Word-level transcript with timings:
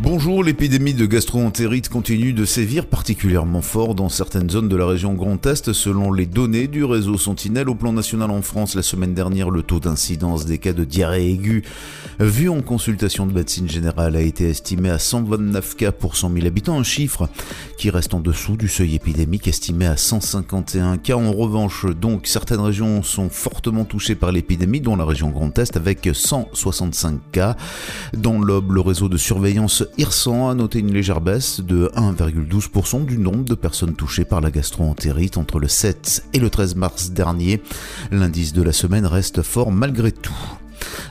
Bonjour, 0.00 0.44
l'épidémie 0.44 0.94
de 0.94 1.06
gastro-entérite 1.06 1.88
continue 1.88 2.32
de 2.32 2.44
sévir 2.44 2.86
particulièrement 2.86 3.62
fort 3.62 3.96
dans 3.96 4.08
certaines 4.08 4.48
zones 4.48 4.68
de 4.68 4.76
la 4.76 4.86
région 4.86 5.14
Grand 5.14 5.44
Est 5.44 5.72
selon 5.72 6.12
les 6.12 6.24
données 6.24 6.68
du 6.68 6.84
réseau 6.84 7.18
Sentinelle 7.18 7.68
au 7.68 7.74
plan 7.74 7.92
national 7.92 8.30
en 8.30 8.40
France. 8.40 8.76
La 8.76 8.84
semaine 8.84 9.12
dernière, 9.12 9.50
le 9.50 9.64
taux 9.64 9.80
d'incidence 9.80 10.46
des 10.46 10.58
cas 10.58 10.72
de 10.72 10.84
diarrhée 10.84 11.32
aiguë 11.32 11.64
vu 12.20 12.48
en 12.48 12.62
consultation 12.62 13.26
de 13.26 13.32
médecine 13.32 13.68
générale 13.68 14.14
a 14.14 14.20
été 14.20 14.48
estimé 14.48 14.88
à 14.88 15.00
129 15.00 15.74
cas 15.74 15.90
pour 15.90 16.16
100 16.16 16.32
000 16.32 16.46
habitants, 16.46 16.78
un 16.78 16.84
chiffre 16.84 17.28
qui 17.76 17.90
reste 17.90 18.14
en 18.14 18.20
dessous 18.20 18.56
du 18.56 18.68
seuil 18.68 18.94
épidémique 18.94 19.48
estimé 19.48 19.86
à 19.86 19.96
151 19.96 20.98
cas. 20.98 21.16
En 21.16 21.32
revanche, 21.32 21.86
donc, 21.86 22.28
certaines 22.28 22.60
régions 22.60 23.02
sont 23.02 23.30
fortement 23.30 23.84
touchées 23.84 24.14
par 24.14 24.30
l'épidémie, 24.30 24.80
dont 24.80 24.94
la 24.94 25.04
région 25.04 25.30
Grand 25.30 25.56
Est 25.58 25.76
avec 25.76 26.08
165 26.12 27.20
cas. 27.32 27.56
Dans 28.16 28.40
l'Aube, 28.40 28.72
le 28.72 28.80
réseau 28.80 29.08
de 29.08 29.16
surveillance 29.16 29.84
IRSAN 29.96 30.50
a 30.50 30.54
noté 30.54 30.80
une 30.80 30.92
légère 30.92 31.20
baisse 31.20 31.60
de 31.60 31.90
1,12% 31.96 33.04
du 33.04 33.18
nombre 33.18 33.44
de 33.44 33.54
personnes 33.54 33.94
touchées 33.94 34.24
par 34.24 34.40
la 34.40 34.50
gastro-entérite 34.50 35.36
entre 35.36 35.58
le 35.58 35.68
7 35.68 36.24
et 36.32 36.38
le 36.38 36.50
13 36.50 36.74
mars 36.76 37.10
dernier. 37.10 37.62
L'indice 38.10 38.52
de 38.52 38.62
la 38.62 38.72
semaine 38.72 39.06
reste 39.06 39.42
fort 39.42 39.72
malgré 39.72 40.12
tout. 40.12 40.57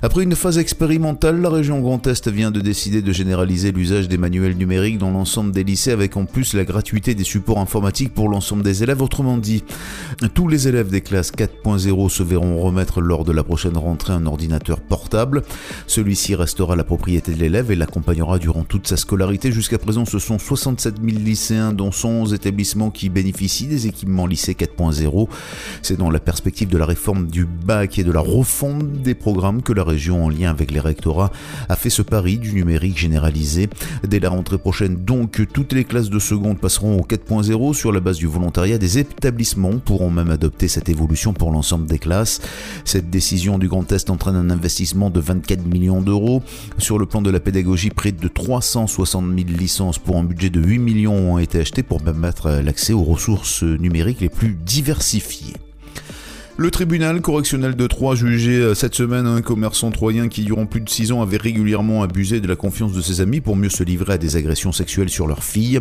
Après 0.01 0.23
une 0.23 0.35
phase 0.35 0.57
expérimentale, 0.57 1.41
la 1.41 1.49
région 1.49 1.79
Grand 1.79 2.05
Est 2.05 2.27
vient 2.27 2.51
de 2.51 2.59
décider 2.59 3.01
de 3.01 3.11
généraliser 3.11 3.71
l'usage 3.71 4.07
des 4.07 4.17
manuels 4.17 4.55
numériques 4.55 4.97
dans 4.97 5.11
l'ensemble 5.11 5.51
des 5.51 5.63
lycées 5.63 5.91
avec 5.91 6.17
en 6.17 6.25
plus 6.25 6.53
la 6.53 6.65
gratuité 6.65 7.15
des 7.15 7.23
supports 7.23 7.59
informatiques 7.59 8.13
pour 8.13 8.29
l'ensemble 8.29 8.63
des 8.63 8.83
élèves. 8.83 9.01
Autrement 9.01 9.38
dit, 9.38 9.63
tous 10.33 10.47
les 10.47 10.67
élèves 10.67 10.89
des 10.89 11.01
classes 11.01 11.31
4.0 11.31 12.09
se 12.09 12.23
verront 12.23 12.59
remettre 12.59 13.01
lors 13.01 13.25
de 13.25 13.31
la 13.31 13.43
prochaine 13.43 13.77
rentrée 13.77 14.13
un 14.13 14.25
ordinateur 14.25 14.79
portable. 14.79 15.43
Celui-ci 15.88 16.35
restera 16.35 16.75
la 16.75 16.83
propriété 16.83 17.33
de 17.33 17.39
l'élève 17.39 17.71
et 17.71 17.75
l'accompagnera 17.75 18.38
durant 18.39 18.63
toute 18.63 18.88
sa 18.88 18.97
scolarité. 18.97 19.51
Jusqu'à 19.51 19.77
présent, 19.77 20.05
ce 20.05 20.19
sont 20.19 20.39
67 20.39 20.95
000 21.03 21.17
lycéens 21.19 21.73
dont 21.73 21.91
111 21.91 22.33
établissements 22.33 22.91
qui 22.91 23.09
bénéficient 23.09 23.67
des 23.67 23.88
équipements 23.88 24.27
lycée 24.27 24.53
4.0. 24.53 25.27
C'est 25.81 25.97
dans 25.97 26.09
la 26.09 26.19
perspective 26.19 26.69
de 26.69 26.77
la 26.77 26.85
réforme 26.85 27.27
du 27.27 27.45
bac 27.45 27.97
et 27.97 28.03
de 28.03 28.11
la 28.11 28.19
refonte 28.19 29.01
des 29.01 29.15
programmes 29.15 29.56
que 29.61 29.73
la 29.73 29.83
région, 29.83 30.25
en 30.25 30.30
lien 30.30 30.50
avec 30.50 30.72
les 30.72 30.80
rectorats, 30.80 31.31
a 31.69 31.75
fait 31.75 31.89
ce 31.89 32.02
pari 32.02 32.38
du 32.38 32.53
numérique 32.53 32.97
généralisé. 32.97 33.69
Dès 34.08 34.19
la 34.19 34.30
rentrée 34.30 34.58
prochaine, 34.58 34.95
donc, 34.95 35.41
toutes 35.53 35.73
les 35.73 35.83
classes 35.83 36.09
de 36.09 36.19
seconde 36.19 36.59
passeront 36.59 36.97
au 36.97 37.03
4.0 37.03 37.73
sur 37.73 37.91
la 37.91 38.00
base 38.00 38.17
du 38.17 38.28
volontariat. 38.28 38.78
Des 38.78 38.97
établissements 39.00 39.78
pourront 39.80 40.09
même 40.09 40.31
adopter 40.31 40.67
cette 40.67 40.89
évolution 40.89 41.33
pour 41.33 41.52
l'ensemble 41.52 41.88
des 41.88 42.00
classes. 42.00 42.41
Cette 42.85 43.09
décision 43.09 43.58
du 43.58 43.67
Grand 43.67 43.91
Est 43.91 44.09
entraîne 44.09 44.35
un 44.35 44.50
investissement 44.50 45.09
de 45.09 45.19
24 45.19 45.66
millions 45.66 46.02
d'euros. 46.02 46.44
Sur 46.78 47.00
le 47.00 47.05
plan 47.05 47.22
de 47.22 47.30
la 47.30 47.39
pédagogie, 47.39 47.89
près 47.89 48.11
de 48.11 48.28
360 48.28 49.25
000 49.25 49.50
licences 49.58 50.00
pour 50.00 50.17
un 50.17 50.23
budget 50.23 50.50
de 50.50 50.61
8 50.61 50.80
millions 50.80 51.34
ont 51.34 51.38
été 51.38 51.59
achetées 51.59 51.84
pour 51.84 52.01
permettre 52.01 52.50
l'accès 52.50 52.94
aux 52.94 53.03
ressources 53.03 53.63
numériques 53.63 54.22
les 54.22 54.29
plus 54.29 54.57
diversifiées. 54.66 55.56
Le 56.59 56.72
tribunal 56.72 57.22
correctionnel 57.22 57.75
de 57.75 57.85
Troyes 57.85 58.16
jugé 58.16 58.73
cette 58.73 58.95
semaine 58.95 59.28
un 59.28 59.44
commerçant 59.44 59.91
troyen 59.91 60.28
qui, 60.28 60.44
durant 60.44 60.66
plus 60.66 60.81
de 60.81 60.90
6 60.90 61.12
ans, 61.12 61.22
avait 61.22 61.38
régulièrement 61.38 62.01
abusé 62.01 62.41
de 62.41 62.47
la 62.47 62.56
confiance 62.56 62.94
de 62.94 63.01
ses 63.01 63.22
amis 63.22 63.41
pour 63.41 63.56
mieux 63.56 63.69
se 63.69 63.84
livrer 63.84 64.13
à 64.13 64.18
des 64.18 64.38
agressions 64.38 64.72
sexuelles 64.72 65.09
sur 65.09 65.28
leur 65.28 65.44
fille. 65.44 65.79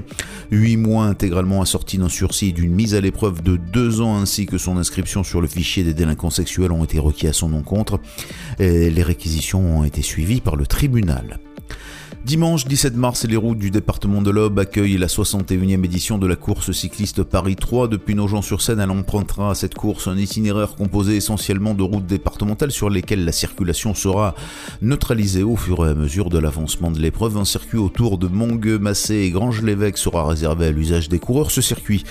8 0.51 0.77
mois 0.77 1.07
intégralement 1.07 1.63
assortis 1.63 1.97
d'un 1.97 2.11
sursis 2.11 2.53
d'une 2.53 2.75
mise 2.75 2.95
à 2.95 3.01
l'épreuve 3.01 3.43
de 3.43 3.57
2 3.57 4.03
ans 4.03 4.19
ainsi 4.19 4.45
que 4.45 4.59
son 4.59 4.77
inscription 4.77 5.25
sur 5.25 5.41
le 5.41 5.49
fichier 5.49 5.83
des 5.83 5.95
délinquants 5.95 6.29
sexuels 6.29 6.73
ont 6.73 6.85
été 6.85 6.99
requis 6.99 7.27
à 7.27 7.33
son 7.33 7.55
encontre. 7.55 7.99
Les 8.59 9.03
réquisitions 9.03 9.79
ont 9.79 9.85
été 9.85 10.03
suivies 10.03 10.43
par 10.43 10.57
le 10.57 10.67
tribunal. 10.67 11.39
Dimanche 12.27 12.65
17 12.67 12.97
mars, 12.97 13.25
les 13.25 13.37
routes 13.37 13.59
du 13.61 13.71
département 13.71 14.21
de 14.21 14.33
l'Aube 14.33 14.59
accueillent 14.59 14.99
la 14.99 15.07
61e 15.07 15.85
édition 15.85 16.19
de 16.19 16.27
la 16.27 16.35
course 16.35 16.73
cycliste 16.73 17.23
Paris 17.23 17.55
3. 17.55 17.87
Depuis 17.87 18.17
Nogent-sur-Seine, 18.17 18.81
elle 18.81 18.91
empruntera 18.91 19.53
à 19.53 19.55
cette 19.55 19.77
course 19.77 20.09
un 20.09 20.17
itinéraire 20.17 20.75
composé 20.75 21.15
essentiellement 21.15 21.73
de 21.73 21.85
routes 21.85 22.07
départementales 22.07 22.73
sur 22.73 22.91
lesquelles 22.91 23.25
la 23.25 23.31
circulation 23.31 23.95
sera 23.95 24.35
neutralisée 24.83 25.45
au 25.45 25.55
fur 25.55 25.87
et 25.87 25.91
à 25.91 25.95
mesure 25.95 26.29
de 26.29 26.41
l'avancement 26.41 26.91
de 26.91 26.99
l'épreuve. 26.99 27.37
Un 27.37 27.45
circuit 27.45 27.79
autour 27.79 28.19
de 28.19 28.27
Mongueux, 28.27 28.81
Massé 28.81 29.15
et 29.15 29.31
Grange-l'Évêque 29.31 29.97
sera 29.97 30.27
réservé 30.27 30.67
à 30.67 30.73
l'usage 30.73 31.09
des 31.09 31.21
coureurs. 31.21 31.53
Ce 31.53 31.61
circuit 31.61 32.03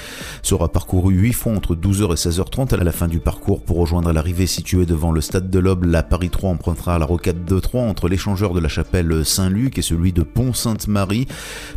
sera 0.44 0.72
parcouru 0.72 1.14
8 1.14 1.34
fois 1.34 1.52
entre 1.52 1.76
12h 1.76 2.14
et 2.14 2.30
16h30 2.30 2.74
à 2.74 2.82
la 2.82 2.94
fin 2.94 3.10
du 3.10 3.20
parcours 3.20 3.62
pour 3.62 3.80
rejoindre 3.80 4.14
l'arrivée 4.14 4.48
située 4.48 4.86
devant 4.86 5.12
le 5.12 5.20
stade 5.20 5.50
de 5.50 5.60
l'Aube. 5.60 5.84
La 5.84 6.04
Paris 6.04 6.30
3 6.30 6.52
empruntera 6.52 7.00
la 7.00 7.06
rocade 7.06 7.44
de 7.44 7.60
3 7.60 7.82
entre 7.82 8.08
l'échangeur 8.08 8.54
de 8.54 8.62
la 8.62 8.70
chapelle 8.70 9.26
Saint-Luc 9.26 9.78
et 9.78 9.82
celui 9.82 10.05
de 10.12 10.24
Pont-Sainte-Marie. 10.24 11.28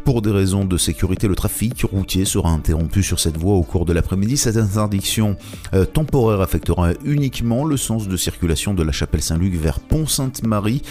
Pour 0.04 0.22
des 0.22 0.30
raisons 0.30 0.64
de 0.64 0.76
sécurité, 0.76 1.28
le 1.28 1.34
trafic 1.34 1.82
routier 1.82 2.24
sera 2.24 2.50
interrompu 2.50 3.02
sur 3.02 3.20
cette 3.20 3.36
voie 3.36 3.54
au 3.54 3.62
cours 3.62 3.84
de 3.84 3.92
l'après-midi. 3.92 4.36
Cette 4.36 4.56
interdiction 4.56 5.36
euh, 5.74 5.84
temporaire 5.84 6.40
affectera 6.40 6.92
uniquement 7.04 7.64
le 7.64 7.76
sens 7.76 8.08
de 8.08 8.16
circulation 8.16 8.74
de 8.74 8.82
la 8.82 8.92
chapelle 8.92 9.22
Saint-Luc 9.22 9.54
vers 9.54 9.80
Pont-Sainte-Marie, 9.80 10.82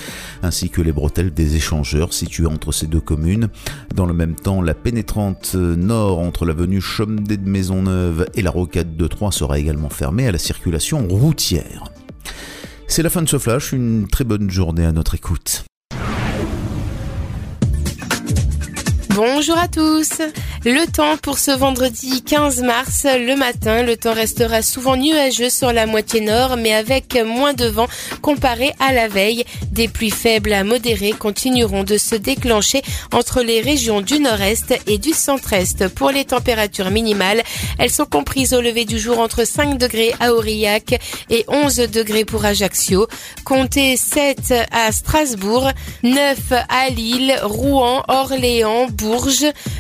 ainsi 0.44 0.70
que 0.70 0.82
les 0.82 0.92
bretelles 0.92 1.34
des 1.34 1.56
échangeurs 1.56 2.14
situés 2.14 2.46
entre 2.46 2.72
ces 2.72 2.88
deux 2.88 3.02
communes. 3.02 3.50
Dans 3.96 4.06
le 4.06 4.14
même 4.14 4.36
temps, 4.36 4.62
la 4.62 4.74
pénétrante 4.74 5.56
nord 5.56 6.20
entre 6.20 6.46
l'avenue 6.46 6.82
Chomedey 6.82 7.38
de 7.38 7.50
Maisonneuve 7.50 8.26
et 8.36 8.42
la 8.42 8.52
rocade 8.52 8.96
de 8.96 9.08
Troyes 9.08 9.32
sera 9.32 9.60
également 9.60 9.90
fermée 9.90 10.28
à 10.28 10.32
la 10.32 10.38
circulation 10.38 11.08
routière. 11.08 11.92
C'est 12.88 13.04
la 13.04 13.10
fin 13.10 13.22
de 13.22 13.30
ce 13.30 13.38
flash, 13.38 13.74
une 13.74 14.08
très 14.08 14.24
bonne 14.24 14.50
journée 14.50 14.86
à 14.86 14.92
notre 14.92 15.16
écoute. 15.16 15.66
Bonjour 19.18 19.58
à 19.58 19.68
tous. 19.68 20.22
Le 20.64 20.86
temps 20.86 21.18
pour 21.18 21.40
ce 21.40 21.50
vendredi 21.50 22.22
15 22.22 22.62
mars, 22.62 23.06
le 23.06 23.36
matin, 23.36 23.82
le 23.82 23.98
temps 23.98 24.14
restera 24.14 24.62
souvent 24.62 24.96
nuageux 24.96 25.50
sur 25.50 25.74
la 25.74 25.88
moitié 25.88 26.22
nord, 26.22 26.56
mais 26.56 26.72
avec 26.72 27.18
moins 27.26 27.56
de 27.56 27.66
vent 27.66 27.88
comparé 28.22 28.74
à 28.80 28.94
la 28.94 29.08
veille. 29.08 29.44
Des 29.72 29.88
pluies 29.88 30.12
faibles 30.12 30.54
à 30.54 30.64
modérées 30.64 31.14
continueront 31.14 31.84
de 31.84 31.98
se 31.98 32.14
déclencher 32.14 32.84
entre 33.12 33.42
les 33.42 33.60
régions 33.60 34.02
du 34.02 34.20
nord-est 34.20 34.80
et 34.86 35.00
du 35.00 35.14
centre-est. 35.14 35.88
Pour 35.88 36.12
les 36.12 36.26
températures 36.26 36.92
minimales, 36.92 37.42
elles 37.80 37.90
sont 37.90 38.06
comprises 38.06 38.54
au 38.54 38.62
lever 38.62 38.86
du 38.86 39.00
jour 39.00 39.18
entre 39.20 39.48
5 39.48 39.80
degrés 39.80 40.14
à 40.20 40.32
Aurillac 40.32 41.00
et 41.32 41.44
11 41.48 41.78
degrés 41.92 42.26
pour 42.26 42.46
Ajaccio. 42.46 43.08
Comptez 43.46 43.98
7 43.98 44.54
à 44.72 44.92
Strasbourg, 44.92 45.72
9 46.04 46.38
à 46.70 46.90
Lille, 46.90 47.36
Rouen, 47.42 48.04
Orléans, 48.10 48.86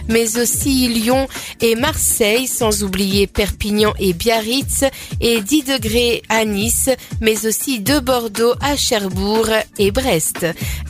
Mais 0.07 0.37
aussi 0.37 0.87
Lyon 0.87 1.27
et 1.61 1.75
Marseille, 1.75 2.47
sans 2.47 2.83
oublier 2.83 3.27
Perpignan 3.27 3.93
et 3.99 4.13
Biarritz, 4.13 4.85
et 5.21 5.41
10 5.41 5.63
degrés 5.63 6.21
à 6.29 6.45
Nice, 6.45 6.89
mais 7.21 7.45
aussi 7.45 7.79
de 7.79 7.99
Bordeaux 7.99 8.53
à 8.61 8.75
Cherbourg 8.75 9.49
et 9.77 9.91
Brest. 9.91 10.45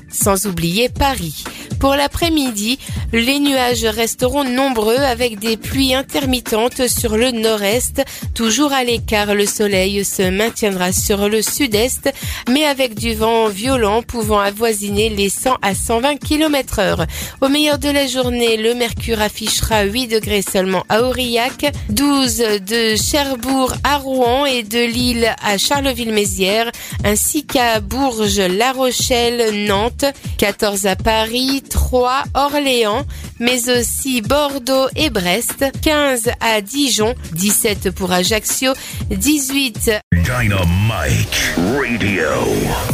Sans 0.10 0.46
oublier 0.48 0.90
Paris. 0.90 1.44
Pour 1.80 1.96
l'après-midi, 1.96 2.80
les 3.14 3.40
nuages 3.40 3.86
resteront 3.86 4.44
nombreux 4.44 4.98
avec 4.98 5.38
des 5.38 5.58
pluies 5.58 5.94
intermittentes 5.94 6.88
sur 6.88 7.18
le 7.18 7.32
nord-est. 7.32 8.04
Toujours 8.34 8.74
à 8.74 8.84
l'écart, 8.84 9.36
le 9.36 9.46
soleil 9.46 10.04
se 10.04 10.30
maintiendra 10.30 10.92
sur 10.92 11.30
le 11.30 11.42
sud-est, 11.42 12.10
mais 12.50 12.66
avec 12.66 12.96
du 12.96 13.14
vent 13.14 13.48
violent 13.48 14.02
pouvant 14.02 14.40
avoisiner 14.40 15.10
les 15.10 15.30
100 15.30 15.58
à 15.62 15.76
120 15.76 16.16
km 16.18 16.80
heure. 16.80 17.06
Au 17.42 17.50
meilleur 17.50 17.78
de 17.78 17.90
la 17.90 18.08
journée, 18.08 18.58
le 18.58 18.74
mercure 18.74 19.22
affichera 19.22 19.84
8 19.84 20.08
degrés 20.08 20.42
seulement 20.42 20.84
à 20.90 21.04
Aurillac, 21.04 21.72
12 21.90 22.38
de 22.68 22.96
Cherbourg 22.96 23.74
à 23.84 23.98
Rouen 23.98 24.46
et 24.46 24.64
de 24.64 24.80
Lille 24.80 25.36
à 25.44 25.58
Charleville-Mézières, 25.58 26.72
ainsi 27.04 27.46
qu'à 27.46 27.80
Bourges, 27.82 28.40
La 28.40 28.72
Rochelle, 28.72 29.66
Nantes, 29.68 29.97
14 30.38 30.86
à 30.86 30.96
Paris, 30.96 31.64
3 31.70 32.24
Orléans, 32.34 33.06
mais 33.40 33.70
aussi 33.70 34.22
Bordeaux 34.22 34.88
et 34.96 35.10
Brest, 35.10 35.66
15 35.82 36.30
à 36.40 36.62
Dijon, 36.62 37.16
17 37.34 37.92
pour 37.92 38.12
Ajaccio, 38.12 38.74
18 39.10 39.92
Dynamite 40.14 41.56
Radio. 41.58 42.30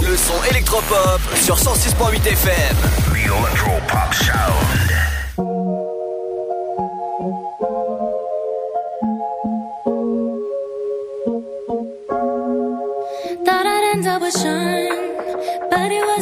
Le 0.01 0.17
son 0.17 0.43
électropop 0.51 1.21
sur 1.35 1.55
106.8 1.57 2.27
FM. 2.27 2.77
The 3.11 3.25
Electro 3.25 3.71
Pop 3.87 4.13
Sound. 4.13 5.93
Thought 13.45 13.65
I'd 13.65 13.91
end 13.93 14.07
up 14.07 14.21
with 14.21 14.33
Sean, 14.33 14.92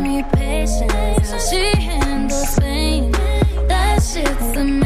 Me 0.00 0.22
patience. 0.32 1.50
She 1.50 1.70
handles 1.76 2.58
pain. 2.58 3.12
That 3.68 4.02
shit's 4.02 4.56
amazing. 4.56 4.79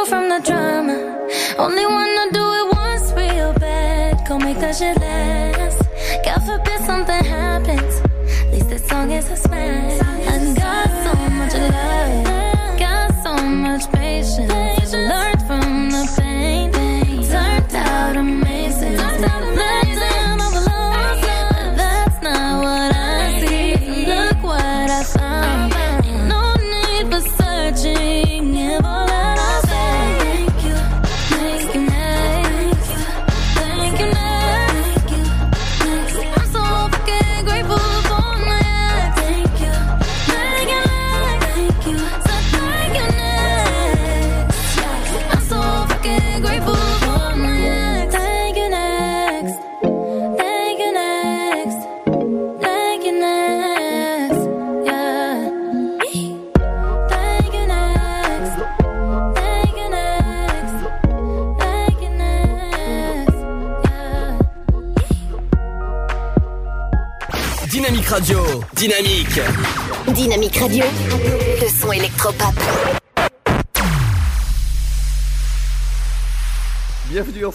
Grew 0.00 0.06
from 0.08 0.28
the 0.28 0.40
drama. 0.40 0.96
Only 1.58 1.86
wanna 1.86 2.32
do 2.32 2.44
it 2.60 2.74
once 2.74 3.12
real 3.12 3.52
bad, 3.54 4.26
go 4.28 4.38
make 4.38 4.58
that 4.58 4.76
shit 4.76 4.98
last. 4.98 5.49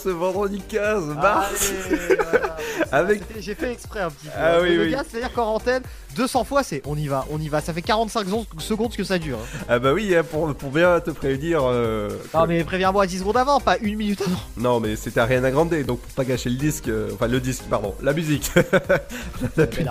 Ce 0.05 0.09
vendredi 0.09 0.61
15 0.69 1.03
mars. 1.15 1.71
Allez, 1.89 2.15
voilà. 2.31 2.57
Avec- 2.91 3.23
J'ai 3.39 3.55
fait 3.55 3.71
exprès 3.71 4.01
un 4.01 4.09
petit 4.11 4.27
peu. 4.27 4.31
Ah 4.37 4.59
oui, 4.61 4.75
le 4.75 4.83
oui. 4.85 4.91
gars, 4.91 5.03
c'est-à-dire 5.09 5.33
qu'en 5.33 5.55
antenne, 5.55 5.81
200 6.15 6.43
fois, 6.43 6.61
c'est 6.61 6.81
on 6.85 6.95
y 6.95 7.07
va, 7.07 7.25
on 7.31 7.39
y 7.41 7.49
va. 7.49 7.59
Ça 7.61 7.73
fait 7.73 7.81
45 7.81 8.27
secondes- 8.59 8.95
que 8.95 9.03
ça 9.03 9.17
dure. 9.17 9.39
hein. 9.39 9.57
Ah 9.67 9.79
bah 9.79 9.93
oui, 9.93 10.15
hein, 10.15 10.23
pour, 10.23 10.53
pour 10.55 10.69
bien 10.69 10.99
te 10.99 11.09
prévenir. 11.09 11.61
euh, 11.63 12.09
Non, 12.35 12.43
que- 12.43 12.47
mais 12.49 12.63
préviens-moi 12.63 13.07
10 13.07 13.19
secondes 13.19 13.37
avant, 13.37 13.59
pas 13.59 13.77
une 13.81 13.97
minute 13.97 14.21
avant. 14.21 14.39
Non, 14.57 14.79
mais 14.79 14.95
c'était 14.95 15.19
Ariana 15.19 15.49
Grande, 15.49 15.73
donc 15.83 15.99
pour 15.99 16.11
pas 16.13 16.23
gâcher 16.23 16.49
le 16.51 16.57
disque, 16.57 16.87
euh, 16.87 17.09
enfin 17.15 17.27
le 17.27 17.39
disque, 17.39 17.63
pardon, 17.69 17.95
la 18.03 18.13
musique. 18.13 18.51
on, 18.55 19.61
a 19.61 19.65
plus, 19.67 19.85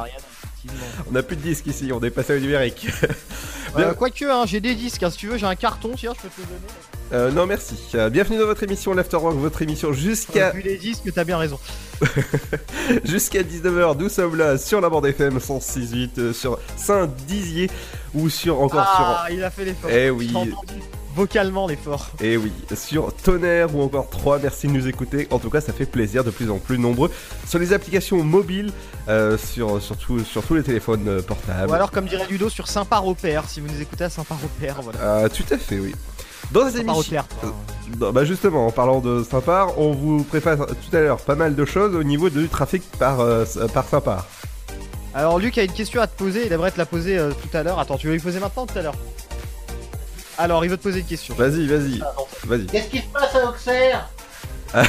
on 1.10 1.14
a 1.16 1.22
de 1.22 1.34
disque 1.34 1.66
ici, 1.66 1.90
on 1.92 2.00
est 2.02 2.10
passé 2.10 2.36
au 2.36 2.40
numérique. 2.40 2.86
Euh, 3.76 3.92
Quoique, 3.92 4.24
hein, 4.24 4.44
j'ai 4.46 4.60
des 4.60 4.76
disques, 4.76 5.02
hein, 5.02 5.10
si 5.10 5.16
tu 5.16 5.26
veux, 5.26 5.36
j'ai 5.36 5.46
un 5.46 5.56
carton, 5.56 5.90
tiens, 5.96 6.12
je 6.16 6.22
peux 6.22 6.28
te 6.28 6.40
le 6.42 6.46
donner. 6.46 6.60
Euh, 7.12 7.30
non, 7.30 7.46
merci. 7.46 7.76
Euh, 7.94 8.08
bienvenue 8.10 8.38
dans 8.38 8.46
votre 8.46 8.62
émission 8.62 8.92
L'Afterwork, 8.94 9.36
votre 9.36 9.62
émission 9.62 9.92
jusqu'à 9.92 10.50
Vu 10.50 10.62
les 10.62 10.76
disques, 10.78 11.12
t'as 11.14 11.24
bien 11.24 11.36
raison. 11.38 11.58
jusqu'à 13.04 13.42
19h. 13.42 13.96
Nous 13.98 14.08
sommes 14.08 14.36
là 14.36 14.58
sur 14.58 14.80
la 14.80 14.88
bande 14.88 15.06
FM 15.06 15.38
106.8, 15.38 16.10
euh, 16.18 16.32
sur 16.32 16.58
Saint-Dizier 16.76 17.70
ou 18.14 18.28
sur 18.30 18.60
encore 18.60 18.84
Ah, 18.86 19.26
il 19.30 19.44
a 19.44 19.50
fait 19.50 19.64
l'effort. 19.66 19.90
Eh 19.92 20.10
oui. 20.10 20.32
Vocalement 21.14 21.68
l'effort. 21.68 22.10
sur. 22.18 22.26
Et 22.26 22.36
oui, 22.36 22.50
sur 22.74 23.14
Tonnerre 23.14 23.72
ou 23.76 23.82
encore 23.82 24.10
3. 24.10 24.40
Merci 24.40 24.66
de 24.66 24.72
nous 24.72 24.88
écouter. 24.88 25.28
En 25.30 25.38
tout 25.38 25.50
cas, 25.50 25.60
ça 25.60 25.72
fait 25.72 25.86
plaisir 25.86 26.24
de 26.24 26.30
plus 26.30 26.50
en 26.50 26.58
plus 26.58 26.78
nombreux 26.78 27.12
sur 27.46 27.60
les 27.60 27.72
applications 27.72 28.24
mobiles, 28.24 28.72
euh, 29.08 29.38
sur, 29.38 29.80
sur, 29.80 29.96
tout- 29.96 30.24
sur 30.24 30.42
tous 30.42 30.54
les 30.56 30.64
téléphones 30.64 31.06
euh, 31.06 31.22
portables. 31.22 31.70
Ou 31.70 31.74
alors, 31.74 31.92
comme 31.92 32.06
dirait 32.06 32.26
Ludo, 32.28 32.48
sur 32.48 32.66
Saint-Par-au-Père, 32.66 33.48
si 33.48 33.60
vous 33.60 33.68
nous 33.68 33.80
écoutez 33.80 34.02
à 34.04 34.10
Saint-Par-au-père, 34.10 34.82
voilà. 34.82 35.22
Ah, 35.24 35.28
tout 35.28 35.44
à 35.54 35.58
fait, 35.58 35.78
oui. 35.78 35.94
Dans 36.54 36.70
cette 36.70 36.82
émission. 36.82 37.24
Toi. 37.40 37.54
Non, 38.00 38.12
bah 38.12 38.24
justement, 38.24 38.68
en 38.68 38.70
parlant 38.70 39.00
de 39.00 39.24
Saint-Par, 39.28 39.78
on 39.78 39.92
vous 39.92 40.22
prépare 40.22 40.66
tout 40.66 40.96
à 40.96 41.00
l'heure 41.00 41.20
pas 41.20 41.34
mal 41.34 41.56
de 41.56 41.64
choses 41.64 41.94
au 41.96 42.04
niveau 42.04 42.30
du 42.30 42.48
trafic 42.48 42.82
par, 42.98 43.20
euh, 43.20 43.44
par 43.74 43.84
Saint-Par. 43.86 44.24
Alors, 45.14 45.40
Luc 45.40 45.58
a 45.58 45.64
une 45.64 45.72
question 45.72 46.00
à 46.00 46.06
te 46.06 46.16
poser, 46.16 46.46
il 46.46 46.52
aimerait 46.52 46.70
te 46.70 46.78
la 46.78 46.86
poser 46.86 47.18
euh, 47.18 47.32
tout 47.32 47.56
à 47.56 47.64
l'heure. 47.64 47.80
Attends, 47.80 47.98
tu 47.98 48.06
veux 48.06 48.14
lui 48.14 48.20
poser 48.20 48.38
maintenant 48.38 48.62
ou 48.62 48.66
tout 48.66 48.78
à 48.78 48.82
l'heure? 48.82 48.94
Alors, 50.38 50.64
il 50.64 50.70
veut 50.70 50.76
te 50.76 50.82
poser 50.84 51.00
une 51.00 51.06
question. 51.06 51.34
Vas-y, 51.34 51.66
vas-y, 51.66 52.00
vas-y. 52.44 52.66
Qu'est-ce 52.66 52.88
qui 52.88 52.98
se 52.98 53.08
passe 53.12 53.34
à 53.34 53.50
Auxerre? 53.50 54.08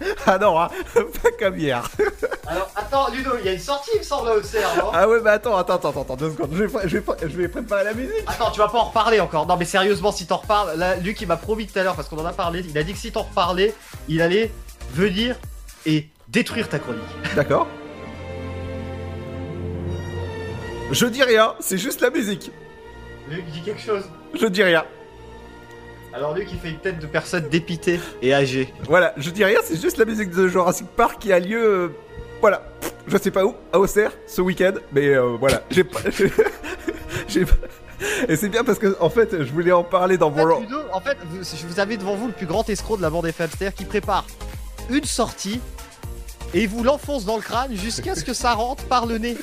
Ah 0.26 0.38
non, 0.38 0.58
hein, 0.60 0.68
pas 1.22 1.30
comme 1.38 1.58
hier. 1.58 1.82
Alors, 2.46 2.70
attends, 2.76 3.08
Ludo, 3.10 3.32
il 3.40 3.46
y 3.46 3.48
a 3.48 3.52
une 3.52 3.58
sortie, 3.58 3.90
il 3.94 3.98
me 3.98 4.04
semble, 4.04 4.28
à 4.28 4.34
Auxerre, 4.36 4.68
non? 4.78 4.90
Ah 4.92 5.08
ouais, 5.08 5.20
bah 5.20 5.32
attends, 5.32 5.56
attends, 5.56 5.74
attends, 5.74 6.02
attends, 6.02 6.16
deux 6.16 6.30
secondes. 6.30 6.50
Je 6.52 6.64
vais, 6.64 6.88
je 6.88 6.98
vais, 6.98 7.04
je 7.22 7.36
vais 7.36 7.48
préparer 7.48 7.84
la 7.84 7.94
musique. 7.94 8.24
Attends, 8.26 8.50
tu 8.50 8.58
vas 8.58 8.68
pas 8.68 8.78
en 8.78 8.84
reparler 8.84 9.20
encore. 9.20 9.46
Non, 9.46 9.56
mais 9.56 9.64
sérieusement, 9.64 10.12
si 10.12 10.26
t'en 10.26 10.38
reparles, 10.38 10.78
là, 10.78 10.96
Luc, 10.96 11.20
il 11.20 11.28
m'a 11.28 11.36
promis 11.36 11.66
tout 11.66 11.78
à 11.78 11.82
l'heure, 11.82 11.96
parce 11.96 12.08
qu'on 12.08 12.18
en 12.18 12.26
a 12.26 12.32
parlé, 12.32 12.64
il 12.68 12.76
a 12.78 12.82
dit 12.82 12.92
que 12.92 12.98
si 12.98 13.12
t'en 13.12 13.22
reparlais, 13.22 13.74
il 14.08 14.20
allait 14.22 14.50
venir 14.92 15.36
et 15.86 16.08
détruire 16.28 16.68
ta 16.68 16.78
chronique. 16.78 17.02
D'accord. 17.34 17.66
Je 20.90 21.06
dis 21.06 21.22
rien, 21.22 21.54
c'est 21.60 21.78
juste 21.78 22.00
la 22.00 22.10
musique. 22.10 22.50
Luc, 23.28 23.44
dis 23.46 23.62
quelque 23.62 23.80
chose. 23.80 24.04
Je 24.34 24.46
dis 24.46 24.62
rien. 24.62 24.84
Alors, 26.14 26.32
Luc, 26.34 26.48
il 26.52 26.58
fait 26.58 26.70
une 26.70 26.78
tête 26.78 27.00
de 27.00 27.06
personne 27.06 27.48
dépitée 27.48 27.98
et 28.22 28.32
âgée. 28.32 28.72
Voilà, 28.84 29.12
je 29.16 29.30
dis 29.30 29.44
rien, 29.44 29.58
c'est 29.64 29.80
juste 29.80 29.96
la 29.98 30.04
musique 30.04 30.30
de 30.30 30.46
Jurassic 30.46 30.86
Park 30.96 31.18
qui 31.20 31.32
a 31.32 31.40
lieu. 31.40 31.64
euh, 31.64 31.88
voilà, 32.40 32.62
je 33.08 33.16
sais 33.18 33.32
pas 33.32 33.44
où, 33.44 33.54
à 33.72 33.78
Auxerre, 33.80 34.12
ce 34.26 34.40
week-end, 34.40 34.74
mais 34.92 35.08
euh, 35.08 35.36
voilà, 35.40 35.62
j'ai 35.70 35.82
pas. 35.82 35.98
j'ai 37.28 37.44
pas- 37.44 37.54
Et 38.28 38.36
c'est 38.36 38.48
bien 38.48 38.62
parce 38.62 38.78
que, 38.78 38.96
en 39.00 39.10
fait, 39.10 39.42
je 39.42 39.52
voulais 39.52 39.72
en 39.72 39.82
parler 39.82 40.16
dans 40.16 40.28
En 40.28 40.34
fait, 40.34 40.44
mon. 40.44 40.60
Ludo, 40.60 40.78
en 40.92 41.00
fait, 41.00 41.16
vous, 41.30 41.38
je 41.42 41.66
vous 41.66 41.80
avez 41.80 41.96
devant 41.96 42.14
vous 42.14 42.28
le 42.28 42.32
plus 42.32 42.46
grand 42.46 42.68
escroc 42.68 42.96
de 42.98 43.02
la 43.02 43.10
bande 43.10 43.26
FM, 43.26 43.48
c'est-à-dire 43.50 43.74
qui 43.74 43.84
prépare 43.84 44.24
une 44.90 45.04
sortie 45.04 45.60
et 46.52 46.66
vous 46.68 46.84
l'enfonce 46.84 47.24
dans 47.24 47.36
le 47.36 47.42
crâne 47.42 47.74
jusqu'à 47.74 48.14
ce 48.14 48.24
que 48.24 48.34
ça 48.34 48.52
rentre 48.52 48.84
par 48.84 49.06
le 49.06 49.18
nez. 49.18 49.36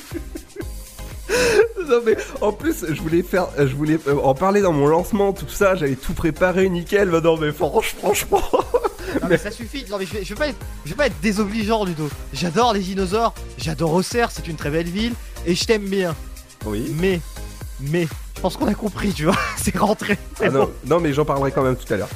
Non 1.88 2.00
mais 2.06 2.16
en 2.40 2.52
plus 2.52 2.84
je 2.88 3.00
voulais 3.02 3.22
faire, 3.22 3.48
je 3.58 3.74
voulais 3.74 3.98
euh, 4.06 4.14
en 4.22 4.34
parler 4.34 4.60
dans 4.62 4.72
mon 4.72 4.86
lancement, 4.86 5.32
tout 5.32 5.48
ça, 5.48 5.74
j'avais 5.74 5.96
tout 5.96 6.14
préparé 6.14 6.68
nickel. 6.68 7.10
Mais 7.10 7.20
non 7.20 7.36
mais 7.36 7.50
franch- 7.50 7.94
franchement, 7.98 8.40
Non, 9.20 9.28
mais 9.28 9.36
ça 9.36 9.50
suffit. 9.50 9.84
Non, 9.90 9.98
mais 9.98 10.06
je 10.06 10.12
vais, 10.14 10.24
je 10.24 10.30
vais 10.30 10.38
pas 10.38 10.48
être, 10.48 10.58
je 10.84 10.90
vais 10.90 10.96
pas 10.96 11.06
être 11.06 11.20
désobligeant, 11.20 11.84
Ludo. 11.84 12.08
J'adore 12.32 12.72
les 12.72 12.80
dinosaures, 12.80 13.34
j'adore 13.58 13.92
Auxerre, 13.94 14.30
c'est 14.30 14.46
une 14.48 14.56
très 14.56 14.70
belle 14.70 14.88
ville 14.88 15.12
et 15.44 15.54
je 15.54 15.64
t'aime 15.64 15.82
bien. 15.88 16.14
oui. 16.66 16.94
Mais, 16.98 17.20
mais, 17.80 18.06
je 18.36 18.40
pense 18.40 18.56
qu'on 18.56 18.68
a 18.68 18.74
compris, 18.74 19.12
tu 19.12 19.24
vois. 19.24 19.36
c'est 19.62 19.76
rentré. 19.76 20.16
Ah 20.40 20.48
non 20.86 21.00
mais 21.00 21.12
j'en 21.12 21.24
parlerai 21.24 21.50
quand 21.52 21.62
même 21.62 21.76
tout 21.76 21.92
à 21.92 21.96
l'heure. 21.96 22.08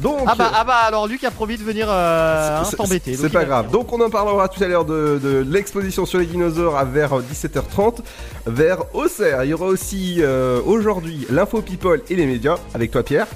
Donc 0.00 0.20
Ah 0.26 0.34
bah, 0.34 0.50
ah 0.54 0.64
bah, 0.64 0.74
alors 0.86 1.06
Luc 1.06 1.22
a 1.24 1.30
promis 1.30 1.56
de 1.56 1.62
venir 1.62 1.86
euh, 1.88 2.62
c'est- 2.64 2.76
t'embêter. 2.76 3.14
C'est 3.14 3.28
pas 3.30 3.44
grave. 3.44 3.70
Donc 3.70 3.92
on 3.92 4.00
en 4.00 4.10
parlera 4.10 4.48
tout 4.48 4.62
à 4.62 4.66
l'heure 4.66 4.84
de, 4.84 5.20
de 5.22 5.44
l'exposition 5.48 6.06
sur 6.06 6.18
les 6.18 6.26
dinosaures 6.26 6.76
à 6.76 6.84
vers 6.84 7.20
17h30 7.20 7.98
vers 8.46 8.78
Auxerre. 8.94 9.44
Il 9.44 9.50
y 9.50 9.54
aura 9.54 9.66
aussi 9.66 10.16
euh, 10.20 10.60
aujourd'hui 10.64 11.26
l'info 11.30 11.62
people 11.62 12.02
et 12.10 12.16
les 12.16 12.26
médias 12.26 12.56
avec 12.74 12.90
toi 12.90 13.02
Pierre. 13.02 13.26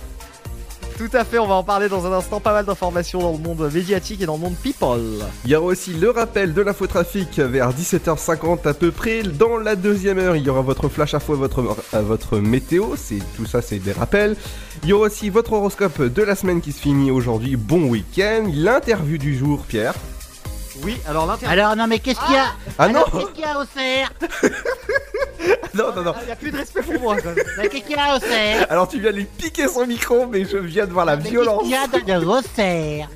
Tout 0.96 1.10
à 1.12 1.24
fait, 1.24 1.38
on 1.38 1.46
va 1.46 1.54
en 1.54 1.62
parler 1.62 1.90
dans 1.90 2.06
un 2.06 2.12
instant. 2.12 2.40
Pas 2.40 2.54
mal 2.54 2.64
d'informations 2.64 3.20
dans 3.20 3.32
le 3.32 3.38
monde 3.38 3.70
médiatique 3.72 4.22
et 4.22 4.26
dans 4.26 4.36
le 4.36 4.40
monde 4.40 4.56
people. 4.62 5.20
Il 5.44 5.50
y 5.50 5.54
aura 5.54 5.66
aussi 5.66 5.92
le 5.92 6.08
rappel 6.08 6.54
de 6.54 6.62
l'infotrafic 6.62 7.38
vers 7.38 7.70
17h50 7.70 8.66
à 8.66 8.72
peu 8.72 8.90
près. 8.90 9.22
Dans 9.22 9.58
la 9.58 9.76
deuxième 9.76 10.18
heure, 10.18 10.36
il 10.36 10.44
y 10.44 10.48
aura 10.48 10.62
votre 10.62 10.88
flash 10.88 11.12
info, 11.12 11.34
votre, 11.34 11.76
euh, 11.92 12.00
votre 12.00 12.38
météo. 12.38 12.94
C'est 12.96 13.20
tout 13.36 13.44
ça, 13.44 13.60
c'est 13.60 13.78
des 13.78 13.92
rappels. 13.92 14.36
Il 14.84 14.88
y 14.88 14.92
aura 14.94 15.06
aussi 15.06 15.28
votre 15.28 15.52
horoscope 15.52 16.00
de 16.00 16.22
la 16.22 16.34
semaine 16.34 16.62
qui 16.62 16.72
se 16.72 16.80
finit 16.80 17.10
aujourd'hui. 17.10 17.56
Bon 17.56 17.88
week-end. 17.88 18.50
L'interview 18.54 19.18
du 19.18 19.36
jour, 19.36 19.64
Pierre. 19.68 19.94
Oui, 20.83 20.97
alors 21.09 21.26
l'interview. 21.26 21.49
Alors 21.50 21.76
non 21.76 21.87
mais 21.87 21.99
qu'est-ce 21.99 22.21
qu'il 22.21 22.35
y 22.35 22.38
a 22.38 22.47
Ah 22.78 22.88
non, 22.88 23.04
Alors, 23.04 23.11
Qu'est-ce 23.12 23.30
qu'il 23.33 23.40
y 23.40 23.45
a 23.45 23.59
au 23.59 23.64
cerf 23.64 24.12
non, 25.75 25.95
non, 25.95 26.02
non. 26.02 26.14
Il 26.23 26.28
y 26.28 26.33
a 26.33 26.37
plus 26.37 26.50
de 26.50 26.56
respect 26.56 26.83
pour 26.83 27.00
moi, 27.00 27.16
quand 27.21 27.35
même. 27.35 27.45
Mais 27.59 27.68
Qu'est-ce 27.68 27.85
qu'il 27.85 27.97
y 27.97 27.99
a 27.99 28.16
au 28.16 28.21
cerf 28.21 28.66
Alors 28.71 28.88
tu 28.88 28.99
viens 29.00 29.11
de 29.12 29.16
lui 29.16 29.25
piquer 29.25 29.68
son 29.68 29.87
micro, 29.87 30.26
mais 30.26 30.45
je 30.45 30.56
viens 30.56 30.87
de 30.87 30.92
voir 30.92 31.04
la 31.04 31.16
Mais 31.16 31.28
violence. 31.28 31.62
Qu'est-ce 31.68 31.90
qu'il 32.00 32.09
y 32.09 32.12
a 32.12 32.18
dans 32.21 32.37
le 32.37 32.42
cerf 32.54 33.09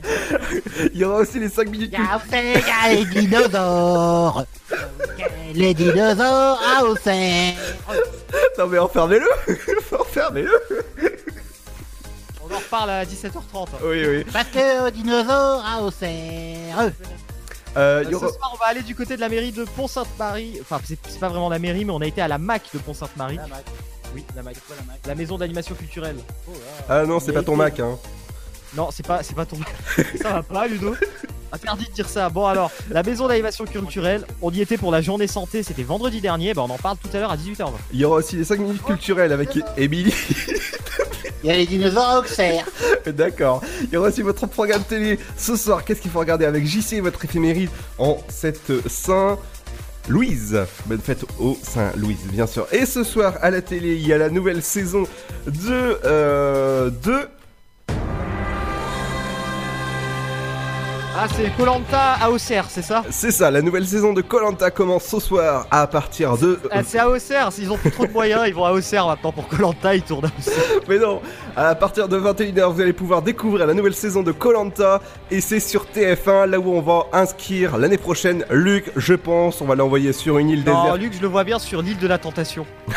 Il 0.94 0.98
y 1.00 1.04
aura 1.04 1.18
aussi 1.18 1.38
les 1.38 1.48
5 1.48 1.68
minutes. 1.68 1.90
Il 1.92 1.98
y 1.98 2.02
a 2.02 2.16
au 2.16 2.30
cerf, 2.30 2.62
il 2.86 2.90
y 2.92 2.94
a 2.94 2.94
les 2.94 3.04
dinosaures 3.06 4.44
Les 5.54 5.74
dinosaures 5.74 6.60
à 6.78 6.84
au 6.84 6.96
cerf 6.96 7.54
Non 8.58 8.66
mais 8.68 8.78
enfermez-le 8.78 9.28
Enfermez-le 9.98 10.52
On 12.48 12.54
en 12.54 12.58
reparle 12.58 12.90
à 12.90 13.04
17h30. 13.04 13.68
Oui, 13.84 14.04
oui. 14.06 14.24
Parce 14.32 14.48
que 14.48 14.86
aux 14.86 14.90
dinosaures 14.90 15.64
à 15.66 15.82
au 15.82 15.90
cerf 15.90 16.90
Euh, 17.76 18.02
y 18.06 18.10
Ce 18.10 18.14
aura... 18.16 18.28
soir, 18.28 18.50
on 18.54 18.56
va 18.58 18.66
aller 18.66 18.82
du 18.82 18.94
côté 18.94 19.14
de 19.16 19.20
la 19.20 19.28
mairie 19.28 19.52
de 19.52 19.64
Pont-Sainte-Marie. 19.64 20.58
Enfin, 20.60 20.80
c'est 20.84 20.98
pas 21.20 21.28
vraiment 21.28 21.48
la 21.48 21.58
mairie, 21.58 21.84
mais 21.84 21.92
on 21.92 22.00
a 22.00 22.06
été 22.06 22.20
à 22.20 22.28
la 22.28 22.38
MAC 22.38 22.62
de 22.74 22.78
Pont-Sainte-Marie. 22.78 23.38
Oui, 24.14 24.24
la 24.34 24.42
MAC. 24.42 24.56
La 25.06 25.14
maison 25.14 25.38
d'animation 25.38 25.74
culturelle. 25.76 26.16
Ah 26.88 27.04
non, 27.06 27.20
c'est 27.20 27.32
pas 27.32 27.42
ton 27.42 27.52
été- 27.52 27.62
Mac, 27.62 27.80
hein. 27.80 27.96
Non, 28.76 28.88
c'est 28.92 29.06
pas, 29.06 29.22
c'est 29.22 29.34
pas 29.34 29.46
ton. 29.46 29.56
ça 30.20 30.30
va 30.30 30.42
pas, 30.42 30.66
Ludo. 30.66 30.94
Interdit 31.52 31.86
de 31.86 31.92
dire 31.92 32.08
ça. 32.08 32.28
Bon 32.28 32.46
alors, 32.46 32.70
la 32.90 33.02
maison 33.02 33.26
d'animation 33.26 33.64
culturelle, 33.64 34.24
on 34.40 34.52
y 34.52 34.60
était 34.60 34.76
pour 34.76 34.92
la 34.92 35.02
journée 35.02 35.26
santé, 35.26 35.62
c'était 35.62 35.82
vendredi 35.82 36.20
dernier. 36.20 36.54
Bah, 36.54 36.62
on 36.62 36.70
en 36.70 36.78
parle 36.78 36.96
tout 36.98 37.08
à 37.12 37.18
l'heure 37.18 37.32
à 37.32 37.36
18h20. 37.36 37.72
Il 37.92 38.00
y 38.00 38.04
aura 38.04 38.16
aussi 38.16 38.36
les 38.36 38.44
5 38.44 38.60
minutes 38.60 38.84
culturelles 38.84 39.32
avec 39.32 39.58
Emily. 39.76 40.14
Il 41.42 41.48
y 41.48 41.52
a 41.52 41.56
les 41.56 41.66
dinosaures 41.66 42.22
au 42.22 42.26
cerf 42.26 42.66
D'accord. 43.06 43.62
Il 43.84 43.94
y 43.94 43.96
aura 43.96 44.08
aussi 44.08 44.22
votre 44.22 44.46
programme 44.46 44.82
télé 44.84 45.18
ce 45.36 45.56
soir. 45.56 45.84
Qu'est-ce 45.84 46.02
qu'il 46.02 46.10
faut 46.10 46.18
regarder 46.18 46.44
avec 46.44 46.66
JC, 46.66 47.00
votre 47.00 47.24
éphéméride 47.24 47.70
en 47.98 48.18
cette 48.28 48.86
Saint. 48.88 49.38
Louise, 50.08 50.58
bonne 50.86 51.00
fête 51.00 51.24
au 51.38 51.56
Saint-Louise, 51.62 52.18
bien 52.32 52.46
sûr. 52.46 52.66
Et 52.72 52.84
ce 52.84 53.04
soir 53.04 53.34
à 53.42 53.50
la 53.50 53.62
télé, 53.62 53.94
il 53.94 54.06
y 54.06 54.12
a 54.12 54.18
la 54.18 54.28
nouvelle 54.28 54.62
saison 54.62 55.04
de 55.46 55.98
euh, 56.04 56.90
de 56.90 57.28
Ah, 61.22 61.26
c'est 61.36 61.54
Colanta 61.54 62.14
à 62.14 62.30
Auxerre, 62.30 62.64
c'est 62.70 62.80
ça 62.80 63.04
C'est 63.10 63.30
ça, 63.30 63.50
la 63.50 63.60
nouvelle 63.60 63.86
saison 63.86 64.14
de 64.14 64.22
Colanta 64.22 64.70
commence 64.70 65.04
ce 65.04 65.20
soir 65.20 65.66
à 65.70 65.86
partir 65.86 66.38
de. 66.38 66.58
Ah, 66.70 66.82
c'est 66.82 66.98
à 66.98 67.10
Auxerre. 67.10 67.52
S'ils 67.52 67.70
ont 67.70 67.76
plus 67.76 67.90
trop 67.90 68.06
de 68.06 68.10
moyens, 68.12 68.44
ils 68.46 68.54
vont 68.54 68.64
à 68.64 68.72
Auxerre 68.72 69.06
maintenant 69.06 69.30
pour 69.30 69.46
Colanta. 69.46 69.94
Ils 69.94 70.00
tournent 70.00 70.24
à 70.24 70.30
Auxerre. 70.38 70.80
Mais 70.88 70.98
non, 70.98 71.20
à 71.56 71.74
partir 71.74 72.08
de 72.08 72.18
21h, 72.18 72.72
vous 72.72 72.80
allez 72.80 72.94
pouvoir 72.94 73.20
découvrir 73.20 73.66
la 73.66 73.74
nouvelle 73.74 73.92
saison 73.92 74.22
de 74.22 74.32
Colanta 74.32 75.02
et 75.30 75.42
c'est 75.42 75.60
sur 75.60 75.84
TF1, 75.94 76.46
là 76.46 76.58
où 76.58 76.72
on 76.72 76.80
va 76.80 77.08
inscrire 77.12 77.76
l'année 77.76 77.98
prochaine 77.98 78.46
Luc, 78.48 78.90
je 78.96 79.12
pense, 79.12 79.60
on 79.60 79.66
va 79.66 79.74
l'envoyer 79.74 80.14
sur 80.14 80.38
une 80.38 80.48
île 80.48 80.64
Non, 80.64 80.84
déserte. 80.84 80.98
Luc, 81.00 81.12
je 81.12 81.20
le 81.20 81.28
vois 81.28 81.44
bien 81.44 81.58
sur 81.58 81.82
l'île 81.82 81.98
de 81.98 82.08
la 82.08 82.16
Tentation. 82.16 82.64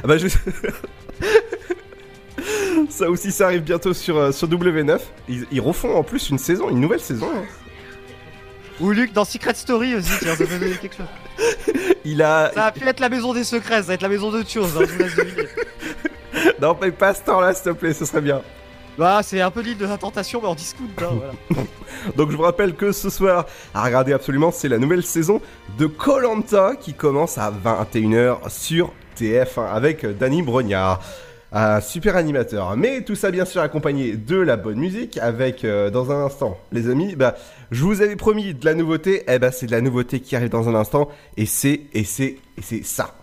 Ah 0.00 0.06
bah 0.06 0.16
je... 0.16 0.28
ça 2.88 3.10
aussi, 3.10 3.32
ça 3.32 3.46
arrive 3.46 3.62
bientôt 3.62 3.92
sur, 3.94 4.16
euh, 4.16 4.32
sur 4.32 4.48
W9. 4.48 4.98
Ils, 5.28 5.46
ils 5.50 5.60
refont 5.60 5.94
en 5.96 6.02
plus 6.02 6.30
une 6.30 6.38
saison, 6.38 6.68
une 6.70 6.80
nouvelle 6.80 7.00
saison. 7.00 7.28
hein. 7.34 7.44
Ou 8.80 8.90
Luc 8.90 9.12
dans 9.12 9.24
Secret 9.24 9.54
Story 9.54 9.96
aussi. 9.96 10.12
Tiens, 10.20 10.36
ça 10.36 10.44
donner 10.44 10.70
quelque 10.80 10.96
chose. 10.96 11.06
Il 12.04 12.22
a... 12.22 12.50
Ça 12.54 12.60
va 12.62 12.72
plus 12.72 12.86
être 12.86 13.00
la 13.00 13.08
maison 13.08 13.34
des 13.34 13.44
secrets, 13.44 13.76
ça 13.76 13.88
va 13.88 13.94
être 13.94 14.02
la 14.02 14.08
maison 14.08 14.30
d'autre 14.30 14.48
chose. 14.48 14.70
Hein, 14.76 14.84
je 14.86 14.92
vous 14.92 14.98
laisse 14.98 15.16
deviner. 15.16 15.48
Non, 16.62 16.74
paye 16.74 16.92
pas 16.92 17.12
ce 17.14 17.22
temps-là, 17.22 17.54
s'il 17.54 17.64
te 17.64 17.70
plaît, 17.70 17.92
ce 17.92 18.04
serait 18.04 18.20
bien. 18.20 18.40
Bah, 18.96 19.20
c'est 19.22 19.40
un 19.40 19.50
peu 19.50 19.60
l'île 19.60 19.78
de 19.78 19.86
la 19.86 19.96
tentation, 19.98 20.40
mais 20.42 20.48
en 20.48 20.54
discount. 20.54 20.84
Hein, 21.00 21.06
voilà. 21.48 21.62
Donc 22.16 22.30
je 22.30 22.36
vous 22.36 22.42
rappelle 22.42 22.74
que 22.74 22.92
ce 22.92 23.10
soir, 23.10 23.46
à 23.74 23.84
regarder 23.84 24.12
absolument, 24.12 24.50
c'est 24.52 24.68
la 24.68 24.78
nouvelle 24.78 25.04
saison 25.04 25.40
de 25.78 25.86
Colanta 25.86 26.74
qui 26.80 26.94
commence 26.94 27.38
à 27.38 27.52
21h 27.52 28.48
sur 28.48 28.92
TF1 29.18 29.68
avec 29.72 30.06
Danny 30.18 30.42
Brognard. 30.42 31.00
Un 31.50 31.80
super 31.80 32.14
animateur. 32.16 32.76
Mais 32.76 33.02
tout 33.02 33.14
ça 33.14 33.30
bien 33.30 33.46
sûr 33.46 33.62
accompagné 33.62 34.16
de 34.16 34.36
la 34.36 34.56
bonne 34.58 34.78
musique 34.78 35.16
avec 35.18 35.64
euh, 35.64 35.88
dans 35.90 36.10
un 36.12 36.24
instant. 36.26 36.58
Les 36.72 36.90
amis, 36.90 37.16
bah 37.16 37.36
je 37.70 37.84
vous 37.84 38.02
avais 38.02 38.16
promis 38.16 38.52
de 38.52 38.64
la 38.66 38.74
nouveauté, 38.74 39.24
eh 39.28 39.38
bah 39.38 39.50
c'est 39.50 39.66
de 39.66 39.72
la 39.72 39.80
nouveauté 39.80 40.20
qui 40.20 40.36
arrive 40.36 40.50
dans 40.50 40.68
un 40.68 40.74
instant 40.74 41.08
et 41.38 41.46
c'est 41.46 41.80
et 41.94 42.04
c'est 42.04 42.36
et 42.58 42.62
c'est 42.62 42.84
ça. 42.84 43.14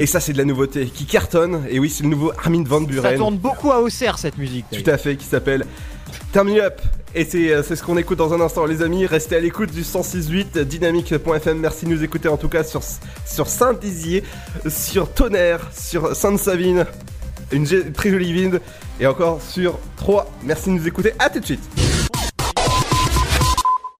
Et 0.00 0.06
ça 0.06 0.20
c'est 0.20 0.32
de 0.32 0.38
la 0.38 0.44
nouveauté 0.44 0.86
qui 0.86 1.06
cartonne 1.06 1.64
et 1.68 1.78
oui 1.80 1.90
c'est 1.90 2.04
le 2.04 2.08
nouveau 2.10 2.32
Armin 2.38 2.62
Van 2.64 2.80
Ça 2.80 2.86
Buren. 2.86 3.16
tourne 3.16 3.36
beaucoup 3.36 3.72
à 3.72 3.80
Auxerre 3.80 4.18
cette 4.18 4.38
musique. 4.38 4.66
Tout 4.70 4.88
à 4.88 4.96
fait, 4.96 5.16
qui 5.16 5.24
s'appelle 5.24 5.66
Turn 6.32 6.48
Me 6.48 6.60
Up. 6.62 6.80
Et 7.14 7.24
c'est 7.24 7.52
euh, 7.52 7.62
c'est 7.62 7.76
ce 7.76 7.82
qu'on 7.82 7.96
écoute 7.96 8.18
dans 8.18 8.34
un 8.34 8.40
instant, 8.40 8.66
les 8.66 8.82
amis. 8.82 9.06
Restez 9.06 9.36
à 9.36 9.40
l'écoute 9.40 9.72
du 9.72 9.82
106.8 9.82 10.60
dynamique.fm. 10.60 11.58
Merci 11.58 11.86
de 11.86 11.90
nous 11.90 12.04
écouter 12.04 12.28
en 12.28 12.36
tout 12.36 12.48
cas 12.48 12.64
sur, 12.64 12.82
sur 13.24 13.46
Saint-Dizier, 13.46 14.24
sur 14.68 15.12
Tonnerre, 15.12 15.70
sur 15.72 16.14
Sainte-Savine, 16.14 16.84
une 17.50 17.66
très 17.92 18.10
jolie 18.10 18.32
ville, 18.32 18.60
et 19.00 19.06
encore 19.06 19.40
sur 19.42 19.78
3. 19.96 20.30
Merci 20.44 20.70
de 20.70 20.74
nous 20.74 20.86
écouter. 20.86 21.12
À 21.18 21.30
tout 21.30 21.40
de 21.40 21.46
suite. 21.46 21.62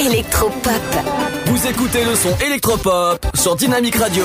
électropop. 0.00 0.82
Vous 1.46 1.66
écoutez 1.66 2.04
le 2.04 2.14
son 2.14 2.34
électropop 2.46 3.26
sur 3.34 3.54
Dynamic 3.56 3.96
Radio. 3.96 4.24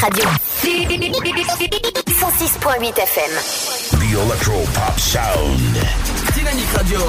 Radio. 0.00 0.24
106.8 2.08 2.98
FM. 2.98 3.32
The 3.98 4.12
Electropop 4.14 4.98
Sound. 4.98 5.76
Dynamic 6.34 6.66
Radio. 6.74 7.00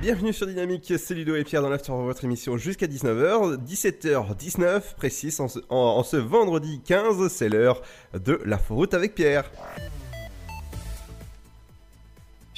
Bienvenue 0.00 0.32
sur 0.32 0.46
Dynamique, 0.46 0.92
c'est 0.98 1.14
Ludo 1.14 1.36
et 1.36 1.44
Pierre 1.44 1.62
dans 1.62 1.68
l'after 1.68 1.92
de 1.92 1.98
votre 1.98 2.24
émission 2.24 2.56
jusqu'à 2.56 2.86
19h, 2.86 3.56
17h19 3.64 4.94
précis 4.96 5.34
en 5.38 5.48
ce, 5.48 5.58
en- 5.68 5.76
en 5.76 6.02
ce 6.02 6.16
vendredi 6.16 6.80
15, 6.84 7.28
c'est 7.32 7.48
l'heure 7.48 7.80
de 8.14 8.40
la 8.44 8.58
route 8.68 8.94
avec 8.94 9.14
Pierre. 9.14 9.50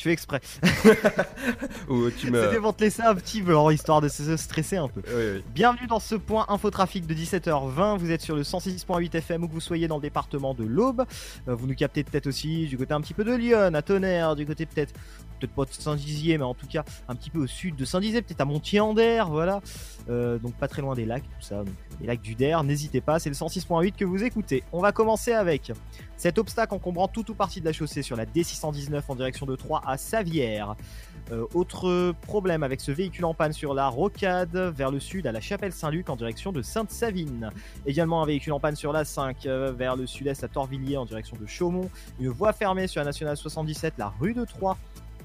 Fais 0.05 0.13
exprès. 0.13 0.43
Ou 1.89 2.11
tu 2.11 2.31
me. 2.31 2.43
C'était 2.43 2.61
pour 2.61 2.77
te 2.77 2.85
laisser 2.85 3.01
un 3.01 3.15
petit 3.15 3.41
peu, 3.41 3.57
histoire 3.73 4.03
de 4.03 4.09
se 4.09 4.37
stresser 4.37 4.77
un 4.77 4.89
peu. 4.89 5.01
Oui, 5.07 5.37
oui. 5.37 5.45
Bienvenue 5.55 5.87
dans 5.87 5.99
ce 5.99 6.15
point 6.15 6.45
infotrafic 6.51 7.07
de 7.07 7.15
17h20. 7.15 7.97
Vous 7.97 8.11
êtes 8.11 8.21
sur 8.21 8.37
le 8.37 8.43
106.8 8.43 9.17
FM 9.17 9.45
où 9.45 9.49
que 9.49 9.55
vous 9.55 9.61
soyez 9.61 9.89
dans 9.89 9.97
le 9.97 10.03
département 10.03 10.53
de 10.53 10.63
l'Aube. 10.63 11.07
Euh, 11.49 11.55
vous 11.55 11.67
nous 11.67 11.75
captez 11.75 12.05
peut-être 12.05 12.27
aussi 12.27 12.67
du 12.67 12.77
côté 12.77 12.93
un 12.93 13.01
petit 13.01 13.15
peu 13.15 13.25
de 13.25 13.35
Lyon, 13.35 13.73
à 13.73 13.81
Tonnerre, 13.81 14.37
du 14.37 14.45
côté 14.45 14.67
peut-être 14.67 14.93
peut-être 15.41 15.55
pas 15.55 15.65
de 15.65 15.73
Saint-Dizier, 15.73 16.39
mais 16.39 16.45
en 16.45 16.55
tout 16.55 16.67
cas 16.67 16.85
un 17.09 17.15
petit 17.15 17.31
peu 17.31 17.39
au 17.39 17.47
sud 17.47 17.77
de 17.77 17.85
Saint-Dizier, 17.87 18.21
peut-être 18.21 18.41
à 18.41 18.45
Montier-en-Der, 18.45 19.31
voilà. 19.31 19.63
Euh, 20.11 20.39
donc 20.39 20.55
pas 20.55 20.69
très 20.69 20.83
loin 20.83 20.95
des 20.95 21.07
lacs, 21.07 21.23
tout 21.23 21.47
ça. 21.47 21.65
Donc, 21.65 21.75
les 22.01 22.07
lacs 22.07 22.21
du 22.21 22.35
Der, 22.35 22.63
n'hésitez 22.65 23.01
pas, 23.01 23.19
c'est 23.19 23.29
le 23.29 23.35
106.8 23.35 23.93
que 23.93 24.05
vous 24.05 24.23
écoutez. 24.25 24.63
On 24.73 24.81
va 24.81 24.93
commencer 24.93 25.33
avec 25.33 25.73
cet 26.17 26.39
obstacle 26.39 26.75
encombrant 26.75 27.09
tout 27.09 27.31
ou 27.31 27.35
partie 27.35 27.61
de 27.61 27.65
la 27.65 27.73
chaussée 27.73 28.03
sur 28.03 28.17
la 28.17 28.27
D619 28.27 29.03
en 29.09 29.15
direction 29.15 29.47
de 29.47 29.57
Troyes 29.57 29.83
à 29.87 29.97
Savière. 29.97 30.77
Euh, 31.33 31.47
autre 31.55 32.13
problème 32.23 32.63
avec 32.63 32.81
ce 32.81 32.93
véhicule 32.93 33.25
en 33.25 33.35
panne 33.35 33.53
sur 33.53 33.73
la 33.73 33.89
rocade 33.89 34.57
vers 34.57 34.91
le 34.91 35.01
sud 35.01 35.27
à 35.27 35.33
la 35.33 35.41
chapelle 35.41 35.73
Saint-Luc 35.73 36.11
en 36.11 36.17
direction 36.17 36.53
de 36.53 36.61
Sainte-Savine. 36.61 37.51
Également 37.87 38.23
un 38.23 38.27
véhicule 38.27 38.53
en 38.53 38.61
panne 38.61 38.77
sur 38.77 38.93
la 38.93 39.05
5 39.05 39.47
euh, 39.47 39.73
vers 39.73 39.97
le 39.97 40.07
sud-est 40.07 40.45
à 40.45 40.49
Torvilliers 40.49 40.99
en 40.99 41.07
direction 41.07 41.37
de 41.41 41.47
Chaumont. 41.47 41.91
Une 42.21 42.29
voie 42.29 42.53
fermée 42.53 42.87
sur 42.87 43.01
la 43.01 43.07
nationale 43.07 43.37
77, 43.37 43.95
la 43.99 44.13
rue 44.21 44.35
de 44.35 44.45
Troyes 44.45 44.77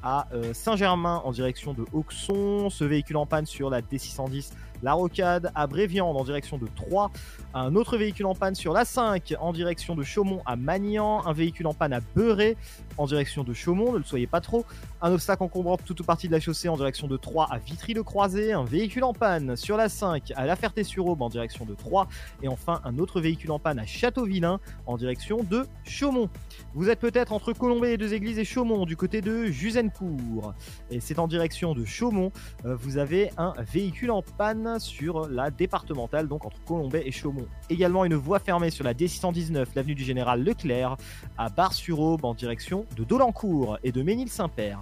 à 0.03 0.27
euh, 0.33 0.53
Saint-Germain 0.53 1.21
en 1.25 1.31
direction 1.31 1.73
de 1.73 1.85
Auxon. 1.93 2.69
Ce 2.69 2.83
véhicule 2.83 3.17
en 3.17 3.25
panne 3.25 3.45
sur 3.45 3.69
la 3.69 3.81
D610, 3.81 4.51
la 4.83 4.93
Rocade 4.93 5.51
à 5.55 5.67
Bréviande 5.67 6.15
en 6.15 6.23
direction 6.23 6.57
de 6.57 6.67
Troyes. 6.75 7.11
Un 7.53 7.75
autre 7.75 7.97
véhicule 7.97 8.25
en 8.25 8.35
panne 8.35 8.55
sur 8.55 8.73
la 8.73 8.85
5 8.85 9.33
en 9.39 9.53
direction 9.53 9.95
de 9.95 10.03
Chaumont 10.03 10.41
à 10.45 10.55
Magnan. 10.55 11.25
Un 11.25 11.33
véhicule 11.33 11.67
en 11.67 11.73
panne 11.73 11.93
à 11.93 11.99
Beurré 12.15 12.57
en 12.99 13.05
direction 13.05 13.43
de 13.45 13.53
Chaumont, 13.53 13.93
ne 13.93 13.97
le 13.97 14.03
soyez 14.03 14.27
pas 14.27 14.41
trop. 14.41 14.65
Un 15.01 15.13
obstacle 15.13 15.41
encombrant 15.41 15.77
toute 15.77 16.01
ou 16.01 16.03
partie 16.03 16.27
de 16.27 16.33
la 16.33 16.41
chaussée 16.41 16.67
en 16.67 16.75
direction 16.75 17.07
de 17.07 17.15
Troyes 17.15 17.47
à 17.49 17.57
Vitry-le-Croisé. 17.57 18.51
Un 18.51 18.65
véhicule 18.65 19.05
en 19.05 19.13
panne 19.13 19.55
sur 19.55 19.77
la 19.77 19.87
5 19.87 20.33
à 20.35 20.45
La 20.45 20.57
Ferté-sur-Aube 20.57 21.21
en 21.21 21.29
direction 21.29 21.63
de 21.63 21.73
Troyes. 21.73 22.07
Et 22.43 22.49
enfin 22.49 22.81
un 22.83 22.99
autre 22.99 23.21
véhicule 23.21 23.51
en 23.51 23.59
panne 23.59 23.79
à 23.79 23.85
Châteauvillain 23.85 24.59
en 24.85 24.97
direction 24.97 25.43
de 25.43 25.65
Chaumont. 25.85 26.29
Vous 26.73 26.89
êtes 26.89 26.99
peut-être 26.99 27.31
entre 27.31 27.53
Colombey 27.53 27.93
et 27.93 27.97
deux 27.97 28.13
églises 28.13 28.37
et 28.37 28.43
Chaumont 28.43 28.85
du 28.85 28.97
côté 28.97 29.21
de 29.21 29.45
Juzencourt. 29.45 30.53
Et 30.91 30.99
c'est 30.99 31.19
en 31.19 31.27
direction 31.27 31.73
de 31.73 31.85
Chaumont. 31.85 32.33
Euh, 32.65 32.75
vous 32.75 32.97
avez 32.97 33.31
un 33.37 33.53
véhicule 33.59 34.11
en 34.11 34.21
panne 34.21 34.77
sur 34.79 35.29
la 35.29 35.51
départementale, 35.51 36.27
donc 36.27 36.45
entre 36.45 36.61
Colombey 36.65 37.03
et 37.05 37.11
Chaumont. 37.11 37.47
Également 37.69 38.03
une 38.03 38.15
voie 38.15 38.39
fermée 38.39 38.71
sur 38.71 38.83
la 38.83 38.93
D619, 38.93 39.67
l'avenue 39.73 39.95
du 39.95 40.03
Général 40.03 40.43
Leclerc, 40.43 40.97
à 41.37 41.47
Bar-sur-Aube 41.47 42.25
en 42.25 42.33
direction 42.33 42.85
de 42.95 43.03
Dolencourt 43.03 43.77
et 43.83 43.91
de 43.91 44.01
Ménil-Saint-Père. 44.01 44.81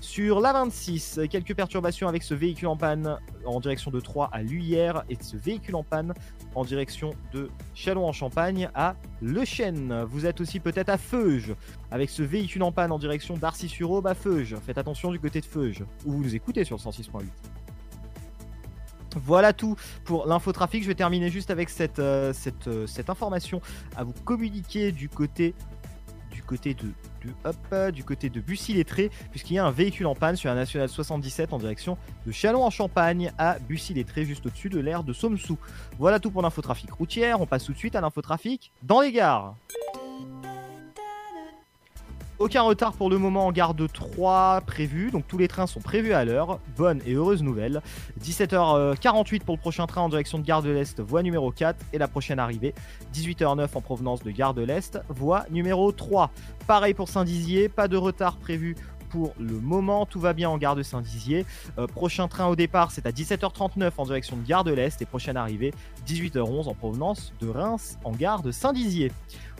Sur 0.00 0.40
la 0.40 0.52
26, 0.52 1.20
quelques 1.30 1.54
perturbations 1.54 2.06
avec 2.06 2.22
ce 2.22 2.34
véhicule 2.34 2.68
en 2.68 2.76
panne 2.76 3.18
en 3.44 3.60
direction 3.60 3.90
de 3.90 3.98
Troyes 3.98 4.28
à 4.30 4.42
Luyère 4.42 5.04
et 5.08 5.16
ce 5.20 5.36
véhicule 5.36 5.74
en 5.74 5.82
panne 5.82 6.12
en 6.54 6.64
direction 6.64 7.10
de 7.32 7.50
Châlons-en-Champagne 7.74 8.68
à 8.74 8.94
Le 9.22 9.44
Chêne. 9.44 10.04
Vous 10.08 10.26
êtes 10.26 10.40
aussi 10.40 10.60
peut-être 10.60 10.90
à 10.90 10.98
Feuge 10.98 11.54
avec 11.90 12.10
ce 12.10 12.22
véhicule 12.22 12.62
en 12.62 12.72
panne 12.72 12.92
en 12.92 12.98
direction 12.98 13.36
d'Arcy-sur-Aube 13.36 14.06
à 14.06 14.14
Feuge. 14.14 14.54
Faites 14.64 14.78
attention 14.78 15.10
du 15.10 15.18
côté 15.18 15.40
de 15.40 15.46
Feuge 15.46 15.82
où 16.04 16.12
vous 16.12 16.22
nous 16.22 16.34
écoutez 16.34 16.64
sur 16.64 16.76
le 16.76 16.82
106.8. 16.82 17.24
Voilà 19.24 19.52
tout 19.52 19.76
pour 20.04 20.26
l'infotrafic. 20.26 20.82
Je 20.82 20.88
vais 20.88 20.94
terminer 20.94 21.30
juste 21.30 21.50
avec 21.50 21.70
cette, 21.70 21.98
euh, 21.98 22.32
euh, 22.66 22.86
information 23.08 23.60
à 23.96 24.04
vous 24.04 24.12
communiquer 24.24 24.92
du 24.92 25.08
côté 25.08 25.54
côté 26.46 26.74
de, 26.74 27.90
du 27.90 28.04
côté 28.04 28.30
de 28.30 28.40
Bussy-Lettré, 28.40 29.10
puisqu'il 29.30 29.54
y 29.54 29.58
a 29.58 29.66
un 29.66 29.70
véhicule 29.70 30.06
en 30.06 30.14
panne 30.14 30.36
sur 30.36 30.48
la 30.48 30.54
nationale 30.54 30.88
77 30.88 31.52
en 31.52 31.58
direction 31.58 31.98
de 32.26 32.32
Châlons-en-Champagne 32.32 33.32
à 33.36 33.58
Bussy-Lettré, 33.58 34.24
juste 34.24 34.46
au-dessus 34.46 34.68
de 34.68 34.80
l'aire 34.80 35.02
de 35.02 35.12
Sommesou. 35.12 35.58
Voilà 35.98 36.20
tout 36.20 36.30
pour 36.30 36.42
l'infotrafic 36.42 36.90
routière. 36.92 37.40
On 37.40 37.46
passe 37.46 37.64
tout 37.64 37.72
de 37.72 37.78
suite 37.78 37.96
à 37.96 38.00
l'infotrafic 38.00 38.72
dans 38.82 39.00
les 39.00 39.12
gares. 39.12 39.56
Aucun 42.38 42.60
retard 42.60 42.92
pour 42.92 43.08
le 43.08 43.16
moment 43.16 43.46
en 43.46 43.52
gare 43.52 43.72
de 43.72 43.86
3 43.86 44.60
prévu, 44.66 45.10
donc 45.10 45.26
tous 45.26 45.38
les 45.38 45.48
trains 45.48 45.66
sont 45.66 45.80
prévus 45.80 46.12
à 46.12 46.26
l'heure. 46.26 46.60
Bonne 46.76 47.00
et 47.06 47.14
heureuse 47.14 47.42
nouvelle. 47.42 47.80
17h48 48.22 49.40
pour 49.40 49.54
le 49.54 49.60
prochain 49.60 49.86
train 49.86 50.02
en 50.02 50.10
direction 50.10 50.38
de 50.38 50.44
Gare 50.44 50.60
de 50.60 50.68
l'Est, 50.68 51.00
voie 51.00 51.22
numéro 51.22 51.50
4, 51.50 51.78
et 51.94 51.98
la 51.98 52.08
prochaine 52.08 52.38
arrivée. 52.38 52.74
18h09 53.14 53.68
en 53.74 53.80
provenance 53.80 54.22
de 54.22 54.30
Gare 54.30 54.52
de 54.52 54.60
l'Est, 54.60 55.00
voie 55.08 55.46
numéro 55.50 55.90
3. 55.92 56.30
Pareil 56.66 56.92
pour 56.92 57.08
Saint-Dizier, 57.08 57.70
pas 57.70 57.88
de 57.88 57.96
retard 57.96 58.36
prévu 58.36 58.76
pour 59.06 59.34
le 59.38 59.58
moment, 59.60 60.06
tout 60.06 60.20
va 60.20 60.32
bien 60.32 60.50
en 60.50 60.58
gare 60.58 60.76
de 60.76 60.82
Saint-Dizier. 60.82 61.46
Euh, 61.78 61.86
prochain 61.86 62.28
train 62.28 62.46
au 62.46 62.56
départ, 62.56 62.90
c'est 62.90 63.06
à 63.06 63.10
17h39 63.10 63.92
en 63.96 64.04
direction 64.04 64.36
de 64.36 64.46
Gare 64.46 64.64
de 64.64 64.72
l'Est 64.72 65.00
et 65.00 65.06
prochaine 65.06 65.36
arrivée 65.36 65.72
18h11 66.06 66.68
en 66.68 66.74
provenance 66.74 67.32
de 67.40 67.48
Reims 67.48 67.98
en 68.04 68.12
gare 68.12 68.42
de 68.42 68.50
Saint-Dizier. 68.50 69.12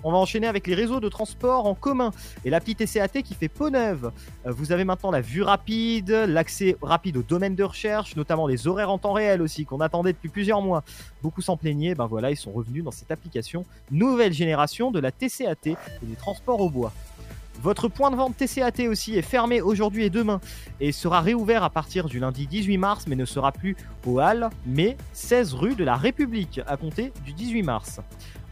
On 0.05 0.13
va 0.13 0.19
enchaîner 0.19 0.47
avec 0.47 0.67
les 0.67 0.75
réseaux 0.75 1.01
de 1.01 1.09
transport 1.09 1.67
en 1.67 1.75
commun 1.75 2.13
et 2.45 2.51
la 2.51 2.61
petite 2.61 2.79
TCAT 2.79 3.23
qui 3.23 3.35
fait 3.35 3.49
peau 3.49 3.71
neuve. 3.71 4.13
Euh, 4.47 4.53
vous 4.53 4.73
avez 4.73 4.85
maintenant 4.85 5.11
la 5.11 5.21
vue 5.21 5.43
rapide, 5.43 6.11
l'accès 6.11 6.77
rapide 6.83 7.17
au 7.17 7.23
domaine 7.23 7.55
de 7.55 7.65
recherche, 7.65 8.15
notamment 8.15 8.47
les 8.47 8.69
horaires 8.69 8.91
en 8.91 8.99
temps 8.99 9.13
réel 9.13 9.43
aussi 9.43 9.65
qu'on 9.65 9.81
attendait 9.81 10.13
depuis 10.13 10.29
plusieurs 10.29 10.63
mois. 10.63 10.85
Beaucoup 11.23 11.43
s'en 11.43 11.57
plaignaient, 11.57 11.95
ben 11.95 12.07
voilà, 12.07 12.31
ils 12.31 12.37
sont 12.37 12.53
revenus 12.53 12.85
dans 12.85 12.91
cette 12.91 13.11
application 13.11 13.65
nouvelle 13.91 14.33
génération 14.33 14.91
de 14.91 15.01
la 15.01 15.11
TCAT 15.11 15.67
et 15.67 15.77
des 16.03 16.17
transports 16.17 16.61
au 16.61 16.71
bois. 16.71 16.93
Votre 17.62 17.88
point 17.88 18.11
de 18.11 18.16
vente 18.16 18.37
TCAT 18.37 18.88
aussi 18.88 19.16
est 19.16 19.23
fermé 19.23 19.61
aujourd'hui 19.61 20.05
et 20.05 20.11
demain 20.11 20.40
et 20.81 20.92
sera 20.92 21.21
réouvert 21.21 21.64
à 21.64 21.71
partir 21.71 22.07
du 22.07 22.21
lundi 22.21 22.47
18 22.47 22.79
mars 22.79 23.07
mais 23.09 23.16
ne 23.16 23.25
sera 23.25 23.53
plus 23.53 23.77
au 24.07 24.19
Halles 24.19 24.51
mais 24.66 24.97
16 25.12 25.55
rue 25.55 25.75
de 25.75 25.85
la 25.85 25.97
République 25.97 26.61
à 26.66 26.77
compter 26.77 27.12
du 27.25 27.33
18 27.33 27.62
mars. 27.62 28.01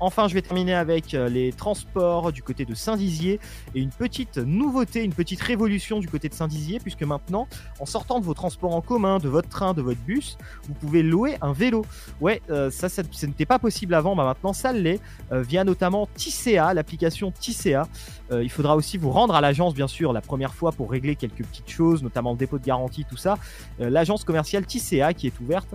Enfin, 0.01 0.29
je 0.29 0.35
vais 0.35 0.43
terminer 0.43 0.75
avec 0.75 1.15
euh, 1.15 1.29
les 1.29 1.53
transports 1.53 2.33
du 2.33 2.43
côté 2.43 2.65
de 2.65 2.75
Saint-Dizier 2.75 3.41
et 3.75 3.81
une 3.81 3.91
petite 3.91 4.39
nouveauté, 4.39 5.03
une 5.03 5.13
petite 5.13 5.41
révolution 5.41 5.99
du 5.99 6.09
côté 6.09 6.29
de 6.29 6.35
Saint-Dizier, 6.35 6.81
puisque 6.81 7.03
maintenant, 7.03 7.47
en 7.81 7.87
sortant 7.87 8.21
de 8.21 8.25
vos 8.25 8.35
transports 8.35 8.75
en 8.75 8.81
commun, 8.81 9.19
de 9.19 9.29
votre 9.29 9.49
train, 9.49 9.75
de 9.75 9.83
votre 9.83 10.01
bus, 10.01 10.37
vous 10.69 10.75
pouvez 10.75 11.03
louer 11.03 11.37
un 11.41 11.53
vélo. 11.53 11.85
Ouais, 12.21 12.43
euh, 12.51 12.71
ça, 12.71 12.89
ça, 12.89 13.03
n'était 13.23 13.47
pas 13.47 13.59
possible 13.59 13.95
avant, 13.95 14.17
bah 14.17 14.25
maintenant 14.25 14.53
ça 14.53 14.73
l'est, 14.73 15.01
euh, 15.33 15.43
via 15.43 15.65
notamment 15.65 16.09
Tisséa, 16.15 16.75
l'application. 16.75 17.33
Euh, 18.31 18.43
il 18.43 18.51
faudra 18.51 18.77
aussi 18.77 18.97
vous 18.97 19.11
rendre 19.11 19.35
à 19.35 19.41
l'agence, 19.41 19.75
bien 19.75 19.89
sûr, 19.89 20.13
la 20.13 20.21
première 20.21 20.55
fois 20.55 20.73
pour 20.73 20.91
régler 20.91 21.17
quelques 21.17 21.45
petites 21.45 21.71
choses, 21.71 22.03
notamment 22.03 22.33
le 22.33 22.39
dépôt 22.39 22.59
de 22.59 22.65
garantie, 22.65 23.05
tout 23.09 23.17
ça. 23.17 23.39
L'agence 23.79 24.25
commerciale 24.25 24.67
Tisséa 24.67 25.13
qui 25.15 25.27
est 25.27 25.41
ouverte 25.41 25.75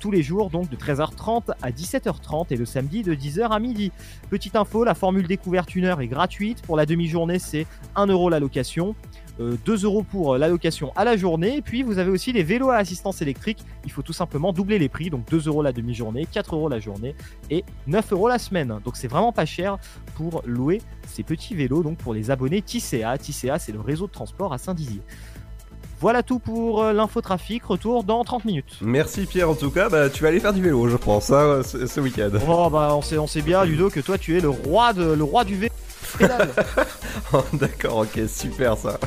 tous 0.00 0.10
les 0.10 0.22
jours, 0.22 0.50
donc 0.50 0.68
de 0.68 0.76
13h30 0.76 1.52
à 1.60 1.70
17h30 1.70 2.46
et 2.50 2.56
le 2.56 2.64
samedi 2.64 3.02
de 3.02 3.14
10h 3.14 3.48
à 3.48 3.58
midi. 3.58 3.92
Petite 4.30 4.56
info, 4.56 4.84
la 4.84 4.94
formule 4.94 5.26
découverte 5.26 5.74
une 5.74 5.84
heure 5.84 6.00
est 6.00 6.08
gratuite. 6.08 6.62
Pour 6.62 6.76
la 6.76 6.86
demi-journée, 6.86 7.38
c'est 7.38 7.66
1 7.96 8.06
euro 8.06 8.28
la 8.28 8.40
location. 8.40 8.94
euh, 9.40 9.56
2 9.64 9.84
euros 9.84 10.02
pour 10.02 10.34
euh, 10.34 10.38
la 10.38 10.48
location 10.48 10.92
à 10.96 11.04
la 11.04 11.16
journée. 11.16 11.56
Et 11.56 11.62
puis 11.62 11.82
vous 11.82 11.98
avez 11.98 12.10
aussi 12.10 12.32
les 12.32 12.42
vélos 12.42 12.70
à 12.70 12.76
assistance 12.76 13.22
électrique. 13.22 13.64
Il 13.84 13.90
faut 13.90 14.02
tout 14.02 14.12
simplement 14.12 14.52
doubler 14.52 14.78
les 14.78 14.88
prix. 14.88 15.10
Donc 15.10 15.28
2 15.30 15.48
euros 15.48 15.62
la 15.62 15.72
demi-journée, 15.72 16.26
4 16.30 16.54
euros 16.54 16.68
la 16.68 16.80
journée 16.80 17.14
et 17.50 17.64
9 17.86 18.12
euros 18.12 18.28
la 18.28 18.38
semaine. 18.38 18.78
Donc 18.84 18.96
c'est 18.96 19.08
vraiment 19.08 19.32
pas 19.32 19.46
cher 19.46 19.78
pour 20.14 20.42
louer 20.46 20.80
ces 21.06 21.22
petits 21.22 21.54
vélos. 21.54 21.82
Donc 21.82 21.98
pour 21.98 22.14
les 22.14 22.30
abonnés 22.30 22.62
Tisséa. 22.62 23.16
Tisséa, 23.18 23.58
c'est 23.58 23.72
le 23.72 23.80
réseau 23.80 24.06
de 24.06 24.12
transport 24.12 24.52
à 24.52 24.58
Saint-Dizier. 24.58 25.00
Voilà 26.02 26.24
tout 26.24 26.40
pour 26.40 26.82
euh, 26.82 26.92
l'infotrafic. 26.92 27.64
Retour 27.64 28.02
dans 28.02 28.24
30 28.24 28.44
minutes. 28.44 28.74
Merci 28.80 29.24
Pierre, 29.24 29.48
en 29.48 29.54
tout 29.54 29.70
cas, 29.70 29.88
bah, 29.88 30.10
tu 30.10 30.24
vas 30.24 30.30
aller 30.30 30.40
faire 30.40 30.52
du 30.52 30.60
vélo, 30.60 30.88
je 30.88 30.96
pense, 30.96 31.30
hein, 31.30 31.62
ce, 31.64 31.86
ce 31.86 32.00
week-end. 32.00 32.30
Oh 32.48 32.68
bah 32.68 32.90
on 32.96 33.02
sait, 33.02 33.18
on 33.18 33.28
sait 33.28 33.40
bien 33.40 33.64
Ludo 33.64 33.88
que 33.88 34.00
toi 34.00 34.18
tu 34.18 34.36
es 34.36 34.40
le 34.40 34.48
roi 34.48 34.92
de 34.92 35.04
le 35.12 35.22
roi 35.22 35.44
du 35.44 35.56
vélo. 35.56 35.72
Oh, 37.34 37.42
D'accord, 37.52 37.98
ok, 37.98 38.20
super 38.28 38.76
ça. 38.76 38.98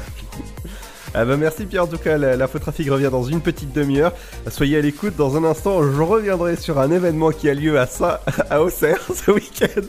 Ah 1.14 1.26
bah 1.26 1.36
merci 1.38 1.66
Pierre, 1.66 1.84
en 1.84 1.88
tout 1.88 1.98
cas, 1.98 2.18
la, 2.18 2.48
trafic 2.48 2.90
revient 2.90 3.10
dans 3.12 3.24
une 3.24 3.42
petite 3.42 3.74
demi-heure. 3.74 4.14
Soyez 4.48 4.78
à 4.78 4.82
l'écoute, 4.82 5.18
dans 5.18 5.36
un 5.36 5.44
instant, 5.44 5.84
je 5.84 6.02
reviendrai 6.02 6.56
sur 6.56 6.80
un 6.80 6.92
événement 6.92 7.32
qui 7.32 7.50
a 7.50 7.54
lieu 7.54 7.78
à 7.78 7.88
ça, 7.88 8.22
à 8.50 8.62
Auxerre 8.62 9.02
ce 9.14 9.32
week-end. 9.32 9.82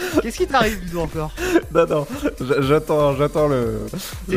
Qu'est-ce 0.22 0.36
qui 0.36 0.46
t'arrive 0.46 0.78
Ludo 0.82 1.00
encore? 1.00 1.30
Non, 1.74 1.86
non, 1.86 2.06
j'attends, 2.60 3.14
j'attends 3.16 3.48
le... 3.48 3.80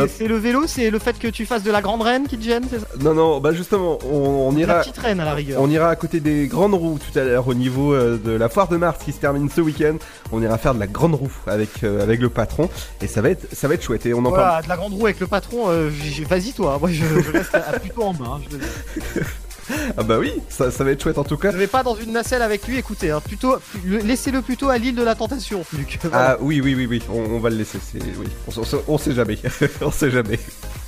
C'est- 0.08 0.28
le 0.28 0.38
vélo, 0.38 0.64
c'est 0.68 0.90
le 0.90 1.00
fait 1.00 1.18
que 1.20 1.28
tu 1.28 1.46
fasses 1.46 1.64
de 1.64 1.72
la 1.72 1.82
grande 1.82 2.02
reine 2.02 2.28
qui 2.28 2.38
te 2.38 2.44
gêne, 2.44 2.64
c'est 2.70 2.80
ça? 2.80 2.86
Non, 3.02 3.14
non, 3.14 3.40
bah 3.40 3.54
justement, 3.54 3.98
on, 4.10 4.48
on 4.50 4.52
La 4.54 4.60
ira... 4.60 4.80
petite 4.82 4.98
reine 4.98 5.20
à 5.20 5.26
la 5.26 5.34
rigueur. 5.34 5.62
On 5.62 5.70
ira 5.70 5.90
à 5.90 5.96
côté 5.96 6.20
des 6.20 6.48
grandes 6.48 6.74
roues 6.74 7.00
tout 7.00 7.18
à 7.18 7.24
l'heure 7.24 7.48
au 7.48 7.54
niveau 7.54 7.94
euh, 7.94 8.18
de 8.24 8.32
la 8.32 8.50
foire 8.50 8.68
de 8.68 8.78
Mars 8.78 9.00
qui 9.04 9.12
se 9.12 9.20
termine 9.20 9.50
ce 9.50 9.62
week-end. 9.62 9.96
On 10.32 10.42
ira 10.42 10.58
faire 10.58 10.74
de 10.76 10.80
la 10.80 10.88
grande 10.88 11.16
roue 11.16 11.32
avec, 11.48 11.84
euh, 11.84 12.02
avec 12.04 12.20
le 12.22 12.30
patron 12.30 12.70
et 13.02 13.08
ça 13.08 13.22
va 13.22 13.30
être, 13.30 13.48
ça 13.56 13.68
va 13.68 13.74
être 13.76 13.84
chouette 13.84 14.06
et 14.06 14.14
on 14.14 14.24
en 14.26 14.32
parle. 14.32 14.64
De 14.64 14.70
la 14.70 14.76
grande 14.78 14.94
roue 14.94 15.06
avec 15.06 15.20
le 15.20 15.28
patron, 15.28 15.66
euh, 15.70 15.90
vas-y 16.30 16.54
toi, 16.54 16.78
moi 16.80 16.90
je, 16.92 17.04
je 17.04 17.32
reste 17.32 17.56
à- 17.56 17.70
à 17.70 17.80
plutôt 17.80 18.04
en 18.04 18.14
hein, 18.14 18.42
te- 18.50 19.20
Ah 19.98 20.04
bah 20.04 20.18
oui, 20.20 20.34
ça, 20.50 20.72
ça 20.72 20.84
va 20.84 20.92
être 20.92 21.02
chouette 21.02 21.18
en 21.18 21.24
tout 21.24 21.38
cas. 21.38 21.52
Ne 21.52 21.58
vais 21.58 21.68
pas 21.68 21.84
dans 21.84 21.96
une 21.96 22.12
nacelle 22.12 22.42
avec 22.42 22.68
lui, 22.68 22.78
écoutez, 22.78 23.12
hein, 23.12 23.22
plutôt, 23.22 23.56
laissez-le 23.86 24.42
plutôt 24.42 24.70
à 24.70 24.78
l'île 24.78 24.96
de 24.96 25.04
la 25.04 25.16
tentation, 25.16 25.64
Luc. 25.78 26.00
Voilà. 26.04 26.32
Ah 26.32 26.38
oui, 26.42 26.60
oui, 26.62 26.76
oui, 26.76 26.86
oui, 26.86 27.02
on, 27.10 27.20
on 27.36 27.40
va 27.40 27.50
le 27.50 27.56
laisser, 27.58 27.80
c'est... 27.82 28.00
Oui, 28.02 28.28
on, 28.48 28.62
on- 28.62 28.84
on 28.88 28.98
sait 28.98 29.14
jamais, 29.14 29.38
on 29.82 29.92
sait 29.92 30.12
jamais. 30.12 30.40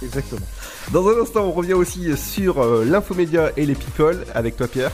Exactement. 0.04 0.46
Dans 0.92 1.08
un 1.08 1.22
instant, 1.22 1.46
on 1.46 1.52
revient 1.52 1.74
aussi 1.74 2.16
sur 2.18 2.62
euh, 2.62 2.84
l'infomédia 2.86 3.52
et 3.58 3.66
les 3.66 3.76
people 3.76 4.26
avec 4.34 4.58
toi 4.58 4.68
Pierre. 4.68 4.92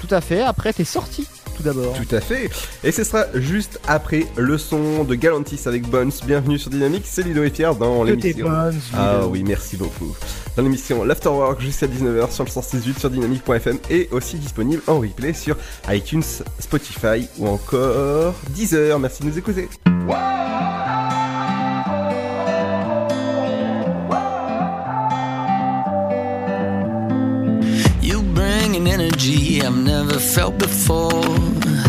Tout 0.00 0.14
à 0.14 0.20
fait, 0.20 0.42
après 0.42 0.72
t'es 0.74 0.84
sorti, 0.84 1.26
tout 1.54 1.62
d'abord. 1.62 1.94
Tout 1.94 2.14
à 2.14 2.20
fait. 2.20 2.50
Et 2.82 2.92
ce 2.92 3.04
sera 3.04 3.26
juste 3.34 3.80
après 3.86 4.26
le 4.36 4.58
son 4.58 5.04
de 5.04 5.14
Galantis 5.14 5.60
avec 5.66 5.88
Bones. 5.88 6.12
Bienvenue 6.26 6.58
sur 6.58 6.70
Dynamique, 6.70 7.04
c'est 7.06 7.22
Ludo 7.22 7.42
et 7.42 7.50
Pierre 7.50 7.74
dans 7.74 8.04
l'émission. 8.04 8.48
Bones, 8.48 8.80
ah 8.94 9.26
oui, 9.26 9.44
merci 9.46 9.76
beaucoup. 9.76 10.14
Dans 10.56 10.62
l'émission 10.62 11.04
L'Afterwork 11.04 11.60
jusqu'à 11.60 11.86
19h 11.86 12.30
sur 12.32 12.44
le 12.44 12.50
168 12.50 12.98
sur 12.98 13.10
dynamique.fm 13.10 13.78
et 13.90 14.08
aussi 14.12 14.36
disponible 14.36 14.82
en 14.86 15.00
replay 15.00 15.32
sur 15.32 15.56
iTunes, 15.88 16.22
Spotify 16.58 17.28
ou 17.38 17.48
encore 17.48 18.34
Deezer. 18.50 18.98
Merci 18.98 19.22
de 19.22 19.28
nous 19.28 19.38
écouter. 19.38 19.68
Energy 28.82 29.62
I've 29.62 29.76
never 29.76 30.18
felt 30.18 30.58
before. 30.58 31.22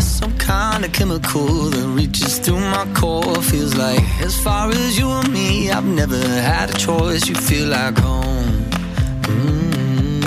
Some 0.00 0.36
kind 0.38 0.84
of 0.84 0.92
chemical 0.92 1.46
that 1.70 1.86
reaches 1.88 2.38
through 2.38 2.60
my 2.60 2.86
core. 2.94 3.42
Feels 3.42 3.74
like 3.74 4.02
as 4.20 4.40
far 4.40 4.70
as 4.70 4.96
you 4.98 5.08
and 5.10 5.32
me, 5.32 5.70
I've 5.70 5.84
never 5.84 6.16
had 6.16 6.70
a 6.70 6.78
choice. 6.78 7.26
You 7.28 7.34
feel 7.34 7.68
like 7.68 7.98
home. 7.98 8.64
Mm. 9.22 10.22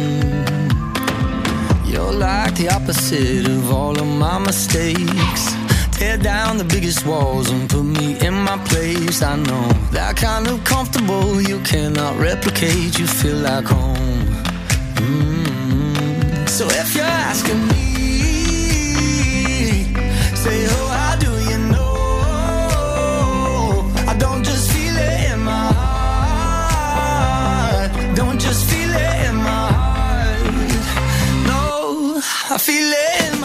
You're 1.92 2.12
like 2.12 2.56
the 2.56 2.70
opposite 2.70 3.48
of 3.48 3.72
all 3.72 3.98
of 3.98 4.08
my 4.08 4.38
mistakes. 4.40 5.56
Tear 5.98 6.18
down 6.18 6.58
the 6.58 6.66
biggest 6.66 7.06
walls 7.06 7.50
and 7.50 7.70
put 7.70 7.84
me 7.84 8.20
in 8.20 8.34
my 8.34 8.58
place. 8.66 9.22
I 9.22 9.36
know 9.38 9.68
that 9.92 10.18
kind 10.18 10.48
of 10.48 10.64
comfortable 10.66 11.42
you 11.42 11.60
cannot 11.62 12.20
replicate. 12.20 13.00
You 13.00 13.08
feel 13.08 13.38
like 13.38 13.66
home. 13.66 14.26
Mm. 14.96 15.29
So 16.60 16.68
if 16.68 16.94
you're 16.94 17.06
asking 17.06 17.62
me, 17.70 17.76
say, 20.36 20.68
oh, 20.68 20.88
how 20.92 21.16
do 21.16 21.32
you 21.50 21.58
know? 21.72 21.94
I 24.06 24.14
don't 24.20 24.44
just 24.44 24.70
feel 24.70 24.98
it 24.98 25.32
in 25.32 25.40
my 25.40 25.72
heart. 26.52 27.92
Don't 28.14 28.40
just 28.42 28.70
feel 28.70 28.92
it 28.92 29.30
in 29.30 29.36
my 29.38 29.72
heart. 29.72 30.52
No, 31.48 32.22
I 32.54 32.58
feel 32.58 32.92
it 32.92 33.39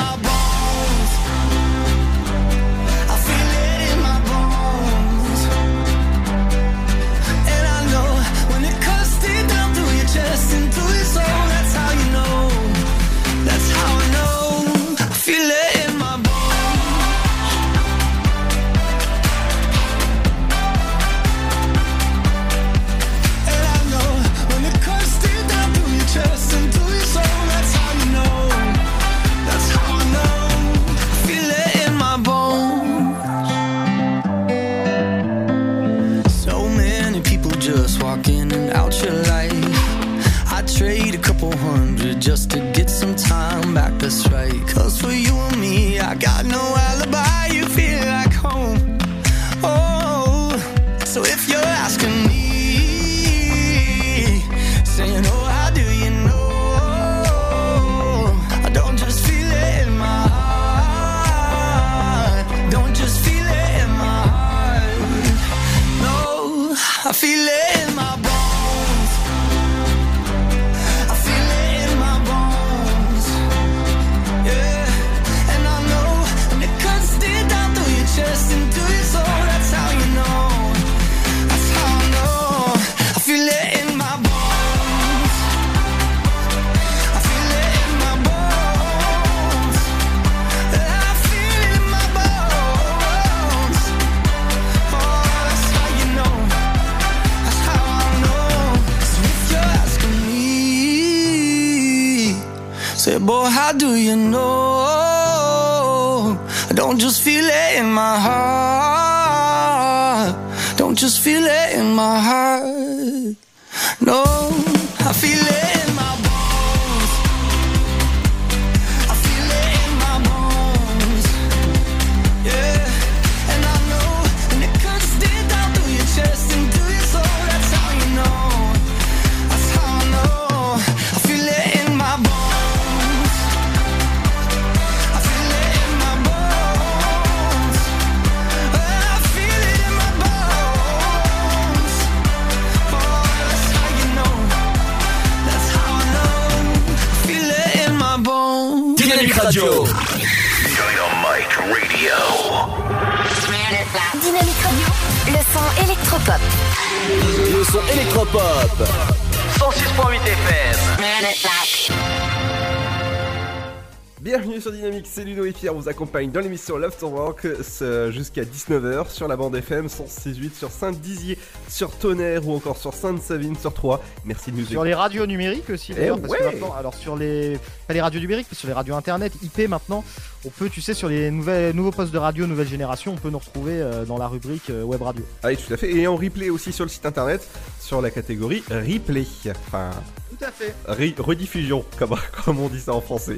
Pierre 165.75 165.83
vous 165.83 165.89
accompagne 165.89 166.31
dans 166.31 166.41
l'émission 166.41 166.77
L'Afterwork 166.79 167.47
ce- 167.63 168.11
jusqu'à 168.13 168.45
19h 168.45 169.11
sur 169.11 169.27
la 169.27 169.37
bande 169.37 169.57
FM 169.57 169.89
168 169.89 170.55
sur 170.55 170.71
Saint-Dizier, 170.71 171.37
sur 171.69 171.91
Tonnerre 171.91 172.47
ou 172.47 172.55
encore 172.55 172.77
sur 172.77 172.95
Sainte-Savine 172.95 173.57
sur 173.57 173.75
3. 173.75 174.01
Merci 174.25 174.53
de 174.53 174.59
nous 174.61 174.67
Sur 174.67 174.85
les 174.85 174.95
radios 174.95 175.27
numériques 175.27 175.69
aussi, 175.71 175.93
Eh 175.93 176.01
d'ailleurs, 176.01 176.21
parce 176.21 176.33
que 176.35 176.39
ouais. 176.45 176.53
maintenant, 176.53 176.75
alors 176.79 176.95
sur 176.95 177.17
les, 177.17 177.59
pas 177.89 177.95
les 177.95 178.01
radios 178.01 178.21
numériques, 178.21 178.47
mais 178.51 178.57
sur 178.57 178.69
les 178.69 178.75
radios 178.75 178.95
internet, 178.95 179.33
IP 179.43 179.69
maintenant, 179.69 180.05
on 180.45 180.51
peut, 180.51 180.69
tu 180.69 180.81
sais, 180.81 180.95
sur 180.95 181.09
les 181.09 181.31
nouvelles, 181.31 181.75
nouveaux 181.75 181.91
postes 181.91 182.13
de 182.13 182.19
radio 182.19 182.47
nouvelle 182.47 182.69
génération, 182.69 183.13
on 183.13 183.17
peut 183.17 183.31
nous 183.31 183.39
retrouver 183.39 183.81
euh, 183.81 184.05
dans 184.05 184.19
la 184.19 184.29
rubrique 184.29 184.71
euh, 184.71 184.83
web 184.85 185.03
radio. 185.03 185.25
Ah 185.43 185.49
oui, 185.49 185.57
tout 185.57 185.73
à 185.75 185.77
fait. 185.77 185.91
Et 185.93 186.07
en 186.07 186.17
replay 186.17 186.51
aussi 186.51 186.73
sur 186.73 186.85
le 186.85 186.91
site 186.91 187.07
internet, 187.07 187.47
sur 187.81 188.01
la 188.01 188.11
catégorie 188.11 188.63
replay. 188.71 189.25
Enfin, 189.67 189.91
Tout 190.39 190.45
à 190.45 190.51
fait. 190.53 190.75
re- 190.89 191.21
rediffusion, 191.21 191.85
comme, 191.99 192.15
comme 192.45 192.61
on 192.61 192.69
dit 192.69 192.81
ça 192.81 192.93
en 192.93 193.01
français. 193.01 193.37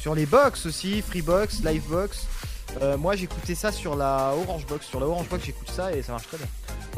Sur 0.00 0.14
les 0.14 0.26
box 0.26 0.66
aussi, 0.66 1.02
Freebox, 1.02 1.62
Livebox. 1.62 2.26
Euh, 2.80 2.96
moi 2.96 3.16
j'écoutais 3.16 3.54
ça 3.56 3.72
sur 3.72 3.96
la 3.96 4.32
Orange 4.46 4.64
Box. 4.66 4.86
Sur 4.86 5.00
la 5.00 5.06
Orange 5.06 5.28
Box 5.28 5.44
j'écoute 5.44 5.70
ça 5.70 5.92
et 5.92 6.02
ça 6.02 6.12
marche 6.12 6.28
très 6.28 6.36
bien. 6.38 6.46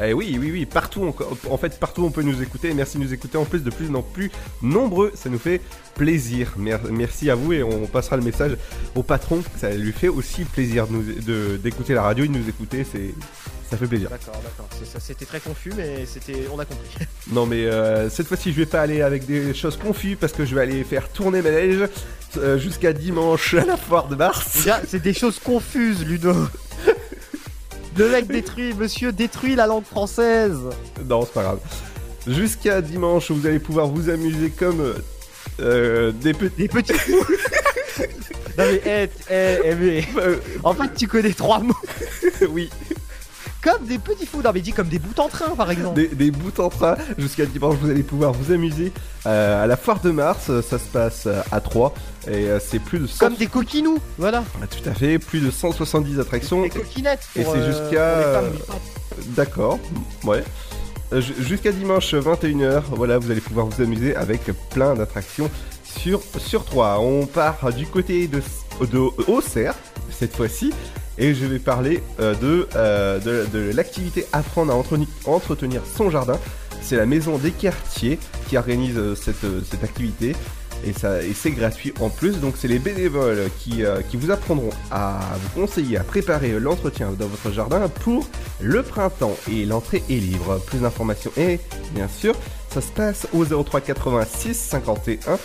Eh 0.03 0.13
oui, 0.13 0.37
oui, 0.39 0.51
oui, 0.51 0.65
partout, 0.65 1.13
on- 1.47 1.51
en 1.53 1.57
fait, 1.57 1.79
partout 1.79 2.03
on 2.03 2.11
peut 2.11 2.21
nous 2.21 2.41
écouter. 2.41 2.73
Merci 2.73 2.97
de 2.97 3.03
nous 3.03 3.13
écouter 3.13 3.37
en 3.37 3.45
plus 3.45 3.63
de 3.63 3.69
plus 3.71 3.93
en 3.93 4.01
plus 4.01 4.31
nombreux. 4.61 5.11
Ça 5.15 5.29
nous 5.29 5.39
fait 5.39 5.61
plaisir. 5.95 6.53
Mer- 6.57 6.79
Merci 6.91 7.29
à 7.29 7.35
vous 7.35 7.53
et 7.53 7.63
on 7.63 7.85
passera 7.87 8.17
le 8.17 8.23
message 8.23 8.55
au 8.95 9.03
patron. 9.03 9.43
Ça 9.57 9.71
lui 9.71 9.91
fait 9.91 10.07
aussi 10.07 10.45
plaisir 10.45 10.87
nous- 10.89 11.03
de- 11.03 11.57
d'écouter 11.57 11.93
la 11.95 12.03
radio, 12.03 12.25
de 12.25 12.31
nous 12.31 12.47
écouter. 12.47 12.85
C'est, 12.89 13.13
ça 13.73 13.77
fait 13.79 13.87
plaisir. 13.87 14.09
D'accord, 14.09 14.39
d'accord. 14.43 14.67
C'est 14.77 14.85
ça, 14.85 14.99
C'était 14.99 15.25
très 15.25 15.39
confus, 15.39 15.71
mais 15.75 16.05
c'était, 16.05 16.47
on 16.53 16.59
a 16.59 16.65
compris. 16.65 16.87
Non 17.31 17.45
mais 17.47 17.65
euh, 17.65 18.09
cette 18.09 18.27
fois-ci 18.27 18.51
je 18.51 18.57
vais 18.57 18.65
pas 18.65 18.81
aller 18.81 19.01
avec 19.01 19.25
des 19.25 19.53
choses 19.53 19.77
confuses 19.77 20.17
parce 20.19 20.33
que 20.33 20.45
je 20.45 20.53
vais 20.53 20.61
aller 20.61 20.83
faire 20.83 21.07
tourner 21.09 21.41
ma 21.41 21.49
neige 21.51 21.87
euh, 22.37 22.59
jusqu'à 22.59 22.91
dimanche 22.93 23.53
à 23.55 23.65
la 23.65 23.77
foire 23.77 24.07
de 24.09 24.15
Mars. 24.15 24.67
C'est 24.87 25.01
des 25.01 25.13
choses 25.13 25.39
confuses, 25.39 26.05
Ludo. 26.05 26.33
Le 27.97 28.09
mec 28.09 28.27
détruit, 28.27 28.73
monsieur 28.73 29.11
détruit 29.11 29.55
la 29.55 29.65
langue 29.67 29.85
française. 29.85 30.57
Non 31.05 31.23
c'est 31.25 31.33
pas 31.33 31.43
grave. 31.43 31.59
Jusqu'à 32.27 32.81
dimanche 32.81 33.31
vous 33.31 33.47
allez 33.47 33.59
pouvoir 33.59 33.87
vous 33.87 34.09
amuser 34.09 34.49
comme 34.49 34.81
euh, 34.81 34.93
euh, 35.61 36.11
des 36.11 36.33
petits... 36.33 36.55
Des 36.57 36.67
petits. 36.67 36.93
Non 38.55 38.65
mais, 38.71 38.81
eh, 38.85 39.09
eh, 39.31 39.57
eh, 39.65 39.75
mais- 39.75 40.05
en 40.63 40.75
fait, 40.75 40.93
tu 40.95 41.07
connais 41.07 41.33
trois 41.33 41.57
mots. 41.59 41.73
oui. 42.51 42.69
Comme 43.63 43.85
des 43.85 43.97
petits 43.97 44.25
fous. 44.25 44.41
Non 44.43 44.51
mais 44.53 44.59
dis 44.61 44.73
comme 44.73 44.89
des 44.89 44.99
bouts 44.99 45.19
en 45.21 45.29
train, 45.29 45.55
par 45.55 45.71
exemple. 45.71 45.95
Des, 45.95 46.07
des 46.07 46.31
bouts 46.31 46.59
en 46.61 46.69
train. 46.69 46.95
Jusqu'à 47.17 47.45
dimanche, 47.45 47.75
vous 47.81 47.89
allez 47.89 48.03
pouvoir 48.03 48.33
vous 48.33 48.51
amuser 48.51 48.91
euh, 49.25 49.63
à 49.63 49.67
la 49.67 49.77
foire 49.77 50.01
de 50.01 50.11
Mars. 50.11 50.47
Euh, 50.49 50.61
Ça 50.61 50.77
se 50.79 50.85
passe 50.85 51.23
euh, 51.27 51.41
à 51.51 51.61
3 51.61 51.93
et 52.29 52.47
c'est 52.59 52.79
plus 52.79 52.99
de 52.99 53.07
100... 53.07 53.19
Comme 53.25 53.35
des 53.35 53.47
coquinous, 53.47 53.99
voilà. 54.17 54.43
Ah, 54.61 54.67
Tout 54.67 54.87
à 54.89 54.93
fait, 54.93 55.17
plus 55.19 55.39
de 55.39 55.49
170 55.51 56.19
attractions. 56.19 56.61
Des 56.61 56.69
coquinettes. 56.69 57.27
Et 57.35 57.43
c'est 57.43 57.65
jusqu'à. 57.65 58.41
D'accord, 59.35 59.79
ouais. 60.23 60.43
Ju- 61.11 61.35
Jusqu'à 61.39 61.71
dimanche 61.71 62.13
21h, 62.13 62.81
voilà, 62.91 63.17
vous 63.19 63.29
allez 63.29 63.41
pouvoir 63.41 63.67
vous 63.67 63.81
amuser 63.81 64.15
avec 64.15 64.41
plein 64.71 64.95
d'attractions 64.95 65.49
sur, 65.83 66.21
sur 66.37 66.65
3. 66.65 66.99
On 66.99 67.25
part 67.27 67.71
du 67.71 67.85
côté 67.85 68.27
de, 68.27 68.41
de 68.81 68.97
Auxerre, 69.29 69.75
cette 70.09 70.35
fois-ci, 70.35 70.73
et 71.17 71.33
je 71.33 71.45
vais 71.45 71.59
parler 71.59 72.01
euh, 72.19 72.33
de, 72.35 72.67
euh, 72.75 73.19
de, 73.19 73.45
de 73.51 73.71
l'activité 73.73 74.25
Apprendre 74.31 74.73
à 74.73 74.75
entretenir, 75.29 75.81
son 75.85 76.09
jardin. 76.09 76.39
C'est 76.81 76.97
la 76.97 77.05
maison 77.05 77.37
des 77.37 77.51
quartiers 77.51 78.19
qui 78.47 78.57
organise 78.57 78.97
euh, 78.97 79.15
cette, 79.15 79.45
cette 79.69 79.83
activité. 79.83 80.35
Et, 80.85 80.89
et 80.89 81.33
c'est 81.33 81.51
gratuit 81.51 81.93
en 82.01 82.09
plus, 82.09 82.41
donc 82.41 82.55
c'est 82.57 82.67
les 82.67 82.79
bénévoles 82.79 83.49
qui, 83.57 83.83
qui 84.09 84.17
vous 84.17 84.31
apprendront 84.31 84.71
à 84.91 85.17
vous 85.41 85.61
conseiller 85.61 85.97
à 85.97 86.03
préparer 86.03 86.59
l'entretien 86.59 87.13
dans 87.17 87.27
votre 87.27 87.53
jardin 87.53 87.87
pour 87.87 88.27
le 88.59 88.83
printemps. 88.83 89.37
Et 89.49 89.63
l'entrée 89.63 90.03
est 90.09 90.15
libre. 90.15 90.59
Plus 90.67 90.79
d'informations 90.79 91.31
et 91.37 91.61
bien 91.95 92.09
sûr, 92.09 92.35
ça 92.69 92.81
se 92.81 92.91
passe 92.91 93.27
au 93.31 93.45
03 93.45 93.79
86 93.79 94.53
51 94.55 95.39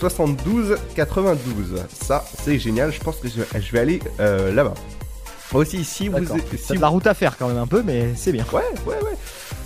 72 0.00 0.78
92. 0.94 1.84
Ça, 1.92 2.24
c'est 2.42 2.58
génial. 2.58 2.90
Je 2.90 3.00
pense 3.00 3.16
que 3.16 3.28
je, 3.28 3.72
vais 3.72 3.78
aller 3.78 4.00
là-bas. 4.18 4.72
Aussi, 5.54 5.84
si 5.84 6.08
vous, 6.08 6.18
si 6.58 6.74
de 6.74 6.80
la 6.80 6.88
route 6.88 7.06
à 7.06 7.14
faire 7.14 7.36
quand 7.36 7.48
même 7.48 7.58
un 7.58 7.66
peu, 7.66 7.82
mais 7.82 8.12
c'est 8.16 8.32
bien. 8.32 8.44
Ouais, 8.52 8.62
ouais, 8.86 8.96
ouais. 9.02 9.16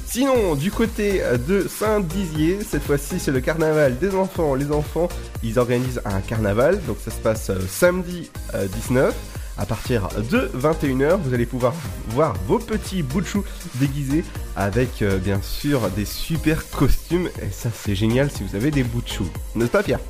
Sinon, 0.07 0.55
du 0.55 0.71
côté 0.71 1.23
de 1.49 1.67
Saint-Dizier, 1.67 2.59
cette 2.69 2.83
fois-ci, 2.83 3.19
c'est 3.19 3.31
le 3.31 3.41
carnaval 3.41 3.99
des 3.99 4.15
enfants. 4.15 4.55
Les 4.55 4.71
enfants, 4.71 5.09
ils 5.43 5.59
organisent 5.59 6.03
un 6.05 6.21
carnaval, 6.21 6.83
donc 6.87 6.99
ça 7.03 7.11
se 7.11 7.17
passe 7.17 7.49
euh, 7.49 7.59
samedi 7.67 8.31
euh, 8.55 8.67
19. 8.67 9.15
À 9.59 9.65
partir 9.65 10.09
de 10.31 10.51
21h, 10.55 11.17
vous 11.17 11.35
allez 11.35 11.47
pouvoir 11.47 11.73
voir 12.09 12.35
vos 12.47 12.59
petits 12.59 13.03
bouts 13.03 13.21
de 13.21 13.27
chou 13.27 13.45
déguisés 13.77 14.25
avec 14.55 15.03
euh, 15.03 15.19
bien 15.19 15.41
sûr 15.43 15.89
des 15.91 16.05
super 16.05 16.69
costumes. 16.71 17.29
Et 17.43 17.51
ça, 17.51 17.71
c'est 17.75 17.95
génial 17.95 18.31
si 18.31 18.43
vous 18.43 18.55
avez 18.55 18.71
des 18.71 18.83
bouts 18.83 19.03
de 19.03 19.09
chou. 19.09 19.27
N'est-ce 19.55 19.71
pas, 19.71 19.83
Pierre? 19.83 20.01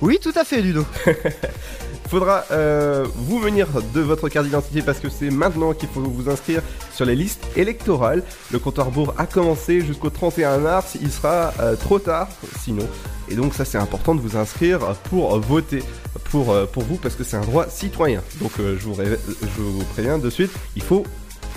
Oui, 0.00 0.18
tout 0.20 0.32
à 0.34 0.44
fait, 0.44 0.60
Ludo. 0.60 0.84
Faudra 2.12 2.44
euh, 2.50 3.06
vous 3.14 3.38
munir 3.38 3.68
de 3.94 4.02
votre 4.02 4.28
carte 4.28 4.44
d'identité 4.44 4.82
parce 4.82 4.98
que 4.98 5.08
c'est 5.08 5.30
maintenant 5.30 5.72
qu'il 5.72 5.88
faut 5.88 6.02
vous 6.02 6.28
inscrire 6.28 6.60
sur 6.92 7.06
les 7.06 7.14
listes 7.14 7.42
électorales. 7.56 8.22
Le 8.50 8.58
compte 8.58 8.78
à 8.78 8.82
rebours 8.82 9.14
a 9.16 9.24
commencé 9.24 9.80
jusqu'au 9.80 10.10
31 10.10 10.58
mars. 10.58 10.98
Il 11.00 11.10
sera 11.10 11.54
euh, 11.60 11.74
trop 11.74 11.98
tard 11.98 12.28
sinon. 12.62 12.86
Et 13.30 13.34
donc 13.34 13.54
ça 13.54 13.64
c'est 13.64 13.78
important 13.78 14.14
de 14.14 14.20
vous 14.20 14.36
inscrire 14.36 14.80
pour 15.08 15.38
voter 15.40 15.82
pour, 16.24 16.50
euh, 16.52 16.66
pour 16.66 16.82
vous 16.82 16.96
parce 16.96 17.14
que 17.14 17.24
c'est 17.24 17.38
un 17.38 17.46
droit 17.46 17.66
citoyen. 17.70 18.20
Donc 18.42 18.52
euh, 18.60 18.76
je, 18.78 18.84
vous 18.84 18.92
réve- 18.92 19.18
je 19.40 19.62
vous 19.62 19.82
préviens 19.94 20.18
de 20.18 20.28
suite, 20.28 20.50
il 20.76 20.82
faut 20.82 21.04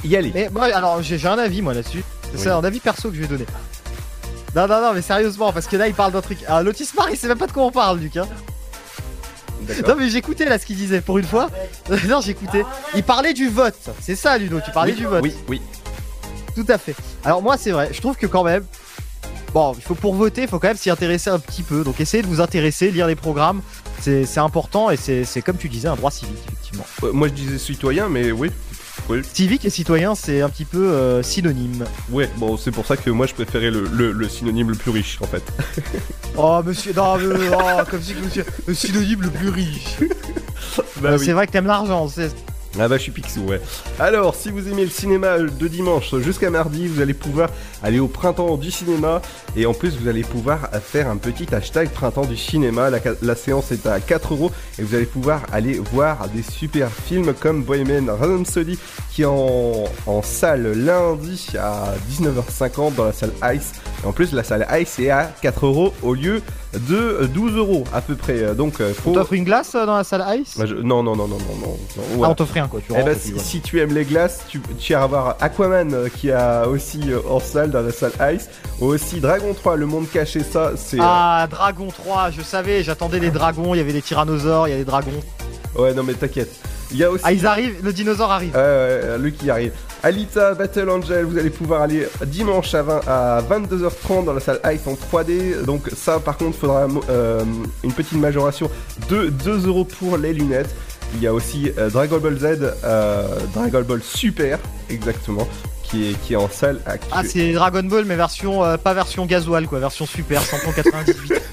y 0.05 0.15
aller. 0.15 0.31
Mais 0.33 0.47
alors 0.71 1.01
j'ai 1.01 1.27
un 1.27 1.37
avis 1.37 1.61
moi 1.61 1.73
là-dessus. 1.73 2.05
C'est 2.33 2.47
Oui. 2.47 2.53
un 2.53 2.63
avis 2.63 2.79
perso 2.79 3.09
que 3.09 3.15
je 3.17 3.21
vais 3.23 3.27
donner. 3.27 3.45
Non, 4.55 4.69
non, 4.69 4.79
non, 4.79 4.93
mais 4.93 5.01
sérieusement, 5.01 5.51
parce 5.51 5.67
que 5.67 5.75
là 5.75 5.89
il 5.89 5.93
parle 5.93 6.13
d'un 6.13 6.21
truc. 6.21 6.37
Ah, 6.47 6.63
Lotismar, 6.63 7.09
il 7.11 7.17
sait 7.17 7.27
même 7.27 7.37
pas 7.37 7.47
de 7.47 7.51
quoi 7.51 7.63
on 7.65 7.71
parle, 7.71 7.99
Luc. 7.99 8.15
Hein. 8.15 8.25
Non, 9.87 9.95
mais 9.97 10.09
j'écoutais 10.09 10.45
là 10.45 10.59
ce 10.59 10.65
qu'il 10.65 10.75
disait 10.75 11.01
pour 11.01 11.17
une 11.17 11.25
fois. 11.25 11.49
non, 12.07 12.21
j'écoutais. 12.21 12.63
Il 12.95 13.03
parlait 13.03 13.33
du 13.33 13.49
vote. 13.49 13.77
C'est 14.01 14.15
ça, 14.15 14.37
Ludo, 14.37 14.59
tu 14.63 14.71
parlais 14.71 14.91
Oui, 14.93 14.97
du 14.97 15.05
vote. 15.05 15.23
Oui, 15.23 15.33
oui. 15.47 15.61
Tout 16.55 16.65
à 16.69 16.77
fait. 16.77 16.95
Alors 17.23 17.41
moi 17.41 17.57
c'est 17.57 17.71
vrai, 17.71 17.89
je 17.91 17.99
trouve 17.99 18.15
que 18.15 18.27
quand 18.27 18.43
même, 18.43 18.63
bon, 19.53 19.73
il 19.75 19.81
faut 19.81 19.95
pour 19.95 20.15
voter, 20.15 20.43
il 20.43 20.47
faut 20.47 20.57
quand 20.59 20.69
même 20.69 20.77
s'y 20.77 20.89
intéresser 20.89 21.29
un 21.29 21.39
petit 21.39 21.63
peu. 21.63 21.83
Donc 21.83 21.99
essayez 21.99 22.23
de 22.23 22.27
vous 22.27 22.39
intéresser, 22.39 22.91
lire 22.91 23.07
les 23.07 23.15
programmes, 23.15 23.61
c'est 24.01 24.25
c'est 24.25 24.39
important 24.39 24.89
et 24.89 24.95
c'est 24.97 25.25
c'est 25.25 25.41
comme 25.41 25.57
tu 25.57 25.67
disais 25.67 25.89
un 25.89 25.95
droit 25.95 26.11
civique 26.11 26.37
effectivement. 26.47 26.85
Euh, 27.03 27.11
moi 27.11 27.27
je 27.27 27.33
disais 27.33 27.57
citoyen, 27.57 28.07
mais 28.07 28.31
oui. 28.31 28.51
Civique 29.33 29.65
et 29.65 29.69
citoyen 29.69 30.15
c'est 30.15 30.41
un 30.41 30.49
petit 30.49 30.65
peu 30.65 30.89
euh, 30.89 31.21
synonyme. 31.23 31.85
Ouais, 32.09 32.29
bon 32.37 32.57
c'est 32.57 32.71
pour 32.71 32.85
ça 32.85 32.97
que 32.97 33.09
moi 33.09 33.27
je 33.27 33.33
préférais 33.33 33.69
le, 33.71 33.87
le- 33.91 34.11
le 34.11 34.29
synonyme 34.29 34.69
le 34.69 34.75
plus 34.75 34.91
riche 34.91 35.17
en 35.21 35.27
fait. 35.27 35.43
Oh 36.37 36.59
monsieur, 36.65 36.91
non, 36.93 37.17
mais- 37.17 37.47
oh, 37.53 37.83
comme 37.89 38.01
si 38.01 38.13
monsieur, 38.13 38.43
le 38.67 38.73
synonyme 38.73 39.21
le 39.21 39.29
plus 39.29 39.47
riche. 39.49 39.85
Bah 41.01 41.11
Euh, 41.11 41.17
oui. 41.17 41.23
C'est 41.25 41.31
vrai 41.31 41.47
que 41.47 41.53
t'aimes 41.53 41.65
l'argent, 41.67 42.09
c'est. 42.09 42.29
Ah 42.77 42.89
bah 42.89 42.97
je 42.97 43.03
suis 43.03 43.11
Picsou, 43.11 43.41
ouais. 43.41 43.61
Alors, 43.99 44.35
si 44.35 44.51
vous 44.51 44.67
aimez 44.67 44.83
le 44.83 44.89
cinéma 44.89 45.38
de 45.38 45.67
dimanche 45.67 46.13
jusqu'à 46.19 46.49
mardi, 46.49 46.88
vous 46.88 46.99
allez 47.01 47.13
pouvoir 47.13 47.49
aller 47.81 47.99
au 47.99 48.07
printemps 48.07 48.57
du 48.57 48.69
cinéma. 48.69 49.21
Et 49.55 49.65
en 49.65 49.73
plus, 49.73 49.97
vous 49.97 50.09
allez 50.09 50.23
pouvoir 50.23 50.69
faire 50.83 51.07
un 51.07 51.15
petit 51.15 51.47
hashtag 51.55 51.89
printemps 51.89 52.25
du 52.25 52.35
cinéma. 52.35 52.89
La, 53.21 53.35
séance 53.35 53.71
est 53.71 53.85
à 53.85 54.01
4 54.01 54.33
euros. 54.33 54.51
Et 54.77 54.83
vous 54.83 54.93
allez 54.93 55.05
pouvoir 55.05 55.43
aller 55.53 55.79
voir 55.79 56.27
des 56.27 56.43
super 56.43 56.91
films 56.91 57.33
comme 57.33 57.63
Bohemian 57.63 58.13
Rhapsody 58.13 58.77
qui 59.09 59.21
est 59.21 59.25
en, 59.25 59.85
en 60.05 60.21
salle 60.21 60.73
lundi 60.73 61.47
à 61.57 61.93
19h50 62.11 62.95
dans 62.95 63.05
la 63.05 63.13
salle 63.13 63.31
Ice. 63.53 63.71
Et 64.03 64.07
en 64.07 64.11
plus, 64.11 64.33
la 64.33 64.43
salle 64.43 64.67
Ice 64.81 64.99
est 64.99 65.11
à 65.11 65.31
4 65.41 65.65
euros 65.65 65.93
au 66.03 66.13
lieu 66.13 66.41
de 66.89 67.25
12 67.33 67.55
euros 67.57 67.83
à 67.93 68.01
peu 68.01 68.15
près. 68.15 68.53
Donc, 68.55 68.79
euh, 68.81 68.93
faut... 68.93 69.11
On 69.11 69.13
t'offre 69.13 69.33
une 69.33 69.43
glace 69.43 69.73
euh, 69.75 69.85
dans 69.85 69.95
la 69.97 70.03
salle 70.03 70.23
Ice 70.39 70.57
Bah, 70.57 70.65
je- 70.65 70.75
Non, 70.75 71.03
non, 71.03 71.15
non, 71.15 71.27
non, 71.27 71.38
non, 71.38 71.55
non. 71.61 71.77
non, 72.17 72.23
Ah, 72.23 72.29
on 72.29 72.35
t'offre 72.35 72.53
rien 72.53 72.67
quoi, 72.67 72.79
tu 72.85 72.93
Eh 72.97 73.03
puis 73.03 73.33
si, 73.39 73.61
tu 73.61 73.79
aimes 73.79 73.93
les 73.93 74.05
glaces, 74.05 74.41
tu, 74.47 74.59
tu 74.79 74.93
iras 74.93 75.07
voir 75.07 75.38
Aquaman 75.39 75.93
euh, 75.93 76.09
qui 76.09 76.31
a 76.31 76.67
aussi 76.67 76.99
euh, 77.11 77.19
en 77.29 77.39
salle 77.39 77.71
dans 77.71 77.81
la 77.81 77.91
salle 77.91 78.11
Ice. 78.35 78.49
Aussi 78.81 79.19
Dragon 79.19 79.53
3, 79.53 79.75
le 79.77 79.85
monde 79.85 80.09
caché, 80.11 80.41
ça 80.43 80.71
c'est. 80.75 80.99
euh, 80.99 81.03
Ah, 81.03 81.47
Dragon 81.49 81.88
3, 81.88 82.31
je 82.31 82.41
savais, 82.41 82.83
j'attendais 82.83 83.19
les 83.19 83.31
dragons, 83.31 83.73
il 83.73 83.77
y 83.77 83.81
avait 83.81 83.93
des 83.93 84.01
tyrannosaures, 84.01 84.67
il 84.67 84.71
y 84.71 84.73
a 84.73 84.77
des 84.77 84.85
dragons. 84.85 85.11
Ouais, 85.77 85.93
non 85.93 86.03
mais 86.03 86.13
t'inquiète. 86.13 86.51
Il 86.91 86.97
y 86.97 87.03
a 87.03 87.09
aussi. 87.09 87.23
Ah, 87.25 87.33
ils 87.33 87.45
arrivent, 87.47 87.77
le 87.83 87.91
dinosaure 87.91 88.31
arrive. 88.31 88.53
Ouais, 88.53 88.59
ouais, 88.61 89.17
lui 89.17 89.33
qui 89.33 89.49
arrive. 89.49 89.71
Alita 90.05 90.53
Battle 90.53 90.87
Angel, 90.91 91.25
vous 91.25 91.35
allez 91.39 91.49
pouvoir 91.49 91.81
aller 91.81 92.07
dimanche 92.27 92.75
à, 92.75 92.83
20 92.83 93.01
à 93.07 93.41
22h30 93.41 94.25
dans 94.25 94.33
la 94.33 94.39
salle 94.39 94.59
Ice 94.71 94.81
en 94.85 94.93
3D. 94.93 95.63
Donc 95.65 95.89
ça 95.95 96.19
par 96.19 96.37
contre 96.37 96.55
faudra 96.59 96.85
euh, 97.09 97.43
une 97.83 97.91
petite 97.91 98.19
majoration 98.19 98.69
de 99.09 99.29
2 99.29 99.65
euros 99.67 99.83
pour 99.83 100.17
les 100.17 100.31
lunettes. 100.31 100.75
Il 101.15 101.23
y 101.23 101.27
a 101.27 101.33
aussi 101.33 101.71
euh, 101.79 101.89
Dragon 101.89 102.19
Ball 102.19 102.37
Z, 102.37 102.45
euh, 102.83 103.23
Dragon 103.55 103.81
Ball 103.81 104.01
Super 104.03 104.59
exactement, 104.91 105.47
qui 105.81 106.11
est, 106.11 106.21
qui 106.21 106.33
est 106.33 106.37
en 106.37 106.49
salle 106.49 106.81
Ah, 106.85 106.91
actuelle. 106.91 107.25
c'est 107.27 107.53
Dragon 107.53 107.81
Ball, 107.83 108.05
mais 108.05 108.15
version, 108.15 108.63
euh, 108.63 108.77
pas 108.77 108.93
version 108.93 109.25
gasoil 109.25 109.65
quoi, 109.65 109.79
version 109.79 110.05
super, 110.05 110.39
198. 110.43 111.33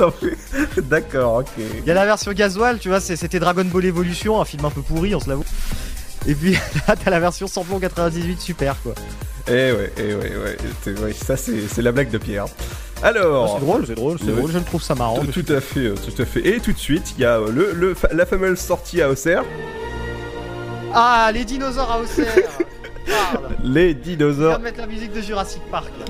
Non, 0.00 0.12
mais- 0.22 0.82
D'accord, 0.82 1.36
ok. 1.40 1.46
Il 1.58 1.86
y 1.86 1.90
a 1.90 1.94
la 1.94 2.06
version 2.06 2.32
gasoil, 2.32 2.78
tu 2.80 2.88
vois, 2.88 2.98
c'était 3.00 3.38
Dragon 3.38 3.64
Ball 3.64 3.84
Evolution, 3.84 4.40
un 4.40 4.44
film 4.44 4.64
un 4.64 4.70
peu 4.70 4.80
pourri, 4.82 5.14
on 5.14 5.20
se 5.20 5.28
l'avoue. 5.28 5.44
Et 6.26 6.34
puis 6.34 6.52
là, 6.88 6.94
t'as 7.02 7.10
la 7.10 7.20
version 7.20 7.46
samplon 7.46 7.78
98 7.78 8.40
super 8.40 8.76
quoi. 8.82 8.94
Eh 9.48 9.50
ouais, 9.72 9.92
eh 9.98 10.14
ouais, 10.14 10.32
ouais. 10.36 11.00
ouais, 11.00 11.12
ça 11.12 11.36
c'est 11.36 11.66
c'est 11.68 11.82
la 11.82 11.90
blague 11.92 12.10
de 12.10 12.18
Pierre. 12.18 12.46
Alors. 13.02 13.50
Oh, 13.50 13.56
c'est 13.58 13.66
drôle, 13.66 13.86
c'est 13.86 13.94
drôle, 13.96 14.18
c'est 14.20 14.30
drôle, 14.30 14.52
je 14.52 14.58
le 14.58 14.64
trouve 14.64 14.82
ça 14.82 14.94
marrant. 14.94 15.18
Tout, 15.24 15.42
tout 15.42 15.52
à 15.52 15.60
fait, 15.60 15.80
euh, 15.80 15.94
tout 15.96 16.22
à 16.22 16.24
fait. 16.24 16.46
Et 16.46 16.60
tout 16.60 16.72
de 16.72 16.78
suite, 16.78 17.14
il 17.16 17.22
y 17.22 17.24
a 17.24 17.38
euh, 17.38 17.50
le, 17.50 17.72
le 17.72 17.96
la 18.12 18.24
fameuse 18.24 18.60
sortie 18.60 19.02
à 19.02 19.10
Auxerre. 19.10 19.42
Ah, 20.94 21.30
les 21.34 21.44
dinosaures 21.44 21.90
à 21.90 21.98
Auxerre 22.00 22.32
Parle. 23.32 23.56
Les 23.64 23.90
Il 23.90 24.00
dinosaures. 24.00 24.58
de 24.58 24.62
mettre 24.62 24.78
la 24.78 24.86
musique 24.86 25.12
de 25.12 25.20
Jurassic 25.20 25.62
Park 25.70 25.90
là. 25.98 26.04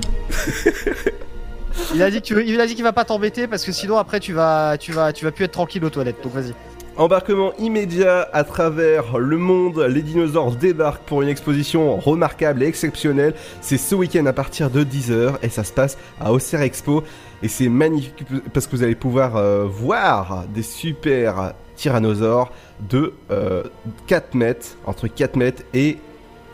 Il 1.95 2.03
a 2.03 2.11
dit 2.11 2.17
il 2.17 2.75
qu'il 2.75 2.83
va 2.83 2.93
pas 2.93 3.05
t'embêter 3.05 3.47
parce 3.47 3.63
que 3.63 3.71
sinon 3.71 3.97
après 3.97 4.19
tu 4.19 4.33
vas 4.33 4.77
tu 4.77 4.91
vas 4.91 5.11
tu 5.11 5.25
vas 5.25 5.31
plus 5.31 5.45
être 5.45 5.53
tranquille 5.53 5.83
aux 5.83 5.89
toilettes. 5.89 6.21
Donc 6.23 6.33
vas-y. 6.33 6.53
Embarquement 6.95 7.53
immédiat 7.57 8.29
à 8.33 8.43
travers 8.43 9.17
le 9.17 9.37
monde, 9.37 9.79
les 9.79 10.03
dinosaures 10.03 10.55
débarquent 10.55 11.01
pour 11.05 11.23
une 11.23 11.27
exposition 11.27 11.97
remarquable 11.97 12.61
et 12.61 12.67
exceptionnelle. 12.67 13.33
C'est 13.61 13.79
ce 13.79 13.95
week-end 13.95 14.27
à 14.27 14.33
partir 14.33 14.69
de 14.69 14.83
10h 14.83 15.37
et 15.41 15.49
ça 15.49 15.63
se 15.63 15.73
passe 15.73 15.97
à 16.21 16.31
Auxerre 16.31 16.61
Expo. 16.61 17.03
Et 17.41 17.47
c'est 17.47 17.67
magnifique 17.67 18.23
parce 18.53 18.67
que 18.67 18.75
vous 18.75 18.83
allez 18.83 18.93
pouvoir 18.93 19.37
euh, 19.37 19.65
voir 19.65 20.45
des 20.53 20.61
super 20.61 21.53
tyrannosaures 21.75 22.51
de 22.87 23.13
euh, 23.31 23.63
4 24.05 24.35
mètres, 24.35 24.77
entre 24.85 25.07
4 25.07 25.35
mètres 25.35 25.63
et 25.73 25.97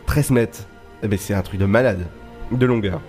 13 0.06 0.30
mètres. 0.30 0.60
Eh 1.02 1.08
ben, 1.08 1.18
c'est 1.18 1.34
un 1.34 1.42
truc 1.42 1.60
de 1.60 1.66
malade, 1.66 2.06
de 2.50 2.64
longueur. 2.64 3.02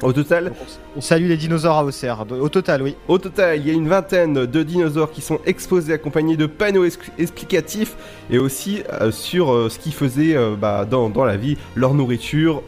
Au 0.00 0.14
total, 0.14 0.50
On 0.96 1.00
salue 1.00 1.26
les 1.26 1.36
dinosaures 1.36 1.76
à 1.78 1.84
Auxerre. 1.84 2.24
Au 2.40 2.48
total, 2.48 2.80
oui. 2.82 2.94
au 3.08 3.18
total, 3.18 3.58
il 3.58 3.66
y 3.66 3.70
a 3.70 3.72
une 3.72 3.88
vingtaine 3.88 4.46
de 4.46 4.62
dinosaures 4.62 5.10
qui 5.10 5.22
sont 5.22 5.40
exposés 5.44 5.92
accompagnés 5.92 6.36
de 6.36 6.46
panneaux 6.46 6.84
explicatifs 7.18 7.96
et 8.30 8.38
aussi 8.38 8.82
euh, 9.00 9.10
sur 9.10 9.52
euh, 9.52 9.68
ce 9.68 9.80
qu'ils 9.80 9.92
faisaient 9.92 10.36
euh, 10.36 10.54
bah, 10.54 10.86
dans, 10.88 11.10
dans 11.10 11.24
la 11.24 11.36
vie, 11.36 11.56
leur 11.74 11.94
nourriture, 11.94 12.62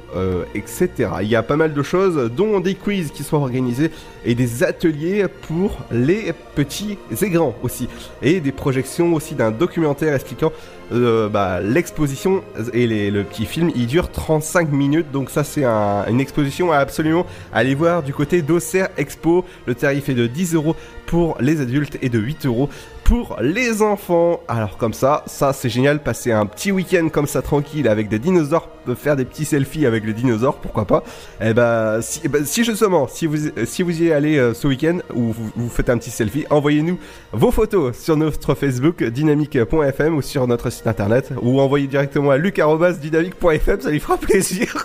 etc. 0.55 0.89
Il 1.23 1.29
y 1.29 1.37
a 1.37 1.43
pas 1.43 1.57
mal 1.57 1.75
de 1.75 1.83
choses, 1.83 2.31
dont 2.35 2.59
des 2.59 2.75
quiz 2.75 3.11
qui 3.13 3.23
sont 3.23 3.37
organisés 3.37 3.91
et 4.25 4.35
des 4.35 4.65
ateliers 4.65 5.27
pour 5.47 5.77
les 5.93 6.33
petits 6.55 6.97
et 7.23 7.31
grands 7.31 7.55
aussi. 7.63 7.87
Et 8.23 8.41
des 8.41 8.51
projections 8.53 9.13
aussi 9.15 9.35
d'un 9.35 9.51
documentaire 9.51 10.15
expliquant 10.15 10.53
bah, 10.91 11.61
l'exposition 11.61 12.43
et 12.73 12.87
les- 12.87 13.11
le 13.11 13.25
petit 13.25 13.45
film. 13.45 13.71
Il 13.77 13.87
dure 13.89 14.11
35 14.11 14.71
minutes, 14.73 15.11
donc 15.13 15.29
ça 15.31 15.45
c'est 15.45 15.65
un- 15.65 16.07
une 16.09 16.21
exposition 16.21 16.73
à 16.73 16.77
absolument 16.79 17.27
aller 17.53 17.75
voir 17.75 18.03
côté 18.17 18.43
d'Auxerre 18.43 18.89
Expo. 18.97 19.45
Le 19.67 19.75
tarif 19.75 20.09
est 20.09 20.15
de 20.15 20.27
10 20.27 20.55
euros 20.55 20.75
pour 21.07 21.37
les 21.41 21.61
adultes 21.61 21.99
et 22.03 22.09
de 22.09 22.19
8 22.19 22.47
euros 22.47 22.69
pour 23.07 23.37
les 23.41 23.83
enfants. 23.83 24.41
Alors 24.49 24.77
comme 24.79 24.93
ça, 24.93 25.23
ça 25.27 25.53
c'est 25.53 25.69
génial, 25.69 26.03
passer 26.03 26.33
un 26.33 26.45
petit 26.45 26.73
week-end 26.73 27.09
comme 27.09 27.29
ça 27.29 27.41
tranquille 27.41 27.87
avec 27.87 28.09
des 28.09 28.19
dinosaures, 28.19 28.69
faire 28.97 29.15
des 29.15 29.25
petits 29.25 29.45
selfies 29.45 29.87
avec 29.87 30.05
les 30.05 30.13
dinosaures, 30.13 30.57
pourquoi 30.57 30.87
pas. 30.87 31.05
Et 31.41 31.55
ben 31.55 32.01
si, 32.03 32.21
eh 32.25 32.29
ben, 32.29 32.45
si 32.45 32.65
justement, 32.65 33.07
si 33.07 33.27
vous, 33.27 33.37
si 33.65 33.85
vous 33.85 34.03
y 34.03 34.13
allez 34.13 34.39
euh, 34.39 34.55
ce 34.55 34.67
week-end 34.67 34.99
ou 35.15 35.33
vous, 35.33 35.53
vous 35.55 35.69
faites 35.69 35.89
un 35.89 35.99
petit 35.99 36.11
selfie, 36.11 36.47
envoyez-nous 36.51 36.99
vos 37.33 37.53
photos 37.53 37.97
sur 37.97 38.17
notre 38.17 38.55
Facebook 38.55 39.05
dynamique.fm 39.05 40.17
ou 40.17 40.23
sur 40.23 40.49
notre 40.49 40.71
site 40.71 40.89
internet 40.89 41.31
ou 41.41 41.61
envoyez 41.61 41.87
directement 41.87 42.33
à 42.33 42.39
luc@dynamique.fm, 42.39 43.81
ça 43.83 43.91
lui 43.91 44.01
fera 44.01 44.19
plaisir. 44.19 44.75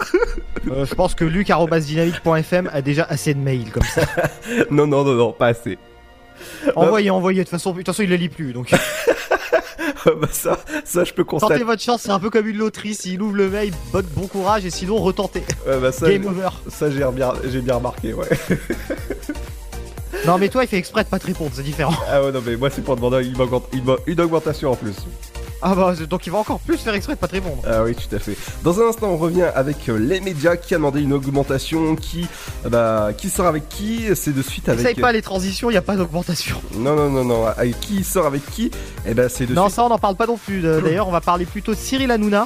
Euh, 0.69 0.85
je 0.85 0.93
pense 0.93 1.15
que 1.15 1.25
luc.dynamique.fm 1.25 2.69
a 2.71 2.83
déjà 2.83 3.03
assez 3.09 3.33
de 3.33 3.39
mails 3.39 3.71
comme 3.71 3.81
ça. 3.81 4.03
non 4.69 4.85
non 4.85 5.03
non 5.03 5.15
non, 5.15 5.31
pas 5.31 5.47
assez. 5.47 5.79
Envoyez, 6.75 7.09
envoyez. 7.09 7.39
De 7.39 7.43
toute 7.43 7.51
façon, 7.51 7.71
de 7.71 7.77
toute 7.77 7.87
façon, 7.87 8.03
il 8.03 8.09
les 8.09 8.17
lit 8.17 8.29
plus. 8.29 8.53
Donc, 8.53 8.71
bah 10.05 10.27
ça, 10.31 10.59
ça 10.85 11.03
je 11.03 11.13
peux 11.13 11.23
constater. 11.23 11.53
tentez 11.53 11.65
votre 11.65 11.81
chance. 11.81 12.01
C'est 12.03 12.11
un 12.11 12.19
peu 12.19 12.29
comme 12.29 12.47
une 12.47 12.57
loterie. 12.57 12.95
S'il 12.95 13.21
ouvre 13.21 13.35
le 13.35 13.49
mail, 13.49 13.73
bon, 13.91 14.05
bon 14.15 14.27
courage. 14.27 14.65
Et 14.65 14.69
sinon, 14.69 14.97
retentez. 14.97 15.43
Ouais, 15.67 15.79
bah 15.79 15.91
ça, 15.91 16.09
Game 16.09 16.25
over. 16.25 16.49
Ça 16.69 16.89
j'ai 16.91 17.03
bien, 17.11 17.33
bien 17.61 17.75
remarqué, 17.75 18.13
ouais. 18.13 18.27
Non, 20.27 20.37
mais 20.37 20.49
toi, 20.49 20.63
il 20.63 20.67
fait 20.67 20.77
exprès 20.77 21.03
de 21.03 21.09
pas 21.09 21.19
te 21.19 21.25
répondre. 21.25 21.51
C'est 21.53 21.63
différent. 21.63 21.95
Ah 22.07 22.23
ouais, 22.23 22.31
non, 22.31 22.41
mais 22.45 22.55
moi 22.55 22.69
c'est 22.69 22.83
pour 22.83 22.95
demander 22.95 23.27
une 24.07 24.21
augmentation 24.21 24.71
en 24.71 24.75
plus. 24.75 24.95
Ah 25.61 25.75
bah, 25.75 25.93
donc 26.09 26.25
il 26.25 26.31
va 26.31 26.39
encore 26.39 26.59
plus 26.59 26.77
faire 26.77 26.93
exprès 26.93 27.13
de 27.15 27.19
pas 27.19 27.27
te 27.27 27.33
répondre. 27.33 27.61
Ah 27.67 27.83
oui, 27.83 27.95
tout 27.95 28.15
à 28.15 28.19
fait. 28.19 28.35
Dans 28.63 28.79
un 28.79 28.89
instant, 28.89 29.07
on 29.09 29.17
revient 29.17 29.47
avec 29.55 29.89
euh, 29.89 29.97
les 29.97 30.19
médias 30.19 30.55
qui 30.57 30.73
a 30.73 30.77
demandé 30.77 31.01
une 31.01 31.13
augmentation. 31.13 31.95
Qui, 31.95 32.27
euh, 32.65 32.69
bah, 32.69 33.09
qui 33.15 33.29
sort 33.29 33.45
avec 33.45 33.69
qui 33.69 34.05
C'est 34.15 34.33
de 34.33 34.41
suite 34.41 34.69
avec. 34.69 34.81
Essaye 34.81 34.95
pas 34.95 35.11
les 35.11 35.21
transitions, 35.21 35.69
il 35.69 35.73
y 35.73 35.77
a 35.77 35.81
pas 35.81 35.95
d'augmentation. 35.95 36.59
Non, 36.75 36.95
non, 36.95 37.09
non, 37.09 37.23
non. 37.23 37.45
Avec 37.45 37.79
qui 37.79 38.03
sort 38.03 38.25
avec 38.25 38.45
qui? 38.49 38.71
Eh 39.05 39.13
ben, 39.13 39.29
c'est 39.29 39.45
de 39.45 39.53
Non, 39.53 39.65
suite. 39.65 39.75
ça 39.75 39.83
on 39.85 39.89
n'en 39.89 39.99
parle 39.99 40.15
pas 40.15 40.27
non 40.27 40.37
plus. 40.37 40.65
Euh, 40.65 40.81
D'ailleurs, 40.83 41.07
on 41.07 41.11
va 41.11 41.21
parler 41.21 41.45
plutôt 41.45 41.73
de 41.73 41.79
Cyril 41.79 42.09
Hanouna 42.11 42.45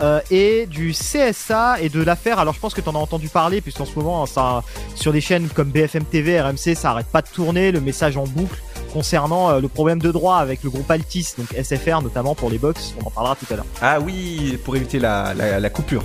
euh, 0.00 0.20
et 0.30 0.66
du 0.66 0.92
CSA 0.92 1.80
et 1.80 1.88
de 1.88 2.02
l'affaire. 2.02 2.38
Alors, 2.38 2.54
je 2.54 2.60
pense 2.60 2.74
que 2.74 2.80
t'en 2.80 2.94
as 2.94 2.98
entendu 2.98 3.28
parler, 3.28 3.60
puisqu'en 3.60 3.84
ce 3.84 3.94
moment, 3.94 4.26
ça, 4.26 4.62
sur 4.94 5.12
des 5.12 5.20
chaînes 5.20 5.48
comme 5.48 5.68
BFM 5.70 6.04
TV, 6.04 6.40
RMC, 6.40 6.74
ça 6.74 6.90
arrête 6.90 7.06
pas 7.06 7.22
de 7.22 7.28
tourner 7.28 7.70
le 7.72 7.80
message 7.80 8.16
en 8.16 8.24
boucle 8.24 8.60
concernant 8.94 9.50
euh, 9.50 9.60
le 9.60 9.68
problème 9.68 9.98
de 9.98 10.10
droit 10.10 10.36
avec 10.36 10.62
le 10.62 10.70
groupe 10.70 10.90
Altis, 10.90 11.34
donc 11.36 11.48
SFR 11.62 12.00
notamment 12.00 12.34
pour 12.34 12.48
les 12.48 12.58
box. 12.58 12.94
On 13.02 13.08
en 13.08 13.10
parlera 13.10 13.36
tout 13.36 13.52
à 13.52 13.56
l'heure. 13.56 13.66
Ah 13.82 13.98
oui, 14.00 14.58
pour 14.64 14.76
éviter 14.76 14.98
la, 15.00 15.34
la, 15.34 15.60
la 15.60 15.70
coupure. 15.70 16.04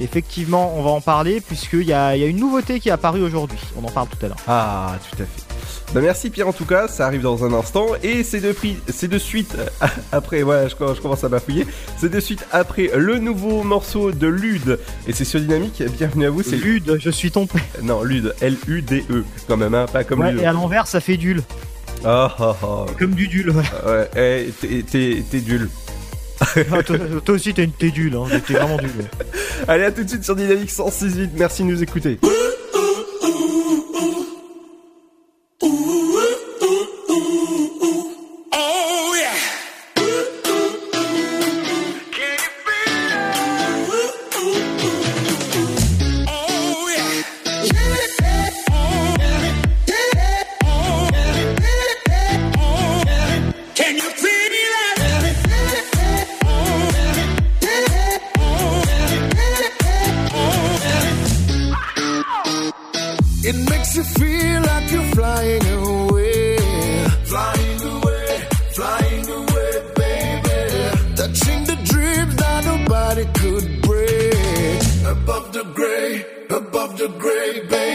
Effectivement, 0.00 0.74
on 0.76 0.82
va 0.82 0.90
en 0.90 1.00
parler 1.00 1.40
puisqu'il 1.40 1.82
y 1.82 1.86
y 1.88 1.92
a 1.94 2.14
une 2.16 2.36
nouveauté 2.38 2.80
qui 2.80 2.90
est 2.90 2.92
apparue 2.92 3.22
aujourd'hui. 3.22 3.58
On 3.80 3.84
en 3.84 3.90
parle 3.90 4.08
tout 4.08 4.24
à 4.24 4.28
l'heure. 4.28 4.36
Ah, 4.46 4.94
tout 5.10 5.22
à 5.22 5.26
fait. 5.26 5.42
Bah 5.94 6.00
merci 6.00 6.30
Pierre 6.30 6.48
en 6.48 6.52
tout 6.52 6.64
cas, 6.64 6.88
ça 6.88 7.06
arrive 7.06 7.22
dans 7.22 7.44
un 7.44 7.52
instant 7.52 7.86
et 8.02 8.24
c'est 8.24 8.40
de, 8.40 8.54
c'est 8.88 9.06
de 9.08 9.18
suite 9.18 9.56
euh, 9.56 9.86
après, 10.12 10.42
ouais, 10.42 10.64
je, 10.68 10.94
je 10.94 11.00
commence 11.00 11.22
à 11.22 11.28
bafouiller, 11.28 11.64
c'est 11.96 12.10
de 12.10 12.18
suite 12.20 12.44
après 12.52 12.90
le 12.94 13.18
nouveau 13.20 13.62
morceau 13.62 14.10
de 14.10 14.26
Lude 14.26 14.80
et 15.06 15.12
c'est 15.12 15.24
sur 15.24 15.40
Dynamique, 15.40 15.82
bienvenue 15.96 16.26
à 16.26 16.30
vous, 16.30 16.42
c'est 16.42 16.56
Lude, 16.56 16.98
je 17.00 17.10
suis 17.10 17.30
ton 17.30 17.46
père. 17.46 17.62
Non, 17.82 18.02
Lude, 18.02 18.34
L-U-D-E, 18.40 19.24
quand 19.48 19.56
même, 19.56 19.74
hein, 19.74 19.86
pas 19.92 20.02
comme 20.04 20.20
Ouais, 20.20 20.32
Lude. 20.32 20.42
et 20.42 20.46
à 20.46 20.52
l'envers, 20.52 20.86
ça 20.88 21.00
fait 21.00 21.16
dul. 21.16 21.42
Ah 22.04 22.34
ah 22.38 22.56
ah. 22.62 22.86
Comme 22.98 23.14
du 23.14 23.26
dul, 23.28 23.50
ouais. 23.50 23.62
Ouais, 23.86 24.10
eh, 24.16 24.82
t'es- 24.82 25.40
dul. 25.40 25.68
Ah, 26.40 26.82
toi, 26.82 26.98
toi 27.24 27.34
aussi, 27.34 27.54
t'es 27.54 27.64
une- 27.64 27.72
t'es 27.72 27.90
dul, 27.90 28.14
hein. 28.14 28.24
T'es 28.46 28.52
vraiment 28.54 28.76
dul. 28.76 28.90
ouais. 28.98 29.26
Allez, 29.68 29.84
à 29.84 29.90
tout 29.92 30.04
de 30.04 30.08
suite 30.08 30.22
sur 30.24 30.36
Dynamique 30.36 30.70
106.8, 30.70 31.30
merci 31.36 31.62
de 31.62 31.68
nous 31.68 31.82
écouter. 31.82 32.18
Gray, 75.74 76.24
above 76.50 76.98
the 76.98 77.08
gray, 77.18 77.66
baby. 77.68 77.85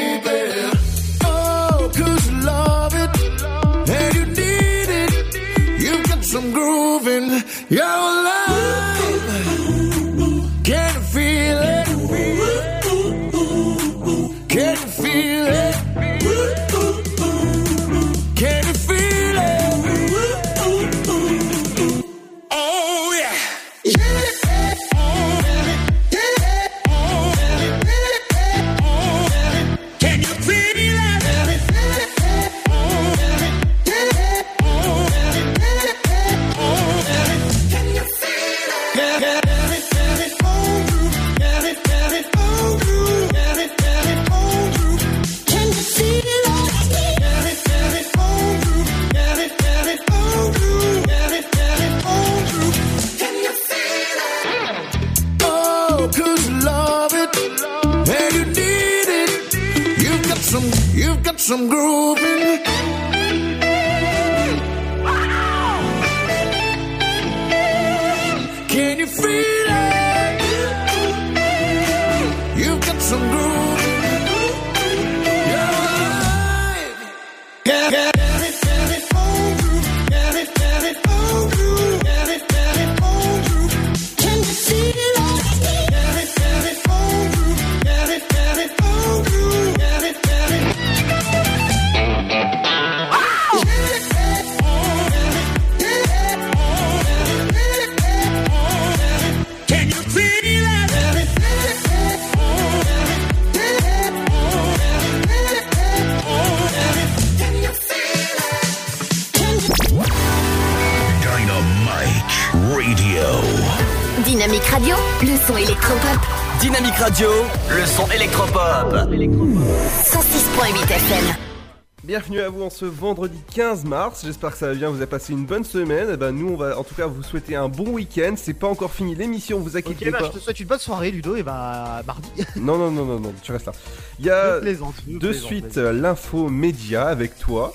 Vendredi 123.01 123.37
15 123.53 123.83
mars. 123.85 124.21
J'espère 124.23 124.51
que 124.51 124.57
ça 124.57 124.67
va 124.67 124.73
bien. 124.75 124.89
Vous 124.89 124.97
avez 124.97 125.05
passé 125.07 125.33
une 125.33 125.45
bonne 125.45 125.63
semaine. 125.65 126.09
Et 126.11 126.17
ben 126.17 126.31
nous, 126.31 126.49
on 126.49 126.55
va 126.55 126.77
en 126.79 126.83
tout 126.83 126.95
cas 126.95 127.07
vous 127.07 127.23
souhaiter 127.23 127.55
un 127.55 127.67
bon 127.67 127.89
week-end. 127.89 128.35
C'est 128.37 128.53
pas 128.53 128.67
encore 128.67 128.91
fini 128.91 129.15
l'émission. 129.15 129.59
Vous 129.59 129.75
inquiétez 129.75 130.05
Ok, 130.07 130.11
bah, 130.11 130.19
pas. 130.19 130.25
je 130.27 130.31
te 130.31 130.39
souhaite 130.39 130.59
une 130.59 130.67
bonne 130.67 130.79
soirée, 130.79 131.11
Ludo, 131.11 131.35
et 131.35 131.43
bah 131.43 132.01
mardi. 132.07 132.29
Non, 132.55 132.77
non, 132.77 132.91
non, 132.91 133.05
non, 133.05 133.19
non. 133.19 133.33
Tu 133.43 133.51
restes 133.51 133.65
là. 133.65 133.73
Il 134.19 134.25
y 134.25 134.29
a 134.29 134.55
Je 134.55 134.61
plaisante, 134.61 134.95
je 135.07 135.13
de 135.13 135.19
plaisante, 135.19 135.45
suite 135.45 135.77
euh, 135.77 135.91
l'info 135.91 136.47
média 136.49 137.07
avec 137.07 137.37
toi. 137.39 137.73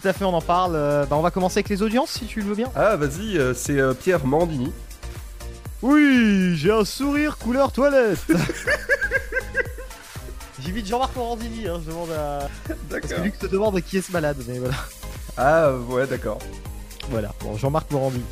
Tout 0.00 0.06
à 0.06 0.12
fait, 0.12 0.24
on 0.24 0.34
en 0.34 0.40
parle. 0.42 0.72
Euh, 0.74 1.06
bah, 1.06 1.16
on 1.16 1.22
va 1.22 1.30
commencer 1.30 1.58
avec 1.58 1.68
les 1.70 1.82
audiences, 1.82 2.10
si 2.10 2.26
tu 2.26 2.40
le 2.40 2.46
veux 2.46 2.54
bien. 2.54 2.70
Ah, 2.74 2.96
vas-y. 2.96 3.38
euh, 3.38 3.54
c'est 3.54 3.78
euh, 3.80 3.94
Pierre 3.94 4.26
Mandini. 4.26 4.72
Oui, 5.80 6.54
j'ai 6.56 6.72
un 6.72 6.84
sourire 6.84 7.38
couleur 7.38 7.70
toilette. 7.72 8.18
Jean-Marc 10.86 11.16
Morandini, 11.16 11.66
hein, 11.66 11.80
je 11.84 11.90
demande 11.90 12.10
à. 12.12 12.48
Parce 12.90 13.12
que 13.12 13.20
Luc 13.20 13.38
te 13.38 13.46
demande 13.46 13.80
qui 13.82 13.98
est 13.98 14.02
ce 14.02 14.12
malade, 14.12 14.36
mais 14.46 14.58
voilà. 14.58 14.74
Ah, 15.36 15.72
ouais, 15.72 16.06
d'accord. 16.06 16.38
Voilà, 17.10 17.32
bon, 17.40 17.56
Jean-Marc 17.56 17.90
Morandini. 17.90 18.24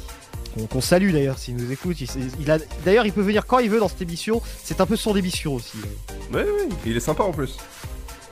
Qu'on 0.71 0.81
salue 0.81 1.13
d'ailleurs 1.13 1.39
s'il 1.39 1.57
nous 1.57 1.71
écoute. 1.71 2.01
Il, 2.01 2.09
il 2.41 2.51
a... 2.51 2.59
D'ailleurs, 2.85 3.05
il 3.05 3.13
peut 3.13 3.21
venir 3.21 3.47
quand 3.47 3.59
il 3.59 3.69
veut 3.69 3.79
dans 3.79 3.89
cette 3.89 4.01
émission. 4.01 4.41
C'est 4.65 4.81
un 4.81 4.87
peu 4.87 4.97
son 4.97 5.15
émission 5.15 5.55
aussi. 5.55 5.77
Ouais, 6.33 6.45
ouais. 6.45 6.69
Il 6.87 6.97
est 6.97 7.01
sympa 7.01 7.25
en 7.25 7.33
plus. 7.33 7.59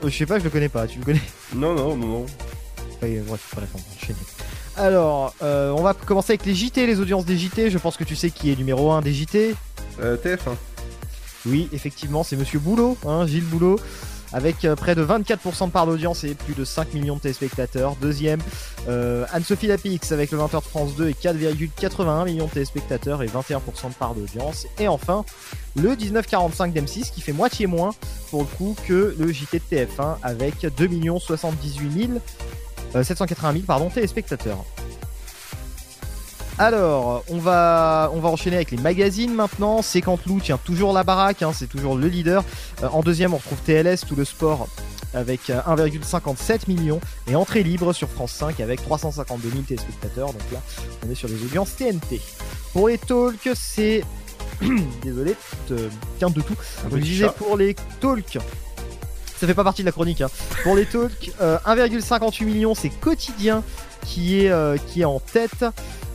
Euh, 0.03 0.09
je 0.09 0.17
sais 0.17 0.25
pas, 0.25 0.39
je 0.39 0.43
le 0.43 0.49
connais 0.49 0.69
pas. 0.69 0.87
Tu 0.87 0.97
le 0.99 1.05
connais? 1.05 1.21
Non, 1.53 1.75
non, 1.75 1.95
non, 1.95 2.07
non. 2.07 2.25
Ouais, 3.01 3.21
bref, 3.27 3.53
bref, 3.55 3.69
on 3.75 3.77
va 3.77 3.83
enchaîner. 3.95 4.19
Alors, 4.75 5.33
euh, 5.41 5.69
on 5.71 5.83
va 5.83 5.93
commencer 5.93 6.33
avec 6.33 6.45
les 6.45 6.55
JT, 6.55 6.87
les 6.87 6.99
audiences 6.99 7.25
des 7.25 7.37
JT. 7.37 7.69
Je 7.69 7.77
pense 7.77 7.95
que 7.95 8.03
tu 8.03 8.15
sais 8.15 8.31
qui 8.31 8.51
est 8.51 8.55
numéro 8.55 8.91
1 8.91 9.01
des 9.01 9.13
JT. 9.13 9.55
Euh, 10.01 10.17
TF1. 10.17 10.55
Oui, 11.45 11.69
effectivement, 11.73 12.23
c'est 12.23 12.35
Monsieur 12.35 12.59
Boulot, 12.59 12.97
hein, 13.05 13.27
Gilles 13.27 13.45
Boulot, 13.45 13.79
avec 14.33 14.65
euh, 14.65 14.75
près 14.75 14.95
de 14.95 15.05
24% 15.05 15.67
de 15.67 15.71
part 15.71 15.85
d'audience 15.85 16.23
et 16.23 16.33
plus 16.33 16.53
de 16.53 16.65
5 16.65 16.93
millions 16.93 17.15
de 17.15 17.21
téléspectateurs. 17.21 17.95
Deuxième, 18.01 18.39
euh, 18.89 19.25
Anne-Sophie 19.31 19.67
Lapix 19.67 20.11
avec 20.11 20.31
le 20.31 20.39
20h 20.39 20.55
de 20.55 20.59
France 20.61 20.95
2 20.95 21.09
et 21.09 21.13
4,81 21.13 22.25
millions 22.25 22.47
de 22.47 22.51
téléspectateurs 22.51 23.21
et 23.23 23.27
21% 23.27 23.89
de 23.89 23.93
part 23.93 24.15
d'audience. 24.15 24.67
Et 24.79 24.87
enfin, 24.87 25.23
le 25.75 25.95
1945 25.95 26.73
d'M6 26.73 27.11
qui 27.11 27.21
fait 27.21 27.33
moitié 27.33 27.67
moins 27.67 27.91
pour 28.31 28.41
le 28.41 28.47
coup 28.47 28.75
que 28.87 29.15
le 29.17 29.31
JT 29.31 29.59
de 29.59 29.75
TF1 29.75 30.17
avec 30.23 30.65
2 30.65 30.89
78 31.19 32.07
000, 32.07 32.19
euh, 32.95 33.03
780 33.03 33.53
000 33.53 33.63
pardon, 33.65 33.89
téléspectateurs. 33.89 34.65
Alors, 36.57 37.23
on 37.29 37.37
va, 37.37 38.09
on 38.13 38.19
va 38.21 38.29
enchaîner 38.29 38.55
avec 38.55 38.71
les 38.71 38.77
magazines 38.77 39.33
maintenant. 39.33 39.81
C'est 39.81 40.01
quand 40.01 40.25
Lou 40.25 40.39
tient 40.39 40.57
toujours 40.57 40.93
la 40.93 41.03
baraque, 41.03 41.41
hein, 41.41 41.51
c'est 41.53 41.67
toujours 41.67 41.97
le 41.97 42.07
leader. 42.07 42.43
Euh, 42.81 42.87
en 42.93 43.01
deuxième, 43.01 43.33
on 43.33 43.37
retrouve 43.37 43.57
TLS, 43.59 44.05
tout 44.07 44.15
le 44.15 44.23
sport, 44.23 44.67
avec 45.13 45.49
euh, 45.49 45.59
1,57 45.67 46.69
millions. 46.69 47.01
Et 47.27 47.35
entrée 47.35 47.61
libre 47.61 47.91
sur 47.91 48.09
France 48.09 48.31
5 48.31 48.61
avec 48.61 48.81
352 48.83 49.49
000 49.49 49.61
téléspectateurs. 49.63 50.27
Donc 50.31 50.51
là, 50.53 50.61
on 51.05 51.11
est 51.11 51.15
sur 51.15 51.27
des 51.27 51.43
audiences 51.43 51.75
TNT. 51.75 52.21
Pour 52.71 52.87
les 52.87 52.97
talks, 52.97 53.49
c'est. 53.53 54.03
Désolé, 55.03 55.35
euh, 55.71 55.89
quinte 56.19 56.33
de 56.35 56.41
tout. 56.41 56.55
Un 56.79 56.89
Donc, 56.89 56.91
je 56.93 56.97
petit 56.99 57.09
disais 57.09 57.25
chat. 57.25 57.31
pour 57.33 57.57
les 57.57 57.75
talks. 57.99 58.37
Ça 59.45 59.49
fait 59.49 59.53
pas 59.53 59.63
partie 59.63 59.83
de 59.83 59.85
la 59.85 59.91
chronique. 59.91 60.21
hein. 60.21 60.29
Pour 60.63 60.75
les 60.75 60.87
talks, 60.87 61.31
euh, 61.39 61.59
1,58 61.67 62.45
millions, 62.45 62.73
c'est 62.73 62.89
quotidien 62.89 63.61
qui 64.03 64.39
est, 64.43 64.49
euh, 64.49 64.75
qui 64.87 65.01
est 65.01 65.05
en 65.05 65.19
tête. 65.19 65.63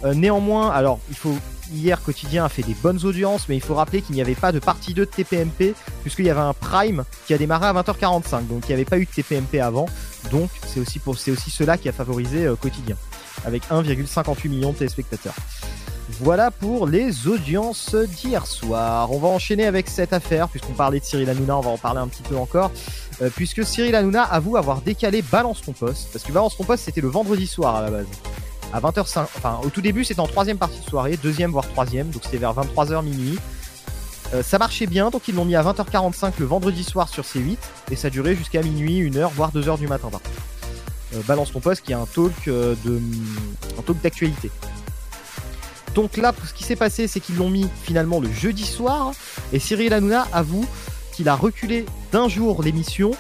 Euh, 0.05 0.15
néanmoins, 0.15 0.71
alors 0.73 0.99
il 1.11 1.15
faut 1.17 1.37
hier 1.73 2.03
quotidien 2.03 2.45
a 2.45 2.49
fait 2.49 2.63
des 2.63 2.75
bonnes 2.75 3.05
audiences, 3.05 3.49
mais 3.49 3.55
il 3.55 3.61
faut 3.63 3.77
rappeler 3.77 4.03
qu'il 4.03 4.17
n'y 4.17 4.21
avait 4.21 4.35
pas 4.35 4.51
de 4.51 4.59
partie 4.59 4.95
2 4.95 5.07
de 5.07 5.11
TPMP 5.11 5.77
puisqu'il 6.03 6.25
y 6.25 6.31
avait 6.31 6.41
un 6.41 6.55
prime 6.55 7.05
qui 7.29 7.35
a 7.35 7.39
démarré 7.39 7.67
à 7.67 7.73
20h45, 7.73 8.49
donc 8.49 8.65
il 8.65 8.71
n'y 8.71 8.75
avait 8.75 8.85
pas 8.85 8.99
eu 8.99 9.05
de 9.05 9.11
TPMP 9.13 9.61
avant. 9.61 9.87
Donc 10.33 10.51
c'est 10.67 10.81
aussi 10.81 10.99
pour 10.99 11.17
c'est 11.17 11.31
aussi 11.31 11.53
cela 11.53 11.79
qui 11.79 11.89
a 11.89 11.93
favorisé 11.93 12.47
euh, 12.47 12.57
quotidien 12.57 12.97
avec 13.45 13.63
1,58 13.71 14.49
millions 14.49 14.73
de 14.73 14.79
téléspectateurs. 14.79 15.35
Voilà 16.19 16.51
pour 16.51 16.89
les 16.89 17.29
audiences 17.29 17.95
d'hier 17.95 18.47
soir. 18.47 19.13
On 19.13 19.19
va 19.19 19.29
enchaîner 19.29 19.67
avec 19.67 19.89
cette 19.89 20.13
affaire, 20.13 20.49
puisqu'on 20.49 20.73
parlait 20.73 20.99
de 20.99 21.05
Cyril 21.05 21.31
Hanouna, 21.31 21.57
on 21.57 21.61
va 21.61 21.71
en 21.71 21.79
parler 21.79 22.01
un 22.01 22.09
petit 22.09 22.23
peu 22.23 22.37
encore. 22.37 22.73
Euh, 23.23 23.29
puisque 23.35 23.65
Cyril 23.65 23.95
Hanouna 23.95 24.23
avoue 24.23 24.57
avoir 24.57 24.81
décalé 24.81 25.23
Balance 25.23 25.61
ton 25.61 25.73
poste, 25.73 26.09
parce 26.13 26.25
que 26.25 26.33
Balance 26.33 26.57
ton 26.57 26.65
poste 26.65 26.85
c'était 26.85 27.03
le 27.03 27.09
vendredi 27.09 27.47
soir 27.47 27.77
à 27.77 27.83
la 27.83 27.91
base. 27.91 28.07
À 28.73 28.81
20h05, 28.81 29.23
enfin 29.37 29.61
au 29.63 29.69
tout 29.69 29.83
début 29.83 30.05
c'était 30.05 30.21
en 30.21 30.27
troisième 30.27 30.57
partie 30.57 30.81
de 30.81 30.89
soirée, 30.89 31.19
deuxième 31.23 31.51
voire 31.51 31.69
troisième, 31.69 32.09
donc 32.09 32.23
c'était 32.25 32.39
vers 32.39 32.55
23h 32.55 33.05
minuit. 33.05 33.39
Euh, 34.33 34.43
ça 34.43 34.59
marchait 34.59 34.87
bien, 34.87 35.11
donc 35.11 35.29
ils 35.29 35.35
l'ont 35.35 35.45
mis 35.45 35.57
à 35.57 35.63
20h45 35.63 36.35
le 36.39 36.47
vendredi 36.47 36.83
soir 36.83 37.09
sur 37.09 37.25
C8, 37.25 37.59
et 37.91 37.97
ça 37.97 38.09
durait 38.09 38.35
jusqu'à 38.37 38.63
minuit, 38.63 39.03
1h, 39.11 39.31
voire 39.35 39.53
2h 39.53 39.79
du 39.79 39.89
matin. 39.89 40.09
Euh, 41.15 41.21
Balance 41.27 41.53
ton 41.53 41.61
poste 41.61 41.83
qui 41.83 41.93
est 41.93 41.97
un 41.97 42.07
talk 42.07 42.47
de 42.47 43.01
un 43.79 43.83
talk 43.83 44.01
d'actualité. 44.01 44.51
Donc 45.95 46.17
là, 46.17 46.33
ce 46.47 46.55
qui 46.55 46.63
s'est 46.63 46.77
passé, 46.77 47.09
c'est 47.09 47.19
qu'ils 47.19 47.37
l'ont 47.37 47.51
mis 47.51 47.67
finalement 47.83 48.21
le 48.21 48.33
jeudi 48.33 48.65
soir, 48.65 49.13
et 49.53 49.59
Cyril 49.59 49.93
Hanouna 49.93 50.27
avoue 50.33 50.65
qu'il 51.21 51.29
a 51.29 51.35
reculé 51.37 51.85
d'un 52.13 52.29
jour 52.29 52.63
l'émission, 52.63 53.11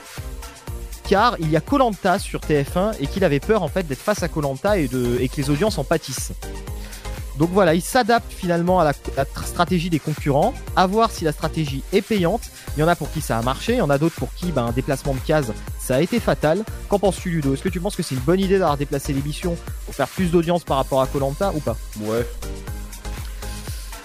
car 1.06 1.36
il 1.38 1.50
y 1.50 1.56
a 1.56 1.60
Colanta 1.60 2.18
sur 2.18 2.40
TF1 2.40 2.94
et 2.98 3.06
qu'il 3.06 3.24
avait 3.24 3.40
peur 3.40 3.62
en 3.62 3.68
fait 3.68 3.86
d'être 3.86 4.00
face 4.00 4.22
à 4.22 4.28
Colanta 4.28 4.78
et, 4.78 4.88
et 5.20 5.28
que 5.28 5.36
les 5.36 5.50
audiences 5.50 5.76
en 5.76 5.84
pâtissent. 5.84 6.32
Donc 7.38 7.50
voilà, 7.52 7.74
il 7.74 7.82
s'adapte 7.82 8.32
finalement 8.32 8.80
à 8.80 8.84
la, 8.84 8.92
la 9.18 9.24
tr- 9.24 9.44
stratégie 9.44 9.90
des 9.90 9.98
concurrents, 9.98 10.54
à 10.76 10.86
voir 10.86 11.10
si 11.10 11.24
la 11.24 11.32
stratégie 11.32 11.82
est 11.92 12.00
payante. 12.00 12.40
Il 12.76 12.80
y 12.80 12.82
en 12.82 12.88
a 12.88 12.96
pour 12.96 13.10
qui 13.12 13.20
ça 13.20 13.36
a 13.36 13.42
marché, 13.42 13.74
il 13.74 13.78
y 13.78 13.82
en 13.82 13.90
a 13.90 13.98
d'autres 13.98 14.14
pour 14.16 14.32
qui 14.32 14.50
ben, 14.50 14.64
un 14.64 14.72
déplacement 14.72 15.12
de 15.12 15.20
case 15.20 15.52
ça 15.78 15.96
a 15.96 16.00
été 16.00 16.20
fatal. 16.20 16.64
Qu'en 16.88 16.98
penses-tu 16.98 17.28
Ludo? 17.28 17.52
Est-ce 17.52 17.62
que 17.62 17.68
tu 17.68 17.80
penses 17.80 17.96
que 17.96 18.02
c'est 18.02 18.14
une 18.14 18.22
bonne 18.22 18.40
idée 18.40 18.58
d'avoir 18.58 18.78
déplacé 18.78 19.12
l'émission 19.12 19.58
pour 19.84 19.94
faire 19.94 20.08
plus 20.08 20.30
d'audience 20.30 20.64
par 20.64 20.78
rapport 20.78 21.02
à 21.02 21.06
Colanta 21.06 21.52
ou 21.54 21.60
pas? 21.60 21.76
Ouais. 22.00 22.26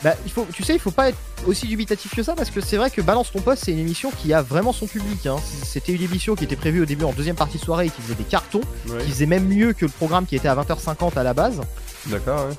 Bah, 0.06 0.14
il 0.24 0.32
faut, 0.32 0.46
tu 0.54 0.62
sais, 0.64 0.76
il 0.76 0.80
faut 0.80 0.92
pas 0.92 1.10
être 1.10 1.18
aussi 1.48 1.66
dubitatif 1.66 2.14
que 2.16 2.22
ça 2.22 2.36
parce 2.36 2.52
que 2.52 2.62
c'est 2.62 2.78
vrai 2.78 2.92
que 2.92 3.02
Balance 3.02 3.32
ton 3.32 3.42
poste, 3.42 3.64
c'est 3.66 3.72
une 3.72 3.80
émission 3.80 4.12
qui 4.12 4.34
a 4.34 4.44
vraiment 4.44 4.72
son 4.72 4.86
public. 4.86 5.26
hein. 5.26 5.38
C'était 5.64 5.94
une 5.94 6.04
émission 6.04 6.36
qui 6.36 6.44
était 6.44 6.56
prévue 6.56 6.84
au 6.84 6.86
début 6.86 7.06
en 7.06 7.12
deuxième 7.12 7.36
partie 7.36 7.58
de 7.58 7.64
soirée 7.64 7.88
et 7.88 7.90
qui 7.90 8.04
faisait 8.04 8.14
des 8.14 8.24
cartons, 8.24 8.62
Ouais. 8.88 9.04
qui 9.04 9.10
faisait 9.10 9.26
même 9.26 9.48
mieux 9.48 9.74
que 9.74 9.84
le 9.86 9.90
programme 9.92 10.28
qui 10.28 10.36
était 10.36 10.48
à 10.48 10.54
20h50 10.56 11.18
à 11.18 11.24
la 11.24 11.34
base. 11.34 11.60
D'accord, 12.06 12.48
ouais. 12.48 12.56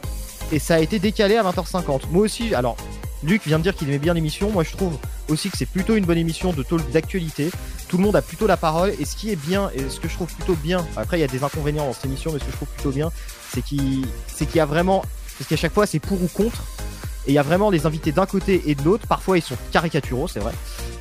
Et 0.50 0.58
ça 0.58 0.74
a 0.74 0.78
été 0.80 0.98
décalé 0.98 1.36
à 1.36 1.44
20h50. 1.44 2.02
Moi 2.10 2.24
aussi, 2.24 2.52
alors, 2.52 2.76
Luc 3.22 3.46
vient 3.46 3.58
de 3.58 3.62
dire 3.62 3.76
qu'il 3.76 3.86
aimait 3.88 3.98
bien 4.00 4.14
l'émission. 4.14 4.50
Moi, 4.50 4.64
je 4.64 4.72
trouve 4.72 4.98
aussi 5.28 5.48
que 5.48 5.56
c'est 5.56 5.66
plutôt 5.66 5.94
une 5.94 6.04
bonne 6.04 6.18
émission 6.18 6.52
de 6.52 6.64
talk 6.64 6.90
d'actualité. 6.90 7.50
Tout 7.88 7.96
le 7.98 8.02
monde 8.02 8.16
a 8.16 8.22
plutôt 8.22 8.48
la 8.48 8.56
parole. 8.56 8.92
Et 8.98 9.04
ce 9.04 9.14
qui 9.14 9.30
est 9.30 9.36
bien, 9.36 9.70
et 9.72 9.88
ce 9.88 10.00
que 10.00 10.08
je 10.08 10.14
trouve 10.14 10.32
plutôt 10.34 10.54
bien, 10.56 10.84
après, 10.96 11.18
il 11.18 11.20
y 11.20 11.24
a 11.24 11.28
des 11.28 11.44
inconvénients 11.44 11.86
dans 11.86 11.92
cette 11.92 12.06
émission, 12.06 12.32
mais 12.32 12.40
ce 12.40 12.44
que 12.44 12.50
je 12.50 12.56
trouve 12.56 12.68
plutôt 12.68 12.90
bien, 12.90 13.12
c'est 13.54 13.62
qu'il 13.62 14.04
c'est 14.26 14.46
qu'il 14.46 14.56
y 14.56 14.60
a 14.60 14.66
vraiment. 14.66 15.04
Parce 15.38 15.48
qu'à 15.48 15.56
chaque 15.56 15.72
fois, 15.72 15.86
c'est 15.86 16.00
pour 16.00 16.20
ou 16.20 16.26
contre. 16.28 16.64
Et 17.26 17.32
il 17.32 17.34
y 17.34 17.38
a 17.38 17.42
vraiment 17.42 17.70
les 17.70 17.86
invités 17.86 18.12
d'un 18.12 18.26
côté 18.26 18.62
et 18.66 18.74
de 18.74 18.82
l'autre. 18.84 19.06
Parfois, 19.08 19.36
ils 19.38 19.42
sont 19.42 19.56
caricaturaux, 19.72 20.28
c'est 20.28 20.38
vrai. 20.40 20.52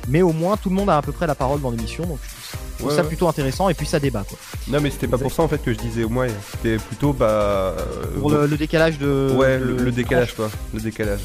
Mais 0.08 0.22
au 0.22 0.32
moins, 0.32 0.56
tout 0.56 0.68
le 0.70 0.74
monde 0.74 0.90
a 0.90 0.96
à 0.98 1.02
peu 1.02 1.12
près 1.12 1.26
la 1.26 1.34
parole 1.34 1.60
dans 1.60 1.70
l'émission. 1.70 2.04
Donc, 2.04 2.18
je 2.22 2.28
trouve 2.28 2.40
ça- 2.42 2.56
je 2.56 2.78
trouve 2.78 2.88
Ouais, 2.90 2.96
ça 2.96 3.02
ouais. 3.02 3.08
plutôt 3.08 3.28
intéressant. 3.28 3.68
Et 3.68 3.74
puis, 3.74 3.86
ça 3.86 4.00
débat, 4.00 4.24
quoi. 4.28 4.36
Non, 4.68 4.80
mais 4.80 4.90
c'était 4.90 5.06
pas 5.08 5.18
pour 5.18 5.32
ça 5.32 5.42
en 5.42 5.48
fait 5.48 5.58
que 5.62 5.72
je 5.72 5.78
disais 5.78 6.02
au 6.04 6.08
moins. 6.08 6.26
C'était 6.52 6.78
plutôt 6.78 7.12
bah. 7.12 7.26
euh, 7.28 7.74
Pour 8.20 8.30
le, 8.30 8.46
le 8.46 8.56
décalage 8.56 8.98
de. 8.98 9.32
Ouais, 9.36 9.58
le, 9.58 9.76
le 9.76 9.92
décalage 9.92 10.34
quoi. 10.34 10.50
Le 10.74 10.80
décalage. 10.80 11.20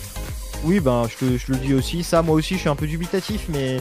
Oui, 0.63 0.79
ben 0.79 1.07
je 1.09 1.25
te, 1.25 1.37
je 1.37 1.45
te 1.47 1.51
le 1.51 1.57
dis 1.57 1.73
aussi. 1.73 2.03
Ça, 2.03 2.21
moi 2.21 2.35
aussi, 2.35 2.55
je 2.55 2.59
suis 2.59 2.69
un 2.69 2.75
peu 2.75 2.87
dubitatif, 2.87 3.45
mais 3.49 3.79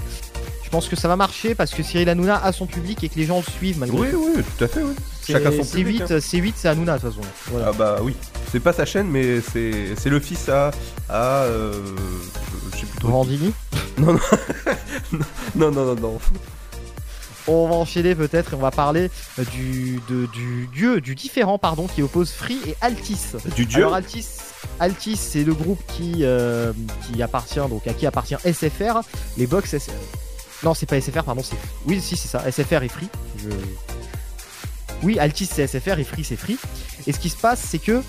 je 0.64 0.70
pense 0.70 0.88
que 0.88 0.96
ça 0.96 1.08
va 1.08 1.16
marcher 1.16 1.54
parce 1.54 1.72
que 1.72 1.82
Cyril 1.82 2.08
Hanouna 2.08 2.42
a 2.42 2.52
son 2.52 2.66
public 2.66 3.02
et 3.04 3.08
que 3.08 3.16
les 3.16 3.26
gens 3.26 3.38
le 3.38 3.52
suivent 3.52 3.78
malgré 3.78 3.98
Oui, 3.98 4.10
tout. 4.10 4.32
oui, 4.36 4.42
tout 4.58 4.64
à 4.64 4.68
fait, 4.68 4.82
oui. 4.82 4.94
C'est- 5.22 5.32
Chacun 5.34 5.50
son 5.52 5.62
c'est 5.64 5.76
public. 5.76 6.02
8, 6.08 6.12
hein. 6.12 6.18
c'est 6.20 6.38
8, 6.38 6.54
c'est 6.56 6.68
Hanouna 6.68 6.96
de 6.96 7.02
toute 7.02 7.10
façon. 7.14 7.26
Voilà. 7.50 7.66
Ah 7.68 7.72
bah 7.76 7.98
oui. 8.02 8.14
C'est 8.50 8.60
pas 8.60 8.72
sa 8.72 8.84
chaîne, 8.86 9.08
mais 9.08 9.40
c'est 9.40 10.08
le 10.10 10.20
fils 10.20 10.48
à. 10.48 10.70
à 11.08 11.42
euh, 11.44 11.72
je 12.72 12.78
sais 12.80 12.86
plus 12.86 12.98
trop. 12.98 13.08
Morandini 13.08 13.52
Non, 13.98 14.14
non. 14.14 14.18
non, 15.56 15.70
non, 15.70 15.84
non, 15.84 15.94
non. 15.96 16.18
On 17.46 17.68
va 17.68 17.74
enchaîner 17.74 18.14
peut-être 18.14 18.52
et 18.52 18.56
on 18.56 18.60
va 18.60 18.70
parler 18.70 19.10
du, 19.52 20.00
de- 20.08 20.26
du 20.26 20.68
dieu, 20.72 21.00
du 21.00 21.14
différent 21.14 21.58
pardon, 21.58 21.86
qui 21.86 22.02
oppose 22.02 22.30
Free 22.30 22.58
et 22.66 22.76
Altis. 22.80 23.18
Du 23.56 23.66
dieu 23.66 23.78
Alors 23.82 23.94
Altis, 23.94 24.26
Altis 24.80 25.16
c'est 25.16 25.44
le 25.44 25.54
groupe 25.54 25.80
qui, 25.86 26.24
euh, 26.24 26.72
qui 27.06 27.22
appartient 27.22 27.60
donc 27.68 27.86
à 27.86 27.92
qui 27.92 28.06
appartient 28.06 28.36
SFR, 28.44 29.00
les 29.36 29.46
box 29.46 29.76
SFR. 29.76 29.92
Non, 30.62 30.74
c'est 30.74 30.86
pas 30.86 31.00
SFR, 31.00 31.22
pardon, 31.22 31.42
c'est. 31.42 31.56
Oui, 31.86 32.00
si, 32.00 32.16
c'est 32.16 32.28
ça, 32.28 32.50
SFR 32.50 32.82
et 32.82 32.88
Free. 32.88 33.08
Oui, 35.02 35.18
Altis 35.18 35.46
c'est 35.46 35.66
SFR 35.66 35.98
et 35.98 36.04
Free 36.04 36.24
c'est 36.24 36.36
Free. 36.36 36.58
Et 37.06 37.12
ce 37.12 37.18
qui 37.18 37.30
se 37.30 37.36
passe, 37.36 37.60
c'est 37.60 37.78
que 37.78 38.02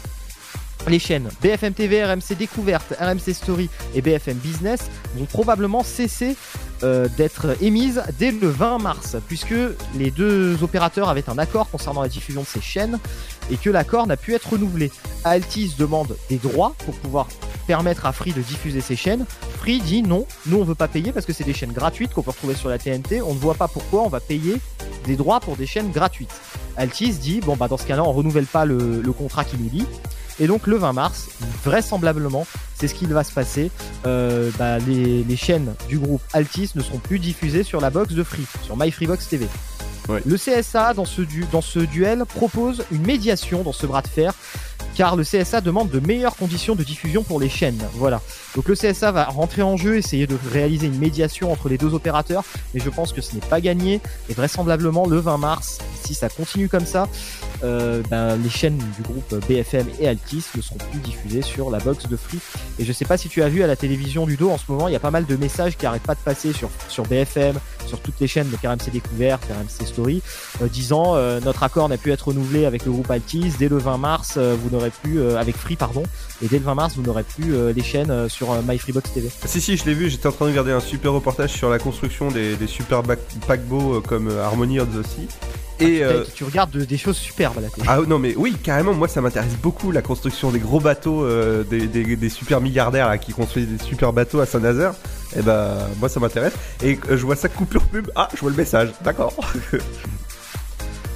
les 0.87 0.99
chaînes 0.99 1.29
BFM 1.41 1.73
TV, 1.73 2.03
RMC 2.03 2.35
Découverte, 2.37 2.93
RMC 2.99 3.33
Story 3.33 3.69
et 3.93 4.01
BFM 4.01 4.37
Business 4.37 4.89
vont 5.15 5.25
probablement 5.25 5.83
cesser 5.83 6.35
euh, 6.83 7.07
d'être 7.17 7.55
émises 7.61 8.01
dès 8.17 8.31
le 8.31 8.49
20 8.49 8.79
mars, 8.79 9.15
puisque 9.27 9.53
les 9.95 10.11
deux 10.11 10.63
opérateurs 10.63 11.09
avaient 11.09 11.29
un 11.29 11.37
accord 11.37 11.69
concernant 11.69 12.01
la 12.01 12.09
diffusion 12.09 12.41
de 12.41 12.47
ces 12.47 12.61
chaînes 12.61 12.99
et 13.49 13.57
que 13.57 13.69
l'accord 13.69 14.07
n'a 14.07 14.17
pu 14.17 14.33
être 14.33 14.51
renouvelé. 14.51 14.91
Altis 15.23 15.73
demande 15.77 16.15
des 16.29 16.37
droits 16.37 16.73
pour 16.85 16.95
pouvoir 16.95 17.27
permettre 17.67 18.05
à 18.05 18.11
Free 18.11 18.33
de 18.33 18.41
diffuser 18.41 18.81
ces 18.81 18.95
chaînes. 18.95 19.25
Free 19.57 19.79
dit 19.79 20.01
non, 20.01 20.25
nous 20.47 20.57
on 20.59 20.63
veut 20.63 20.75
pas 20.75 20.87
payer 20.87 21.11
parce 21.11 21.25
que 21.25 21.33
c'est 21.33 21.43
des 21.43 21.53
chaînes 21.53 21.71
gratuites 21.71 22.13
qu'on 22.13 22.23
peut 22.23 22.31
retrouver 22.31 22.55
sur 22.55 22.69
la 22.69 22.77
TNT. 22.77 23.21
On 23.21 23.33
ne 23.33 23.39
voit 23.39 23.55
pas 23.55 23.67
pourquoi 23.67 24.01
on 24.01 24.09
va 24.09 24.19
payer 24.19 24.57
des 25.05 25.15
droits 25.15 25.39
pour 25.39 25.55
des 25.55 25.65
chaînes 25.65 25.91
gratuites. 25.91 26.33
Altis 26.77 27.13
dit 27.13 27.39
bon 27.41 27.55
bah 27.55 27.67
dans 27.67 27.77
ce 27.77 27.85
cas-là 27.85 28.03
on 28.03 28.11
renouvelle 28.11 28.45
pas 28.45 28.65
le, 28.65 29.01
contrat 29.17 29.43
qui 29.43 29.57
nous 29.57 29.69
lie. 29.69 29.87
Et 30.39 30.47
donc 30.47 30.65
le 30.65 30.75
20 30.77 30.93
mars, 30.93 31.27
vraisemblablement, 31.63 32.47
c'est 32.73 32.87
ce 32.87 32.95
qu'il 32.95 33.09
va 33.09 33.23
se 33.23 33.31
passer. 33.31 33.69
Euh, 34.07 34.49
bah, 34.57 34.79
les, 34.79 35.23
les 35.23 35.35
chaînes 35.35 35.75
du 35.87 35.99
groupe 35.99 36.21
Altis 36.33 36.71
ne 36.73 36.81
seront 36.81 36.97
plus 36.97 37.19
diffusées 37.19 37.63
sur 37.63 37.79
la 37.79 37.91
box 37.91 38.13
de 38.13 38.23
Free, 38.23 38.45
sur 38.63 38.75
MyFreebox 38.75 39.27
TV. 39.27 39.47
Le 40.09 40.35
CSA, 40.35 40.93
dans 40.93 41.05
ce, 41.05 41.79
duel, 41.79 42.25
propose 42.25 42.83
une 42.91 43.05
médiation 43.05 43.63
dans 43.63 43.71
ce 43.71 43.85
bras 43.85 44.01
de 44.01 44.07
fer, 44.07 44.33
car 44.95 45.15
le 45.15 45.23
CSA 45.23 45.61
demande 45.61 45.89
de 45.89 45.99
meilleures 45.99 46.35
conditions 46.35 46.75
de 46.75 46.83
diffusion 46.83 47.23
pour 47.23 47.39
les 47.39 47.49
chaînes. 47.49 47.81
Voilà. 47.93 48.21
Donc 48.55 48.67
le 48.67 48.75
CSA 48.75 49.11
va 49.11 49.25
rentrer 49.25 49.61
en 49.61 49.77
jeu, 49.77 49.97
essayer 49.97 50.27
de 50.27 50.37
réaliser 50.51 50.87
une 50.87 50.97
médiation 50.97 51.51
entre 51.51 51.69
les 51.69 51.77
deux 51.77 51.93
opérateurs, 51.93 52.43
mais 52.73 52.79
je 52.79 52.89
pense 52.89 53.13
que 53.13 53.21
ce 53.21 53.35
n'est 53.35 53.41
pas 53.41 53.61
gagné. 53.61 54.01
Et 54.29 54.33
vraisemblablement, 54.33 55.07
le 55.07 55.17
20 55.17 55.37
mars, 55.37 55.79
si 56.03 56.13
ça 56.13 56.29
continue 56.29 56.67
comme 56.67 56.85
ça, 56.85 57.07
euh, 57.63 58.01
ben, 58.09 58.35
les 58.37 58.49
chaînes 58.49 58.77
du 58.77 59.01
groupe 59.03 59.35
BFM 59.47 59.87
et 59.99 60.07
Altis 60.07 60.43
ne 60.55 60.61
seront 60.61 60.77
plus 60.77 60.99
diffusées 60.99 61.41
sur 61.41 61.69
la 61.69 61.79
box 61.79 62.07
de 62.07 62.15
Free. 62.15 62.39
Et 62.79 62.85
je 62.85 62.91
sais 62.91 63.05
pas 63.05 63.17
si 63.17 63.29
tu 63.29 63.43
as 63.43 63.49
vu 63.49 63.63
à 63.63 63.67
la 63.67 63.75
télévision 63.75 64.25
du 64.25 64.37
dos 64.37 64.49
en 64.49 64.57
ce 64.57 64.63
moment, 64.69 64.87
il 64.87 64.93
y 64.93 64.95
a 64.95 64.99
pas 64.99 65.11
mal 65.11 65.25
de 65.25 65.35
messages 65.35 65.77
qui 65.77 65.85
arrêtent 65.85 66.03
pas 66.03 66.15
de 66.15 66.19
passer 66.19 66.51
sur, 66.53 66.69
BFM, 67.05 67.55
sur 67.85 67.99
toutes 67.99 68.19
les 68.19 68.27
chaînes 68.27 68.49
de 68.49 68.67
RMC 68.67 68.91
Découverte, 68.91 69.43
RMC 69.45 69.87
Story, 69.87 70.21
euh, 70.61 70.67
disant 70.67 71.15
euh, 71.15 71.39
notre 71.41 71.63
accord 71.63 71.89
n'a 71.89 71.97
pu 71.97 72.11
être 72.11 72.29
renouvelé 72.29 72.65
avec 72.65 72.85
le 72.85 72.91
groupe 72.91 73.09
Altis. 73.09 73.53
Dès 73.59 73.69
le 73.69 73.77
20 73.77 73.97
mars, 73.97 74.37
vous 74.37 74.69
n'aurez 74.69 74.91
plus, 75.03 75.21
avec 75.21 75.55
Free, 75.55 75.75
pardon, 75.75 76.03
et 76.43 76.47
dès 76.47 76.57
le 76.57 76.65
20 76.65 76.75
mars, 76.75 76.95
vous 76.95 77.03
n'aurez 77.03 77.23
plus 77.23 77.73
les 77.73 77.83
chaînes 77.83 78.29
sur 78.29 78.53
MyFreebox 78.63 79.13
TV. 79.13 79.29
Si, 79.45 79.61
si, 79.61 79.77
je 79.77 79.85
l'ai 79.85 79.93
vu, 79.93 80.09
j'étais 80.09 80.27
en 80.27 80.31
train 80.31 80.45
de 80.45 80.51
regarder 80.51 80.71
un 80.71 80.79
super 80.79 81.13
reportage 81.13 81.51
sur 81.51 81.69
la 81.69 81.79
construction 81.79 82.29
des, 82.29 82.55
super 82.67 83.03
paquebots 83.47 84.01
comme 84.01 84.29
Harmony 84.29 84.79
of 84.79 84.89
Sea. 85.03 85.27
Et, 85.81 86.03
euh, 86.03 86.23
Tu 86.35 86.43
regardes 86.43 86.71
de- 86.71 86.85
des 86.85 86.97
choses 86.97 87.17
superbes 87.17 87.57
à 87.57 87.61
la 87.61 87.69
télé. 87.69 87.85
Ah 87.89 87.99
non 88.07 88.19
mais 88.19 88.33
oui 88.35 88.55
carrément 88.61 88.93
moi 88.93 89.07
ça 89.07 89.21
m'intéresse 89.21 89.55
beaucoup 89.61 89.91
la 89.91 90.01
construction 90.01 90.51
des 90.51 90.59
gros 90.59 90.79
bateaux 90.79 91.23
euh, 91.23 91.63
des, 91.63 91.87
des- 91.87 92.15
des 92.15 92.29
super 92.29 92.61
milliardaires 92.61 93.07
là, 93.09 93.17
qui 93.17 93.33
construisent 93.33 93.67
des 93.67 93.83
super 93.83 94.13
bateaux 94.13 94.39
à 94.39 94.45
Saint-Nazaire. 94.45 94.93
Et 95.35 95.41
ben 95.41 95.77
moi 95.99 96.09
ça 96.09 96.19
m'intéresse. 96.19 96.53
Et 96.83 96.99
euh, 97.09 97.17
je 97.17 97.25
vois 97.25 97.35
ça 97.35 97.49
coupure 97.49 97.83
pub. 97.83 98.09
Ah 98.15 98.29
je 98.33 98.39
vois 98.41 98.51
le 98.51 98.57
message. 98.57 98.89
D'accord. 99.03 99.33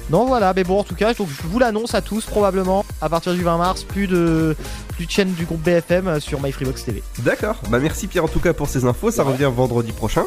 Non 0.08 0.24
voilà, 0.24 0.52
mais 0.54 0.62
bon 0.62 0.78
en 0.78 0.84
tout 0.84 0.94
cas, 0.94 1.12
donc 1.14 1.26
je 1.28 1.48
vous 1.48 1.58
l'annonce 1.58 1.96
à 1.96 2.00
tous 2.00 2.26
probablement 2.26 2.84
à 3.00 3.08
partir 3.08 3.34
du 3.34 3.42
20 3.42 3.58
mars, 3.58 3.82
plus 3.82 4.06
de 4.06 4.54
plus 4.94 5.04
de 5.06 5.10
chaînes 5.10 5.32
du 5.32 5.44
groupe 5.46 5.60
BFM 5.62 6.20
sur 6.20 6.40
MyFreebox 6.40 6.84
TV. 6.84 7.02
d'accord. 7.24 7.56
Bah 7.70 7.80
merci 7.80 8.06
Pierre 8.06 8.22
en 8.24 8.28
tout 8.28 8.38
cas 8.38 8.52
pour 8.52 8.68
ces 8.68 8.84
infos. 8.84 9.10
Ça 9.10 9.24
revient 9.24 9.50
vendredi 9.52 9.90
prochain. 9.90 10.22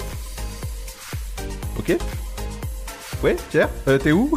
Ok 1.78 1.96
ouais 3.24 3.36
Pierre 3.50 3.70
Euh, 3.88 3.98
t'es 3.98 4.12
où 4.12 4.32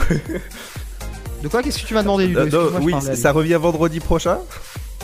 De 1.43 1.49
quoi 1.49 1.62
Qu'est-ce 1.62 1.80
que 1.83 1.87
tu 1.87 1.95
m'as 1.95 2.03
demandé 2.03 2.26
Ludo 2.26 2.41
Euh, 2.41 2.45
non, 2.51 2.61
Excuse-moi, 2.61 2.80
je 2.80 2.85
oui 2.87 2.93
parlais 2.93 3.11
à 3.11 3.16
ça 3.16 3.33
revient 3.33 3.59
vendredi 3.61 4.01
prochain 4.01 4.39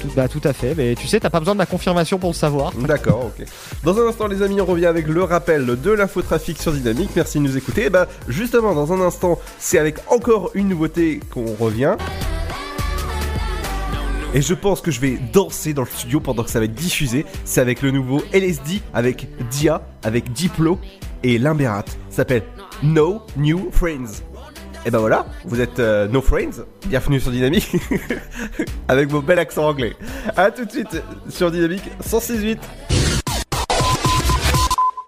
Tout, 0.00 0.08
bah 0.14 0.28
tout 0.28 0.40
à 0.44 0.52
fait, 0.52 0.74
mais 0.76 0.94
tu 0.94 1.06
sais, 1.08 1.18
t'as 1.18 1.30
pas 1.30 1.40
besoin 1.40 1.54
de 1.54 1.58
ma 1.58 1.66
confirmation 1.66 2.18
pour 2.18 2.30
le 2.30 2.34
savoir. 2.34 2.72
D'accord, 2.72 3.26
ok. 3.36 3.44
Dans 3.82 3.98
un 3.98 4.06
instant, 4.08 4.28
les 4.28 4.42
amis, 4.42 4.60
on 4.60 4.64
revient 4.64 4.86
avec 4.86 5.08
le 5.08 5.24
rappel 5.24 5.66
de 5.80 5.90
l'infotrafic 5.90 6.60
sur 6.62 6.70
Dynamique. 6.72 7.10
Merci 7.16 7.38
de 7.38 7.42
nous 7.42 7.56
écouter. 7.56 7.86
Et 7.86 7.90
bah, 7.90 8.06
justement, 8.28 8.74
dans 8.74 8.92
un 8.92 9.00
instant, 9.00 9.40
c'est 9.58 9.78
avec 9.78 9.96
encore 10.08 10.50
une 10.54 10.68
nouveauté 10.68 11.18
qu'on 11.34 11.52
revient. 11.58 11.96
Et 14.34 14.42
je 14.42 14.54
pense 14.54 14.82
que 14.82 14.90
je 14.90 15.00
vais 15.00 15.18
danser 15.32 15.72
dans 15.72 15.82
le 15.82 15.88
studio 15.88 16.20
pendant 16.20 16.44
que 16.44 16.50
ça 16.50 16.58
va 16.60 16.66
être 16.66 16.74
diffusé. 16.74 17.24
C'est 17.44 17.60
avec 17.60 17.82
le 17.82 17.90
nouveau 17.90 18.22
LSD, 18.32 18.82
avec 18.94 19.26
Dia, 19.50 19.80
avec 20.04 20.32
Diplo 20.32 20.78
et 21.24 21.38
Limberat. 21.38 21.86
Ça 22.10 22.16
s'appelle 22.18 22.42
No 22.82 23.22
New 23.36 23.70
Friends. 23.72 24.22
Et 24.86 24.90
ben 24.90 24.98
voilà, 24.98 25.26
vous 25.44 25.60
êtes 25.60 25.80
euh, 25.80 26.06
No 26.06 26.20
Friends. 26.20 26.64
Bienvenue 26.86 27.20
sur 27.20 27.32
Dynamique. 27.32 27.76
avec 28.88 29.08
vos 29.08 29.20
bel 29.20 29.38
accent 29.38 29.68
anglais. 29.68 29.94
A 30.36 30.50
tout 30.50 30.64
de 30.64 30.70
suite 30.70 31.02
sur 31.28 31.50
Dynamique 31.50 31.90
168. 32.00 32.60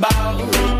About. 0.00 0.79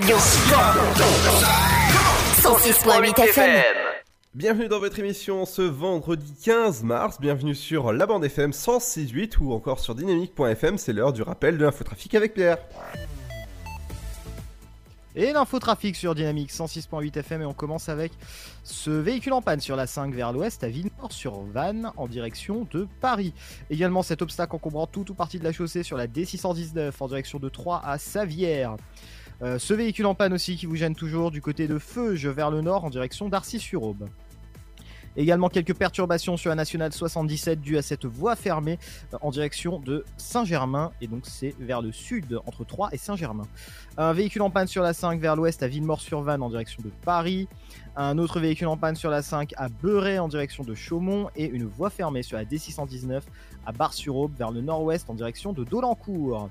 Radio. 0.00 0.16
106.8 2.36 3.20
FM. 3.20 3.64
Bienvenue 4.32 4.68
dans 4.68 4.78
votre 4.78 5.00
émission 5.00 5.44
ce 5.44 5.62
vendredi 5.62 6.34
15 6.44 6.84
mars, 6.84 7.20
bienvenue 7.20 7.56
sur 7.56 7.92
la 7.92 8.06
bande 8.06 8.24
FM 8.24 8.52
106.8 8.52 9.38
ou 9.40 9.52
encore 9.52 9.80
sur 9.80 9.96
dynamique.fm, 9.96 10.78
c'est 10.78 10.92
l'heure 10.92 11.12
du 11.12 11.22
rappel 11.22 11.58
de 11.58 11.64
l'infotrafic 11.64 12.14
avec 12.14 12.34
Pierre. 12.34 12.58
Et 15.16 15.32
l'infotrafic 15.32 15.96
sur 15.96 16.14
Dynamique 16.14 16.52
106.8 16.52 17.18
FM 17.18 17.42
et 17.42 17.46
on 17.46 17.52
commence 17.52 17.88
avec 17.88 18.12
ce 18.62 18.90
véhicule 18.90 19.32
en 19.32 19.42
panne 19.42 19.58
sur 19.58 19.74
la 19.74 19.88
5 19.88 20.14
vers 20.14 20.32
l'ouest 20.32 20.62
à 20.62 20.68
Villeneuve 20.68 21.10
sur 21.10 21.40
Vannes 21.40 21.90
en 21.96 22.06
direction 22.06 22.68
de 22.70 22.86
Paris. 23.00 23.34
Également 23.68 24.04
cet 24.04 24.22
obstacle 24.22 24.54
encombrant 24.54 24.86
tout 24.86 25.10
ou 25.10 25.14
partie 25.14 25.40
de 25.40 25.44
la 25.44 25.50
chaussée 25.50 25.82
sur 25.82 25.96
la 25.96 26.06
D619 26.06 26.92
en 27.00 27.08
direction 27.08 27.40
de 27.40 27.48
Troyes 27.48 27.82
à 27.84 27.98
Savière. 27.98 28.76
Euh, 29.40 29.58
ce 29.58 29.72
véhicule 29.72 30.06
en 30.06 30.14
panne 30.14 30.32
aussi 30.32 30.56
qui 30.56 30.66
vous 30.66 30.76
gêne 30.76 30.96
toujours 30.96 31.30
du 31.30 31.40
côté 31.40 31.68
de 31.68 31.78
Feuge 31.78 32.26
vers 32.26 32.50
le 32.50 32.60
nord 32.60 32.84
en 32.84 32.90
direction 32.90 33.28
d'Arcy-sur-Aube. 33.28 34.08
Également 35.16 35.48
quelques 35.48 35.74
perturbations 35.74 36.36
sur 36.36 36.48
la 36.50 36.54
nationale 36.54 36.92
77 36.92 37.60
dues 37.60 37.76
à 37.76 37.82
cette 37.82 38.04
voie 38.04 38.36
fermée 38.36 38.78
euh, 39.12 39.18
en 39.20 39.30
direction 39.30 39.78
de 39.78 40.04
Saint-Germain 40.16 40.90
et 41.00 41.06
donc 41.06 41.22
c'est 41.24 41.54
vers 41.60 41.82
le 41.82 41.92
sud 41.92 42.40
entre 42.46 42.64
Troyes 42.64 42.88
et 42.92 42.98
Saint-Germain. 42.98 43.46
Un 43.96 44.12
véhicule 44.12 44.42
en 44.42 44.50
panne 44.50 44.66
sur 44.66 44.82
la 44.82 44.92
5 44.92 45.20
vers 45.20 45.36
l'ouest 45.36 45.62
à 45.62 45.68
Villemort-sur-Vanne 45.68 46.42
en 46.42 46.50
direction 46.50 46.82
de 46.84 46.90
Paris. 47.04 47.48
Un 47.96 48.18
autre 48.18 48.40
véhicule 48.40 48.68
en 48.68 48.76
panne 48.76 48.96
sur 48.96 49.10
la 49.10 49.22
5 49.22 49.54
à 49.56 49.68
Beuret 49.68 50.18
en 50.18 50.28
direction 50.28 50.62
de 50.62 50.74
Chaumont 50.74 51.30
et 51.36 51.46
une 51.46 51.64
voie 51.64 51.90
fermée 51.90 52.22
sur 52.22 52.36
la 52.36 52.44
D619 52.44 53.22
à 53.66 53.72
Bar-sur-Aube 53.72 54.32
vers 54.36 54.50
le 54.50 54.60
nord-ouest 54.60 55.10
en 55.10 55.14
direction 55.14 55.52
de 55.52 55.64
Dolencourt. 55.64 56.48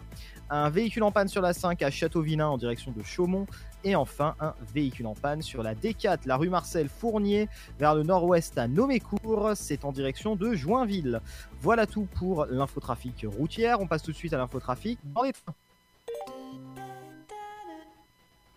Un 0.50 0.70
véhicule 0.70 1.04
en 1.04 1.12
panne 1.12 1.28
sur 1.28 1.42
la 1.42 1.54
5 1.54 1.82
à 1.82 1.92
Châteauvillain 1.92 2.48
en 2.48 2.58
direction 2.58 2.92
de 2.92 3.04
Chaumont 3.04 3.48
et 3.84 3.96
enfin 3.96 4.36
un 4.40 4.54
véhicule 4.74 5.08
en 5.08 5.14
panne 5.14 5.42
sur 5.42 5.62
la 5.62 5.76
D4, 5.76 6.20
la 6.26 6.38
rue 6.38 6.50
Marcel 6.50 6.88
Fournier 6.88 7.50
vers 7.80 7.96
le 7.96 8.04
nord-ouest 8.04 8.58
à 8.58 8.68
Nomécourt, 8.68 9.52
c'est 9.56 9.84
en 9.84 9.92
direction 9.92 10.38
de 10.38 10.54
Joinville. 10.54 11.22
Voilà 11.62 11.86
tout 11.86 12.08
pour 12.16 12.46
l'infotrafic 12.46 13.26
routière, 13.28 13.82
on 13.82 13.88
passe 13.88 14.04
tout 14.04 14.12
de 14.12 14.18
suite 14.18 14.34
à 14.34 14.38
l'infotrafic. 14.38 15.00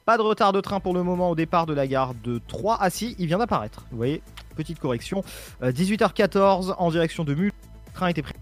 Pas 0.05 0.17
de 0.17 0.23
retard 0.23 0.53
de 0.53 0.61
train 0.61 0.81
pour 0.81 0.95
le 0.95 1.03
moment 1.03 1.31
au 1.31 1.35
départ 1.35 1.67
de 1.67 1.75
la 1.75 1.87
gare 1.87 2.15
de 2.15 2.41
Troyes. 2.49 2.79
Ah 2.81 2.91
si, 2.91 3.15
il 3.19 3.27
vient 3.27 3.39
d'apparaître. 3.39 3.87
Vous 3.91 3.97
voyez, 3.97 4.23
petite 4.57 4.79
correction. 4.79 5.23
Euh, 5.63 5.73
18h14 5.73 6.75
en 6.79 6.91
direction 6.91 7.25
de 7.25 7.35
Mulhouse. 7.35 7.53
Le 7.87 7.93
train 7.93 8.09
était 8.09 8.23
prévu 8.23 8.39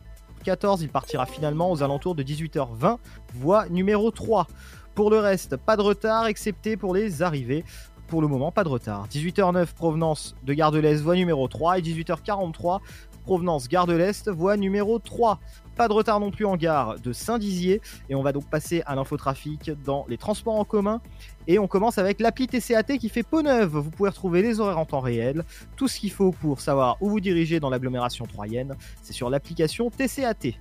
14, 0.48 0.80
il 0.80 0.88
partira 0.88 1.26
finalement 1.26 1.70
aux 1.70 1.82
alentours 1.82 2.14
de 2.14 2.22
18h20, 2.22 2.96
voie 3.34 3.68
numéro 3.68 4.10
3. 4.10 4.46
Pour 4.94 5.10
le 5.10 5.18
reste, 5.18 5.58
pas 5.58 5.76
de 5.76 5.82
retard 5.82 6.26
excepté 6.26 6.78
pour 6.78 6.94
les 6.94 7.22
arrivées. 7.22 7.66
Pour 8.06 8.22
le 8.22 8.28
moment, 8.28 8.50
pas 8.50 8.64
de 8.64 8.70
retard. 8.70 9.06
18h09, 9.08 9.74
provenance 9.74 10.34
de 10.44 10.54
Gare 10.54 10.72
de 10.72 10.78
l'Est, 10.78 11.02
voie 11.02 11.16
numéro 11.16 11.48
3. 11.48 11.80
Et 11.80 11.82
18h43, 11.82 12.80
provenance 13.24 13.68
Gare 13.68 13.84
de 13.84 13.92
l'Est, 13.92 14.30
voie 14.30 14.56
numéro 14.56 14.98
3. 14.98 15.38
Pas 15.78 15.86
de 15.86 15.92
retard 15.92 16.18
non 16.18 16.32
plus 16.32 16.44
en 16.44 16.56
gare 16.56 16.98
de 16.98 17.12
Saint-Dizier. 17.12 17.80
Et 18.10 18.16
on 18.16 18.22
va 18.22 18.32
donc 18.32 18.50
passer 18.50 18.82
à 18.84 18.96
l'infotrafic 18.96 19.70
dans 19.84 20.06
les 20.08 20.18
transports 20.18 20.56
en 20.56 20.64
commun. 20.64 21.00
Et 21.46 21.60
on 21.60 21.68
commence 21.68 21.98
avec 21.98 22.18
l'appli 22.18 22.48
TCAT 22.48 22.98
qui 22.98 23.08
fait 23.08 23.22
peau 23.22 23.42
neuve. 23.42 23.76
Vous 23.76 23.90
pouvez 23.90 24.10
retrouver 24.10 24.42
les 24.42 24.58
horaires 24.58 24.80
en 24.80 24.86
temps 24.86 24.98
réel. 24.98 25.44
Tout 25.76 25.86
ce 25.86 26.00
qu'il 26.00 26.10
faut 26.10 26.32
pour 26.32 26.60
savoir 26.60 26.96
où 27.00 27.08
vous 27.08 27.20
dirigez 27.20 27.60
dans 27.60 27.70
l'agglomération 27.70 28.26
troyenne, 28.26 28.74
c'est 29.02 29.12
sur 29.12 29.30
l'application 29.30 29.88
TCAT. 29.88 30.56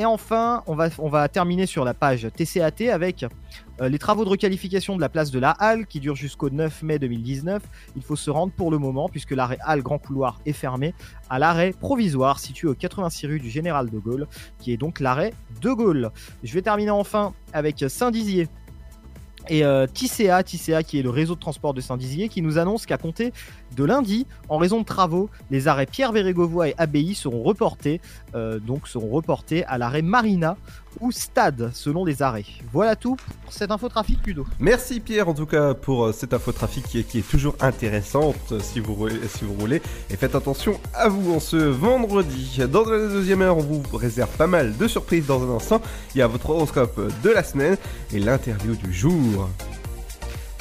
Et 0.00 0.06
enfin, 0.06 0.62
on 0.66 0.74
va, 1.10 1.28
terminer 1.28 1.66
sur 1.66 1.84
la 1.84 1.92
page 1.92 2.26
TCAT 2.34 2.90
avec 2.90 3.26
euh, 3.82 3.90
les 3.90 3.98
travaux 3.98 4.24
de 4.24 4.30
requalification 4.30 4.96
de 4.96 5.00
la 5.02 5.10
place 5.10 5.30
de 5.30 5.38
la 5.38 5.50
Halle 5.50 5.86
qui 5.86 6.00
durent 6.00 6.16
jusqu'au 6.16 6.48
9 6.48 6.82
mai 6.84 6.98
2019. 6.98 7.62
Il 7.96 8.02
faut 8.02 8.16
se 8.16 8.30
rendre 8.30 8.50
pour 8.50 8.70
le 8.70 8.78
moment 8.78 9.10
puisque 9.10 9.32
l'arrêt 9.32 9.58
Halle 9.62 9.82
Grand 9.82 9.98
Couloir 9.98 10.40
est 10.46 10.54
fermé 10.54 10.94
à 11.28 11.38
l'arrêt 11.38 11.74
provisoire 11.78 12.38
situé 12.38 12.66
au 12.66 12.74
86 12.74 13.26
rue 13.26 13.40
du 13.40 13.50
Général 13.50 13.90
de 13.90 13.98
Gaulle 13.98 14.26
qui 14.58 14.72
est 14.72 14.78
donc 14.78 15.00
l'arrêt 15.00 15.34
de 15.60 15.70
Gaulle. 15.70 16.10
Je 16.42 16.54
vais 16.54 16.62
terminer 16.62 16.92
enfin 16.92 17.34
avec 17.52 17.84
Saint-Dizier 17.86 18.48
et 19.48 19.64
euh, 19.64 19.86
TCA, 19.86 20.42
TCA 20.42 20.82
qui 20.82 20.98
est 20.98 21.02
le 21.02 21.10
réseau 21.10 21.34
de 21.34 21.40
transport 21.40 21.74
de 21.74 21.80
Saint-Dizier, 21.80 22.28
qui 22.28 22.42
nous 22.42 22.58
annonce 22.58 22.86
qu'à 22.86 22.98
compter 22.98 23.32
de 23.76 23.84
lundi, 23.84 24.26
en 24.48 24.58
raison 24.58 24.80
de 24.80 24.84
travaux, 24.84 25.30
les 25.50 25.68
arrêts 25.68 25.86
Pierre 25.86 26.12
Vérégovoy 26.12 26.70
et 26.70 26.74
Abbaye 26.78 27.14
seront 27.14 27.42
reportés, 27.42 28.00
euh, 28.34 28.58
donc 28.58 28.88
seront 28.88 29.10
reportés 29.10 29.64
à 29.64 29.78
l'arrêt 29.78 30.02
Marina 30.02 30.56
ou 30.98 31.12
Stade, 31.12 31.70
selon 31.72 32.04
les 32.04 32.20
arrêts. 32.22 32.44
Voilà 32.72 32.96
tout 32.96 33.16
pour 33.44 33.52
cette 33.52 33.70
infotrafic 33.70 34.26
Ludo. 34.26 34.44
Merci 34.58 34.98
Pierre 35.00 35.28
en 35.28 35.34
tout 35.34 35.46
cas 35.46 35.74
pour 35.74 36.06
euh, 36.06 36.12
cette 36.12 36.34
infotrafic 36.34 36.84
qui 36.88 36.98
est, 37.00 37.04
qui 37.04 37.18
est 37.20 37.28
toujours 37.30 37.54
intéressante 37.60 38.54
si 38.60 38.80
vous, 38.80 38.94
roulez- 38.94 39.20
si 39.28 39.44
vous 39.44 39.54
roulez. 39.54 39.80
Et 40.10 40.16
faites 40.16 40.34
attention 40.34 40.80
à 40.94 41.08
vous 41.08 41.32
en 41.34 41.40
ce 41.40 41.56
vendredi. 41.56 42.60
Dans 42.70 42.84
la 42.84 42.98
deuxième 43.08 43.42
heure, 43.42 43.56
on 43.56 43.62
vous 43.62 43.82
réserve 43.96 44.30
pas 44.36 44.46
mal 44.48 44.76
de 44.76 44.88
surprises 44.88 45.26
dans 45.26 45.42
un 45.42 45.56
instant. 45.56 45.80
Il 46.14 46.18
y 46.18 46.22
a 46.22 46.26
votre 46.26 46.50
horoscope 46.50 47.00
de 47.22 47.30
la 47.30 47.44
semaine 47.44 47.76
et 48.12 48.18
l'interview 48.18 48.74
du 48.74 48.92
jour. 48.92 49.48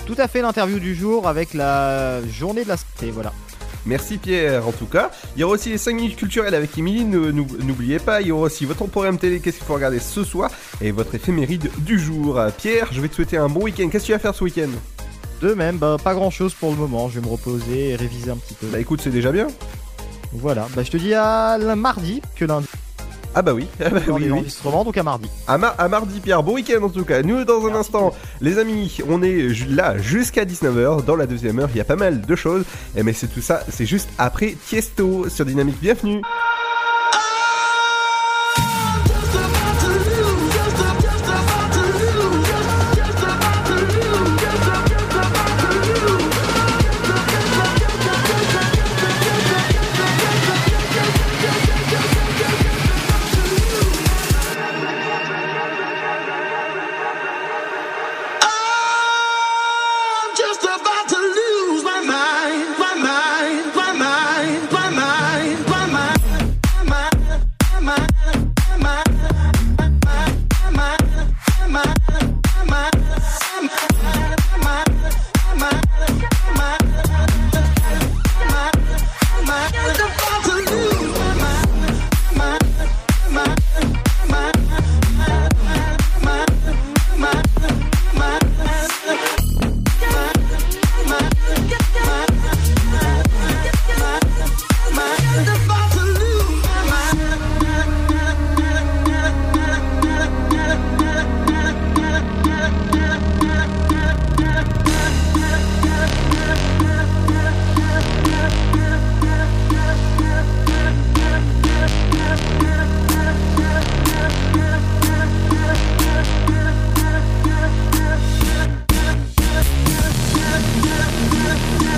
Tout 0.05 0.15
à 0.17 0.27
fait 0.27 0.41
l'interview 0.41 0.79
du 0.79 0.95
jour 0.95 1.27
avec 1.27 1.53
la 1.53 2.25
journée 2.27 2.63
de 2.63 2.69
la 2.69 2.77
santé, 2.77 3.11
voilà. 3.11 3.31
Merci 3.85 4.17
Pierre 4.17 4.67
en 4.67 4.71
tout 4.71 4.85
cas. 4.85 5.11
Il 5.35 5.39
y 5.39 5.43
aura 5.43 5.53
aussi 5.53 5.69
les 5.69 5.77
5 5.77 5.95
minutes 5.95 6.15
culturelles 6.15 6.55
avec 6.55 6.77
Émilie, 6.77 7.05
n'oubliez 7.05 7.99
pas. 7.99 8.21
Il 8.21 8.27
y 8.27 8.31
aura 8.31 8.43
aussi 8.43 8.65
votre 8.65 8.85
programme 8.87 9.17
télé, 9.17 9.39
qu'est-ce 9.39 9.57
qu'il 9.57 9.65
faut 9.65 9.73
regarder 9.73 9.99
ce 9.99 10.23
soir, 10.23 10.51
et 10.81 10.91
votre 10.91 11.15
éphéméride 11.15 11.71
du 11.79 11.99
jour? 11.99 12.37
Euh, 12.37 12.49
Pierre, 12.55 12.89
je 12.91 13.01
vais 13.01 13.07
te 13.07 13.15
souhaiter 13.15 13.37
un 13.37 13.49
bon 13.49 13.61
week-end. 13.61 13.87
Qu'est-ce 13.89 14.03
que 14.03 14.07
tu 14.07 14.13
vas 14.13 14.19
faire 14.19 14.35
ce 14.35 14.43
week-end? 14.43 14.69
De 15.41 15.53
même, 15.53 15.77
bah, 15.77 15.97
pas 16.03 16.13
grand 16.13 16.29
chose 16.29 16.53
pour 16.53 16.71
le 16.71 16.75
moment, 16.75 17.07
je 17.09 17.19
vais 17.19 17.25
me 17.25 17.31
reposer 17.31 17.89
et 17.89 17.95
réviser 17.95 18.29
un 18.31 18.37
petit 18.37 18.53
peu. 18.55 18.67
Bah 18.67 18.79
écoute, 18.79 18.99
c'est 19.01 19.09
déjà 19.09 19.31
bien. 19.31 19.47
Voilà, 20.33 20.67
bah 20.75 20.83
je 20.83 20.91
te 20.91 20.97
dis 20.97 21.13
à 21.13 21.57
la 21.57 21.75
mardi 21.75 22.21
que 22.35 22.45
lundi. 22.45 22.67
Ah 23.35 23.41
bah 23.43 23.53
oui, 23.53 23.67
ah 23.85 23.89
bah 23.89 23.99
Dans 24.07 24.15
oui, 24.15 24.23
les 24.23 24.31
oui. 24.31 24.39
enregistrements, 24.39 24.83
donc 24.83 24.97
à 24.97 25.03
mardi. 25.03 25.29
À, 25.47 25.57
mar- 25.57 25.75
à 25.77 25.87
mardi 25.87 26.19
Pierre, 26.19 26.41
bon 26.41 26.53
week-end 26.55 26.81
en 26.83 26.89
tout 26.89 27.05
cas. 27.05 27.21
Nous 27.21 27.43
dans 27.45 27.65
un 27.67 27.75
instant, 27.75 28.13
les 28.41 28.57
amis, 28.57 28.97
on 29.07 29.21
est 29.21 29.49
là 29.69 29.97
jusqu'à 29.99 30.45
19h. 30.45 31.05
Dans 31.05 31.15
la 31.15 31.27
deuxième 31.27 31.59
heure, 31.59 31.69
il 31.73 31.77
y 31.77 31.81
a 31.81 31.85
pas 31.85 31.95
mal 31.95 32.21
de 32.21 32.35
choses. 32.35 32.63
Et 32.97 33.03
mais 33.03 33.13
c'est 33.13 33.27
tout 33.27 33.41
ça, 33.41 33.61
c'est 33.69 33.85
juste 33.85 34.09
après 34.17 34.55
Tiesto 34.67 35.29
sur 35.29 35.45
Dynamique. 35.45 35.77
Bienvenue. 35.79 36.21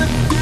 Yeah. 0.01 0.41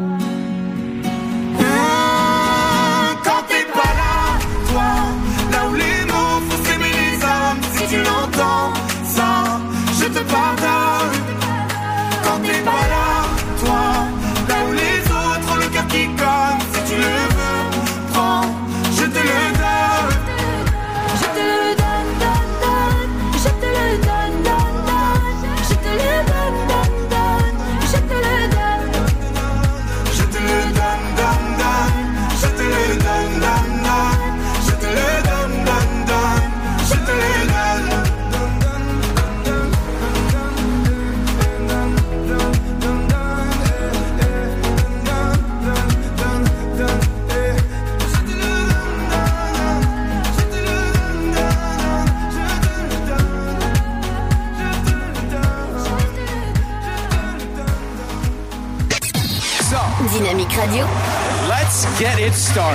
Y'all 62.53 62.67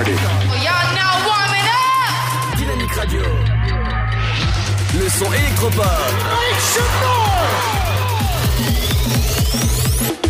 now 0.94 1.12
warming 1.28 1.68
up. 1.68 2.56
Dynamique 2.56 2.94
Radio. 2.94 3.20
Le 4.98 5.08
son 5.10 5.30
électropop. 5.34 5.84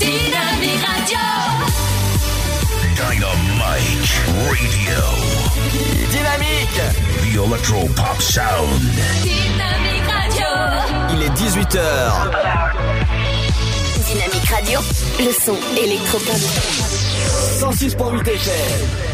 Dynamique 0.01 0.83
Radio. 0.85 1.19
Dynamite 2.97 4.11
Radio. 4.49 5.01
Dynamique. 6.11 6.83
The 7.23 7.37
Electro 7.47 7.87
Pop 7.95 8.21
Sound. 8.21 8.83
Dynamique 9.23 10.11
Radio. 10.11 10.49
Il 11.13 11.23
est 11.23 11.31
18h. 11.31 11.79
Dynamique 14.07 14.51
Radio. 14.51 14.81
Le 15.21 15.33
son 15.33 15.57
électropop. 15.77 16.35
106.8 17.61 18.29
FM. 18.29 19.06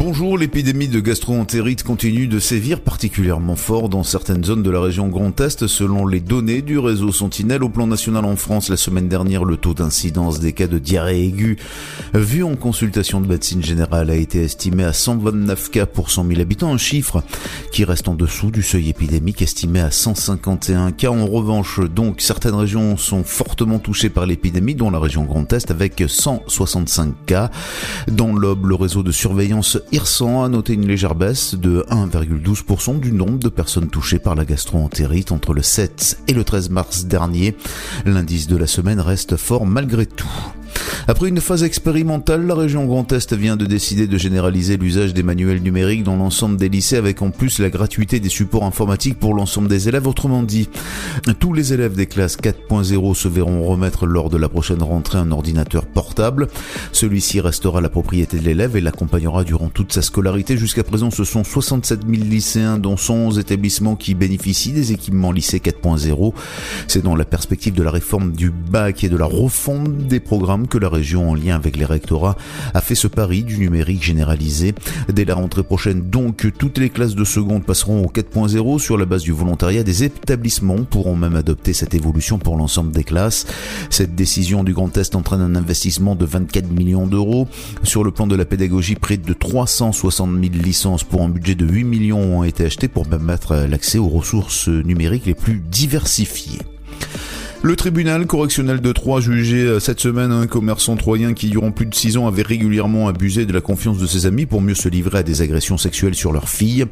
Bonjour, 0.00 0.38
l'épidémie 0.38 0.86
de 0.86 1.00
gastro-entérite 1.00 1.82
continue 1.82 2.28
de 2.28 2.38
sévir 2.38 2.80
particulièrement 2.80 3.56
fort 3.56 3.88
dans 3.88 4.04
certaines 4.04 4.44
zones 4.44 4.62
de 4.62 4.70
la 4.70 4.80
région 4.80 5.08
Grand 5.08 5.40
Est 5.40 5.66
selon 5.66 6.06
les 6.06 6.20
données 6.20 6.62
du 6.62 6.78
réseau 6.78 7.10
Sentinelle 7.10 7.64
au 7.64 7.68
plan 7.68 7.88
national 7.88 8.24
en 8.24 8.36
France. 8.36 8.68
La 8.68 8.76
semaine 8.76 9.08
dernière, 9.08 9.44
le 9.44 9.56
taux 9.56 9.74
d'incidence 9.74 10.38
des 10.38 10.52
cas 10.52 10.68
de 10.68 10.78
diarrhée 10.78 11.24
aiguë 11.24 11.56
vu 12.14 12.44
en 12.44 12.54
consultation 12.54 13.20
de 13.20 13.26
médecine 13.26 13.60
générale 13.60 14.10
a 14.10 14.14
été 14.14 14.40
estimé 14.44 14.84
à 14.84 14.92
129 14.92 15.68
cas 15.72 15.86
pour 15.86 16.12
100 16.12 16.28
000 16.28 16.40
habitants, 16.40 16.72
un 16.72 16.78
chiffre 16.78 17.24
qui 17.72 17.84
reste 17.84 18.06
en 18.06 18.14
dessous 18.14 18.52
du 18.52 18.62
seuil 18.62 18.90
épidémique 18.90 19.42
estimé 19.42 19.80
à 19.80 19.90
151 19.90 20.92
cas. 20.92 21.10
En 21.10 21.26
revanche, 21.26 21.80
donc, 21.80 22.20
certaines 22.20 22.54
régions 22.54 22.96
sont 22.96 23.24
fortement 23.24 23.80
touchées 23.80 24.10
par 24.10 24.26
l'épidémie, 24.26 24.76
dont 24.76 24.90
la 24.90 25.00
région 25.00 25.24
Grand 25.24 25.52
Est 25.52 25.72
avec 25.72 26.04
165 26.06 27.14
cas. 27.26 27.50
Dans 28.06 28.32
l'Aube, 28.32 28.66
le 28.66 28.76
réseau 28.76 29.02
de 29.02 29.10
surveillance 29.10 29.76
Irsan 29.90 30.44
a 30.44 30.48
noté 30.50 30.74
une 30.74 30.86
légère 30.86 31.14
baisse 31.14 31.54
de 31.54 31.82
1,12% 31.88 33.00
du 33.00 33.10
nombre 33.10 33.38
de 33.38 33.48
personnes 33.48 33.88
touchées 33.88 34.18
par 34.18 34.34
la 34.34 34.44
gastroentérite 34.44 35.32
entre 35.32 35.54
le 35.54 35.62
7 35.62 36.20
et 36.28 36.34
le 36.34 36.44
13 36.44 36.68
mars 36.68 37.04
dernier. 37.06 37.56
L'indice 38.04 38.48
de 38.48 38.56
la 38.56 38.66
semaine 38.66 39.00
reste 39.00 39.36
fort 39.36 39.64
malgré 39.64 40.04
tout. 40.04 40.28
Après 41.10 41.30
une 41.30 41.40
phase 41.40 41.62
expérimentale, 41.62 42.46
la 42.46 42.54
région 42.54 42.84
Grand 42.84 43.10
Est 43.12 43.32
vient 43.32 43.56
de 43.56 43.64
décider 43.64 44.06
de 44.06 44.18
généraliser 44.18 44.76
l'usage 44.76 45.14
des 45.14 45.22
manuels 45.22 45.62
numériques 45.62 46.02
dans 46.02 46.16
l'ensemble 46.16 46.58
des 46.58 46.68
lycées 46.68 46.98
avec 46.98 47.22
en 47.22 47.30
plus 47.30 47.60
la 47.60 47.70
gratuité 47.70 48.20
des 48.20 48.28
supports 48.28 48.64
informatiques 48.64 49.18
pour 49.18 49.32
l'ensemble 49.32 49.68
des 49.68 49.88
élèves. 49.88 50.06
Autrement 50.06 50.42
dit, 50.42 50.68
tous 51.40 51.54
les 51.54 51.72
élèves 51.72 51.94
des 51.94 52.04
classes 52.04 52.36
4.0 52.36 53.14
se 53.14 53.26
verront 53.26 53.64
remettre 53.64 54.04
lors 54.04 54.28
de 54.28 54.36
la 54.36 54.50
prochaine 54.50 54.82
rentrée 54.82 55.16
un 55.16 55.30
ordinateur 55.30 55.86
portable. 55.86 56.48
Celui-ci 56.92 57.40
restera 57.40 57.80
la 57.80 57.88
propriété 57.88 58.38
de 58.38 58.44
l'élève 58.44 58.76
et 58.76 58.82
l'accompagnera 58.82 59.44
durant 59.44 59.70
toute 59.78 59.92
sa 59.92 60.02
scolarité. 60.02 60.56
Jusqu'à 60.56 60.82
présent, 60.82 61.12
ce 61.12 61.22
sont 61.22 61.44
67 61.44 62.00
000 62.00 62.24
lycéens 62.24 62.78
dont 62.78 62.96
111 62.96 63.38
établissements 63.38 63.94
qui 63.94 64.16
bénéficient 64.16 64.72
des 64.72 64.90
équipements 64.90 65.30
lycée 65.30 65.60
4.0. 65.60 66.32
C'est 66.88 67.04
dans 67.04 67.14
la 67.14 67.24
perspective 67.24 67.74
de 67.74 67.84
la 67.84 67.92
réforme 67.92 68.32
du 68.32 68.50
bac 68.50 69.04
et 69.04 69.08
de 69.08 69.16
la 69.16 69.24
refonte 69.24 69.96
des 70.08 70.18
programmes 70.18 70.66
que 70.66 70.78
la 70.78 70.88
région, 70.88 71.30
en 71.30 71.34
lien 71.36 71.54
avec 71.54 71.76
les 71.76 71.84
rectorats, 71.84 72.36
a 72.74 72.80
fait 72.80 72.96
ce 72.96 73.06
pari 73.06 73.44
du 73.44 73.56
numérique 73.56 74.02
généralisé. 74.02 74.74
Dès 75.12 75.24
la 75.24 75.36
rentrée 75.36 75.62
prochaine, 75.62 76.10
donc, 76.10 76.52
toutes 76.58 76.78
les 76.78 76.90
classes 76.90 77.14
de 77.14 77.22
seconde 77.22 77.64
passeront 77.64 78.02
au 78.02 78.08
4.0 78.08 78.80
sur 78.80 78.98
la 78.98 79.04
base 79.04 79.22
du 79.22 79.30
volontariat. 79.30 79.84
Des 79.84 80.02
établissements 80.02 80.82
pourront 80.82 81.14
même 81.14 81.36
adopter 81.36 81.72
cette 81.72 81.94
évolution 81.94 82.40
pour 82.40 82.56
l'ensemble 82.56 82.90
des 82.90 83.04
classes. 83.04 83.46
Cette 83.90 84.16
décision 84.16 84.64
du 84.64 84.72
Grand 84.72 84.96
Est 84.98 85.14
entraîne 85.14 85.40
un 85.40 85.54
investissement 85.54 86.16
de 86.16 86.24
24 86.24 86.68
millions 86.68 87.06
d'euros. 87.06 87.46
Sur 87.84 88.02
le 88.02 88.10
plan 88.10 88.26
de 88.26 88.34
la 88.34 88.44
pédagogie, 88.44 88.96
près 88.96 89.18
de 89.18 89.32
360 89.68 90.30
000 90.30 90.54
licences 90.64 91.04
pour 91.04 91.20
un 91.20 91.28
budget 91.28 91.54
de 91.54 91.66
8 91.66 91.84
millions 91.84 92.38
ont 92.38 92.42
été 92.42 92.64
achetées 92.64 92.88
pour 92.88 93.06
permettre 93.06 93.54
l'accès 93.68 93.98
aux 93.98 94.08
ressources 94.08 94.68
numériques 94.68 95.26
les 95.26 95.34
plus 95.34 95.60
diversifiées. 95.60 96.60
Le 97.62 97.76
tribunal 97.76 98.26
correctionnel 98.26 98.80
de 98.80 98.92
Troyes 98.92 99.20
jugeait 99.20 99.66
euh, 99.66 99.78
cette 99.78 100.00
semaine 100.00 100.32
un 100.32 100.46
commerçant 100.46 100.96
troyen 100.96 101.34
qui, 101.34 101.50
durant 101.50 101.70
plus 101.70 101.84
de 101.84 101.94
six 101.94 102.16
ans, 102.16 102.26
avait 102.26 102.42
régulièrement 102.42 103.08
abusé 103.08 103.44
de 103.44 103.52
la 103.52 103.60
confiance 103.60 103.98
de 103.98 104.06
ses 104.06 104.24
amis 104.24 104.46
pour 104.46 104.62
mieux 104.62 104.74
se 104.74 104.88
livrer 104.88 105.18
à 105.18 105.22
des 105.22 105.42
agressions 105.42 105.76
sexuelles 105.76 106.14
sur 106.14 106.32
leur 106.32 106.48
fille. 106.48 106.86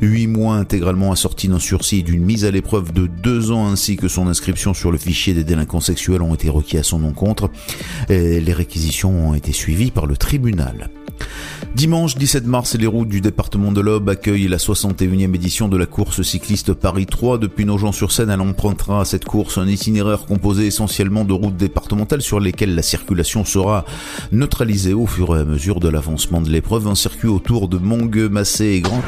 Huit 0.00 0.26
mois 0.26 0.54
intégralement 0.54 1.12
assortis 1.12 1.48
d'un 1.48 1.58
sursis 1.58 1.98
et 1.98 2.02
d'une 2.02 2.22
mise 2.22 2.46
à 2.46 2.50
l'épreuve 2.50 2.92
de 2.92 3.08
deux 3.08 3.50
ans 3.50 3.66
ainsi 3.66 3.96
que 3.96 4.08
son 4.08 4.26
inscription 4.26 4.72
sur 4.72 4.90
le 4.90 4.96
fichier 4.96 5.34
des 5.34 5.44
délinquants 5.44 5.80
sexuels 5.80 6.22
ont 6.22 6.34
été 6.34 6.48
requis 6.48 6.78
à 6.78 6.82
son 6.82 7.04
encontre. 7.04 7.50
Les 8.08 8.52
réquisitions 8.54 9.28
ont 9.28 9.34
été 9.34 9.52
suivies 9.52 9.90
par 9.90 10.06
le 10.06 10.16
tribunal. 10.16 10.88
Dimanche 11.74 12.16
17 12.16 12.46
mars, 12.46 12.76
les 12.78 12.86
routes 12.86 13.08
du 13.08 13.20
département 13.20 13.72
de 13.72 13.80
l'Aube 13.80 14.08
accueillent 14.10 14.48
la 14.48 14.58
61e 14.58 15.34
édition 15.34 15.68
de 15.68 15.76
la 15.76 15.86
course 15.86 16.22
cycliste 16.22 16.74
Paris 16.74 17.06
3. 17.06 17.38
Depuis 17.38 17.64
Nogent-sur-Seine, 17.64 18.30
elle 18.30 18.40
empruntera 18.40 19.00
à 19.00 19.04
cette 19.04 19.24
course 19.24 19.56
un 19.58 19.66
itinéraire 19.66 20.26
composé 20.26 20.66
essentiellement 20.66 21.24
de 21.24 21.32
routes 21.32 21.56
départementales 21.56 22.22
sur 22.22 22.40
lesquelles 22.40 22.74
la 22.74 22.82
circulation 22.82 23.44
sera 23.44 23.84
neutralisée 24.32 24.92
au 24.92 25.06
fur 25.06 25.36
et 25.36 25.40
à 25.40 25.44
mesure 25.44 25.80
de 25.80 25.88
l'avancement 25.88 26.40
de 26.42 26.50
l'épreuve. 26.50 26.88
Un 26.88 26.94
circuit 26.94 27.28
autour 27.28 27.68
de 27.68 27.78
Mongueux, 27.78 28.28
Massé 28.28 28.66
et 28.66 28.80
Grand. 28.80 29.02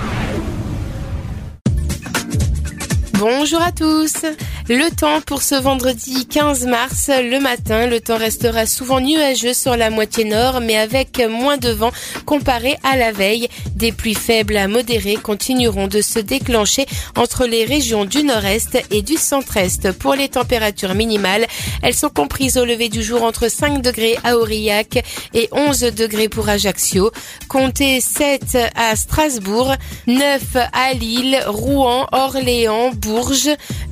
Bonjour 3.18 3.62
à 3.62 3.70
tous. 3.70 4.24
Le 4.68 4.90
temps 4.90 5.20
pour 5.20 5.42
ce 5.42 5.54
vendredi 5.54 6.26
15 6.26 6.66
mars, 6.66 7.10
le 7.10 7.38
matin, 7.38 7.86
le 7.86 8.00
temps 8.00 8.16
restera 8.16 8.66
souvent 8.66 8.98
nuageux 8.98 9.54
sur 9.54 9.76
la 9.76 9.90
moitié 9.90 10.24
nord, 10.24 10.60
mais 10.60 10.76
avec 10.76 11.22
moins 11.28 11.56
de 11.56 11.68
vent 11.68 11.92
comparé 12.24 12.76
à 12.82 12.96
la 12.96 13.12
veille. 13.12 13.48
Des 13.76 13.92
pluies 13.92 14.14
faibles 14.14 14.56
à 14.56 14.68
modérées 14.68 15.16
continueront 15.16 15.86
de 15.86 16.00
se 16.00 16.18
déclencher 16.18 16.86
entre 17.16 17.46
les 17.46 17.64
régions 17.64 18.04
du 18.04 18.24
nord-est 18.24 18.82
et 18.90 19.02
du 19.02 19.16
centre-est. 19.16 19.92
Pour 19.92 20.14
les 20.14 20.28
températures 20.28 20.94
minimales, 20.94 21.46
elles 21.82 21.94
sont 21.94 22.08
comprises 22.08 22.56
au 22.56 22.64
lever 22.64 22.88
du 22.88 23.02
jour 23.02 23.22
entre 23.22 23.50
5 23.50 23.82
degrés 23.82 24.16
à 24.24 24.36
Aurillac 24.36 25.04
et 25.34 25.48
11 25.52 25.80
degrés 25.94 26.28
pour 26.28 26.48
Ajaccio. 26.48 27.12
Comptez 27.48 28.00
7 28.00 28.56
à 28.74 28.96
Strasbourg, 28.96 29.74
9 30.06 30.40
à 30.72 30.94
Lille, 30.94 31.38
Rouen, 31.46 32.06
Orléans, 32.12 32.90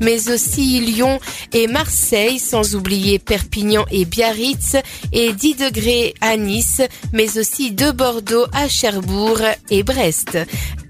Mais 0.00 0.30
aussi 0.30 0.80
Lyon 0.80 1.18
et 1.52 1.66
Marseille, 1.66 2.38
sans 2.38 2.74
oublier 2.74 3.18
Perpignan 3.18 3.84
et 3.90 4.04
Biarritz, 4.04 4.76
et 5.12 5.32
10 5.32 5.54
degrés 5.56 6.14
à 6.20 6.36
Nice, 6.36 6.82
mais 7.12 7.38
aussi 7.38 7.72
de 7.72 7.90
Bordeaux 7.90 8.46
à 8.52 8.68
Cherbourg 8.68 9.40
et 9.70 9.82
Brest. 9.82 10.38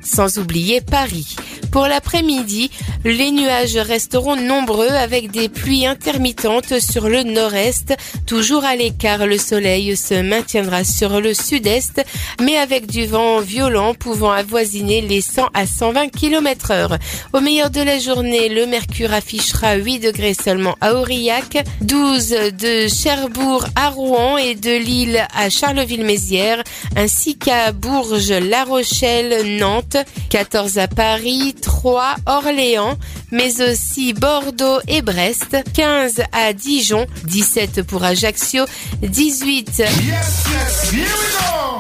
Sans 0.03 0.39
oublier 0.39 0.81
Paris. 0.81 1.37
Pour 1.71 1.87
l'après-midi, 1.87 2.71
les 3.05 3.31
nuages 3.31 3.77
resteront 3.77 4.37
nombreux 4.37 4.91
avec 4.91 5.31
des 5.31 5.49
pluies 5.49 5.87
intermittentes 5.87 6.81
sur 6.81 7.09
le 7.09 7.23
nord-est. 7.23 7.95
Toujours 8.27 8.65
à 8.65 8.77
l'écart, 8.77 9.27
le 9.27 9.39
soleil 9.39 9.97
se 9.97 10.21
maintiendra 10.21 10.85
sur 10.85 11.21
le 11.21 11.33
sud-est, 11.33 12.05
mais 12.43 12.59
avec 12.59 12.87
du 12.87 13.07
vent 13.07 13.41
violent 13.41 13.95
pouvant 13.95 14.33
avoisiner 14.33 15.01
les 15.01 15.23
100 15.23 15.49
à 15.55 15.67
120 15.67 16.09
km 16.09 16.73
heure. 16.73 16.99
Au 17.33 17.41
meilleur 17.41 17.71
de 17.71 17.81
la 17.81 17.99
journée, 17.99 18.51
le 18.51 18.67
mercure 18.67 19.15
affichera 19.15 19.77
8 19.77 20.01
degrés 20.01 20.35
seulement 20.35 20.77
à 20.81 20.95
Aurillac, 20.95 21.65
12 21.81 22.29
de 22.59 22.87
Cherbourg 22.89 23.65
à 23.77 23.89
Rouen 23.89 24.37
et 24.37 24.55
de 24.55 24.77
Lille 24.77 25.27
à 25.35 25.49
Charleville-Mézières, 25.49 26.63
ainsi 26.97 27.39
qu'à 27.39 27.73
Bourges, 27.73 28.31
La 28.33 28.65
Rochelle, 28.65 29.57
Nantes, 29.59 29.92
14 30.31 30.79
à 30.79 30.89
Paris, 30.89 31.55
3 31.61 32.17
Orléans, 32.27 32.97
mais 33.31 33.63
aussi 33.63 34.13
Bordeaux 34.13 34.81
et 34.89 35.03
Brest, 35.03 35.57
15 35.75 36.23
à 36.33 36.53
Dijon, 36.53 37.07
17 37.25 37.83
pour 37.83 38.05
Ajaccio, 38.05 38.65
18 39.03 39.83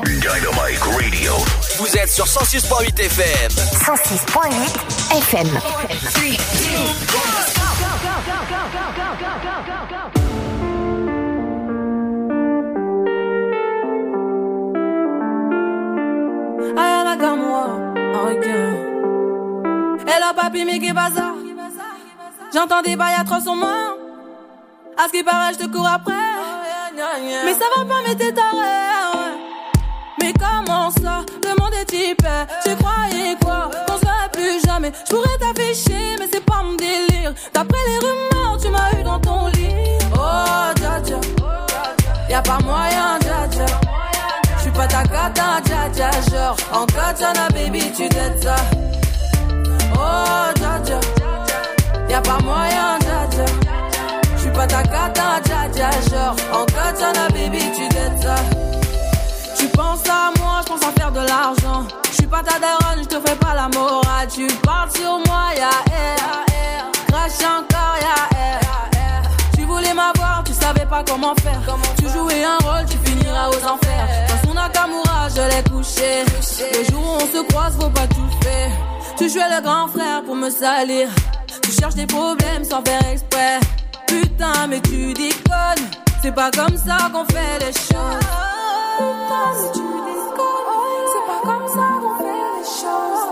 Dynamite 0.04 0.80
Radio. 0.82 1.32
Vous 1.78 1.96
êtes 1.96 2.10
sur 2.10 2.26
106.8 2.26 3.00
FM. 3.00 3.50
106.8 3.50 5.16
FM. 5.18 5.48
Aya 16.76 17.04
Nakamura, 17.04 17.64
regarde. 17.64 17.82
Elle 17.84 17.88
a 17.88 17.91
papi, 20.34 20.64
mais 20.64 20.78
qui. 20.78 20.92
J'entends 22.54 22.82
des 22.82 22.96
bails 22.96 23.14
atroces 23.18 23.46
en 23.46 23.56
moi. 23.56 23.96
À 24.96 25.06
ce 25.06 25.12
qui 25.12 25.22
paraît, 25.22 25.52
je 25.54 25.64
te 25.64 25.70
cours 25.70 25.86
après. 25.86 26.12
Mais 27.44 27.54
ça 27.54 27.64
va 27.76 27.84
pas, 27.84 28.00
mais 28.06 28.14
t'es 28.14 28.32
taré. 28.32 28.56
Mais 30.20 30.32
comment 30.34 30.90
ça, 30.90 31.24
le 31.42 31.60
monde 31.60 31.72
est 31.74 31.92
hyper? 31.92 32.46
Tu 32.64 32.76
croyais 32.76 33.36
quoi, 33.42 33.70
qu'on 33.86 33.96
se 33.96 34.28
plus 34.32 34.60
jamais. 34.64 34.92
Je 35.08 35.14
pourrais 35.14 35.38
t'afficher, 35.38 36.16
mais 36.18 36.28
c'est 36.30 36.44
pas 36.44 36.62
mon 36.62 36.74
délire. 36.74 37.32
D'après 37.54 37.78
les 37.86 37.98
rumeurs, 37.98 38.58
tu 38.60 38.68
m'as 38.68 39.00
eu 39.00 39.02
dans 39.02 39.18
ton 39.18 39.48
lit. 39.48 39.98
Oh, 40.14 40.72
dja 40.76 41.02
dja. 41.02 41.20
Y'a 42.28 42.42
pas 42.42 42.58
moyen, 42.62 43.18
dja 43.20 43.48
dja. 43.50 43.81
J'suis 44.72 44.80
pas 44.80 44.86
ta 44.86 45.02
cata, 45.02 45.60
dja 45.66 45.88
dja. 45.92 46.10
Genre, 46.30 46.56
en 46.72 46.86
katana, 46.86 47.48
baby, 47.52 47.92
tu 47.94 48.08
t'aides 48.08 48.42
ça. 48.42 48.56
Oh, 49.94 50.50
dja 50.56 50.78
dja. 50.82 50.98
Y'a 52.08 52.20
pas 52.22 52.38
moyen, 52.42 52.98
dja 53.00 53.26
dja. 53.30 53.44
J'suis 54.38 54.50
pas 54.50 54.66
ta 54.66 54.82
cata, 54.82 55.40
dja 55.44 55.68
dja. 55.74 55.90
Genre, 56.10 56.36
en 56.54 56.64
katana, 56.64 57.28
baby, 57.34 57.58
tu 57.76 57.86
t'aides 57.88 58.22
ça. 58.22 58.36
Tu 59.58 59.66
penses 59.66 60.08
à 60.08 60.30
moi, 60.40 60.62
je 60.62 60.72
pense 60.72 60.82
à 60.82 60.92
faire 60.98 61.12
de 61.12 61.20
l'argent. 61.20 61.86
Je 62.08 62.14
suis 62.14 62.26
pas 62.26 62.42
ta 62.42 62.58
daronne, 62.58 63.02
je 63.02 63.08
te 63.08 63.28
fais 63.28 63.36
pas 63.36 63.54
la 63.54 63.68
morale. 63.68 64.28
Tu 64.34 64.46
parles 64.62 64.90
sur 64.90 65.18
moi, 65.26 65.52
ya 65.54 65.68
air. 65.94 66.90
Crash 67.08 67.42
encore, 67.42 67.96
ya 68.00 68.14
air. 68.30 68.31
Savais 70.62 70.86
pas 70.86 71.02
comment 71.04 71.34
faire. 71.42 71.60
tu 71.98 72.08
jouais 72.08 72.44
un 72.44 72.58
rôle, 72.64 72.86
tu 72.86 72.96
finiras 73.08 73.48
aux 73.48 73.64
enfers. 73.74 74.06
Dans 74.28 74.48
son 74.48 74.54
Nakamura, 74.54 75.28
je 75.28 75.42
l'ai 75.50 75.62
couché. 75.70 76.24
Le 76.76 76.84
jour 76.90 77.02
où 77.02 77.22
on 77.22 77.26
se 77.36 77.42
croise, 77.48 77.76
faut 77.80 77.90
pas 77.90 78.06
tout 78.06 78.30
faire. 78.42 78.70
Tu 79.16 79.28
jouais 79.28 79.50
le 79.56 79.62
grand 79.62 79.88
frère 79.88 80.22
pour 80.24 80.36
me 80.36 80.50
salir. 80.50 81.08
Tu 81.62 81.72
cherches 81.72 81.94
des 81.94 82.06
problèmes 82.06 82.64
sans 82.64 82.82
faire 82.82 83.04
exprès. 83.10 83.58
Putain, 84.06 84.66
mais 84.68 84.80
tu 84.80 85.12
déconnes. 85.14 85.86
C'est 86.22 86.34
pas 86.34 86.50
comme 86.50 86.76
ça 86.76 87.10
qu'on 87.12 87.24
fait 87.24 87.58
les 87.60 87.72
choses. 87.72 88.22
Putain, 88.98 89.46
mais 89.58 89.70
tu 89.74 89.86
déconnes. 90.10 91.02
C'est 91.12 91.26
pas 91.30 91.40
comme 91.50 91.68
ça 91.76 91.88
qu'on 92.00 92.14
fait 92.22 92.46
les 92.56 92.66
choses. 92.80 93.24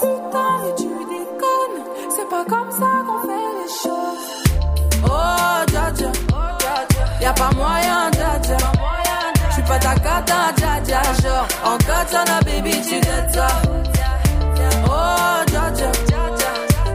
Putain, 0.00 0.52
mais 0.62 0.74
tu 0.76 0.90
déconnes. 1.14 1.78
C'est 2.14 2.28
pas 2.28 2.44
comme 2.44 2.70
ça 2.70 2.90
qu'on 3.06 3.20
fait 3.26 3.48
les 3.60 3.70
choses. 3.82 4.26
Oh. 5.04 5.55
Y'a 7.20 7.32
pas 7.32 7.50
moyen, 7.56 8.10
dja 8.12 8.38
dja. 8.42 8.56
J'suis 9.50 9.62
pas 9.62 9.78
ta 9.78 9.94
cata, 9.94 10.52
dja. 10.56 11.02
Genre, 11.22 11.46
en 11.64 11.78
katana, 11.78 12.40
baby, 12.44 12.80
tu 12.82 13.00
dettes 13.00 13.34
ça. 13.34 13.46
Oh, 14.88 15.44
dja 15.48 15.90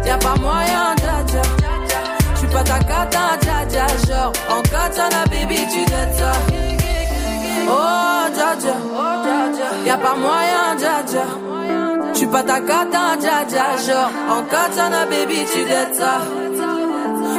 y'a 0.06 0.18
pas 0.18 0.36
moyen, 0.40 0.96
dja 0.98 1.24
dja. 1.28 1.42
J'suis 2.36 2.48
pas 2.48 2.64
ta 2.64 2.80
cata, 2.80 3.38
dja 3.70 3.88
genre 4.08 4.32
en 4.50 4.62
katana, 4.62 5.24
baby, 5.30 5.68
tu 5.72 5.86
dettes 5.86 6.18
ça. 6.18 6.32
Oh, 7.70 8.26
dja 8.34 8.74
y'a 9.86 9.98
pas 9.98 10.16
moyen, 10.16 10.76
dja 10.78 11.04
dja. 11.08 11.26
J'suis 12.14 12.28
pas 12.28 12.44
ta 12.44 12.60
cata, 12.60 13.16
dja 13.20 13.78
genre 13.86 14.12
en 14.30 14.44
katana, 14.44 15.06
baby, 15.06 15.46
tu 15.52 15.64
dettes 15.64 15.96
ça. 15.96 16.20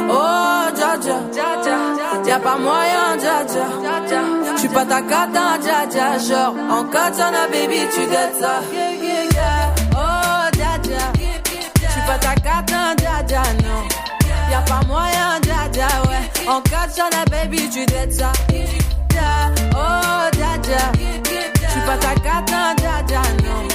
Oh, 0.09 0.65
dja, 0.75 0.97
y'a 2.33 2.39
pas 2.39 2.57
moyen, 2.57 3.17
dja 3.19 3.43
dja. 3.45 4.21
J'suis 4.57 4.69
pas 4.69 4.85
ta 4.85 5.01
cata, 5.01 5.57
dja 5.61 5.85
dja, 5.85 6.17
genre 6.17 6.55
en 6.71 6.83
katana, 6.85 7.47
baby, 7.51 7.81
tu 7.93 8.05
dettes 8.07 8.39
ça. 8.41 8.61
Oh, 9.95 10.49
dja 10.53 10.79
dja, 10.81 11.03
j'suis 11.89 12.01
pas 12.07 12.17
ta 12.17 12.33
cata, 12.33 12.95
dja 12.97 13.21
dja, 13.27 13.43
non. 13.61 13.83
Y'a 14.51 14.61
pas 14.61 14.81
moyen, 14.87 15.39
dja 15.43 15.69
dja, 15.71 15.87
ouais. 16.07 16.49
En 16.49 16.61
katana, 16.61 17.23
baby, 17.29 17.69
tu 17.69 17.85
dettes 17.85 18.13
ça. 18.13 18.31
Oh, 19.75 20.29
dja 20.31 20.57
dja, 20.63 20.91
j'suis 21.69 21.81
pas 21.85 21.97
ta 21.97 22.15
cata, 22.15 22.73
dja 22.77 23.03
dja, 23.07 23.21
non. 23.43 23.67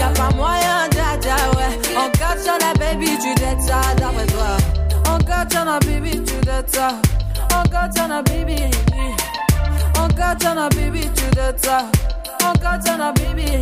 Y'a 0.00 0.08
pas 0.08 0.34
moyen, 0.34 0.88
dja 0.90 1.16
dja, 1.20 1.36
ouais. 1.56 1.96
En 1.96 2.10
katana, 2.10 2.72
baby, 2.80 3.16
tu 3.18 3.32
dettes 3.34 3.62
ça, 3.62 3.80
d'après 3.96 4.26
toi. 4.26 4.56
En 5.08 5.18
katana, 5.18 5.78
baby, 5.86 6.20
tu 6.24 6.34
dettes 6.44 6.74
ça. 6.74 6.88
En 7.54 7.62
katana, 7.68 8.22
baby. 8.22 8.70
En 9.98 10.08
katana, 10.08 10.68
baby, 10.70 11.00
tu 11.14 11.24
dettes 11.34 11.64
ça. 11.64 11.86
En 12.44 12.52
katana, 12.58 13.12
baby. 13.12 13.60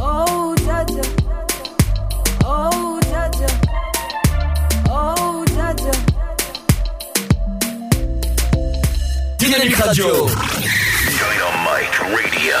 Oh, 0.00 0.54
dja 0.56 0.84
dja. 0.84 1.02
Oh, 2.46 2.98
dja 3.02 3.28
dja. 3.30 3.46
Oh, 4.90 5.44
dja 5.46 5.74
dja. 5.74 5.92
Dynamique 9.38 9.76
Radio. 9.76 10.26
Dynamite 11.18 11.98
Radio. 12.14 12.60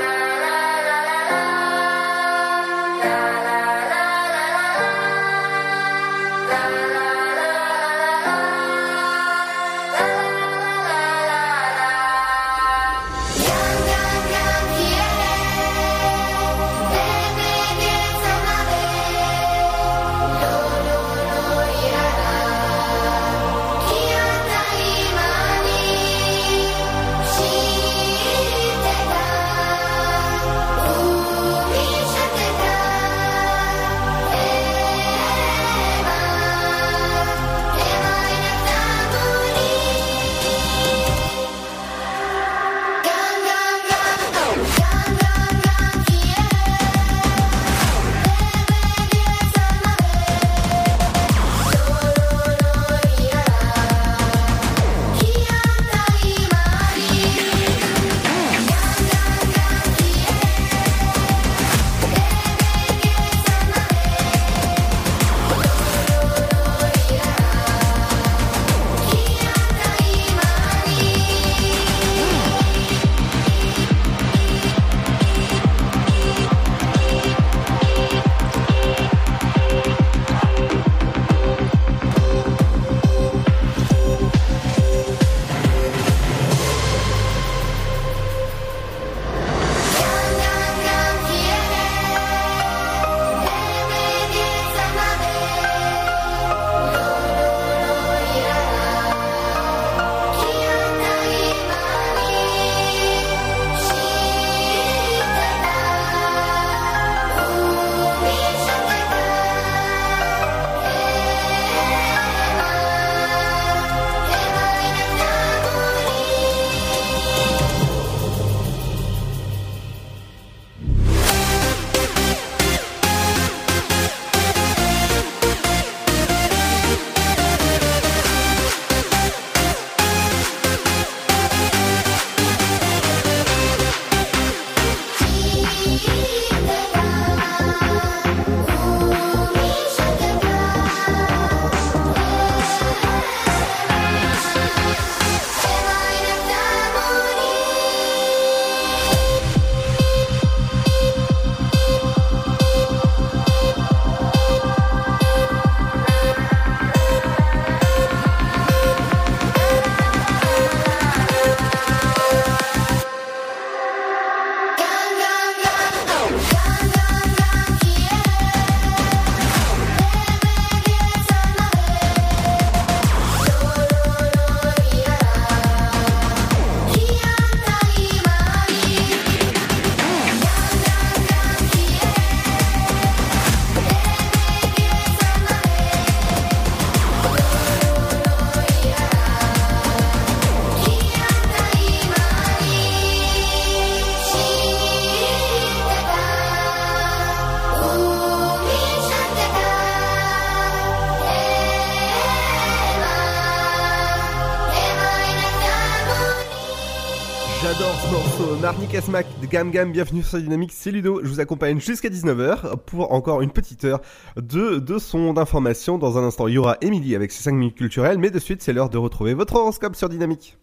Asmak 209.01 209.25
de 209.41 209.47
Gam 209.47 209.71
Gam, 209.71 209.91
bienvenue 209.91 210.21
sur 210.21 210.37
Dynamique, 210.37 210.71
c'est 210.75 210.91
Ludo. 210.91 211.21
Je 211.23 211.27
vous 211.27 211.39
accompagne 211.39 211.79
jusqu'à 211.79 212.09
19h 212.09 212.77
pour 212.85 213.11
encore 213.11 213.41
une 213.41 213.49
petite 213.49 213.83
heure 213.83 213.99
de, 214.35 214.77
de 214.77 214.99
son 214.99 215.33
d'information. 215.33 215.97
Dans 215.97 216.19
un 216.19 216.23
instant, 216.23 216.47
il 216.47 216.53
y 216.53 216.57
aura 216.59 216.77
Émilie 216.81 217.15
avec 217.15 217.31
ses 217.31 217.41
5 217.41 217.53
minutes 217.53 217.77
culturelles, 217.77 218.19
mais 218.19 218.29
de 218.29 218.37
suite, 218.37 218.61
c'est 218.61 218.73
l'heure 218.73 218.89
de 218.89 218.99
retrouver 218.99 219.33
votre 219.33 219.55
horoscope 219.55 219.95
sur 219.95 220.07
Dynamique. 220.07 220.55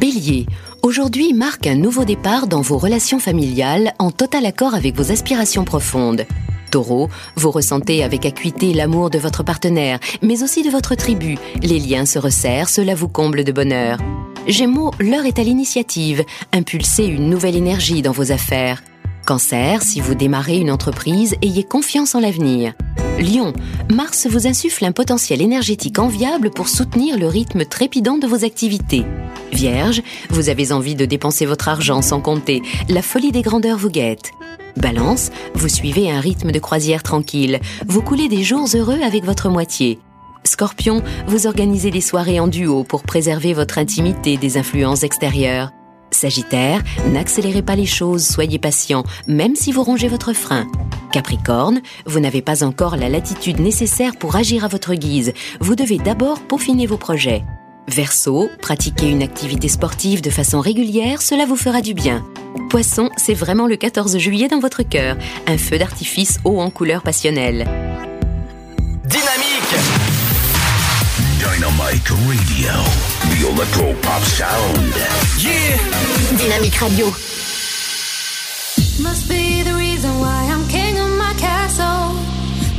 Bélier, 0.00 0.46
aujourd'hui 0.82 1.34
marque 1.34 1.68
un 1.68 1.76
nouveau 1.76 2.04
départ 2.04 2.48
dans 2.48 2.62
vos 2.62 2.78
relations 2.78 3.20
familiales 3.20 3.92
en 4.00 4.10
total 4.10 4.46
accord 4.46 4.74
avec 4.74 4.96
vos 4.96 5.12
aspirations 5.12 5.64
profondes. 5.64 6.26
Taureau, 6.72 7.08
vous 7.36 7.52
ressentez 7.52 8.02
avec 8.02 8.26
acuité 8.26 8.74
l'amour 8.74 9.08
de 9.08 9.18
votre 9.18 9.44
partenaire, 9.44 10.00
mais 10.20 10.42
aussi 10.42 10.64
de 10.64 10.70
votre 10.70 10.96
tribu. 10.96 11.38
Les 11.62 11.78
liens 11.78 12.06
se 12.06 12.18
resserrent, 12.18 12.68
cela 12.68 12.96
vous 12.96 13.08
comble 13.08 13.44
de 13.44 13.52
bonheur. 13.52 13.98
Gémeaux, 14.46 14.90
l'heure 14.98 15.26
est 15.26 15.38
à 15.38 15.42
l'initiative. 15.42 16.24
Impulsez 16.52 17.04
une 17.04 17.28
nouvelle 17.28 17.56
énergie 17.56 18.02
dans 18.02 18.12
vos 18.12 18.32
affaires. 18.32 18.82
Cancer, 19.26 19.82
si 19.82 20.00
vous 20.00 20.14
démarrez 20.14 20.58
une 20.58 20.70
entreprise, 20.70 21.36
ayez 21.42 21.62
confiance 21.62 22.14
en 22.14 22.20
l'avenir. 22.20 22.72
Lion, 23.18 23.52
Mars 23.90 24.26
vous 24.28 24.46
insuffle 24.46 24.84
un 24.86 24.92
potentiel 24.92 25.42
énergétique 25.42 25.98
enviable 25.98 26.50
pour 26.50 26.68
soutenir 26.68 27.18
le 27.18 27.26
rythme 27.26 27.64
trépidant 27.66 28.16
de 28.16 28.26
vos 28.26 28.44
activités. 28.44 29.04
Vierge, 29.52 30.02
vous 30.30 30.48
avez 30.48 30.72
envie 30.72 30.94
de 30.94 31.04
dépenser 31.04 31.44
votre 31.44 31.68
argent 31.68 32.00
sans 32.00 32.20
compter. 32.20 32.62
La 32.88 33.02
folie 33.02 33.32
des 33.32 33.42
grandeurs 33.42 33.78
vous 33.78 33.90
guette. 33.90 34.30
Balance, 34.76 35.30
vous 35.54 35.68
suivez 35.68 36.10
un 36.10 36.20
rythme 36.20 36.50
de 36.50 36.58
croisière 36.58 37.02
tranquille. 37.02 37.60
Vous 37.86 38.00
coulez 38.00 38.28
des 38.28 38.42
jours 38.42 38.68
heureux 38.74 39.00
avec 39.02 39.24
votre 39.24 39.50
moitié. 39.50 39.98
Scorpion, 40.44 41.02
vous 41.26 41.46
organisez 41.46 41.90
des 41.90 42.00
soirées 42.00 42.40
en 42.40 42.48
duo 42.48 42.84
pour 42.84 43.02
préserver 43.02 43.52
votre 43.52 43.78
intimité 43.78 44.36
des 44.36 44.56
influences 44.56 45.02
extérieures. 45.02 45.70
Sagittaire, 46.10 46.82
n'accélérez 47.12 47.62
pas 47.62 47.76
les 47.76 47.86
choses, 47.86 48.26
soyez 48.26 48.58
patient, 48.58 49.04
même 49.28 49.54
si 49.54 49.70
vous 49.70 49.82
rongez 49.82 50.08
votre 50.08 50.32
frein. 50.32 50.66
Capricorne, 51.12 51.80
vous 52.06 52.20
n'avez 52.20 52.42
pas 52.42 52.64
encore 52.64 52.96
la 52.96 53.08
latitude 53.08 53.60
nécessaire 53.60 54.16
pour 54.16 54.36
agir 54.36 54.64
à 54.64 54.68
votre 54.68 54.94
guise. 54.94 55.32
Vous 55.60 55.76
devez 55.76 55.98
d'abord 55.98 56.40
peaufiner 56.40 56.86
vos 56.86 56.96
projets. 56.96 57.44
Verseau, 57.88 58.48
pratiquez 58.60 59.08
une 59.08 59.22
activité 59.22 59.68
sportive 59.68 60.20
de 60.20 60.30
façon 60.30 60.60
régulière, 60.60 61.22
cela 61.22 61.44
vous 61.44 61.56
fera 61.56 61.80
du 61.80 61.94
bien. 61.94 62.24
Poisson, 62.68 63.10
c'est 63.16 63.34
vraiment 63.34 63.66
le 63.66 63.76
14 63.76 64.18
juillet 64.18 64.48
dans 64.48 64.60
votre 64.60 64.82
cœur, 64.82 65.16
un 65.46 65.58
feu 65.58 65.78
d'artifice 65.78 66.38
haut 66.44 66.60
en 66.60 66.70
couleur 66.70 67.02
passionnelle. 67.02 67.66
Dynamique 69.04 69.99
Dynamite 71.60 72.10
Radio. 72.24 72.72
The 73.28 73.52
Electro 73.52 73.92
Pop 74.00 74.22
Sound. 74.22 74.94
Yeah 75.36 75.76
Dynamique 76.38 76.80
Radio. 76.80 77.08
Must 79.02 79.28
be 79.28 79.62
the 79.62 79.74
reason 79.74 80.10
why 80.20 80.48
I'm 80.50 80.66
king 80.68 80.96
of 80.96 81.10
my 81.18 81.34
castle. 81.34 82.16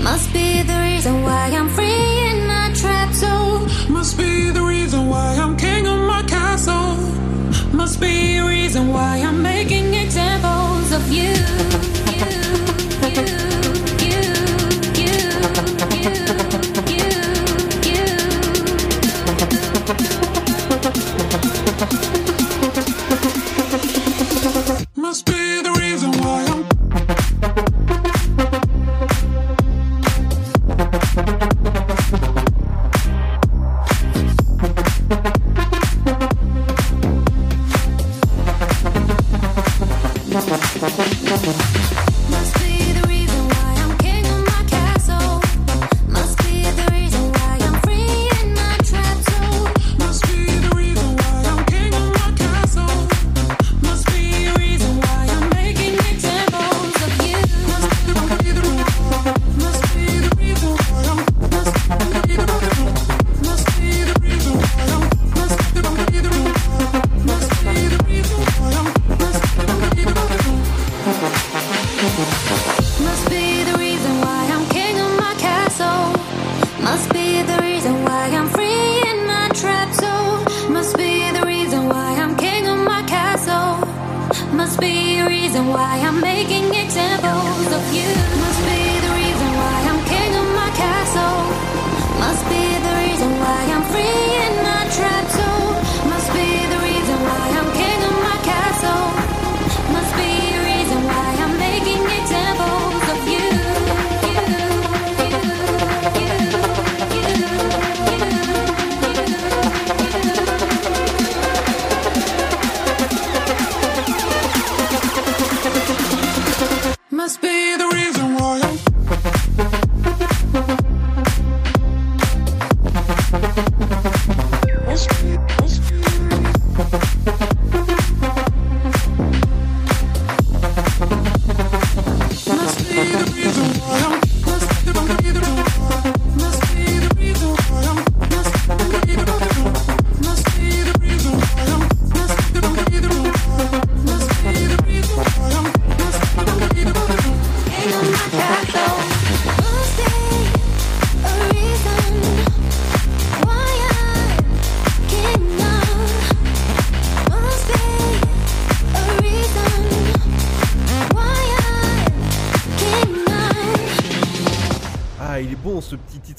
Must 0.03 0.34
be 0.34 0.64
the 0.64 0.80
reason 0.82 1.22
why 1.22 1.52
I'm 1.53 1.70
free 1.70 2.30
in 2.32 2.48
my 2.48 2.72
trap 2.74 3.14
zone. 3.14 3.70
Must 3.88 4.18
be 4.18 4.49
the 4.49 4.64
reason 4.64 5.08
why 5.08 5.36
I'm 5.36 5.56
king 5.58 5.86
of 5.86 5.99
my 5.99 6.24
castle. 6.24 6.98
Must 7.72 8.02
be 8.02 8.38
a 8.38 8.48
reason 8.48 8.91
why 8.91 9.18
I'm 9.20 9.44
making 9.44 9.94
examples 9.94 10.91
of 10.91 11.08
you. 11.12 11.91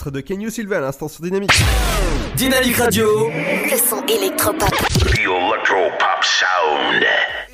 Titre 0.02 0.10
de 0.10 0.20
Kenyo 0.20 0.50
Silva 0.50 0.78
à 0.78 0.80
l'instant 0.80 1.06
sur 1.06 1.22
Dynamique. 1.22 1.52
Dynamique 2.34 2.76
Radio. 2.76 3.28
Le 3.28 3.76
son 3.76 4.04
électropop. 4.06 4.68
The 4.68 5.18
Electro 5.20 5.76
Pop 5.96 6.22
Sound. 6.24 7.04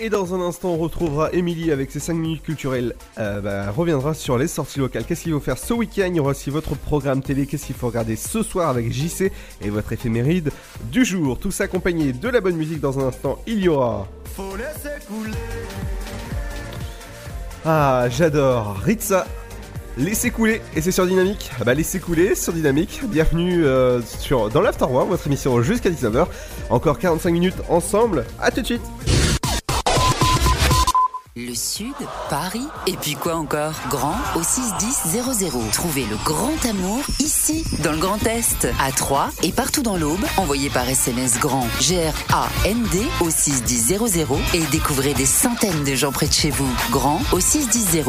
Et 0.00 0.08
dans 0.08 0.34
un 0.34 0.40
instant, 0.40 0.70
on 0.70 0.78
retrouvera 0.78 1.30
Émilie 1.32 1.72
avec 1.72 1.90
ses 1.90 2.00
5 2.00 2.14
minutes 2.14 2.42
culturelles. 2.42 2.94
Euh, 3.18 3.42
bah, 3.42 3.70
reviendra 3.70 4.14
sur 4.14 4.38
les 4.38 4.48
sorties 4.48 4.78
locales. 4.78 5.04
Qu'est-ce 5.04 5.24
qu'il 5.24 5.32
faut 5.32 5.40
faire 5.40 5.58
ce 5.58 5.74
week-end? 5.74 6.06
Il 6.08 6.16
y 6.16 6.20
aura 6.20 6.30
aussi 6.30 6.48
votre 6.48 6.74
programme 6.74 7.22
télé. 7.22 7.46
Qu'est-ce 7.46 7.66
qu'il 7.66 7.76
faut 7.76 7.88
regarder 7.88 8.16
ce 8.16 8.42
soir 8.42 8.70
avec 8.70 8.90
JC 8.90 9.30
et 9.60 9.68
votre 9.68 9.92
éphéméride 9.92 10.50
du 10.84 11.04
jour? 11.04 11.38
Tout 11.38 11.50
ça 11.50 11.64
accompagné 11.64 12.14
de 12.14 12.28
la 12.30 12.40
bonne 12.40 12.56
musique. 12.56 12.80
Dans 12.80 12.98
un 12.98 13.08
instant, 13.08 13.42
il 13.46 13.58
y 13.58 13.68
aura. 13.68 14.08
Faut 14.34 14.56
laisser 14.56 15.04
couler. 15.06 15.36
Ah, 17.66 18.06
j'adore 18.08 18.78
Ritza 18.82 19.26
Laissez 19.98 20.30
couler, 20.30 20.62
et 20.76 20.80
c'est 20.80 20.92
sur 20.92 21.06
Dynamique. 21.06 21.50
Ah 21.60 21.64
bah 21.64 21.74
laissez 21.74 21.98
couler 21.98 22.36
sur 22.36 22.52
Dynamique. 22.52 23.00
Bienvenue 23.08 23.64
euh, 23.64 24.00
sur 24.00 24.48
dans 24.48 24.60
l'After 24.60 24.84
War, 24.84 25.04
votre 25.06 25.26
émission 25.26 25.60
jusqu'à 25.60 25.90
19h. 25.90 26.28
Encore 26.70 27.00
45 27.00 27.32
minutes 27.32 27.56
ensemble. 27.68 28.24
À 28.40 28.52
tout 28.52 28.60
de 28.60 28.66
suite. 28.66 28.82
Le 31.34 31.52
Sud, 31.52 31.94
Paris, 32.30 32.66
et 32.86 32.92
puis 32.92 33.14
quoi 33.14 33.34
encore? 33.34 33.72
Grand 33.90 34.16
au 34.36 34.42
61000. 34.42 35.70
Trouvez 35.72 36.04
le 36.04 36.16
grand 36.24 36.64
amour 36.68 37.02
ici, 37.48 37.64
dans 37.82 37.92
le 37.92 37.98
Grand 37.98 38.24
Est, 38.26 38.68
à 38.80 38.92
Troyes 38.92 39.30
et 39.42 39.52
partout 39.52 39.82
dans 39.82 39.96
l'Aube. 39.96 40.24
Envoyez 40.36 40.70
par 40.70 40.88
SMS 40.88 41.38
grand 41.38 41.66
G-R-A-N-D 41.80 43.00
au 43.20 43.30
61000 43.30 43.98
et 44.54 44.60
découvrez 44.70 45.14
des 45.14 45.26
centaines 45.26 45.84
de 45.84 45.94
gens 45.94 46.12
près 46.12 46.26
de 46.26 46.32
chez 46.32 46.50
vous. 46.50 46.70
Grand 46.90 47.20
au 47.32 47.40
61000. 47.40 48.04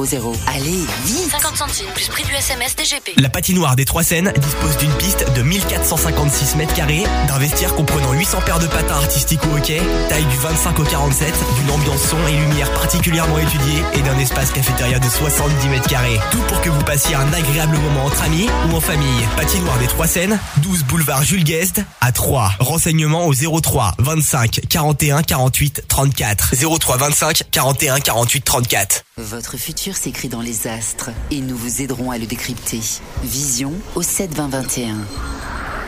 Allez, 0.47 0.83
vite 1.05 1.31
50 1.31 1.57
centimes 1.57 1.87
plus 1.93 2.07
prix 2.09 2.23
du 2.23 2.33
SMS 2.33 2.75
DGP. 2.75 3.13
La 3.17 3.29
patinoire 3.29 3.75
des 3.75 3.85
Trois 3.85 4.03
Seines 4.03 4.31
dispose 4.39 4.77
d'une 4.77 4.93
piste 4.93 5.25
de 5.35 5.41
1456 5.41 6.55
mètres 6.55 6.73
carrés, 6.73 7.03
d'un 7.27 7.37
vestiaire 7.37 7.75
comprenant 7.75 8.13
800 8.13 8.39
paires 8.45 8.59
de 8.59 8.67
patins 8.67 8.95
artistiques 8.95 9.41
ou 9.45 9.57
hockey, 9.57 9.81
taille 10.09 10.25
du 10.25 10.37
25 10.37 10.79
au 10.79 10.83
47, 10.83 11.33
d'une 11.59 11.71
ambiance 11.71 12.01
son 12.01 12.27
et 12.27 12.37
lumière 12.37 12.71
particulièrement 12.73 13.37
étudiée 13.37 13.83
et 13.93 14.01
d'un 14.01 14.17
espace 14.19 14.51
cafétéria 14.51 14.99
de 14.99 15.09
70 15.09 15.67
mètres 15.69 15.89
carrés. 15.89 16.19
Tout 16.31 16.41
pour 16.47 16.61
que 16.61 16.69
vous 16.69 16.83
passiez 16.83 17.15
un 17.15 17.31
agréable 17.33 17.77
moment 17.77 18.05
entre 18.05 18.23
amis 18.23 18.47
ou 18.69 18.75
en 18.75 18.81
famille. 18.81 19.28
Patinoire 19.35 19.77
des 19.79 19.87
Trois 19.87 20.07
Seines, 20.07 20.39
12 20.57 20.83
boulevard 20.85 21.23
Jules 21.23 21.43
Guest 21.43 21.81
à 22.01 22.11
3. 22.11 22.53
Renseignements 22.59 23.27
au 23.27 23.33
03 23.33 23.95
25 23.99 24.61
41 24.69 25.23
48 25.23 25.83
34. 25.87 26.55
03 26.79 26.97
25 26.97 27.43
41 27.51 27.99
48 27.99 28.41
34. 28.41 29.03
Votre 29.17 29.57
futur 29.57 29.95
s'écrit 29.95 30.29
dans 30.29 30.41
les 30.41 30.67
astres 30.67 31.11
et 31.31 31.41
nous 31.41 31.57
vous 31.57 31.81
aiderons 31.81 32.11
à 32.11 32.17
le 32.17 32.25
décrypter. 32.25 32.81
Vision 33.23 33.73
au 33.95 34.01
7 34.01 34.33
20 34.35 34.49
21. 34.49 34.95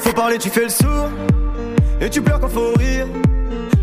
Faut 0.00 0.12
parler, 0.12 0.38
tu 0.38 0.50
fais 0.50 0.64
le 0.64 0.68
sourd. 0.68 1.08
Et 2.00 2.10
tu 2.10 2.20
pleures 2.20 2.40
quand 2.40 2.48
faut 2.48 2.72
rire. 2.76 3.06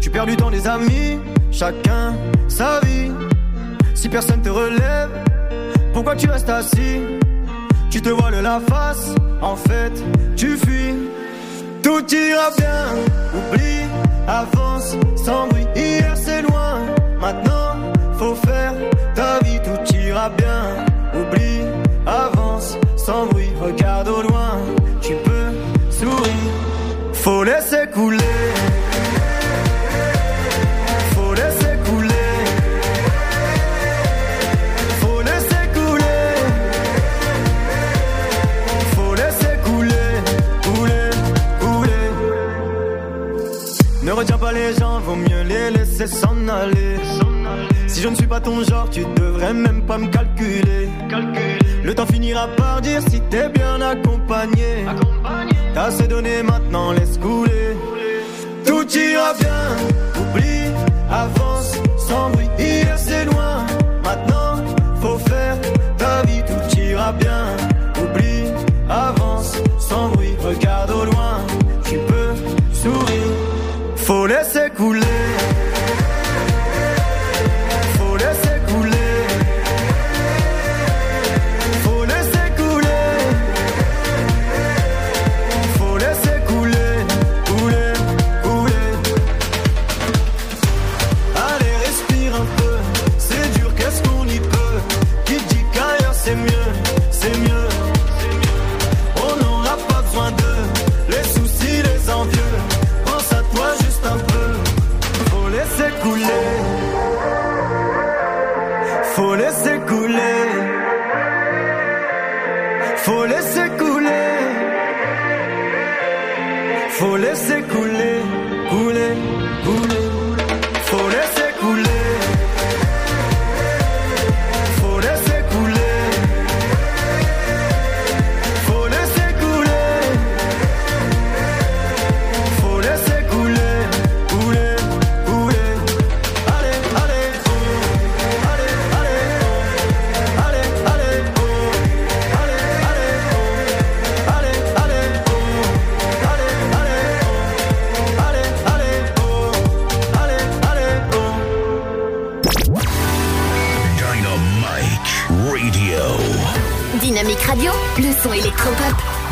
Tu 0.02 0.10
perds 0.10 0.26
du 0.26 0.36
temps, 0.36 0.52
des 0.52 0.68
amis. 0.68 1.20
Chacun 1.52 2.16
sa 2.50 2.82
vie. 2.82 3.12
Si 3.96 4.10
personne 4.10 4.42
te 4.42 4.50
relève, 4.50 5.10
pourquoi 5.94 6.16
tu 6.16 6.30
restes 6.30 6.50
assis? 6.50 7.00
Tu 7.90 8.02
te 8.02 8.10
voiles 8.10 8.42
la 8.42 8.60
face. 8.60 9.16
En 9.42 9.56
fait, 9.56 9.94
tu 10.36 10.58
fuis. 10.58 10.96
Tout 11.82 12.04
ira 12.14 12.52
bien. 12.58 12.86
Oublie, 13.34 13.86
avance 14.28 14.98
sans 15.16 15.48
bruit. 15.48 15.66
Hier 15.76 16.14
c'est 16.16 16.42
loin. 16.42 16.82
Maintenant, 17.22 17.76
faut 18.20 18.36
faire 18.36 18.74
ta 19.16 19.40
vie. 19.40 19.60
Tout 19.64 19.96
ira 19.96 20.30
bien. 20.30 20.64
Oublie, 21.14 21.62
avance 22.06 22.78
sans 22.98 23.28
bruit. 23.28 23.52
Regarde 23.62 24.10
au 24.10 24.22
loin. 24.24 24.47
Faut 27.28 27.44
laisser 27.44 27.86
couler. 27.94 28.18
Faut 31.14 31.34
laisser 31.34 31.74
couler. 31.84 32.30
Faut 35.02 35.22
laisser 35.30 35.64
couler. 35.78 36.36
Faut 38.96 39.14
laisser 39.14 39.54
couler. 39.66 40.10
Couler, 40.64 41.10
couler. 41.60 42.08
Ne 44.04 44.12
retiens 44.14 44.38
pas 44.38 44.54
les 44.54 44.74
gens, 44.76 45.02
vaut 45.02 45.18
mieux 45.18 45.44
les 45.44 45.72
laisser 45.72 46.08
s'en 46.08 46.48
aller. 46.48 46.96
Si 47.88 48.02
je 48.02 48.08
ne 48.08 48.16
suis 48.16 48.28
pas 48.28 48.40
ton 48.40 48.64
genre, 48.64 48.90
tu 48.90 49.04
devrais 49.18 49.54
même 49.54 49.82
pas 49.82 49.98
me 49.98 50.08
calculer. 50.08 50.88
Le 51.84 51.94
temps 51.94 52.06
finira 52.06 52.48
par 52.56 52.80
dire 52.80 53.02
si 53.02 53.20
t'es 53.30 53.50
bien 53.50 53.82
accompagné. 53.82 54.86
T'as 54.86 54.94
assez 55.78 56.08
donné 56.08 56.44
maintenant, 56.44 56.92
laisse 56.92 57.18
couler. 57.18 57.76
Tout 58.66 58.88
ira 58.98 59.34
bien, 59.40 59.64
oublie, 60.22 60.68
avance 61.10 61.74
sans 62.08 62.30
bruit. 62.32 62.50
Hier 62.60 62.98
c'est 62.98 63.26
loin, 63.26 63.66
maintenant 64.04 64.47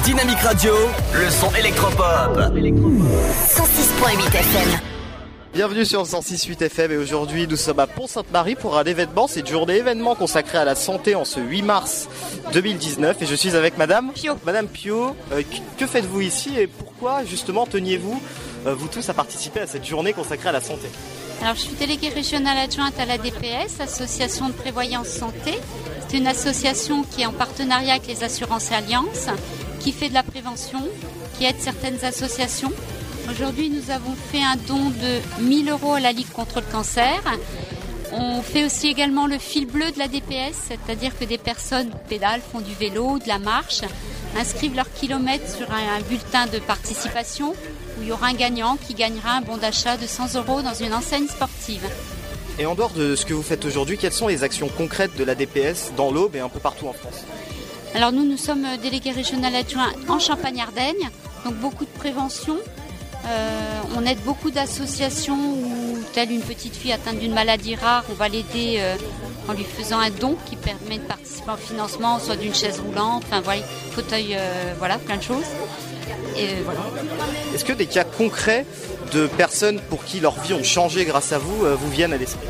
Dynamique 0.05 0.39
Radio, 0.39 0.73
le 1.13 1.29
son 1.31 1.53
électropop. 1.55 2.37
106.8 2.37 4.27
FM. 4.27 4.79
Bienvenue 5.53 5.85
sur 5.85 6.03
106.8 6.03 6.61
FM 6.63 6.91
et 6.91 6.97
aujourd'hui 6.97 7.47
nous 7.47 7.55
sommes 7.55 7.79
à 7.79 7.87
Pont-Sainte-Marie 7.87 8.55
pour 8.55 8.77
un 8.77 8.83
événement, 8.83 9.27
c'est 9.27 9.39
une 9.39 9.47
journée 9.47 9.77
événement 9.77 10.13
consacrée 10.15 10.57
à 10.57 10.65
la 10.65 10.75
santé 10.75 11.15
en 11.15 11.23
ce 11.25 11.39
8 11.39 11.61
mars 11.61 12.09
2019 12.53 13.21
et 13.21 13.25
je 13.25 13.35
suis 13.35 13.55
avec 13.55 13.77
Madame 13.77 14.11
Pio. 14.13 14.33
Madame 14.45 14.67
Pio, 14.67 15.15
euh, 15.31 15.41
que- 15.79 15.87
faites-vous 15.87 16.21
ici 16.21 16.51
et 16.59 16.67
pourquoi 16.67 17.23
justement 17.23 17.65
teniez-vous 17.65 18.21
euh, 18.67 18.75
vous 18.75 18.87
tous 18.87 19.07
à 19.09 19.13
participer 19.13 19.61
à 19.61 19.67
cette 19.67 19.85
journée 19.85 20.11
consacrée 20.13 20.49
à 20.49 20.53
la 20.53 20.61
santé? 20.61 20.87
Alors, 21.41 21.55
je 21.55 21.61
suis 21.61 21.75
déléguée 21.75 22.09
régionale 22.09 22.57
adjointe 22.57 22.97
à 22.99 23.05
la 23.05 23.17
DPS, 23.17 23.79
Association 23.81 24.47
de 24.47 24.53
prévoyance 24.53 25.07
santé. 25.07 25.53
C'est 26.07 26.17
une 26.17 26.27
association 26.27 27.03
qui 27.03 27.23
est 27.23 27.25
en 27.25 27.33
partenariat 27.33 27.93
avec 27.95 28.07
les 28.07 28.23
assurances 28.23 28.71
Alliance, 28.71 29.27
qui 29.85 29.91
fait 29.91 30.09
de 30.09 30.15
la 30.15 30.23
prévention, 30.23 30.79
qui 31.37 31.45
aide 31.45 31.59
certaines 31.59 32.03
associations. 32.03 32.71
Aujourd'hui, 33.29 33.69
nous 33.69 33.91
avons 33.91 34.15
fait 34.31 34.41
un 34.41 34.55
don 34.67 34.89
de 34.89 35.43
1000 35.43 35.69
euros 35.69 35.93
à 35.93 35.99
la 35.99 36.11
Ligue 36.11 36.31
contre 36.31 36.59
le 36.59 36.65
cancer. 36.71 37.21
On 38.11 38.41
fait 38.41 38.65
aussi 38.65 38.87
également 38.87 39.27
le 39.27 39.37
fil 39.37 39.67
bleu 39.67 39.91
de 39.91 39.99
la 39.99 40.07
DPS, 40.07 40.57
c'est-à-dire 40.69 41.15
que 41.15 41.23
des 41.23 41.37
personnes 41.37 41.91
pédalent, 42.09 42.41
font 42.51 42.61
du 42.61 42.73
vélo, 42.73 43.19
de 43.19 43.27
la 43.27 43.37
marche, 43.37 43.81
inscrivent 44.35 44.75
leurs 44.75 44.91
kilomètres 44.91 45.55
sur 45.55 45.69
un, 45.69 46.01
bulletin 46.09 46.47
de 46.47 46.57
participation 46.57 47.51
où 47.51 48.01
il 48.01 48.07
y 48.07 48.11
aura 48.11 48.29
un 48.29 48.33
gagnant 48.33 48.77
qui 48.77 48.95
gagnera 48.95 49.33
un 49.33 49.41
bon 49.41 49.57
d'achat 49.57 49.97
de 49.97 50.07
100 50.07 50.33
euros 50.33 50.63
dans 50.63 50.73
une 50.73 50.95
enseigne 50.95 51.27
sportive. 51.27 51.87
Et 52.57 52.65
en 52.65 52.73
dehors 52.73 52.93
de 52.93 53.15
ce 53.15 53.23
que 53.23 53.35
vous 53.35 53.43
faites 53.43 53.63
aujourd'hui, 53.65 53.99
quelles 53.99 54.13
sont 54.13 54.29
les 54.29 54.41
actions 54.41 54.67
concrètes 54.67 55.15
de 55.15 55.23
la 55.23 55.35
DPS 55.35 55.91
dans 55.95 56.09
l'Aube 56.09 56.35
et 56.35 56.39
un 56.39 56.49
peu 56.49 56.59
partout 56.59 56.87
en 56.87 56.93
France? 56.93 57.23
Alors 57.95 58.11
nous, 58.11 58.25
nous 58.25 58.35
sommes 58.35 58.65
euh, 58.65 58.75
délégués 58.75 59.11
régional 59.11 59.55
adjoints 59.55 59.93
en 60.09 60.19
Champagne-Ardenne, 60.19 60.99
donc 61.45 61.53
beaucoup 61.55 61.85
de 61.85 61.97
prévention. 61.97 62.57
Euh, 63.25 63.79
on 63.95 64.05
aide 64.05 64.19
beaucoup 64.25 64.51
d'associations 64.51 65.53
où, 65.53 65.97
telle 66.13 66.29
une 66.29 66.41
petite 66.41 66.75
fille 66.75 66.91
atteinte 66.91 67.19
d'une 67.19 67.33
maladie 67.33 67.75
rare, 67.75 68.03
on 68.11 68.13
va 68.13 68.27
l'aider 68.27 68.79
euh, 68.79 68.97
en 69.47 69.53
lui 69.53 69.63
faisant 69.63 69.97
un 69.97 70.09
don 70.09 70.35
qui 70.45 70.57
permet 70.57 70.97
de 70.97 71.05
participer 71.05 71.51
au 71.51 71.55
financement, 71.55 72.19
soit 72.19 72.35
d'une 72.35 72.53
chaise 72.53 72.81
roulante, 72.81 73.23
enfin 73.27 73.39
voilà, 73.39 73.61
fauteuil, 73.91 74.37
voilà, 74.77 74.97
plein 74.97 75.15
de 75.15 75.23
choses. 75.23 75.45
Est-ce 76.35 77.63
que 77.63 77.71
des 77.71 77.85
cas 77.85 78.03
concrets 78.03 78.65
de 79.13 79.27
personnes 79.27 79.79
pour 79.89 80.03
qui 80.03 80.19
leur 80.19 80.37
vie 80.41 80.53
ont 80.53 80.63
changé 80.63 81.05
grâce 81.05 81.31
à 81.31 81.37
vous 81.37 81.65
vous 81.77 81.89
viennent 81.89 82.13
à 82.13 82.17
l'esprit? 82.17 82.47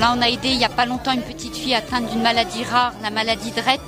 Là, 0.00 0.14
on 0.16 0.22
a 0.22 0.28
aidé 0.28 0.48
il 0.48 0.58
n'y 0.58 0.64
a 0.64 0.70
pas 0.70 0.86
longtemps 0.86 1.12
une 1.12 1.22
petite 1.22 1.54
fille 1.54 1.74
atteinte 1.74 2.10
d'une 2.10 2.22
maladie 2.22 2.64
rare, 2.64 2.94
la 3.02 3.10
maladie 3.10 3.50
de 3.50 3.60
Rett, 3.60 3.80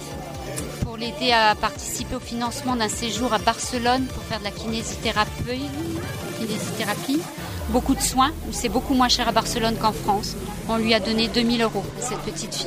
pour 0.84 0.98
l'aider 0.98 1.32
à 1.32 1.54
participer 1.54 2.16
au 2.16 2.20
financement 2.20 2.76
d'un 2.76 2.90
séjour 2.90 3.32
à 3.32 3.38
Barcelone 3.38 4.04
pour 4.04 4.22
faire 4.24 4.38
de 4.38 4.44
la 4.44 4.50
kinésithérapie. 4.50 5.62
kinésithérapie. 6.38 7.20
Beaucoup 7.70 7.94
de 7.94 8.00
soins, 8.02 8.32
c'est 8.50 8.68
beaucoup 8.68 8.92
moins 8.92 9.08
cher 9.08 9.26
à 9.26 9.32
Barcelone 9.32 9.76
qu'en 9.80 9.92
France. 9.92 10.36
On 10.68 10.76
lui 10.76 10.92
a 10.92 11.00
donné 11.00 11.28
2000 11.28 11.62
euros 11.62 11.84
à 11.98 12.02
cette 12.02 12.18
petite 12.18 12.54
fille. 12.54 12.66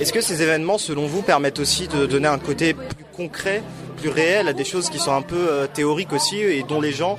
Est-ce 0.00 0.12
que 0.12 0.22
ces 0.22 0.40
événements, 0.42 0.78
selon 0.78 1.06
vous, 1.06 1.20
permettent 1.20 1.58
aussi 1.58 1.86
de 1.86 2.06
donner 2.06 2.28
un 2.28 2.38
côté 2.38 2.72
plus 2.72 3.04
concret, 3.14 3.62
plus 3.98 4.08
réel 4.08 4.48
à 4.48 4.54
des 4.54 4.64
choses 4.64 4.88
qui 4.88 4.98
sont 4.98 5.12
un 5.12 5.22
peu 5.22 5.36
euh, 5.36 5.66
théoriques 5.66 6.14
aussi 6.14 6.38
et 6.38 6.62
dont 6.62 6.80
les 6.80 6.92
gens 6.92 7.18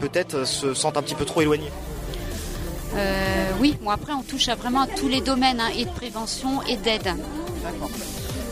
peut-être 0.00 0.46
se 0.46 0.72
sentent 0.72 0.96
un 0.96 1.02
petit 1.02 1.14
peu 1.14 1.26
trop 1.26 1.42
éloignés? 1.42 1.70
Euh, 2.94 3.50
oui, 3.60 3.76
bon 3.82 3.90
après 3.90 4.12
on 4.12 4.22
touche 4.22 4.48
à 4.48 4.54
vraiment 4.54 4.82
à 4.82 4.86
tous 4.86 5.08
les 5.08 5.20
domaines, 5.20 5.60
hein, 5.60 5.70
et 5.76 5.84
de 5.86 5.90
prévention 5.90 6.62
et 6.68 6.76
d'aide. 6.76 7.08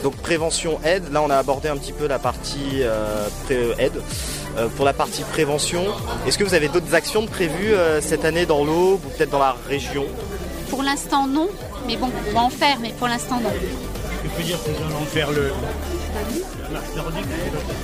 Donc 0.03 0.17
prévention, 0.17 0.81
aide, 0.83 1.13
là 1.13 1.21
on 1.23 1.29
a 1.29 1.37
abordé 1.37 1.69
un 1.69 1.77
petit 1.77 1.93
peu 1.93 2.07
la 2.07 2.19
partie 2.19 2.81
euh, 2.83 3.29
pré- 3.45 3.75
aide. 3.79 4.01
Euh, 4.57 4.69
pour 4.69 4.85
la 4.85 4.93
partie 4.95 5.23
prévention, 5.23 5.85
est-ce 6.27 6.39
que 6.39 6.45
vous 6.45 6.55
avez 6.55 6.69
d'autres 6.69 6.95
actions 6.95 7.27
prévues 7.27 7.75
euh, 7.75 8.01
cette 8.01 8.25
année 8.25 8.47
dans 8.47 8.65
l'Aube 8.65 9.01
ou 9.05 9.09
peut-être 9.11 9.31
dans 9.31 9.39
la 9.39 9.55
région? 9.69 10.07
Pour 10.71 10.83
l'instant 10.83 11.27
non, 11.27 11.49
mais 11.87 11.97
bon, 11.97 12.09
on 12.31 12.33
va 12.35 12.41
en 12.41 12.51
faire, 12.51 12.79
mais 12.81 12.91
pour 12.99 13.09
l'instant 13.09 13.41
non. 13.41 13.51
Tu 14.23 14.29
peux 14.31 14.43
dire 14.43 14.59
que 14.65 14.71
nous 14.71 14.87
allons 14.87 15.05
faire 15.07 15.31
le. 15.31 15.53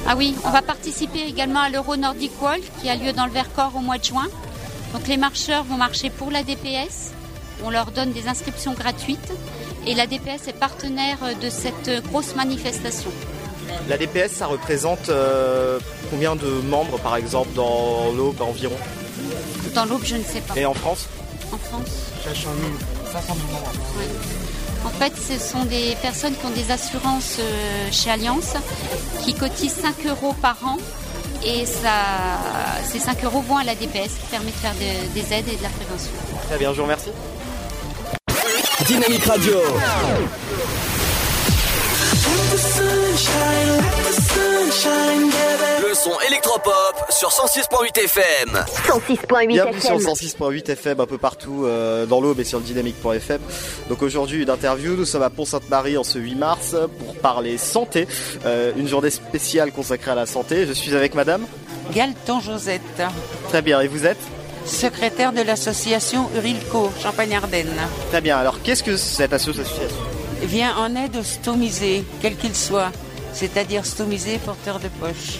Ah 0.07 0.15
oui, 0.17 0.35
on 0.45 0.51
va 0.51 0.63
participer 0.63 1.21
également 1.29 1.61
à 1.61 1.69
l'Euro 1.69 1.97
Nordic 1.97 2.33
Walk 2.41 2.63
qui 2.81 2.89
a 2.89 2.95
lieu 2.97 3.13
dans 3.13 3.27
le 3.27 3.33
Vercors 3.33 3.73
au 3.77 3.81
mois 3.81 3.99
de 3.99 4.05
juin. 4.05 4.27
Donc 4.97 5.09
les 5.09 5.19
marcheurs 5.19 5.63
vont 5.65 5.77
marcher 5.77 6.09
pour 6.09 6.31
la 6.31 6.43
DPS. 6.43 7.13
On 7.63 7.69
leur 7.69 7.91
donne 7.91 8.13
des 8.13 8.29
inscriptions 8.29 8.73
gratuites 8.73 9.31
et 9.87 9.93
la 9.93 10.07
DPS 10.07 10.49
est 10.49 10.59
partenaire 10.59 11.19
de 11.39 11.51
cette 11.51 12.03
grosse 12.07 12.35
manifestation. 12.35 13.11
La 13.91 13.99
DPS, 13.99 14.33
ça 14.33 14.47
représente 14.47 15.11
euh, 15.11 15.79
combien 16.09 16.35
de 16.35 16.47
membres 16.47 16.99
par 16.99 17.17
exemple 17.17 17.51
dans 17.55 18.11
l'Aube 18.17 18.41
environ? 18.41 18.77
Dans 19.75 19.85
l'Aube, 19.85 20.01
je 20.03 20.17
ne 20.17 20.25
sais 20.25 20.41
pas. 20.41 20.57
Et 20.57 20.65
en 20.65 20.73
France? 20.73 21.09
En 21.53 21.59
France 21.59 22.13
500 22.25 22.49
000. 22.59 23.13
500 23.13 23.35
000 23.35 23.53
membres. 23.53 23.73
En 24.87 24.99
fait, 24.99 25.13
ce 25.15 25.39
sont 25.39 25.67
des 25.67 25.95
personnes 26.01 26.35
qui 26.35 26.47
ont 26.47 26.51
des 26.51 26.71
assurances 26.71 27.37
euh, 27.39 27.89
chez 27.93 28.09
Alliance, 28.09 28.55
qui 29.23 29.35
cotisent 29.35 29.75
5 29.75 30.07
euros 30.07 30.35
par 30.41 30.57
an. 30.65 30.79
Et 31.45 31.65
ça, 31.67 31.91
ces 32.91 32.99
5 32.99 33.23
euros 33.25 33.41
vont 33.43 33.57
à 33.59 33.65
la 33.65 33.75
DPS, 33.75 34.15
qui 34.21 34.27
permet 34.31 34.51
de 34.51 34.57
faire 34.57 34.75
de- 34.75 35.13
des 35.15 35.33
aides 35.33 35.49
et 35.53 35.57
de 35.57 35.63
la 35.63 35.69
prévention. 35.69 36.11
Très 36.49 36.59
bien, 36.59 36.71
je 36.73 36.77
vous 36.79 36.83
remercie. 36.85 37.11
Dynamique 38.87 39.25
Radio. 39.25 39.55
Le 45.81 45.95
son 45.95 46.13
électropop 46.27 46.73
sur 47.11 47.29
106.8 47.29 47.99
FM. 48.05 48.65
106.8 48.89 49.47
Bienvenue 49.49 49.81
sur 49.81 49.91
FM. 49.95 49.99
le 50.01 50.13
106.8 50.13 50.71
FM 50.73 51.01
un 51.01 51.07
peu 51.07 51.19
partout 51.19 51.65
euh, 51.67 52.07
dans 52.07 52.21
l'Aube 52.21 52.41
et 52.41 52.45
sur 52.45 52.59
le 52.59 52.65
dynamique.fm. 52.65 53.41
Donc 53.89 54.03
aujourd'hui 54.03 54.43
une 54.43 54.51
interview, 54.51 54.95
nous 54.97 55.05
sommes 55.05 55.23
à 55.23 55.31
Pont-Sainte-Marie 55.31 55.97
en 55.99 56.05
ce 56.05 56.19
8 56.19 56.35
mars 56.35 56.75
pour 56.99 57.15
parler 57.17 57.59
santé, 57.59 58.09
Euh, 58.45 58.73
une 58.77 58.89
journée 58.89 59.11
spéciale 59.11 59.71
consacrée 59.73 60.11
à 60.13 60.15
la 60.15 60.27
santé. 60.27 60.67
Je 60.67 60.73
suis 60.73 60.95
avec 60.97 61.15
madame. 61.15 61.47
Galton 61.95 62.41
Josette, 62.41 63.03
Très 63.49 63.63
bien, 63.63 63.81
et 63.81 63.89
vous 63.89 64.05
êtes 64.07 64.19
secrétaire 64.65 65.33
de 65.33 65.43
l'association 65.43 66.29
Urilco, 66.35 66.91
Champagne-Ardenne. 67.01 67.77
Très 68.11 68.21
bien, 68.21 68.37
alors 68.37 68.61
qu'est-ce 68.63 68.83
que 68.83 68.97
cette 68.97 69.33
association? 69.33 69.83
Vient 70.43 70.77
en 70.77 70.95
aide 70.95 71.17
aux 71.17 71.25
stomisés, 71.25 72.05
quels 72.21 72.37
qu'ils 72.37 72.55
soient, 72.55 72.93
c'est-à-dire 73.33 73.85
stomisés 73.85 74.39
porteurs 74.39 74.79
de 74.79 74.89
poche. 74.89 75.39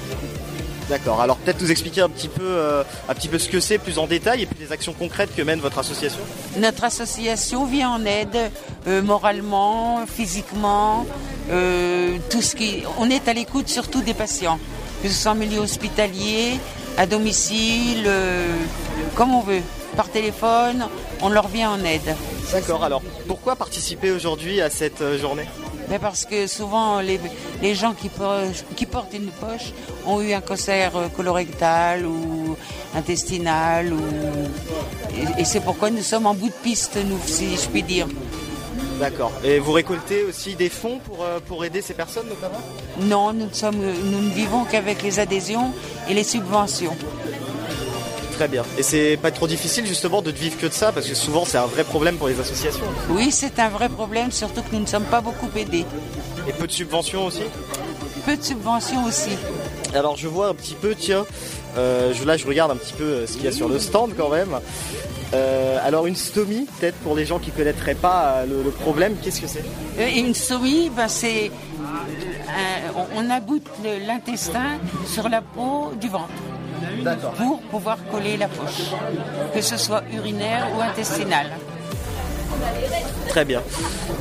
D'accord, 0.89 1.21
alors 1.21 1.37
peut-être 1.39 1.61
nous 1.61 1.71
expliquer 1.71 2.01
un 2.01 2.09
petit 2.09 2.29
peu, 2.29 2.45
euh, 2.45 2.85
un 3.09 3.15
petit 3.15 3.27
peu 3.27 3.39
ce 3.39 3.49
que 3.49 3.59
c'est 3.59 3.79
plus 3.79 3.99
en 3.99 4.07
détail 4.07 4.43
et 4.43 4.47
puis 4.47 4.57
les 4.61 4.71
actions 4.71 4.93
concrètes 4.93 5.35
que 5.35 5.43
mène 5.43 5.59
votre 5.59 5.79
association. 5.81 6.21
Notre 6.59 6.85
association 6.85 7.65
vient 7.65 7.91
en 7.91 8.05
aide 8.05 8.53
euh, 8.87 9.03
moralement, 9.03 10.07
physiquement, 10.07 11.05
euh, 11.51 12.19
tout 12.31 12.41
ce 12.41 12.55
qui. 12.55 12.85
On 12.99 13.11
est 13.11 13.27
à 13.27 13.33
l'écoute 13.33 13.69
surtout 13.69 14.01
des 14.01 14.15
patients, 14.15 14.61
que 15.03 15.09
ce 15.09 15.15
soit 15.15 15.33
en 15.33 15.35
milieu 15.35 15.59
hospitalier, 15.59 16.61
à 16.97 17.07
domicile, 17.07 18.09
comme 19.17 19.35
on 19.35 19.41
veut, 19.41 19.61
par 19.97 20.09
téléphone, 20.09 20.87
on 21.21 21.29
leur 21.29 21.49
vient 21.49 21.71
en 21.71 21.85
aide. 21.85 22.15
D'accord, 22.53 22.85
alors 22.85 23.03
pourquoi 23.27 23.57
participer 23.57 24.11
aujourd'hui 24.11 24.61
à 24.61 24.71
cette 24.71 25.03
euh, 25.03 25.19
journée? 25.19 25.47
Mais 25.89 25.99
parce 25.99 26.25
que 26.25 26.47
souvent, 26.47 27.01
les, 27.01 27.21
les 27.63 27.75
gens 27.75 27.93
qui, 27.93 28.09
por- 28.09 28.43
qui 28.77 28.87
portent 28.87 29.15
une 29.15 29.31
poche 29.31 29.73
ont 30.07 30.21
eu 30.21 30.33
un 30.33 30.41
cancer 30.41 30.97
euh, 30.97 31.09
colorectal 31.09 32.07
ou 32.07 32.57
intestinal. 32.95 33.93
Ou... 33.93 34.01
Et, 35.15 35.43
et 35.43 35.45
c'est 35.45 35.61
pourquoi 35.61 35.91
nous 35.91 36.03
sommes 36.03 36.27
en 36.27 36.35
bout 36.35 36.49
de 36.49 36.55
piste, 36.63 36.99
nous, 37.05 37.21
si 37.27 37.57
je 37.57 37.69
puis 37.69 37.83
dire. 37.83 38.07
D'accord, 38.99 39.33
et 39.45 39.59
vous 39.59 39.73
récoltez 39.73 40.25
aussi 40.25 40.55
des 40.55 40.71
fonds 40.71 40.99
pour, 40.99 41.23
euh, 41.23 41.39
pour 41.47 41.65
aider 41.65 41.83
ces 41.83 41.95
personnes 41.95 42.29
notamment? 42.29 42.61
Non, 43.03 43.33
nous, 43.33 43.47
ne 43.47 43.53
sommes, 43.53 43.77
nous 43.77 44.23
ne 44.23 44.31
vivons 44.31 44.65
qu'avec 44.65 45.03
les 45.03 45.19
adhésions 45.19 45.73
et 46.09 46.15
les 46.15 46.25
subventions. 46.25 46.97
Très 48.37 48.49
bien. 48.49 48.65
Et 48.77 48.83
c'est 48.83 49.17
pas 49.17 49.31
trop 49.31 49.47
difficile 49.47 49.87
justement 49.87 50.21
de 50.21 50.31
ne 50.31 50.37
vivre 50.37 50.59
que 50.59 50.67
de 50.67 50.73
ça 50.73 50.93
parce 50.93 51.07
que 51.09 51.15
souvent 51.15 51.45
c'est 51.47 51.57
un 51.57 51.67
vrai 51.67 51.85
problème 51.85 52.17
pour 52.17 52.29
les 52.29 52.39
associations. 52.39 52.85
Oui, 53.09 53.31
c'est 53.31 53.59
un 53.59 53.71
vrai 53.71 53.89
problème, 53.89 54.31
surtout 54.31 54.61
que 54.63 54.75
nous 54.75 54.81
ne 54.81 54.87
sommes 54.87 55.05
pas 55.05 55.23
beaucoup 55.23 55.49
aidés. 55.57 55.87
Et 56.47 56.53
peu 56.53 56.67
de 56.67 56.73
subventions 56.73 57.25
aussi 57.25 57.43
Peu 58.27 58.37
de 58.37 58.43
subventions 58.43 59.05
aussi. 59.05 59.31
Alors 59.95 60.17
je 60.17 60.29
vois 60.29 60.49
un 60.49 60.55
petit 60.55 60.75
peu, 60.75 60.95
tiens, 60.95 61.25
euh, 61.79 62.13
là 62.27 62.37
je 62.37 62.47
regarde 62.47 62.71
un 62.71 62.77
petit 62.77 62.93
peu 62.93 63.05
euh, 63.05 63.27
ce 63.27 63.33
qu'il 63.35 63.45
y 63.47 63.49
a 63.49 63.53
sur 63.53 63.69
le 63.71 63.79
stand 63.79 64.13
quand 64.17 64.29
même. 64.29 64.51
Euh, 65.35 65.79
alors 65.83 66.07
une 66.07 66.15
stomie, 66.17 66.67
peut-être 66.79 66.97
pour 66.99 67.17
les 67.17 67.25
gens 67.25 67.39
qui 67.39 67.51
connaîtraient 67.51 67.95
pas 67.95 68.45
le, 68.47 68.63
le 68.63 68.71
problème, 68.71 69.17
qu'est-ce 69.23 69.41
que 69.41 69.47
c'est? 69.49 69.65
Une 70.15 70.35
stomie, 70.35 70.91
ben, 70.95 71.09
c'est. 71.09 71.51
euh, 71.81 73.03
on, 73.17 73.25
on 73.27 73.31
aboute 73.31 73.67
l'intestin 74.07 74.79
sur 75.07 75.29
la 75.31 75.41
peau 75.41 75.93
du 76.01 76.09
ventre. 76.09 76.29
Pour 77.37 77.61
pouvoir 77.71 77.99
coller 78.11 78.37
la 78.37 78.49
poche, 78.49 78.91
que 79.55 79.61
ce 79.61 79.77
soit 79.77 80.03
urinaire 80.13 80.67
ou 80.77 80.81
intestinal. 80.81 81.47
Très 83.29 83.45
bien. 83.45 83.63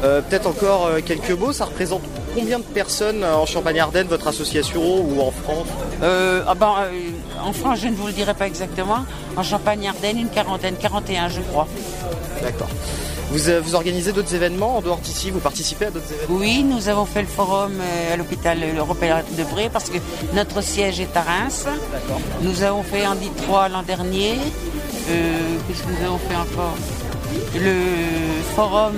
Euh, 0.04 0.22
peut-être 0.22 0.48
encore 0.48 0.88
euh, 0.88 1.00
quelques 1.06 1.32
mots, 1.32 1.54
ça 1.54 1.66
représente 1.66 2.02
combien 2.36 2.60
de 2.60 2.64
personnes 2.64 3.24
euh, 3.24 3.36
en 3.36 3.46
Champagne-Ardenne, 3.46 4.08
votre 4.08 4.28
association 4.28 4.82
ou 4.82 5.22
en 5.22 5.32
France? 5.32 5.68
Euh, 6.04 6.44
ah 6.48 6.54
ben, 6.54 6.74
euh, 6.80 7.10
en 7.44 7.54
France, 7.54 7.80
je 7.82 7.88
ne 7.88 7.96
vous 7.96 8.08
le 8.08 8.14
dirai 8.14 8.34
pas 8.34 8.48
exactement. 8.48 9.06
En 9.38 9.44
Champagne-Ardenne, 9.44 10.20
une 10.20 10.30
quarantaine, 10.30 10.76
41 10.76 11.30
je 11.30 11.42
crois. 11.42 11.68
D'accord. 12.42 12.70
Vous, 13.36 13.50
euh, 13.50 13.60
vous 13.62 13.76
organisez 13.76 14.14
d'autres 14.14 14.34
événements 14.34 14.78
en 14.78 14.82
dehors 14.82 15.00
d'ici 15.00 15.30
Vous 15.30 15.40
participez 15.40 15.88
à 15.88 15.92
d'autres 15.92 16.10
événements 16.14 16.40
Oui, 16.40 16.64
nous 16.64 16.88
avons 16.88 17.06
fait 17.06 17.22
le 17.22 17.28
forum 17.28 17.74
euh, 17.82 18.14
à 18.14 18.16
l'hôpital 18.16 18.58
européen 18.78 19.24
de 19.38 19.44
Bré 19.44 19.70
parce 19.72 19.90
que 19.90 19.98
notre 20.34 20.62
siège 20.64 21.02
est 21.02 21.16
à 21.18 21.22
Reims. 21.22 21.66
Nous 22.42 22.64
avons 22.64 22.82
fait 22.84 23.06
Andy 23.06 23.30
3 23.44 23.68
l'an 23.70 23.84
dernier. 23.84 24.36
Euh, 25.10 25.58
Qu'est-ce 25.68 25.84
que 25.84 25.90
nous 26.00 26.06
avons 26.06 26.18
fait 26.18 26.36
encore? 26.38 26.76
Le 27.56 27.76
forum 28.56 28.94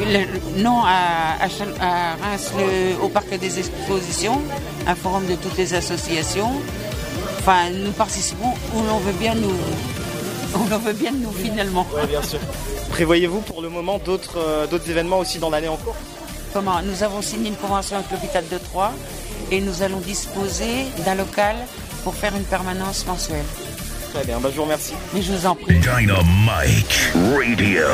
Le- 0.00 0.60
non, 0.62 0.80
à, 0.84 1.42
à 1.44 1.48
Chal- 1.48 1.74
à 1.80 2.14
Reims, 2.22 2.50
le- 2.58 3.04
au 3.04 3.08
parc 3.08 3.28
des 3.38 3.58
expositions, 3.60 4.40
un 4.86 4.94
forum 4.96 5.26
de 5.26 5.34
toutes 5.36 5.56
les 5.56 5.74
associations. 5.74 6.50
Enfin, 7.38 7.70
nous 7.84 7.92
participons 7.92 8.52
où 8.74 8.82
l'on 8.82 8.98
veut 8.98 9.12
bien 9.12 9.34
nous, 9.34 9.54
où 10.54 10.68
l'on 10.68 10.78
veut 10.78 10.92
bien 10.92 11.12
nous 11.12 11.32
finalement. 11.32 11.86
Oui, 11.94 12.06
bien 12.08 12.22
sûr. 12.22 12.38
Prévoyez-vous 12.90 13.40
pour 13.40 13.62
le 13.62 13.68
moment 13.68 13.98
d'autres 13.98 14.38
euh, 14.38 14.66
d'autres 14.66 14.90
événements 14.90 15.18
aussi 15.18 15.38
dans 15.38 15.50
l'année 15.50 15.68
en 15.68 15.76
cours? 15.76 15.96
Comment? 16.52 16.80
Nous 16.82 17.02
avons 17.02 17.22
signé 17.22 17.48
une 17.48 17.56
convention 17.56 17.96
avec 17.96 18.10
l'hôpital 18.10 18.44
de 18.50 18.58
Troyes 18.58 18.92
et 19.50 19.60
nous 19.60 19.82
allons 19.82 20.00
disposer 20.00 20.86
d'un 21.04 21.14
local 21.14 21.56
pour 22.04 22.14
faire 22.14 22.34
une 22.34 22.44
permanence 22.44 23.06
mensuelle. 23.06 23.44
Très 24.12 24.24
bien, 24.24 24.40
bah, 24.40 24.48
je 24.50 24.56
vous 24.56 24.62
remercie. 24.62 24.94
Mais 25.12 25.20
je 25.20 25.32
vous 25.32 25.46
en 25.46 25.54
prie. 25.54 25.74
Dynamite 25.74 27.12
Radio. 27.36 27.86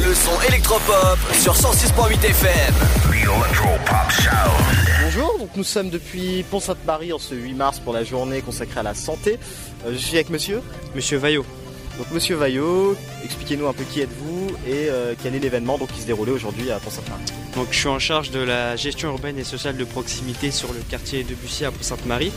Le 0.00 0.12
son 0.14 0.40
électropop 0.48 1.18
sur 1.32 1.54
106.8 1.54 2.24
FM. 2.24 2.74
The 3.02 3.14
Electropop 3.14 4.10
Sound. 4.10 4.74
Bonjour, 5.04 5.38
donc 5.38 5.50
nous 5.54 5.62
sommes 5.64 5.90
depuis 5.90 6.44
Pont-Sainte-Marie 6.50 7.12
en 7.12 7.18
ce 7.20 7.36
8 7.36 7.54
mars 7.54 7.78
pour 7.78 7.92
la 7.92 8.02
journée 8.02 8.40
consacrée 8.40 8.80
à 8.80 8.82
la 8.82 8.94
santé. 8.94 9.38
Euh, 9.86 9.92
je 9.92 9.98
suis 9.98 10.16
avec 10.16 10.30
monsieur 10.30 10.60
Monsieur 10.96 11.18
Vaillot. 11.18 11.46
Donc 11.96 12.10
monsieur 12.10 12.34
Vaillot, 12.34 12.96
expliquez-nous 13.24 13.68
un 13.68 13.72
peu 13.72 13.84
qui 13.84 14.00
êtes-vous 14.00 14.48
et 14.66 14.88
euh, 14.88 15.14
quel 15.22 15.36
est 15.36 15.38
l'événement 15.38 15.78
donc, 15.78 15.92
qui 15.92 16.00
se 16.00 16.06
déroulait 16.06 16.32
aujourd'hui 16.32 16.72
à 16.72 16.80
Pont-Sainte-Marie. 16.80 17.22
Donc 17.54 17.68
je 17.70 17.78
suis 17.78 17.88
en 17.88 18.00
charge 18.00 18.32
de 18.32 18.40
la 18.40 18.74
gestion 18.74 19.10
urbaine 19.10 19.38
et 19.38 19.44
sociale 19.44 19.76
de 19.76 19.84
proximité 19.84 20.50
sur 20.50 20.72
le 20.72 20.80
quartier 20.80 21.22
de 21.22 21.34
Bussy 21.36 21.64
à 21.64 21.70
Pont-Sainte-Marie. 21.70 22.32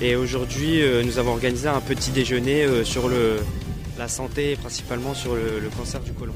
Et 0.00 0.16
aujourd'hui, 0.16 0.80
euh, 0.80 1.02
nous 1.02 1.18
avons 1.18 1.32
organisé 1.32 1.68
un 1.68 1.82
petit 1.82 2.12
déjeuner 2.12 2.62
euh, 2.62 2.82
sur 2.82 3.08
le, 3.08 3.40
la 3.98 4.08
santé 4.08 4.52
et 4.52 4.56
principalement 4.56 5.12
sur 5.12 5.34
le, 5.34 5.60
le 5.60 5.68
cancer 5.68 6.00
du 6.00 6.12
côlon. 6.12 6.34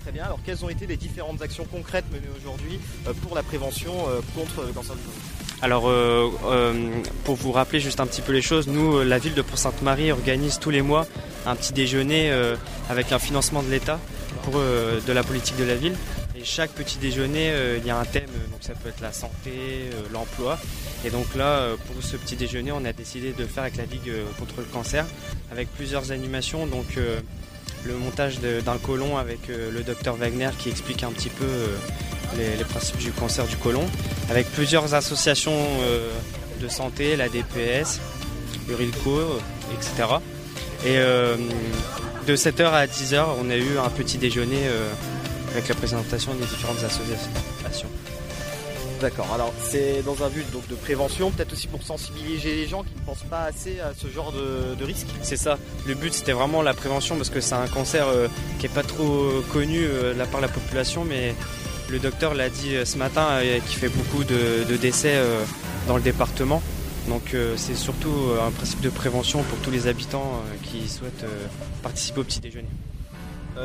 Très 0.00 0.12
bien, 0.12 0.24
alors 0.24 0.40
quelles 0.46 0.64
ont 0.64 0.70
été 0.70 0.86
les 0.86 0.96
différentes 0.96 1.42
actions 1.42 1.66
concrètes 1.70 2.06
menées 2.10 2.30
aujourd'hui 2.40 2.78
pour 3.22 3.34
la 3.34 3.42
prévention 3.42 3.92
contre 4.34 4.64
le 4.64 4.72
cancer 4.72 4.94
du 4.94 5.02
côlon? 5.02 5.35
Alors, 5.62 5.88
euh, 5.88 6.28
euh, 6.44 7.00
pour 7.24 7.36
vous 7.36 7.50
rappeler 7.50 7.80
juste 7.80 8.00
un 8.00 8.06
petit 8.06 8.20
peu 8.20 8.32
les 8.32 8.42
choses, 8.42 8.66
nous, 8.68 8.98
euh, 8.98 9.04
la 9.04 9.18
ville 9.18 9.32
de 9.32 9.40
Pont-Sainte-Marie 9.40 10.12
organise 10.12 10.58
tous 10.58 10.70
les 10.70 10.82
mois 10.82 11.06
un 11.46 11.56
petit 11.56 11.72
déjeuner 11.72 12.32
avec 12.90 13.12
un 13.12 13.20
financement 13.20 13.62
de 13.62 13.70
l'État 13.70 14.00
pour 14.42 14.54
de 14.54 15.12
la 15.12 15.22
politique 15.22 15.56
de 15.56 15.62
la 15.62 15.76
ville. 15.76 15.94
Et 16.34 16.42
chaque 16.42 16.72
petit 16.72 16.98
déjeuner, 16.98 17.52
il 17.78 17.86
y 17.86 17.90
a 17.90 17.96
un 17.96 18.04
thème, 18.04 18.26
donc 18.50 18.58
ça 18.62 18.72
peut 18.72 18.88
être 18.88 19.00
la 19.00 19.12
santé, 19.12 19.90
l'emploi. 20.12 20.58
Et 21.04 21.10
donc 21.10 21.36
là, 21.36 21.68
pour 21.86 22.02
ce 22.02 22.16
petit 22.16 22.34
déjeuner, 22.34 22.72
on 22.72 22.84
a 22.84 22.92
décidé 22.92 23.32
de 23.32 23.44
faire 23.44 23.62
avec 23.62 23.76
la 23.76 23.84
Ligue 23.84 24.12
contre 24.40 24.54
le 24.58 24.64
cancer, 24.64 25.06
avec 25.52 25.68
plusieurs 25.76 26.10
animations. 26.10 26.66
Donc 26.66 26.98
le 27.84 27.96
montage 27.96 28.40
d'un 28.40 28.78
côlon 28.78 29.18
avec 29.18 29.46
le 29.46 29.82
docteur 29.84 30.16
Wagner 30.16 30.50
qui 30.58 30.68
explique 30.68 31.04
un 31.04 31.12
petit 31.12 31.30
peu 31.30 31.46
les, 32.36 32.56
les 32.56 32.64
principes 32.64 32.98
du 32.98 33.12
cancer 33.12 33.46
du 33.46 33.56
côlon, 33.56 33.84
avec 34.30 34.50
plusieurs 34.52 34.94
associations 34.94 35.56
euh, 35.82 36.10
de 36.60 36.68
santé, 36.68 37.16
la 37.16 37.28
DPS, 37.28 38.00
Urilco, 38.68 39.20
etc. 39.72 40.16
Et 40.84 40.96
euh, 40.98 41.36
de 42.26 42.36
7h 42.36 42.66
à 42.66 42.86
10h, 42.86 43.24
on 43.40 43.50
a 43.50 43.56
eu 43.56 43.78
un 43.78 43.90
petit 43.90 44.18
déjeuner 44.18 44.66
euh, 44.66 44.90
avec 45.52 45.68
la 45.68 45.74
présentation 45.74 46.34
des 46.34 46.44
différentes 46.44 46.82
associations. 46.84 47.88
D'accord, 49.00 49.28
alors 49.34 49.52
c'est 49.62 50.02
dans 50.02 50.24
un 50.24 50.30
but 50.30 50.50
donc, 50.52 50.66
de 50.68 50.74
prévention, 50.74 51.30
peut-être 51.30 51.52
aussi 51.52 51.66
pour 51.66 51.82
sensibiliser 51.82 52.54
les 52.54 52.66
gens 52.66 52.82
qui 52.82 52.94
ne 52.98 53.04
pensent 53.04 53.26
pas 53.28 53.42
assez 53.42 53.78
à 53.78 53.92
ce 53.94 54.08
genre 54.08 54.32
de, 54.32 54.74
de 54.74 54.84
risque. 54.84 55.06
C'est 55.22 55.36
ça. 55.36 55.58
Le 55.86 55.94
but 55.94 56.14
c'était 56.14 56.32
vraiment 56.32 56.62
la 56.62 56.72
prévention 56.72 57.16
parce 57.16 57.28
que 57.28 57.42
c'est 57.42 57.54
un 57.54 57.66
cancer 57.66 58.08
euh, 58.08 58.28
qui 58.58 58.66
est 58.66 58.70
pas 58.70 58.82
trop 58.82 59.04
euh, 59.04 59.44
connu 59.52 59.80
euh, 59.84 60.14
de 60.14 60.18
la 60.18 60.24
part 60.24 60.40
de 60.40 60.46
la 60.46 60.52
population, 60.52 61.04
mais 61.04 61.34
le 61.90 61.98
docteur 61.98 62.34
l'a 62.34 62.48
dit 62.48 62.74
euh, 62.76 62.84
ce 62.84 62.98
matin 62.98 63.26
euh, 63.30 63.58
qu'il 63.66 63.78
fait 63.78 63.88
beaucoup 63.88 64.24
de, 64.24 64.64
de 64.68 64.76
décès 64.76 65.12
euh, 65.14 65.42
dans 65.88 65.96
le 65.96 66.02
département. 66.02 66.62
Donc 67.08 67.36
c'est 67.56 67.76
surtout 67.76 68.12
un 68.44 68.50
principe 68.50 68.80
de 68.80 68.88
prévention 68.90 69.40
pour 69.44 69.58
tous 69.58 69.70
les 69.70 69.86
habitants 69.86 70.42
qui 70.64 70.88
souhaitent 70.88 71.24
participer 71.80 72.18
au 72.18 72.24
petit 72.24 72.40
déjeuner. 72.40 72.66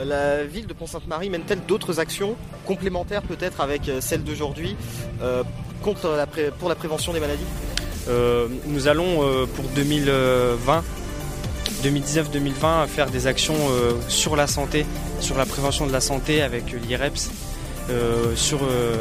La 0.06 0.44
ville 0.44 0.68
de 0.68 0.74
Pont-Sainte-Marie 0.74 1.32
mène-t-elle 1.32 1.66
d'autres 1.68 2.00
actions 2.00 2.36
complémentaires 2.68 3.24
peut-être 3.24 3.60
avec 3.60 3.90
euh, 3.90 4.00
celle 4.00 4.24
d'aujourd'hui 4.24 4.76
contre 5.82 6.10
la 6.10 6.28
pré- 6.28 6.52
pour 6.60 6.70
la 6.70 6.76
prévention 6.76 7.14
des 7.14 7.20
maladies? 7.20 7.46
Euh, 8.10 8.48
nous 8.68 8.88
allons 8.88 9.24
euh, 9.24 9.48
pour 9.48 9.66
2020, 9.76 10.84
2019-2020 11.84 12.86
faire 12.88 13.10
des 13.10 13.26
actions 13.26 13.56
euh, 13.72 13.94
sur 14.08 14.36
la 14.36 14.46
santé, 14.46 14.86
sur 15.20 15.36
la 15.36 15.48
prévention 15.48 15.88
de 15.88 15.92
la 15.92 16.02
santé 16.02 16.44
avec 16.44 16.72
l'IREPS, 16.74 17.32
sur 18.36 18.60
euh, 18.64 18.96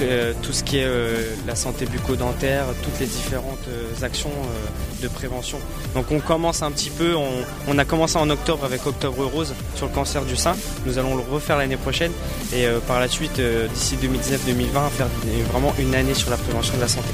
euh, 0.00 0.32
tout 0.42 0.52
ce 0.52 0.62
qui 0.64 0.78
est 0.78 0.84
euh, 0.84 1.34
la 1.46 1.54
santé 1.54 1.86
bucco-dentaire, 1.86 2.66
toutes 2.82 2.98
les 3.00 3.06
différentes 3.06 3.68
euh, 3.68 4.04
actions 4.04 4.30
euh, 4.30 5.02
de 5.02 5.08
prévention. 5.08 5.58
Donc 5.94 6.10
on 6.10 6.20
commence 6.20 6.62
un 6.62 6.70
petit 6.70 6.90
peu, 6.90 7.14
on, 7.14 7.28
on 7.68 7.78
a 7.78 7.84
commencé 7.84 8.16
en 8.18 8.28
octobre 8.30 8.64
avec 8.64 8.86
Octobre 8.86 9.24
Rose 9.24 9.54
sur 9.74 9.86
le 9.86 9.92
cancer 9.92 10.24
du 10.24 10.36
sein, 10.36 10.56
nous 10.86 10.98
allons 10.98 11.16
le 11.16 11.22
refaire 11.22 11.56
l'année 11.56 11.76
prochaine 11.76 12.12
et 12.52 12.66
euh, 12.66 12.80
par 12.80 13.00
la 13.00 13.08
suite 13.08 13.38
euh, 13.38 13.68
d'ici 13.68 13.96
2019-2020 13.96 14.90
faire 14.90 15.08
vraiment 15.50 15.74
une 15.78 15.94
année 15.94 16.14
sur 16.14 16.30
la 16.30 16.36
prévention 16.36 16.74
de 16.76 16.80
la 16.80 16.88
santé. 16.88 17.08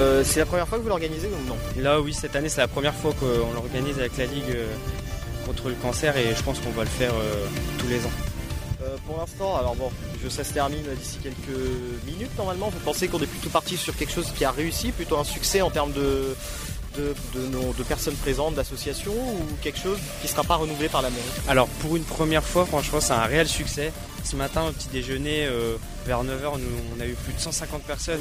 Euh, 0.00 0.22
c'est 0.24 0.40
la 0.40 0.46
première 0.46 0.66
fois 0.66 0.78
que 0.78 0.82
vous 0.82 0.88
l'organisez 0.88 1.28
ou 1.28 1.48
non? 1.48 1.56
Là, 1.82 2.00
oui, 2.00 2.14
cette 2.14 2.34
année, 2.34 2.48
c'est 2.48 2.62
la 2.62 2.68
première 2.68 2.94
fois 2.94 3.12
qu'on 3.12 3.52
l'organise 3.52 3.98
avec 3.98 4.16
la 4.16 4.24
Ligue 4.24 4.50
euh, 4.50 4.66
contre 5.46 5.68
le 5.68 5.74
cancer 5.74 6.16
et 6.16 6.34
je 6.34 6.42
pense 6.42 6.60
qu'on 6.60 6.70
va 6.70 6.84
le 6.84 6.88
faire 6.88 7.12
euh, 7.12 7.46
tous 7.78 7.88
les 7.88 7.98
ans. 8.06 8.10
Pour 9.06 9.18
l'instant, 9.18 9.56
alors 9.56 9.74
bon, 9.74 9.90
ça 10.28 10.44
se 10.44 10.52
termine 10.52 10.84
d'ici 10.96 11.18
quelques 11.22 11.58
minutes 12.06 12.30
normalement. 12.36 12.68
Vous 12.68 12.78
pensez 12.80 13.08
qu'on 13.08 13.18
est 13.20 13.26
plutôt 13.26 13.50
parti 13.50 13.76
sur 13.76 13.96
quelque 13.96 14.12
chose 14.12 14.32
qui 14.36 14.44
a 14.44 14.50
réussi, 14.50 14.92
plutôt 14.92 15.18
un 15.18 15.24
succès 15.24 15.60
en 15.60 15.70
termes 15.70 15.92
de, 15.92 16.36
de 16.96 17.82
personnes 17.82 18.14
présentes, 18.14 18.54
d'associations, 18.54 19.12
ou 19.12 19.44
quelque 19.60 19.78
chose 19.78 19.98
qui 20.20 20.26
ne 20.26 20.30
sera 20.32 20.44
pas 20.44 20.56
renouvelé 20.56 20.88
par 20.88 21.02
la 21.02 21.10
mairie? 21.10 21.22
Alors, 21.48 21.66
pour 21.80 21.96
une 21.96 22.04
première 22.04 22.44
fois, 22.44 22.64
franchement, 22.64 23.00
c'est 23.00 23.12
un 23.12 23.24
réel 23.24 23.48
succès. 23.48 23.92
Ce 24.24 24.36
matin, 24.36 24.68
au 24.68 24.72
petit 24.72 24.88
déjeuner, 24.88 25.46
euh, 25.46 25.76
vers 26.06 26.22
9h, 26.22 26.58
nous, 26.58 26.66
on 26.96 27.00
a 27.00 27.06
eu 27.06 27.14
plus 27.14 27.32
de 27.32 27.40
150 27.40 27.82
personnes. 27.82 28.20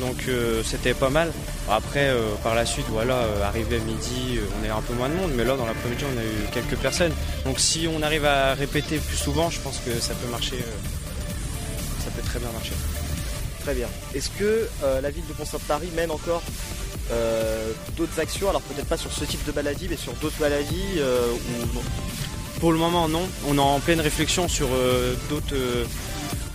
Donc, 0.00 0.24
euh, 0.28 0.62
c'était 0.64 0.94
pas 0.94 1.10
mal. 1.10 1.30
Après, 1.68 2.08
euh, 2.08 2.34
par 2.42 2.54
la 2.54 2.64
suite, 2.64 2.86
voilà, 2.88 3.16
euh, 3.16 3.44
arrivé 3.44 3.76
à 3.76 3.80
midi, 3.80 4.38
on 4.56 4.64
avait 4.64 4.72
un 4.72 4.80
peu 4.80 4.94
moins 4.94 5.08
de 5.08 5.14
monde. 5.14 5.32
Mais 5.36 5.44
là, 5.44 5.56
dans 5.56 5.66
l'après-midi, 5.66 6.04
on 6.04 6.18
a 6.18 6.24
eu 6.24 6.50
quelques 6.52 6.76
personnes. 6.76 7.12
Donc, 7.44 7.60
si 7.60 7.86
on 7.86 8.02
arrive 8.02 8.24
à 8.24 8.54
répéter 8.54 8.98
plus 8.98 9.16
souvent, 9.16 9.50
je 9.50 9.60
pense 9.60 9.78
que 9.78 10.00
ça 10.00 10.14
peut 10.14 10.28
marcher. 10.30 10.58
ça 12.04 12.10
peut 12.10 12.22
très 12.22 12.38
bien 12.38 12.50
marcher. 12.52 12.72
Très 13.60 13.74
bien. 13.74 13.88
Est-ce 14.14 14.30
que 14.30 14.68
la 15.02 15.10
ville 15.10 15.26
de 15.28 15.34
Pont-Sainte-Marie 15.34 15.90
mène 15.94 16.10
encore 16.10 16.42
d'autres 17.96 18.18
actions? 18.18 18.48
Alors 18.48 18.62
peut-être 18.62 18.88
pas 18.88 18.96
sur 18.96 19.12
ce 19.12 19.24
type 19.24 19.44
de 19.44 19.52
maladie, 19.52 19.86
mais 19.90 19.98
sur 19.98 20.14
d'autres 20.14 20.40
maladies 20.40 20.98
Pour 22.58 22.72
le 22.72 22.78
moment, 22.78 23.06
non. 23.06 23.28
On 23.46 23.56
est 23.58 23.60
en 23.60 23.80
pleine 23.80 24.00
réflexion 24.00 24.48
sur 24.48 24.68
d'autres 25.28 25.54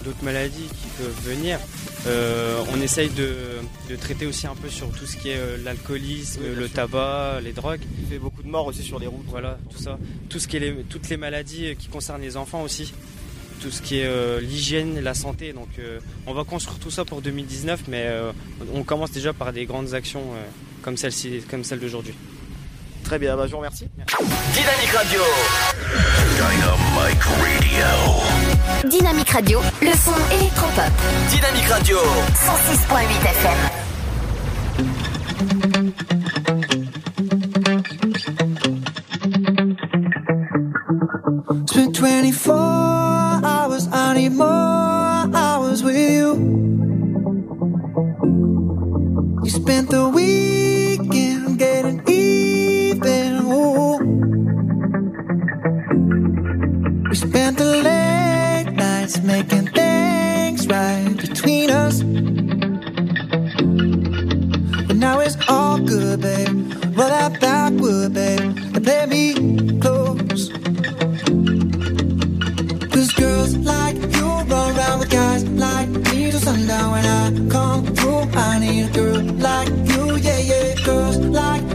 d'autres 0.03 0.23
maladies 0.23 0.67
qui 0.67 0.87
peuvent 0.97 1.21
venir. 1.23 1.59
Euh, 2.07 2.61
on 2.71 2.79
essaye 2.81 3.09
de, 3.09 3.33
de 3.89 3.95
traiter 3.95 4.25
aussi 4.27 4.45
un 4.45 4.53
peu 4.55 4.69
sur 4.69 4.89
tout 4.91 5.05
ce 5.07 5.17
qui 5.17 5.29
est 5.29 5.37
euh, 5.37 5.57
l'alcoolisme, 5.63 6.41
Oui, 6.43 6.49
le 6.55 6.65
sûr. 6.67 6.75
tabac, 6.75 7.39
les 7.43 7.51
drogues. 7.51 7.81
Il 7.99 8.05
fait 8.07 8.19
beaucoup 8.19 8.43
de 8.43 8.47
morts 8.47 8.67
aussi 8.67 8.83
sur 8.83 8.99
les 8.99 9.07
routes. 9.07 9.25
Voilà, 9.27 9.57
tout 9.71 9.81
ça. 9.81 9.97
Tout 10.29 10.37
ce 10.39 10.47
qui 10.47 10.57
est 10.57 10.59
les- 10.59 10.83
toutes 10.87 11.09
les 11.09 11.17
maladies 11.17 11.67
euh, 11.67 11.73
qui 11.73 11.87
concernent 11.87 12.21
les 12.21 12.37
enfants 12.37 12.61
aussi. 12.61 12.93
Tout 13.61 13.71
ce 13.71 13.81
qui 13.81 13.97
est 13.99 14.05
euh, 14.05 14.39
l'hygiène, 14.39 14.99
la 14.99 15.13
santé. 15.15 15.51
Donc 15.53 15.69
on 16.27 16.33
va 16.33 16.43
construire 16.43 16.77
tout 16.77 16.91
ça 16.91 17.05
pour 17.05 17.21
2019, 17.21 17.83
mais 17.87 18.07
on 18.73 18.83
commence 18.83 19.11
déjà 19.11 19.33
par 19.33 19.53
des 19.53 19.65
grandes 19.65 19.93
actions 19.95 20.21
comme 20.83 20.97
celle-ci, 20.97 21.41
comme 21.49 21.63
celle 21.63 21.79
d'aujourd'hui. 21.79 22.13
Très 23.05 23.19
bien, 23.19 23.37
bah, 23.37 23.45
je 23.45 23.51
vous 23.51 23.57
remercie. 23.57 23.87
Dynamique 24.53 24.91
Radio. 24.91 25.21
Dynamite 26.35 27.23
Radio. 27.23 28.89
Dynamique 28.89 29.29
Radio, 29.29 29.61
le 29.81 29.91
son 29.91 30.15
électropop. 30.33 30.91
Dynamique 31.29 31.67
Radio. 31.69 31.97
106.8 31.97 33.21
FM. 33.21 33.85
Spent 41.67 41.99
24 41.99 43.43
hours, 43.43 43.87
I 43.91 44.13
need 44.15 44.33
more 44.33 44.47
hours 45.35 45.83
with 45.83 45.95
you. 45.95 46.35
You 49.43 49.49
spent 49.51 49.89
the 49.91 50.09
weekend 50.09 50.54
We 57.15 57.19
spent 57.19 57.57
the 57.57 57.63
late 57.63 58.73
nights 58.73 59.21
making 59.23 59.67
things 59.67 60.67
right 60.67 61.15
between 61.15 61.69
us. 61.69 62.03
But 64.85 64.97
now 64.97 65.19
it's 65.21 65.37
all 65.47 65.79
good, 65.79 66.19
babe. 66.19 66.73
Roll 66.93 67.09
out 67.09 67.39
backward, 67.39 68.15
babe, 68.15 68.41
and 68.41 68.83
play 68.83 69.05
me 69.05 69.33
close. 69.79 70.49
Cause 72.91 73.13
girls 73.13 73.55
like 73.59 73.95
you 73.95 74.27
run 74.51 74.75
around 74.75 74.99
with 74.99 75.09
guys 75.09 75.45
like 75.51 75.87
me 75.87 76.31
till 76.31 76.41
sundown. 76.41 76.91
When 76.91 77.05
I 77.05 77.49
come 77.49 77.85
through, 77.95 78.23
I 78.35 78.59
need 78.59 78.89
a 78.89 78.91
girl 78.91 79.21
like 79.39 79.69
you, 79.69 80.17
yeah, 80.17 80.39
yeah. 80.39 80.75
Girls 80.83 81.17
like 81.19 81.74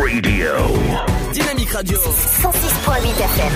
Radio. 0.00 0.52
Dynamique 1.32 1.70
Radio. 1.70 1.98
106.8 1.98 3.18
FM. 3.18 3.52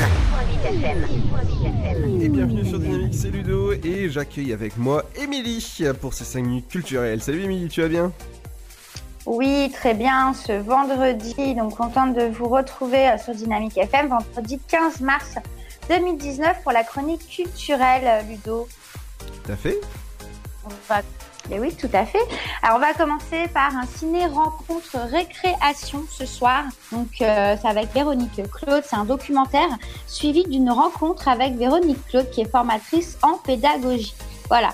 Et 2.22 2.28
bienvenue 2.28 2.64
sur 2.64 2.78
Dynamique, 2.78 3.12
c'est 3.14 3.28
Ludo 3.30 3.72
et 3.72 4.08
j'accueille 4.08 4.52
avec 4.54 4.76
moi 4.78 5.04
Émilie 5.20 5.82
pour 6.00 6.14
ces 6.14 6.24
5 6.24 6.42
minutes 6.42 6.68
culturelles. 6.68 7.22
Salut 7.22 7.42
Émilie, 7.44 7.68
tu 7.68 7.82
vas 7.82 7.88
bien? 7.88 8.10
Oui, 9.26 9.70
très 9.74 9.92
bien. 9.94 10.32
Ce 10.32 10.52
vendredi, 10.52 11.54
donc 11.54 11.76
contente 11.76 12.14
de 12.14 12.24
vous 12.24 12.48
retrouver 12.48 13.08
euh, 13.10 13.18
sur 13.18 13.34
Dynamique 13.34 13.76
FM, 13.76 14.08
vendredi 14.08 14.58
15 14.66 15.00
mars 15.02 15.34
2019 15.90 16.62
pour 16.62 16.72
la 16.72 16.84
chronique 16.84 17.28
culturelle, 17.28 18.02
euh, 18.06 18.22
Ludo. 18.22 18.66
T'as 19.46 19.56
fait 19.56 19.78
On 20.64 20.70
va- 20.88 21.02
Oui, 21.58 21.74
tout 21.74 21.90
à 21.92 22.06
fait. 22.06 22.20
Alors, 22.62 22.76
on 22.76 22.80
va 22.80 22.92
commencer 22.94 23.48
par 23.52 23.76
un 23.76 23.86
ciné-rencontre 23.86 24.98
récréation 25.10 26.04
ce 26.08 26.24
soir. 26.24 26.64
Donc, 26.92 27.08
euh, 27.20 27.56
c'est 27.60 27.68
avec 27.68 27.92
Véronique 27.92 28.40
Claude. 28.52 28.82
C'est 28.86 28.96
un 28.96 29.04
documentaire 29.04 29.68
suivi 30.06 30.44
d'une 30.44 30.70
rencontre 30.70 31.28
avec 31.28 31.56
Véronique 31.56 32.04
Claude, 32.08 32.30
qui 32.30 32.42
est 32.42 32.50
formatrice 32.50 33.18
en 33.22 33.38
pédagogie. 33.38 34.14
Voilà. 34.48 34.70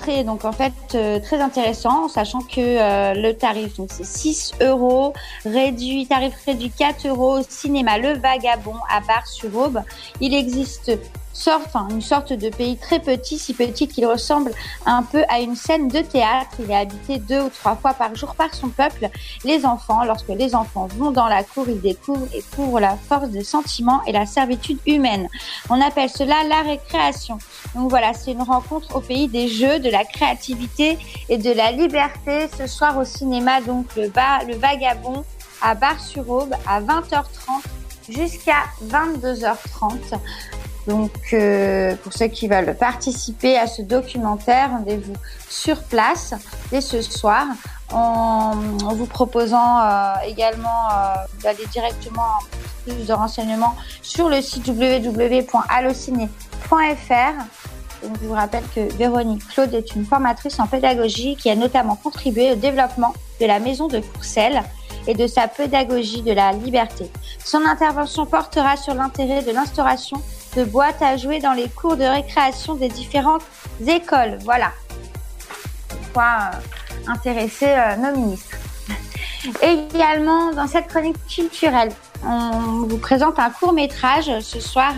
Très, 0.00 0.24
donc, 0.24 0.44
en 0.44 0.52
fait, 0.52 0.72
euh, 0.94 1.20
très 1.20 1.40
intéressant, 1.40 2.08
sachant 2.08 2.40
que 2.40 2.58
euh, 2.58 3.14
le 3.14 3.32
tarif, 3.32 3.76
donc, 3.76 3.88
c'est 3.90 4.04
6 4.04 4.52
euros, 4.62 5.12
réduit, 5.44 6.06
tarif 6.06 6.34
réduit 6.46 6.70
4 6.70 7.08
euros 7.08 7.40
cinéma 7.48 7.98
Le 7.98 8.14
Vagabond 8.18 8.76
à 8.90 9.00
Bar-sur-Aube. 9.00 9.82
Il 10.20 10.34
existe 10.34 10.92
sorte, 11.32 11.74
une 11.90 12.00
sorte 12.00 12.32
de 12.32 12.48
pays 12.50 12.76
très 12.76 13.00
petit, 13.00 13.38
si 13.38 13.54
petit 13.54 13.88
qu'il 13.88 14.06
ressemble 14.06 14.52
un 14.86 15.02
peu 15.02 15.24
à 15.28 15.40
une 15.40 15.56
scène 15.56 15.88
de 15.88 16.00
théâtre. 16.00 16.50
Il 16.58 16.70
est 16.70 16.76
habité 16.76 17.18
deux 17.18 17.42
ou 17.42 17.48
trois 17.48 17.76
fois 17.76 17.94
par 17.94 18.14
jour 18.14 18.34
par 18.34 18.54
son 18.54 18.68
peuple, 18.68 19.08
les 19.44 19.64
enfants. 19.64 20.04
Lorsque 20.04 20.28
les 20.28 20.54
enfants 20.54 20.88
vont 20.96 21.10
dans 21.10 21.28
la 21.28 21.42
cour, 21.42 21.66
ils 21.68 21.80
découvrent 21.80 22.26
et 22.34 22.42
couvrent 22.54 22.80
la 22.80 22.96
force 22.96 23.28
des 23.28 23.44
sentiments 23.44 24.02
et 24.06 24.12
la 24.12 24.26
servitude 24.26 24.78
humaine. 24.86 25.28
On 25.68 25.80
appelle 25.80 26.10
cela 26.10 26.44
la 26.48 26.62
récréation. 26.62 27.38
Donc 27.74 27.90
voilà, 27.90 28.12
c'est 28.14 28.32
une 28.32 28.42
rencontre 28.42 28.96
au 28.96 29.00
pays 29.00 29.28
des 29.28 29.48
jeux, 29.48 29.78
de 29.78 29.90
la 29.90 30.04
créativité 30.04 30.98
et 31.28 31.38
de 31.38 31.52
la 31.52 31.72
liberté. 31.72 32.48
Ce 32.56 32.66
soir 32.66 32.98
au 32.98 33.04
cinéma, 33.04 33.60
donc 33.60 33.86
le, 33.96 34.08
bas, 34.08 34.44
le 34.46 34.56
Vagabond 34.56 35.24
à 35.62 35.74
Bar-sur-Aube 35.74 36.54
à 36.66 36.80
20h30 36.80 37.62
jusqu'à 38.08 38.64
22h30. 38.84 40.18
Donc, 40.86 41.12
euh, 41.32 41.94
pour 42.02 42.12
ceux 42.12 42.28
qui 42.28 42.48
veulent 42.48 42.74
participer 42.74 43.58
à 43.58 43.66
ce 43.66 43.82
documentaire, 43.82 44.70
rendez-vous 44.70 45.12
sur 45.48 45.82
place 45.82 46.34
dès 46.70 46.80
ce 46.80 47.02
soir 47.02 47.44
en, 47.92 48.54
en 48.84 48.94
vous 48.94 49.06
proposant 49.06 49.80
euh, 49.80 50.14
également 50.26 50.88
euh, 50.90 51.14
d'aller 51.42 51.66
directement 51.70 52.38
plus 52.84 53.06
de 53.06 53.12
renseignements 53.12 53.76
sur 54.02 54.28
le 54.28 54.40
site 54.40 54.66
www.allociné.fr. 54.68 56.26
Je 58.02 58.26
vous 58.26 58.32
rappelle 58.32 58.64
que 58.74 58.90
Véronique 58.96 59.46
Claude 59.48 59.74
est 59.74 59.94
une 59.94 60.06
formatrice 60.06 60.58
en 60.58 60.66
pédagogie 60.66 61.36
qui 61.36 61.50
a 61.50 61.54
notamment 61.54 61.96
contribué 61.96 62.52
au 62.52 62.54
développement 62.54 63.12
de 63.40 63.46
la 63.46 63.58
maison 63.58 63.88
de 63.88 64.00
Courcelles 64.00 64.62
et 65.06 65.14
de 65.14 65.26
sa 65.26 65.48
pédagogie 65.48 66.22
de 66.22 66.32
la 66.32 66.52
liberté. 66.52 67.10
Son 67.44 67.64
intervention 67.64 68.26
portera 68.26 68.76
sur 68.76 68.94
l'intérêt 68.94 69.42
de 69.42 69.52
l'instauration 69.52 70.22
de 70.56 70.64
boîtes 70.64 71.02
à 71.02 71.16
jouer 71.16 71.38
dans 71.40 71.52
les 71.52 71.68
cours 71.68 71.96
de 71.96 72.04
récréation 72.04 72.74
des 72.74 72.88
différentes 72.88 73.42
écoles. 73.86 74.38
Voilà. 74.42 74.72
Quoi 76.12 76.50
euh, 76.52 77.10
intéresser 77.10 77.68
euh, 77.68 77.96
nos 77.96 78.18
ministres. 78.18 78.56
Également, 79.62 80.52
dans 80.52 80.66
cette 80.66 80.88
chronique 80.88 81.16
culturelle, 81.28 81.90
on 82.24 82.86
vous 82.86 82.98
présente 82.98 83.38
un 83.38 83.50
court 83.50 83.72
métrage 83.72 84.30
ce 84.40 84.58
soir 84.60 84.92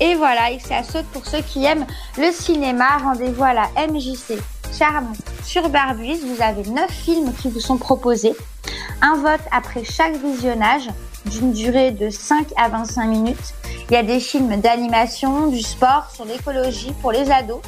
Et 0.00 0.14
voilà, 0.16 0.50
et 0.50 0.58
c'est 0.58 0.74
à 0.74 0.82
saute 0.82 1.06
pour 1.12 1.24
ceux 1.26 1.40
qui 1.40 1.64
aiment 1.64 1.86
le 2.18 2.32
cinéma. 2.32 2.98
Rendez-vous 3.02 3.44
à 3.44 3.54
la 3.54 3.68
MJC 3.88 4.38
Charme 4.76 5.12
sur 5.44 5.68
Barbus. 5.68 6.18
Vous 6.24 6.42
avez 6.42 6.68
9 6.68 6.90
films 6.90 7.32
qui 7.34 7.48
vous 7.48 7.60
sont 7.60 7.78
proposés. 7.78 8.34
Un 9.02 9.16
vote 9.16 9.40
après 9.52 9.84
chaque 9.84 10.16
visionnage 10.16 10.88
d'une 11.26 11.52
durée 11.52 11.90
de 11.90 12.10
5 12.10 12.48
à 12.56 12.68
25 12.68 13.06
minutes. 13.06 13.54
Il 13.88 13.94
y 13.94 13.96
a 13.96 14.02
des 14.02 14.18
films 14.18 14.60
d'animation, 14.60 15.46
du 15.48 15.60
sport, 15.60 16.10
sur 16.12 16.24
l'écologie 16.24 16.92
pour 17.00 17.12
les 17.12 17.30
ados. 17.30 17.60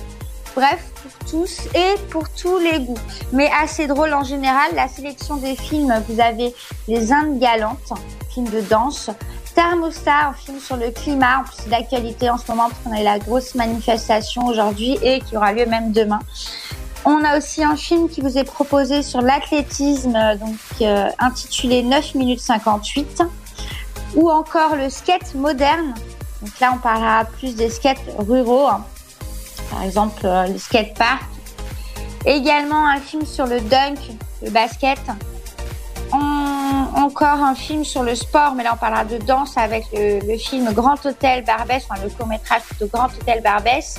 Bref, 0.54 0.90
pour 1.02 1.30
tous 1.30 1.60
et 1.74 1.94
pour 2.10 2.28
tous 2.30 2.58
les 2.58 2.80
goûts. 2.80 2.98
Mais 3.32 3.50
assez 3.60 3.86
drôle 3.86 4.14
en 4.14 4.24
général, 4.24 4.70
la 4.74 4.88
sélection 4.88 5.36
des 5.36 5.54
films, 5.54 5.94
vous 6.08 6.20
avez 6.20 6.54
Les 6.88 7.12
Indes 7.12 7.38
galantes, 7.38 7.92
film 8.30 8.48
de 8.48 8.62
danse, 8.62 9.10
Thermostat, 9.56 10.28
un 10.28 10.32
film 10.34 10.60
sur 10.60 10.76
le 10.76 10.90
climat, 10.90 11.38
en 11.40 11.44
plus 11.44 11.70
d'actualité 11.70 12.28
en 12.28 12.36
ce 12.36 12.44
moment 12.50 12.68
parce 12.68 12.78
qu'on 12.84 12.92
a 12.92 13.00
eu 13.00 13.04
la 13.04 13.18
grosse 13.18 13.54
manifestation 13.54 14.44
aujourd'hui 14.44 14.98
et 15.02 15.20
qui 15.20 15.34
aura 15.34 15.54
lieu 15.54 15.64
même 15.64 15.92
demain. 15.92 16.18
On 17.06 17.24
a 17.24 17.38
aussi 17.38 17.64
un 17.64 17.74
film 17.74 18.10
qui 18.10 18.20
vous 18.20 18.36
est 18.36 18.44
proposé 18.44 19.02
sur 19.02 19.22
l'athlétisme, 19.22 20.14
euh, 20.14 20.36
donc 20.36 20.58
euh, 20.82 21.08
intitulé 21.18 21.82
9 21.82 22.16
minutes 22.16 22.40
58, 22.40 23.22
ou 24.16 24.30
encore 24.30 24.76
le 24.76 24.90
skate 24.90 25.34
moderne. 25.34 25.94
Donc 26.42 26.60
là, 26.60 26.72
on 26.74 26.78
parlera 26.78 27.24
plus 27.24 27.56
des 27.56 27.70
skates 27.70 28.02
ruraux, 28.18 28.66
hein. 28.66 28.84
par 29.70 29.82
exemple 29.84 30.20
euh, 30.26 30.48
le 30.48 30.58
skatepark. 30.58 31.22
Également 32.26 32.88
un 32.88 33.00
film 33.00 33.24
sur 33.24 33.46
le 33.46 33.60
dunk, 33.60 34.00
le 34.42 34.50
basket. 34.50 34.98
Encore 36.12 37.40
un 37.40 37.54
film 37.54 37.84
sur 37.84 38.02
le 38.02 38.14
sport, 38.14 38.54
mais 38.54 38.64
là 38.64 38.72
on 38.74 38.76
parlera 38.76 39.04
de 39.04 39.18
danse 39.18 39.56
avec 39.56 39.84
le, 39.92 40.20
le 40.26 40.38
film 40.38 40.72
Grand 40.72 41.04
Hôtel 41.06 41.44
Barbès, 41.44 41.84
enfin 41.88 42.02
le 42.02 42.10
court 42.10 42.26
métrage 42.26 42.62
plutôt 42.62 42.86
Grand 42.86 43.06
Hôtel 43.06 43.42
Barbès. 43.42 43.98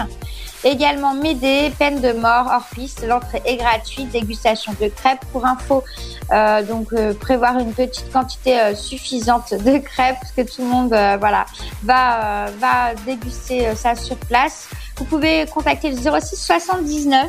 Également 0.63 1.13
Médée, 1.13 1.71
peine 1.77 2.01
de 2.01 2.11
mort, 2.13 2.47
hors 2.51 2.65
piste, 2.73 3.05
l'entrée 3.07 3.41
est 3.45 3.57
gratuite, 3.57 4.09
dégustation 4.09 4.73
de 4.81 4.88
crêpes. 4.88 5.23
Pour 5.31 5.45
info, 5.45 5.84
euh, 6.31 6.63
donc 6.63 6.91
euh, 6.93 7.13
prévoir 7.13 7.59
une 7.59 7.73
petite 7.73 8.11
quantité 8.11 8.59
euh, 8.59 8.75
suffisante 8.75 9.53
de 9.53 9.77
crêpes, 9.77 10.17
parce 10.19 10.31
que 10.31 10.41
tout 10.41 10.61
le 10.63 10.67
monde 10.67 10.93
euh, 10.93 11.17
voilà, 11.19 11.45
va, 11.84 12.47
euh, 12.47 12.51
va 12.59 12.95
déguster 13.05 13.67
euh, 13.67 13.75
ça 13.75 13.95
sur 13.95 14.17
place. 14.17 14.67
Vous 14.97 15.05
pouvez 15.05 15.45
contacter 15.45 15.91
le 15.91 15.97
06 15.97 16.35
79 16.35 17.27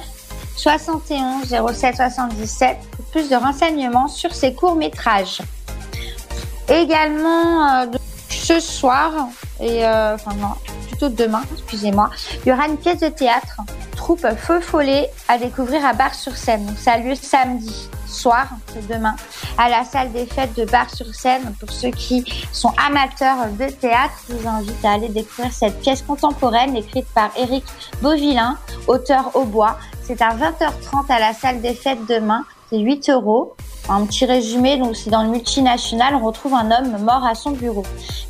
71 0.58 1.46
07 1.46 1.96
77 1.96 2.76
pour 2.90 3.04
plus 3.06 3.30
de 3.30 3.36
renseignements 3.36 4.08
sur 4.08 4.34
ces 4.34 4.54
courts-métrages. 4.54 5.40
Également, 6.68 7.82
euh, 7.82 7.86
ce 8.48 8.60
soir, 8.60 9.12
et 9.60 9.84
euh, 9.84 10.14
enfin 10.14 10.30
non, 10.36 10.54
plutôt 10.88 11.10
demain, 11.10 11.42
excusez-moi, 11.52 12.08
il 12.42 12.48
y 12.48 12.52
aura 12.52 12.66
une 12.66 12.78
pièce 12.78 13.00
de 13.00 13.08
théâtre, 13.08 13.60
troupe 13.94 14.26
Feu 14.38 14.60
Follet, 14.60 15.10
à 15.28 15.36
découvrir 15.36 15.84
à 15.84 15.92
Bar-sur-Seine. 15.92 16.64
Donc 16.64 16.78
ça 16.78 16.92
a 16.92 16.98
lieu 16.98 17.14
samedi 17.14 17.90
soir, 18.06 18.46
c'est 18.72 18.88
demain, 18.88 19.14
à 19.58 19.68
la 19.68 19.84
salle 19.84 20.12
des 20.12 20.24
fêtes 20.24 20.54
de 20.56 20.64
Bar-sur-Seine. 20.64 21.52
Pour 21.60 21.70
ceux 21.70 21.90
qui 21.90 22.24
sont 22.50 22.72
amateurs 22.82 23.48
de 23.52 23.66
théâtre, 23.66 24.14
je 24.30 24.36
vous 24.36 24.48
invite 24.48 24.82
à 24.82 24.92
aller 24.92 25.10
découvrir 25.10 25.52
cette 25.52 25.78
pièce 25.80 26.00
contemporaine 26.00 26.74
écrite 26.74 27.06
par 27.14 27.30
Éric 27.36 27.64
Beauvillain, 28.00 28.56
auteur 28.86 29.30
au 29.36 29.44
bois. 29.44 29.76
C'est 30.02 30.22
à 30.22 30.30
20h30 30.30 31.04
à 31.10 31.20
la 31.20 31.34
salle 31.34 31.60
des 31.60 31.74
fêtes 31.74 32.06
demain. 32.08 32.46
C'est 32.70 32.78
8 32.78 33.10
euros. 33.10 33.54
Un 33.90 34.04
petit 34.04 34.26
résumé, 34.26 34.76
donc 34.76 34.96
c'est 34.96 35.08
dans 35.08 35.22
le 35.22 35.30
multinational, 35.30 36.14
on 36.14 36.26
retrouve 36.26 36.52
un 36.52 36.70
homme 36.70 37.02
mort 37.02 37.24
à 37.24 37.34
son 37.34 37.52
bureau. 37.52 37.84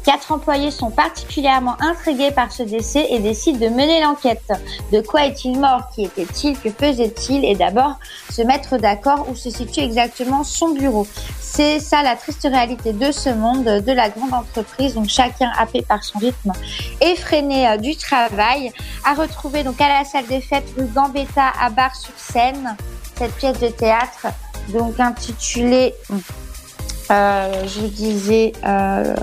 Quatre 0.04 0.30
employés 0.30 0.70
sont 0.70 0.90
particulièrement 0.90 1.74
intrigués 1.80 2.30
par 2.30 2.52
ce 2.52 2.62
décès 2.62 3.08
et 3.10 3.18
décident 3.18 3.58
de 3.58 3.66
mener 3.66 4.00
l'enquête. 4.00 4.52
De 4.92 5.00
quoi 5.00 5.26
est-il 5.26 5.58
mort? 5.58 5.90
Qui 5.92 6.04
était-il? 6.04 6.56
Que 6.56 6.70
faisait-il? 6.70 7.44
Et 7.44 7.56
d'abord, 7.56 7.98
se 8.30 8.42
mettre 8.42 8.78
d'accord 8.78 9.26
où 9.28 9.34
se 9.34 9.50
situe 9.50 9.80
exactement 9.80 10.44
son 10.44 10.74
bureau. 10.74 11.08
C'est 11.40 11.80
ça 11.80 12.04
la 12.04 12.14
triste 12.14 12.46
réalité 12.48 12.92
de 12.92 13.10
ce 13.10 13.30
monde, 13.30 13.64
de 13.64 13.92
la 13.92 14.10
grande 14.10 14.34
entreprise, 14.34 14.94
donc 14.94 15.08
chacun 15.08 15.50
happé 15.58 15.82
par 15.82 16.04
son 16.04 16.20
rythme 16.20 16.52
effréné 17.00 17.68
euh, 17.68 17.78
du 17.78 17.96
travail. 17.96 18.70
À 19.04 19.14
retrouver 19.14 19.64
donc 19.64 19.80
à 19.80 19.88
la 19.88 20.04
salle 20.04 20.26
des 20.26 20.40
fêtes 20.40 20.72
rue 20.76 20.86
Gambetta 20.86 21.50
à 21.60 21.68
Bar-sur-Seine, 21.70 22.76
cette 23.18 23.34
pièce 23.34 23.58
de 23.58 23.68
théâtre, 23.68 24.28
donc 24.68 24.98
intitulée 25.00 25.94
euh, 27.10 27.66
je 27.66 27.86
disais, 27.86 28.52
euh, 28.66 29.14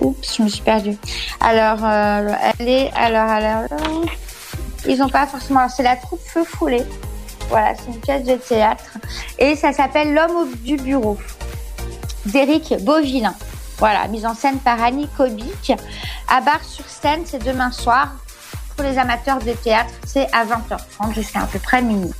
oups, 0.00 0.36
je 0.36 0.42
me 0.42 0.48
suis 0.48 0.60
perdue. 0.60 0.96
Alors, 1.40 1.78
euh, 1.82 2.34
elle 2.58 2.68
est, 2.68 2.90
alors, 2.94 3.30
alors, 3.30 3.62
ils 4.86 5.02
ont 5.02 5.08
pas 5.08 5.26
forcément, 5.26 5.66
c'est 5.68 5.82
la 5.82 5.96
troupe 5.96 6.20
Feu 6.22 6.44
Foulé. 6.44 6.82
Voilà, 7.48 7.74
c'est 7.74 7.90
une 7.90 8.00
pièce 8.00 8.24
de 8.24 8.34
théâtre. 8.34 8.98
Et 9.38 9.56
ça 9.56 9.72
s'appelle 9.72 10.12
L'homme 10.12 10.52
du 10.56 10.76
bureau 10.76 11.16
d'Éric 12.26 12.74
Beauvillain. 12.82 13.34
Voilà, 13.78 14.06
mise 14.08 14.26
en 14.26 14.34
scène 14.34 14.58
par 14.58 14.82
Annie 14.82 15.08
Kobic. 15.16 15.72
À 16.28 16.40
Bar-sur-Seine, 16.40 17.22
c'est 17.24 17.42
demain 17.42 17.70
soir. 17.70 18.14
Pour 18.76 18.84
les 18.84 18.98
amateurs 18.98 19.38
de 19.38 19.52
théâtre, 19.52 19.92
c'est 20.06 20.28
à 20.32 20.44
20h30 20.44 21.14
jusqu'à 21.14 21.40
à 21.40 21.46
peu 21.46 21.58
près 21.58 21.82
minuit. 21.82 22.12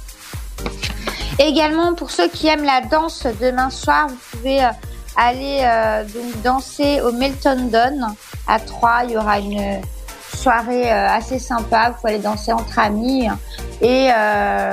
Également, 1.38 1.94
pour 1.94 2.10
ceux 2.10 2.28
qui 2.28 2.46
aiment 2.48 2.64
la 2.64 2.80
danse, 2.82 3.26
demain 3.40 3.70
soir, 3.70 4.08
vous 4.08 4.38
pouvez 4.38 4.62
euh, 4.62 4.68
aller 5.16 5.60
euh, 5.62 6.04
donc 6.04 6.42
danser 6.42 7.00
au 7.00 7.12
Melton 7.12 7.68
Don 7.72 8.14
à 8.46 8.60
Troyes. 8.60 9.04
Il 9.04 9.12
y 9.12 9.16
aura 9.16 9.38
une 9.38 9.80
soirée 10.34 10.92
euh, 10.92 11.08
assez 11.08 11.38
sympa. 11.38 11.90
Vous 11.90 12.00
pouvez 12.00 12.14
aller 12.14 12.22
danser 12.22 12.52
entre 12.52 12.78
amis 12.78 13.28
et 13.80 14.10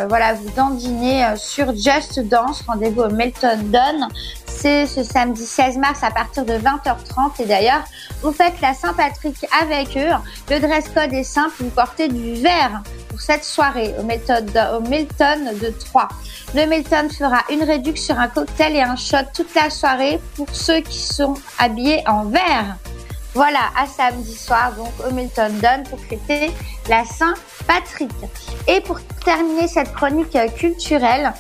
voilà, 0.07 0.33
vous 0.35 0.51
dandiner 0.51 1.33
sur 1.35 1.75
Just 1.75 2.19
Dance. 2.19 2.63
Rendez-vous 2.67 3.01
au 3.01 3.09
Melton 3.09 3.57
Don. 3.63 4.07
C'est 4.45 4.85
ce 4.85 5.03
samedi 5.03 5.45
16 5.45 5.77
mars 5.77 6.03
à 6.03 6.11
partir 6.11 6.45
de 6.45 6.53
20h30. 6.53 7.41
Et 7.41 7.45
d'ailleurs, 7.45 7.83
vous 8.21 8.31
faites 8.31 8.61
la 8.61 8.75
Saint-Patrick 8.75 9.47
avec 9.63 9.97
eux. 9.97 10.11
Le 10.51 10.59
dress 10.59 10.89
code 10.89 11.11
est 11.13 11.23
simple. 11.23 11.55
Vous 11.59 11.69
portez 11.69 12.07
du 12.07 12.35
vert 12.35 12.83
cette 13.19 13.43
soirée 13.43 13.93
au 13.99 14.03
Milton, 14.03 14.45
au 14.75 14.79
Milton 14.81 15.51
de 15.61 15.69
Troyes. 15.69 16.09
Le 16.55 16.65
Milton 16.65 17.09
fera 17.09 17.43
une 17.49 17.63
réduction 17.63 18.15
sur 18.15 18.19
un 18.19 18.27
cocktail 18.27 18.75
et 18.75 18.81
un 18.81 18.95
shot 18.95 19.17
toute 19.33 19.53
la 19.53 19.69
soirée 19.69 20.19
pour 20.35 20.47
ceux 20.51 20.79
qui 20.79 20.97
sont 20.97 21.35
habillés 21.59 22.03
en 22.07 22.25
vert. 22.25 22.77
Voilà, 23.35 23.69
à 23.77 23.85
samedi 23.85 24.33
soir, 24.33 24.73
donc 24.75 24.91
au 25.07 25.13
Milton 25.13 25.51
Don 25.61 25.83
pour 25.89 25.99
fêter 25.99 26.51
la 26.87 27.05
Saint-Patrick. 27.05 28.11
Et 28.67 28.81
pour 28.81 28.99
terminer 29.23 29.67
cette 29.67 29.93
chronique 29.93 30.37
culturelle, 30.57 31.31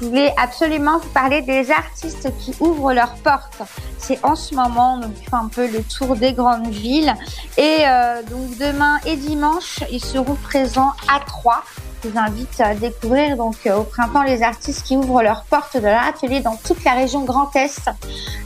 je 0.00 0.06
voulais 0.06 0.34
absolument 0.36 0.98
vous 0.98 1.08
parler 1.10 1.42
des 1.42 1.70
artistes 1.70 2.30
qui 2.38 2.54
ouvrent 2.60 2.92
leurs 2.92 3.14
portes. 3.14 3.62
C'est 3.98 4.22
en 4.24 4.34
ce 4.34 4.54
moment, 4.54 4.98
donc 4.98 5.12
ils 5.20 5.28
font 5.28 5.36
un 5.36 5.48
peu 5.48 5.66
le 5.70 5.82
tour 5.82 6.16
des 6.16 6.32
grandes 6.32 6.68
villes. 6.68 7.14
Et 7.56 7.78
euh, 7.86 8.22
donc 8.22 8.56
demain 8.58 8.98
et 9.06 9.16
dimanche, 9.16 9.80
ils 9.90 10.04
seront 10.04 10.34
présents 10.34 10.92
à 11.08 11.20
Troyes. 11.20 11.62
Vous 12.06 12.18
invite 12.18 12.60
à 12.60 12.74
découvrir 12.74 13.36
donc 13.36 13.56
euh, 13.66 13.78
au 13.78 13.82
printemps 13.82 14.22
les 14.22 14.42
artistes 14.42 14.86
qui 14.86 14.96
ouvrent 14.96 15.22
leurs 15.22 15.42
portes 15.44 15.76
de 15.76 15.82
leur 15.82 16.02
atelier 16.02 16.40
dans 16.40 16.54
toute 16.54 16.84
la 16.84 16.92
région 16.92 17.24
Grand 17.24 17.54
Est. 17.56 17.90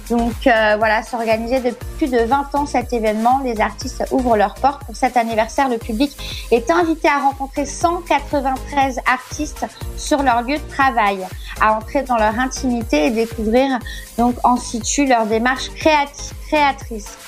Donc 0.09 0.47
euh, 0.47 0.77
voilà, 0.79 1.03
c'est 1.03 1.15
organisé 1.15 1.61
depuis 1.61 1.87
plus 1.99 2.11
de 2.11 2.19
20 2.25 2.55
ans 2.55 2.65
cet 2.65 2.95
événement. 2.95 3.41
Les 3.45 3.61
artistes 3.61 4.05
ouvrent 4.13 4.37
leurs 4.37 4.55
portes. 4.55 4.85
Pour 4.85 4.97
cet 4.97 5.19
anniversaire, 5.19 5.69
le 5.69 5.77
public 5.77 6.17
est 6.51 6.71
invité 6.71 7.09
à 7.09 7.19
rencontrer 7.19 7.67
193 7.67 9.01
artistes 9.07 9.67
sur 9.99 10.23
leur 10.23 10.41
lieu 10.43 10.57
de 10.57 10.69
travail, 10.71 11.19
à 11.61 11.75
entrer 11.75 12.03
dans 12.03 12.17
leur 12.17 12.39
intimité 12.39 13.07
et 13.07 13.11
découvrir 13.11 13.79
donc 14.17 14.37
en 14.43 14.57
situ 14.57 15.07
leur 15.07 15.27
démarche 15.27 15.71
créatrice. 15.75 17.19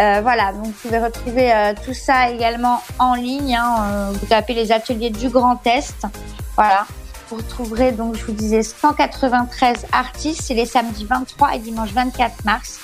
Euh, 0.00 0.20
voilà, 0.22 0.52
donc 0.52 0.66
vous 0.66 0.72
pouvez 0.72 0.98
retrouver 0.98 1.52
euh, 1.52 1.74
tout 1.84 1.94
ça 1.94 2.30
également 2.30 2.82
en 2.98 3.14
ligne. 3.14 3.56
hein. 3.56 3.76
Euh, 3.80 4.10
vous 4.12 4.26
tapez 4.26 4.54
les 4.54 4.70
ateliers 4.70 5.10
du 5.10 5.28
Grand 5.28 5.64
Est. 5.66 6.06
Voilà. 6.54 6.86
Vous 7.28 7.36
retrouverez 7.36 7.92
donc, 7.92 8.16
je 8.16 8.24
vous 8.24 8.32
disais, 8.32 8.62
193 8.62 9.86
artistes. 9.92 10.42
C'est 10.42 10.54
les 10.54 10.66
samedis 10.66 11.04
23 11.04 11.56
et 11.56 11.58
dimanche 11.58 11.90
24 11.92 12.44
mars. 12.44 12.78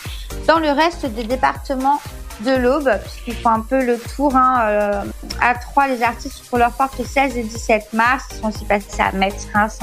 Dans 0.46 0.58
le 0.58 0.70
reste 0.70 1.06
des 1.06 1.24
départements 1.24 2.00
de 2.40 2.50
l'Aube, 2.50 2.90
puisqu'ils 3.00 3.36
font 3.36 3.50
un 3.50 3.60
peu 3.60 3.82
le 3.82 3.96
tour. 3.96 4.36
Hein, 4.36 5.04
à 5.40 5.54
Troyes, 5.54 5.88
les 5.88 6.02
artistes 6.02 6.44
pour 6.50 6.58
leur 6.58 6.72
porte 6.72 6.98
le 6.98 7.06
16 7.06 7.38
et 7.38 7.42
17 7.42 7.92
mars. 7.94 8.24
Ils 8.32 8.40
sont 8.40 8.48
aussi 8.48 9.00
à 9.00 9.12
Metz, 9.12 9.46
Reims, 9.54 9.78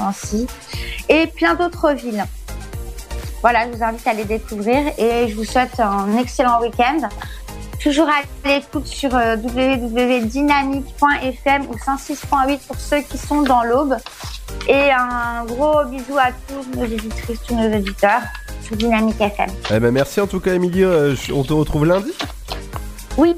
et 1.08 1.26
plein 1.26 1.54
d'autres 1.54 1.92
villes. 1.92 2.24
Voilà, 3.42 3.66
je 3.70 3.76
vous 3.76 3.82
invite 3.82 4.06
à 4.06 4.14
les 4.14 4.24
découvrir 4.24 4.92
et 4.98 5.26
je 5.28 5.34
vous 5.34 5.44
souhaite 5.44 5.78
un 5.80 6.16
excellent 6.16 6.60
week-end. 6.60 7.08
Toujours 7.82 8.06
à 8.08 8.22
l'écoute 8.48 8.86
sur 8.86 9.12
euh, 9.16 9.36
www.dynamique.fm 9.36 11.62
ou 11.68 11.74
106.8 11.74 12.58
pour 12.66 12.76
ceux 12.76 13.00
qui 13.00 13.18
sont 13.18 13.42
dans 13.42 13.64
l'aube. 13.64 13.96
Et 14.68 14.90
un 14.92 15.44
gros 15.44 15.84
bisou 15.86 16.16
à 16.18 16.28
tous 16.46 16.64
nos 16.78 16.84
éditrices, 16.84 17.40
tous 17.46 17.56
nos 17.56 17.76
auditeurs 17.76 18.20
sur 18.62 18.76
Dynamique 18.76 19.20
FM. 19.20 19.50
Eh 19.74 19.80
ben 19.80 19.90
merci 19.90 20.20
en 20.20 20.28
tout 20.28 20.38
cas, 20.38 20.54
Émilie. 20.54 20.84
euh, 20.84 21.16
on 21.34 21.42
te 21.42 21.52
retrouve 21.52 21.84
lundi? 21.86 22.12
Oui, 23.16 23.34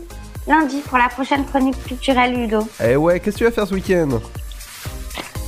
lundi 0.47 0.82
pour 0.86 0.98
la 0.98 1.09
prochaine 1.09 1.47
chronique 1.47 1.82
culturelle 1.82 2.35
Ludo. 2.35 2.68
Eh 2.85 2.97
ouais, 2.97 3.20
qu'est-ce 3.20 3.36
que 3.36 3.39
tu 3.39 3.44
vas 3.44 3.52
faire 3.52 3.66
ce 3.66 3.72
week-end? 3.74 4.20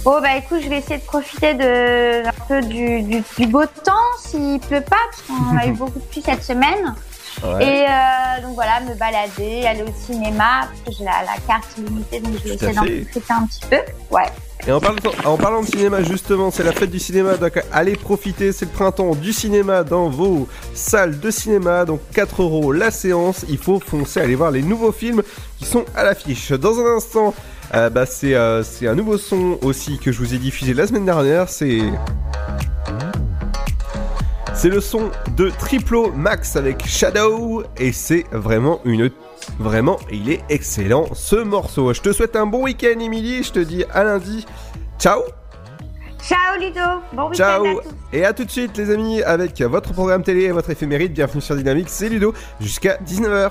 Oh 0.09 0.21
bah 0.23 0.37
écoute, 0.37 0.61
je 0.63 0.69
vais 0.69 0.79
essayer 0.79 0.99
de 0.99 1.05
profiter 1.05 1.55
de 1.55 2.25
un 2.29 2.33
peu 2.47 2.61
du, 2.61 3.03
du, 3.03 3.25
du 3.37 3.47
beau 3.49 3.65
temps 3.67 3.93
s'il 4.21 4.61
pleut 4.61 4.81
pas, 4.81 4.97
parce 5.11 5.23
qu'on 5.23 5.59
a 5.59 5.67
eu 5.67 5.73
beaucoup 5.77 5.99
de 5.99 6.05
pluie 6.05 6.23
cette 6.25 6.45
semaine. 6.45 6.95
Ouais. 7.43 7.67
Et 7.67 7.87
euh, 7.89 8.43
donc 8.47 8.55
voilà, 8.55 8.81
me 8.83 8.95
balader, 8.95 9.67
aller 9.67 9.83
au 9.83 9.93
cinéma, 10.07 10.69
parce 10.69 10.81
que 10.87 10.93
j'ai 10.97 11.05
la, 11.05 11.25
la 11.25 11.37
carte 11.45 11.67
illimitée, 11.77 12.21
donc 12.21 12.35
je 12.39 12.49
vais 12.51 12.55
essayer 12.55 12.73
d'en 12.73 12.83
profiter 12.83 13.33
un 13.33 13.47
petit 13.47 13.61
peu. 13.69 13.79
Ouais. 14.13 14.27
Et 14.69 14.71
en 14.71 14.79
parlant, 14.79 15.01
en 15.25 15.37
parlant 15.37 15.61
de 15.63 15.67
cinéma, 15.67 16.01
justement, 16.05 16.53
c'est 16.53 16.63
la 16.63 16.73
fête 16.73 16.93
du 16.93 17.01
cinéma, 17.01 17.37
donc 17.37 17.61
allez 17.73 17.97
profiter, 17.97 18.53
c'est 18.53 18.67
le 18.67 18.71
printemps 18.71 19.17
du 19.17 19.33
cinéma 19.33 19.83
dans 19.83 20.09
vos 20.09 20.47
salles 20.73 21.19
de 21.19 21.31
cinéma, 21.33 21.85
donc 21.85 22.01
4 22.15 22.43
euros 22.43 22.71
la 22.71 22.93
séance, 22.93 23.45
il 23.49 23.59
faut 23.59 23.81
foncer, 23.81 24.21
aller 24.21 24.37
voir 24.37 24.53
les 24.53 24.63
nouveaux 24.63 24.93
films 24.93 25.25
qui 25.59 25.65
sont 25.65 25.85
à 25.97 26.05
l'affiche. 26.05 26.53
Dans 26.53 26.79
un 26.79 26.97
instant, 26.97 27.35
euh, 27.75 27.91
bah, 27.91 28.07
c'est 28.07 28.35
euh, 28.35 28.63
c'est 28.63 28.87
un 28.87 28.95
nouveau 28.95 29.19
son 29.19 29.59
aussi 29.63 29.99
que 29.99 30.13
je 30.13 30.19
vous 30.19 30.35
ai 30.35 30.39
diffusé 30.39 30.75
la 30.75 30.87
semaine 30.87 31.05
dernière, 31.05 31.49
c'est... 31.49 31.81
C'est 34.55 34.71
le 34.71 34.81
son 34.81 35.11
de 35.37 35.51
Triplo 35.51 36.11
Max 36.13 36.57
avec 36.57 36.87
Shadow 36.87 37.63
et 37.77 37.93
c'est 37.93 38.25
vraiment 38.33 38.81
une 38.87 39.11
vraiment 39.59 39.99
il 40.11 40.31
est 40.31 40.43
excellent 40.49 41.09
ce 41.13 41.37
morceau. 41.37 41.93
Je 41.93 42.01
te 42.01 42.11
souhaite 42.11 42.37
un 42.37 42.47
bon 42.47 42.63
week-end 42.63 42.99
Émilie, 42.99 43.43
je 43.43 43.53
te 43.53 43.59
dis 43.59 43.85
à 43.93 44.03
lundi. 44.03 44.47
Ciao. 44.99 45.21
Ciao 46.27 46.59
Ludo, 46.59 46.81
bon 47.13 47.25
week-end 47.25 47.35
Ciao 47.35 47.67
à 47.67 47.83
tous. 47.83 47.91
et 48.15 48.25
à 48.25 48.33
tout 48.33 48.45
de 48.47 48.51
suite 48.51 48.79
les 48.79 48.91
amis 48.91 49.23
avec 49.23 49.61
votre 49.61 49.93
programme 49.93 50.23
télé 50.23 50.45
et 50.45 50.53
votre 50.53 50.71
éphéméride. 50.71 51.13
Bienvenue 51.13 51.43
sur 51.43 51.55
Dynamique, 51.55 51.91
c'est 51.91 52.09
Ludo 52.09 52.33
jusqu'à 52.59 52.97
19h. 53.07 53.51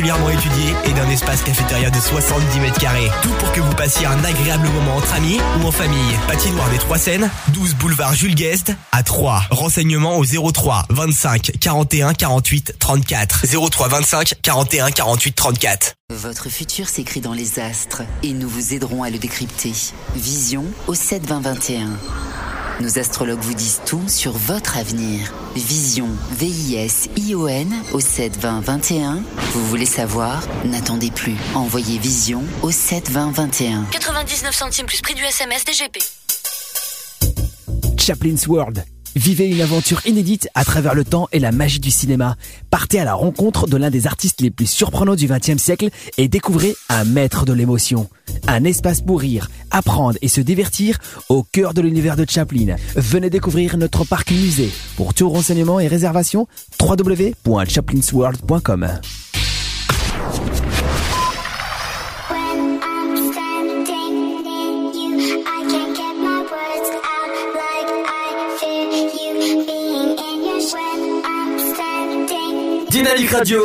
particulièrement 0.01 0.29
étudiée 0.31 0.73
et 0.85 0.93
d'un 0.93 1.09
espace 1.09 1.43
cafétéria 1.43 1.91
de 1.91 1.99
70 1.99 2.59
mètres 2.59 2.79
carrés. 2.79 3.11
Tout 3.21 3.33
pour 3.39 3.51
que 3.51 3.59
vous 3.59 3.73
passiez 3.75 4.07
un 4.07 4.23
agréable 4.23 4.67
moment 4.69 4.95
entre 4.95 5.13
amis 5.13 5.39
ou 5.59 5.67
en 5.67 5.71
famille. 5.71 6.17
Patinoire 6.27 6.69
des 6.71 6.79
Trois 6.79 6.97
Seines, 6.97 7.29
12 7.49 7.75
boulevard 7.75 8.15
Jules 8.15 8.33
Guest 8.33 8.73
à 8.91 9.03
3. 9.03 9.43
Renseignements 9.51 10.17
au 10.17 10.25
03 10.25 10.85
25 10.89 11.51
41 11.59 12.13
48 12.13 12.75
34. 12.79 13.45
03 13.69 13.87
25 13.89 14.33
41 14.41 14.89
48 14.89 15.35
34. 15.35 15.93
Votre 16.09 16.49
futur 16.49 16.89
s'écrit 16.89 17.21
dans 17.21 17.33
les 17.33 17.59
astres 17.59 18.01
et 18.23 18.33
nous 18.33 18.49
vous 18.49 18.73
aiderons 18.73 19.03
à 19.03 19.11
le 19.11 19.19
décrypter. 19.19 19.73
Vision 20.15 20.65
au 20.87 20.95
7 20.95 21.27
20 21.27 21.41
21. 21.41 21.89
Nos 22.81 22.97
astrologues 22.97 23.41
vous 23.41 23.53
disent 23.53 23.81
tout 23.85 24.01
sur 24.07 24.31
votre 24.31 24.75
avenir. 24.77 25.31
Vision, 25.55 26.07
V-I-S-I-O-N 26.31 27.71
au 27.93 27.99
7 27.99 28.39
20 28.39 28.61
21. 28.61 29.19
Vous 29.53 29.67
voulez 29.67 29.80
savoir 29.85 30.43
N'attendez 30.65 31.11
plus. 31.11 31.35
Envoyez 31.55 31.97
Vision 31.97 32.43
au 32.61 32.71
7 32.71 33.09
20 33.09 33.31
21. 33.31 33.85
99 33.91 34.55
centimes 34.55 34.85
plus 34.85 35.01
prix 35.01 35.15
du 35.15 35.23
SMS 35.23 35.65
DGP. 35.65 35.97
Chaplin's 37.97 38.47
World. 38.47 38.85
Vivez 39.15 39.49
une 39.49 39.61
aventure 39.61 40.05
inédite 40.05 40.47
à 40.55 40.63
travers 40.63 40.95
le 40.95 41.03
temps 41.03 41.27
et 41.33 41.39
la 41.39 41.51
magie 41.51 41.79
du 41.79 41.91
cinéma. 41.91 42.37
Partez 42.69 42.97
à 42.99 43.03
la 43.03 43.13
rencontre 43.13 43.67
de 43.67 43.75
l'un 43.75 43.89
des 43.89 44.07
artistes 44.07 44.39
les 44.41 44.51
plus 44.51 44.67
surprenants 44.67 45.15
du 45.15 45.27
XXe 45.27 45.61
siècle 45.61 45.89
et 46.17 46.29
découvrez 46.29 46.75
un 46.87 47.03
maître 47.03 47.45
de 47.45 47.51
l'émotion. 47.53 48.09
Un 48.47 48.63
espace 48.63 49.01
pour 49.01 49.19
rire, 49.19 49.49
apprendre 49.69 50.17
et 50.21 50.29
se 50.29 50.41
divertir 50.41 50.97
au 51.29 51.43
cœur 51.43 51.73
de 51.73 51.81
l'univers 51.81 52.15
de 52.15 52.25
Chaplin. 52.27 52.75
Venez 52.95 53.29
découvrir 53.29 53.77
notre 53.77 54.05
parc 54.05 54.31
musée. 54.31 54.71
Pour 54.95 55.13
tout 55.13 55.29
renseignement 55.29 55.79
et 55.79 55.87
réservation, 55.87 56.47
www.chaplinsworld.com. 56.79 58.87
Dynamique 72.89 73.31
Radio. 73.31 73.61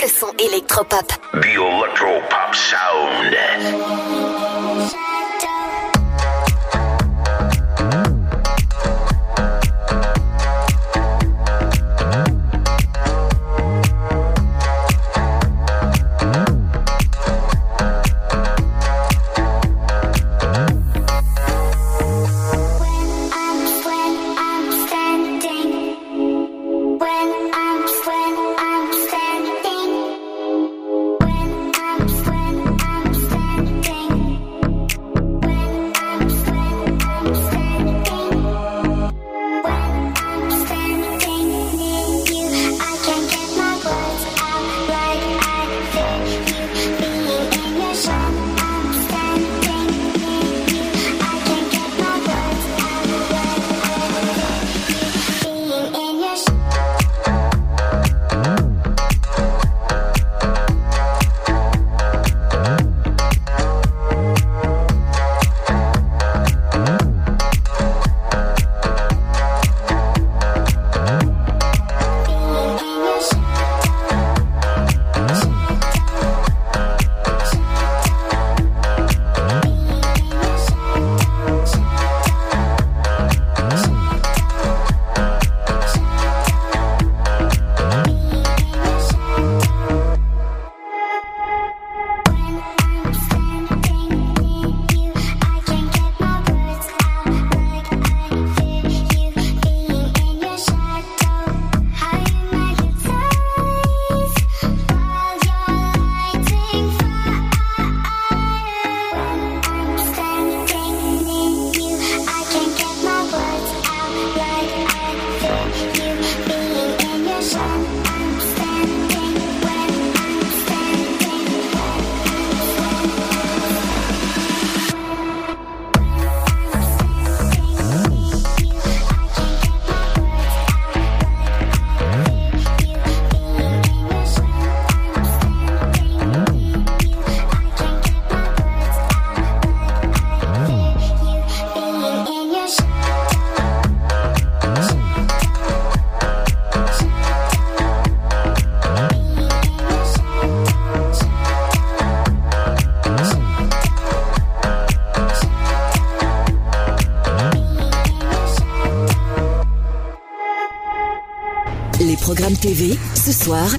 Le 0.00 0.08
son 0.08 0.28
électropop. 0.38 1.06
The 1.32 1.46
Electro 1.46 2.20
Pop 2.28 2.54
Sound. 2.54 4.47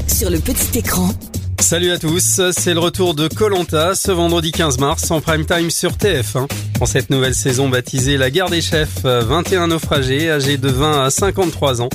Sur 0.07 0.31
le 0.31 0.39
petit 0.39 0.79
écran. 0.79 1.09
Salut 1.59 1.91
à 1.91 1.99
tous, 1.99 2.41
c'est 2.51 2.73
le 2.73 2.79
retour 2.79 3.13
de 3.13 3.27
Colanta 3.27 3.93
ce 3.93 4.11
vendredi 4.11 4.51
15 4.51 4.79
mars 4.79 5.11
en 5.11 5.21
prime 5.21 5.45
time 5.45 5.69
sur 5.69 5.91
TF1. 5.91 6.47
En 6.79 6.85
cette 6.87 7.11
nouvelle 7.11 7.35
saison 7.35 7.69
baptisée 7.69 8.17
La 8.17 8.31
guerre 8.31 8.49
des 8.49 8.61
chefs, 8.61 9.03
21 9.03 9.67
naufragés 9.67 10.31
âgés 10.31 10.57
de 10.57 10.69
20 10.69 11.05
à 11.05 11.11
53 11.11 11.83
ans 11.83 11.89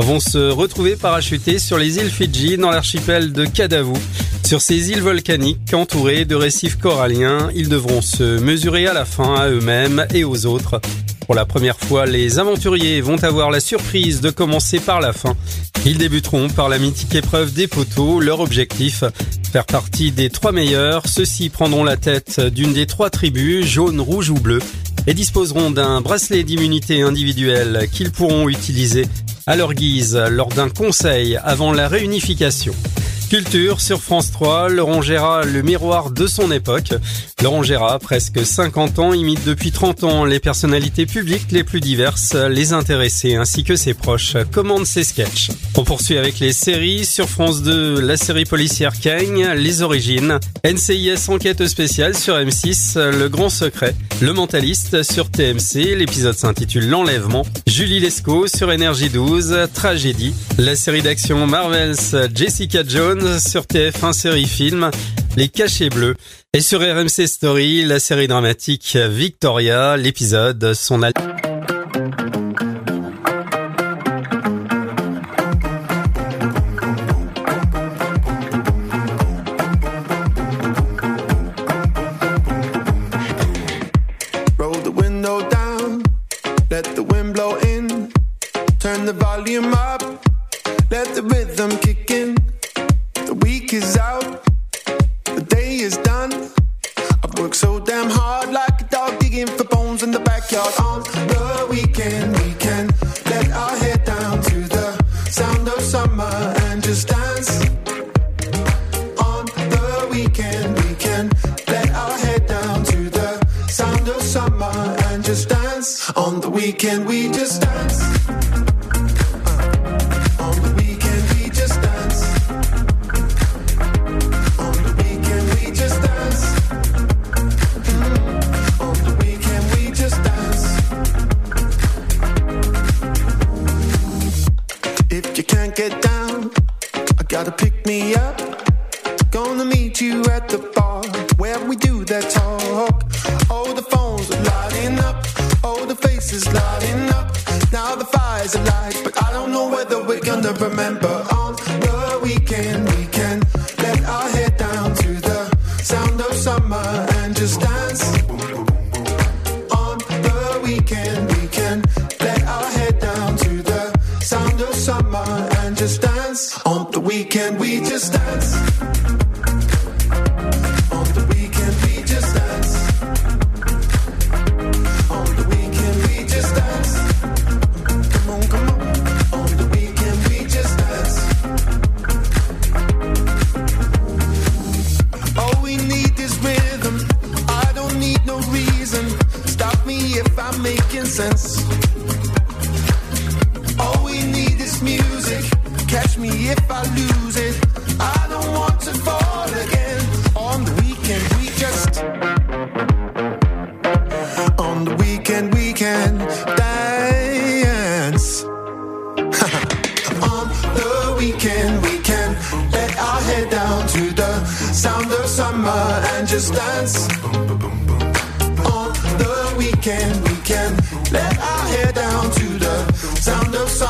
vont 0.00 0.18
se 0.18 0.50
retrouver 0.50 0.96
parachutés 0.96 1.60
sur 1.60 1.78
les 1.78 1.98
îles 1.98 2.10
Fidji 2.10 2.56
dans 2.56 2.70
l'archipel 2.70 3.32
de 3.32 3.44
Kadavu. 3.44 3.94
Sur 4.44 4.60
ces 4.60 4.90
îles 4.90 5.02
volcaniques 5.02 5.72
entourées 5.72 6.24
de 6.24 6.34
récifs 6.34 6.78
coralliens, 6.78 7.48
ils 7.54 7.68
devront 7.68 8.02
se 8.02 8.40
mesurer 8.40 8.88
à 8.88 8.92
la 8.92 9.04
fin 9.04 9.36
à 9.36 9.48
eux-mêmes 9.48 10.04
et 10.12 10.24
aux 10.24 10.46
autres. 10.46 10.80
Pour 11.30 11.36
la 11.36 11.46
première 11.46 11.78
fois, 11.78 12.06
les 12.06 12.40
aventuriers 12.40 13.00
vont 13.00 13.22
avoir 13.22 13.52
la 13.52 13.60
surprise 13.60 14.20
de 14.20 14.30
commencer 14.30 14.80
par 14.80 15.00
la 15.00 15.12
fin. 15.12 15.36
Ils 15.86 15.96
débuteront 15.96 16.48
par 16.48 16.68
la 16.68 16.76
mythique 16.76 17.14
épreuve 17.14 17.52
des 17.52 17.68
poteaux. 17.68 18.18
Leur 18.18 18.40
objectif, 18.40 19.04
faire 19.52 19.64
partie 19.64 20.10
des 20.10 20.28
trois 20.28 20.50
meilleurs. 20.50 21.06
Ceux-ci 21.06 21.48
prendront 21.48 21.84
la 21.84 21.96
tête 21.96 22.40
d'une 22.40 22.72
des 22.72 22.86
trois 22.86 23.10
tribus, 23.10 23.64
jaune, 23.64 24.00
rouge 24.00 24.30
ou 24.30 24.34
bleu, 24.34 24.58
et 25.06 25.14
disposeront 25.14 25.70
d'un 25.70 26.00
bracelet 26.00 26.42
d'immunité 26.42 27.02
individuelle 27.02 27.88
qu'ils 27.92 28.10
pourront 28.10 28.48
utiliser 28.48 29.06
à 29.46 29.54
leur 29.54 29.74
guise 29.74 30.16
lors 30.32 30.48
d'un 30.48 30.68
conseil 30.68 31.38
avant 31.44 31.72
la 31.72 31.86
réunification. 31.86 32.74
Culture 33.30 33.80
sur 33.80 34.02
France 34.02 34.32
3, 34.32 34.70
Laurent 34.70 35.02
Gérard, 35.02 35.44
le 35.44 35.62
miroir 35.62 36.10
de 36.10 36.26
son 36.26 36.50
époque. 36.50 36.92
Laurent 37.44 37.62
Gérard, 37.62 38.00
presque 38.00 38.44
50 38.44 38.98
ans, 38.98 39.12
imite 39.12 39.44
depuis 39.46 39.70
30 39.70 40.02
ans 40.02 40.24
les 40.24 40.40
personnalités 40.40 41.06
publiques 41.06 41.52
les 41.52 41.62
plus 41.62 41.78
diverses, 41.78 42.34
les 42.34 42.72
intéressés 42.72 43.36
ainsi 43.36 43.62
que 43.62 43.76
ses 43.76 43.94
proches, 43.94 44.36
commande 44.50 44.84
ses 44.84 45.04
sketchs. 45.04 45.50
On 45.76 45.84
poursuit 45.84 46.18
avec 46.18 46.40
les 46.40 46.52
séries. 46.52 47.04
Sur 47.04 47.28
France 47.28 47.62
2, 47.62 48.00
la 48.00 48.16
série 48.16 48.44
policière 48.44 48.94
Kang, 49.00 49.54
Les 49.54 49.82
Origines, 49.82 50.40
NCIS 50.64 51.28
Enquête 51.28 51.68
spéciale 51.68 52.16
sur 52.16 52.34
M6, 52.34 52.98
Le 52.98 53.28
Grand 53.28 53.48
Secret, 53.48 53.94
Le 54.20 54.32
Mentaliste 54.32 55.04
sur 55.04 55.30
TMC, 55.30 55.94
l'épisode 55.94 56.34
s'intitule 56.34 56.88
L'Enlèvement, 56.88 57.46
Julie 57.68 58.00
Lescaut 58.00 58.48
sur 58.48 58.72
Énergie 58.72 59.08
12, 59.08 59.68
Tragédie, 59.72 60.34
la 60.58 60.74
série 60.74 61.02
d'action 61.02 61.46
Marvels 61.46 62.28
Jessica 62.34 62.82
Jones, 62.86 63.19
sur 63.38 63.62
TF1 63.62 64.12
série 64.12 64.46
film 64.46 64.90
Les 65.36 65.48
Cachets 65.48 65.90
Bleus. 65.90 66.14
Et 66.52 66.60
sur 66.60 66.80
RMC 66.80 67.26
Story 67.26 67.84
la 67.84 67.98
série 67.98 68.28
dramatique 68.28 68.96
Victoria, 68.96 69.96
l'épisode 69.96 70.74
son 70.74 71.02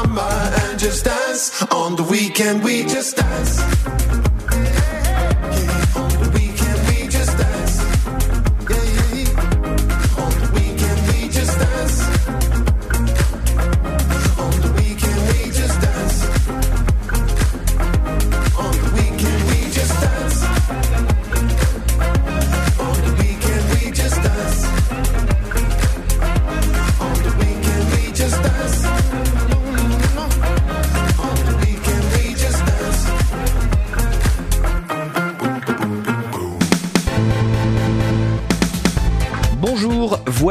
summer 0.00 0.52
and 0.62 0.78
just 0.78 1.04
dance. 1.04 1.62
On 1.72 1.96
the 1.96 2.02
weekend, 2.04 2.62
we 2.64 2.82
just 2.84 3.16
dance. 3.16 4.29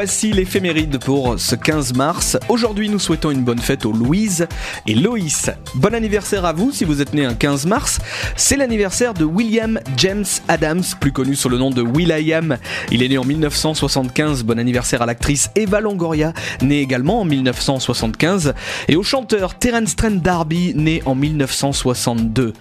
Voici 0.10 0.32
l'éphéméride 0.32 0.98
pour 0.98 1.40
ce 1.40 1.54
15 1.54 1.94
mars. 1.94 2.36
Aujourd'hui, 2.50 2.90
nous 2.90 2.98
souhaitons 2.98 3.30
une 3.30 3.44
bonne 3.44 3.60
fête 3.60 3.86
aux 3.86 3.92
Louise 3.92 4.48
et 4.88 4.96
Loïs. 4.96 5.52
Bon 5.76 5.94
anniversaire 5.94 6.46
à 6.46 6.52
vous 6.52 6.72
si 6.72 6.84
vous 6.84 7.00
êtes 7.00 7.14
né 7.14 7.26
un 7.26 7.36
15 7.36 7.68
mars. 7.68 8.00
C'est 8.36 8.58
l'anniversaire 8.58 9.14
de 9.14 9.24
William 9.24 9.80
James 9.98 10.26
Adams, 10.48 10.82
plus 11.00 11.12
connu 11.12 11.36
sous 11.36 11.48
le 11.48 11.60
nom 11.60 11.70
de 11.70 11.84
Will.i.am. 11.84 12.58
Il 12.90 13.04
est 13.04 13.08
né 13.08 13.20
en 13.20 13.24
1975. 13.24 14.46
Bon 14.46 14.58
anniversaire 14.58 15.04
à 15.04 15.06
l'actrice 15.06 15.52
Eva 15.56 15.80
Longoria, 15.80 16.34
née 16.64 16.82
également 16.82 17.22
en 17.22 17.26
1975. 17.26 18.56
Et 18.88 18.96
au 18.96 19.04
chanteur 19.04 19.60
Terence 19.60 19.96
Trent 19.96 20.10
D'Arby, 20.10 20.74
né 20.76 21.04
en 21.06 21.14
1962. 21.14 22.54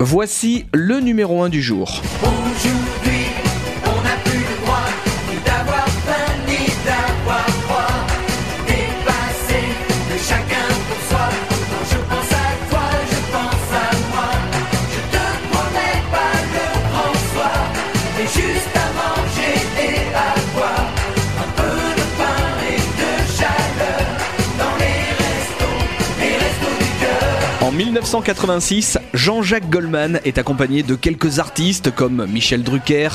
Voici 0.00 0.66
le 0.74 0.98
numéro 0.98 1.44
1 1.44 1.50
du 1.50 1.62
jour. 1.62 2.02
1986, 27.76 28.98
Jean-Jacques 29.12 29.68
Goldman 29.68 30.18
est 30.24 30.38
accompagné 30.38 30.82
de 30.82 30.94
quelques 30.94 31.40
artistes 31.40 31.94
comme 31.94 32.26
Michel 32.26 32.62
Drucker, 32.62 33.10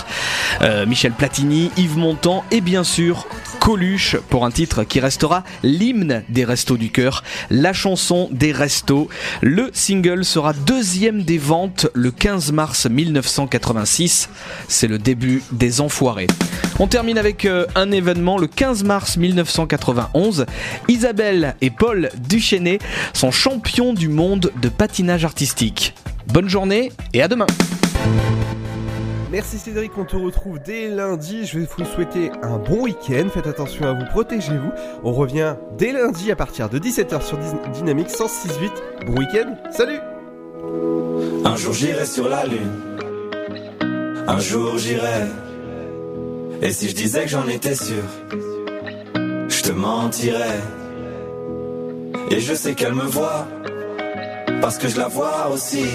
euh, 0.62 0.86
Michel 0.86 1.14
Platini, 1.14 1.72
Yves 1.78 1.98
Montand 1.98 2.44
et 2.52 2.62
bien 2.62 2.84
sûr 2.84 3.26
Coluche 3.60 4.18
pour 4.30 4.46
un 4.46 4.52
titre 4.52 4.84
qui 4.84 5.00
restera 5.00 5.44
l'hymne 5.64 6.24
des 6.30 6.46
Restos 6.46 6.78
du 6.78 6.92
Cœur, 6.92 7.24
la 7.50 7.74
chanson 7.74 8.30
des 8.32 8.52
Restos. 8.52 9.10
Le 9.42 9.72
single 9.74 10.26
sera 10.26 10.54
deuxième 10.54 11.24
des 11.24 11.40
ventes 11.40 11.88
le 11.94 12.12
15 12.12 12.52
mars 12.52 12.86
1986. 12.88 14.30
C'est 14.68 14.88
le 14.88 15.00
début 15.00 15.42
des 15.52 15.82
Enfoirés. 15.82 16.28
On 16.80 16.88
termine 16.88 17.18
avec 17.20 17.46
euh, 17.46 17.66
un 17.76 17.92
événement 17.92 18.38
le 18.38 18.48
15 18.48 18.84
mars 18.84 19.18
1991. 19.18 20.46
Isabelle 20.88 21.56
et 21.62 21.70
Paul 21.70 22.10
Duchesnay 22.18 22.80
sont 23.14 23.32
champions 23.32 23.94
du 23.94 24.08
monde 24.08 24.51
de 24.60 24.70
patinage 24.70 25.26
artistique. 25.26 25.94
Bonne 26.28 26.50
journée 26.50 26.92
et 27.14 27.22
à 27.22 27.28
demain. 27.28 27.48
Merci 29.32 29.60
Cédric, 29.60 29.98
on 29.98 30.04
te 30.04 30.18
retrouve 30.18 30.60
dès 30.60 30.90
lundi. 30.90 31.46
Je 31.46 31.60
vais 31.60 31.66
vous 31.66 31.86
souhaiter 31.86 32.32
un 32.44 32.58
bon 32.58 32.84
week-end. 32.84 33.30
Faites 33.34 33.48
attention 33.48 33.86
à 33.86 33.94
vous, 33.94 34.06
protégez-vous. 34.10 34.72
On 35.04 35.14
revient 35.14 35.56
dès 35.78 35.94
lundi 35.94 36.32
à 36.32 36.36
partir 36.36 36.68
de 36.68 36.80
17h 36.80 37.22
sur 37.22 37.38
Dynamique 37.74 38.10
106.8. 38.10 39.06
Bon 39.06 39.14
week-end, 39.14 39.56
salut 39.72 40.00
Un 41.46 41.56
jour 41.56 41.74
j'irai 41.74 42.06
sur 42.06 42.28
la 42.28 42.46
lune. 42.46 42.72
Un 44.28 44.40
jour 44.40 44.78
j'irai. 44.78 45.28
Et 46.62 46.72
si 46.72 46.90
je 46.90 46.96
disais 46.96 47.24
que 47.24 47.30
j'en 47.30 47.48
étais 47.48 47.76
sûr, 47.76 48.04
je 49.48 49.62
te 49.62 49.72
mentirais. 49.72 50.60
Et 52.32 52.40
je 52.40 52.54
sais 52.54 52.76
qu'elle 52.76 52.94
me 52.94 53.04
voit, 53.06 53.48
parce 54.62 54.78
que 54.78 54.88
je 54.88 54.98
la 54.98 55.08
vois 55.08 55.50
aussi. 55.52 55.86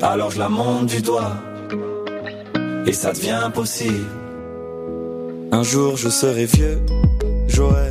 Alors 0.00 0.30
je 0.30 0.38
la 0.38 0.48
monte 0.48 0.86
du 0.86 1.02
doigt, 1.02 1.36
et 2.86 2.92
ça 2.92 3.12
devient 3.12 3.50
possible. 3.52 4.06
Un 5.52 5.62
jour 5.62 5.96
je 5.96 6.08
serai 6.08 6.46
vieux, 6.46 6.80
j'aurai 7.48 7.90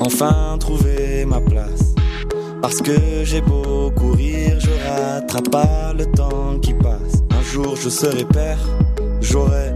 enfin 0.00 0.56
trouvé 0.60 1.24
ma 1.24 1.40
place. 1.40 1.94
Parce 2.60 2.80
que 2.80 3.24
j'ai 3.24 3.42
beau 3.42 3.90
courir, 3.90 4.58
je 4.58 4.70
rattrape 4.88 5.50
pas 5.50 5.92
le 5.96 6.06
temps 6.06 6.58
qui 6.60 6.72
passe. 6.74 7.22
Un 7.38 7.42
jour 7.42 7.76
je 7.76 7.88
serai 7.88 8.24
père, 8.24 8.58
j'aurai 9.20 9.72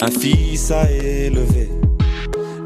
un 0.00 0.10
fils 0.10 0.70
à 0.70 0.90
élever. 0.90 1.70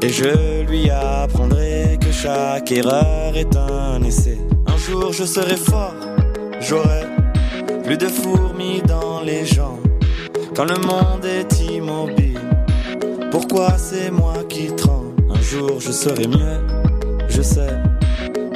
Et 0.01 0.09
je 0.09 0.63
lui 0.69 0.89
apprendrai 0.89 1.97
que 1.99 2.11
chaque 2.11 2.71
erreur 2.71 3.35
est 3.35 3.55
un 3.55 4.01
essai. 4.03 4.37
Un 4.85 4.91
jour 4.91 5.13
je 5.13 5.23
serai 5.23 5.55
fort, 5.55 5.95
j'aurai 6.61 7.07
plus 7.83 7.97
de 7.97 8.07
fourmis 8.07 8.83
dans 8.83 9.19
les 9.21 9.43
jambes. 9.43 9.79
Quand 10.55 10.65
le 10.65 10.75
monde 10.75 11.25
est 11.25 11.59
immobile, 11.59 12.39
pourquoi 13.31 13.79
c'est 13.79 14.11
moi 14.11 14.35
qui 14.47 14.67
tremble? 14.67 15.15
Un 15.31 15.41
jour 15.41 15.79
je 15.79 15.91
serai 15.91 16.27
mieux, 16.27 16.59
je 17.27 17.41
sais, 17.41 17.79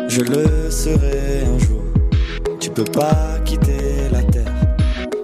je 0.07 0.21
le 0.21 0.69
serai 0.69 1.45
un 1.47 1.57
jour. 1.57 1.81
Tu 2.59 2.69
peux 2.69 2.83
pas 2.83 3.39
quitter 3.43 4.07
la 4.11 4.21
terre, 4.21 4.53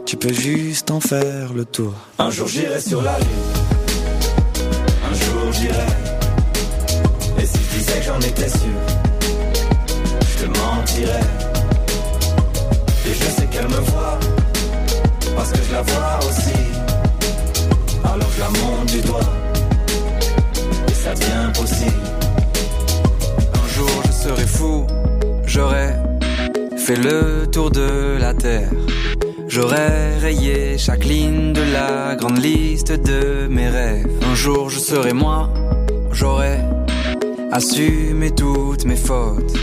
tu 0.07 0.17
peux 0.17 0.33
juste 0.33 0.89
en 0.89 1.01
faire 1.01 1.53
le 1.53 1.65
tour. 1.65 1.93
Un 2.17 2.31
jour 2.31 2.47
j'irai 2.47 2.81
sur 2.81 3.03
la 3.03 3.15
lune, 3.19 3.27
un 5.07 5.13
jour 5.13 5.53
j'irai. 5.53 5.85
Et 7.37 7.45
si 7.45 7.59
je 7.59 7.77
disais 7.77 7.99
que 7.99 8.05
j'en 8.05 8.19
étais 8.19 8.49
sûr, 8.49 9.04
je 10.45 10.59
mentirais. 10.59 11.27
Et 13.05 13.13
je 13.13 13.29
sais 13.35 13.47
qu'elle 13.47 13.67
me 13.67 13.81
voit, 13.91 14.19
parce 15.35 15.51
que 15.51 15.59
je 15.67 15.71
la 15.73 15.81
vois 15.81 16.19
aussi. 16.27 16.59
Alors 18.03 18.29
je 18.35 18.39
la 18.39 18.49
monte 18.49 18.91
du 18.91 19.01
doigt, 19.01 19.29
et 20.87 20.93
ça 20.93 21.13
devient 21.13 21.51
possible. 21.53 22.07
Un 23.53 23.67
jour 23.75 24.01
je 24.05 24.11
serai 24.11 24.47
fou, 24.47 24.87
j'aurai 25.45 25.93
fait 26.77 26.95
le 26.95 27.47
tour 27.51 27.71
de 27.71 28.17
la 28.19 28.33
terre. 28.33 28.69
J'aurai 29.47 30.17
rayé 30.19 30.77
chaque 30.77 31.05
ligne 31.05 31.53
de 31.53 31.61
la 31.71 32.15
grande 32.15 32.39
liste 32.43 32.91
de 32.91 33.47
mes 33.47 33.69
rêves. 33.69 34.07
Un 34.29 34.35
jour 34.35 34.69
je 34.69 34.79
serai 34.79 35.13
moi, 35.13 35.49
j'aurai 36.11 36.59
assumé 37.51 38.31
toutes 38.31 38.85
mes 38.85 38.97
fautes. 38.97 39.53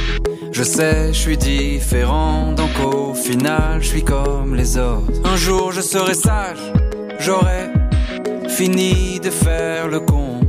Je 0.54 0.62
sais, 0.64 1.12
je 1.14 1.18
suis 1.18 1.38
différent, 1.38 2.52
donc 2.52 2.70
au 2.84 3.14
final, 3.14 3.78
je 3.80 3.86
suis 3.88 4.04
comme 4.04 4.54
les 4.54 4.76
autres. 4.76 5.10
Un 5.24 5.36
jour 5.36 5.72
je 5.72 5.80
serai 5.80 6.12
sage, 6.12 6.62
j'aurai 7.18 7.70
fini 8.48 9.18
de 9.18 9.30
faire 9.30 9.88
le 9.88 10.00
con. 10.00 10.40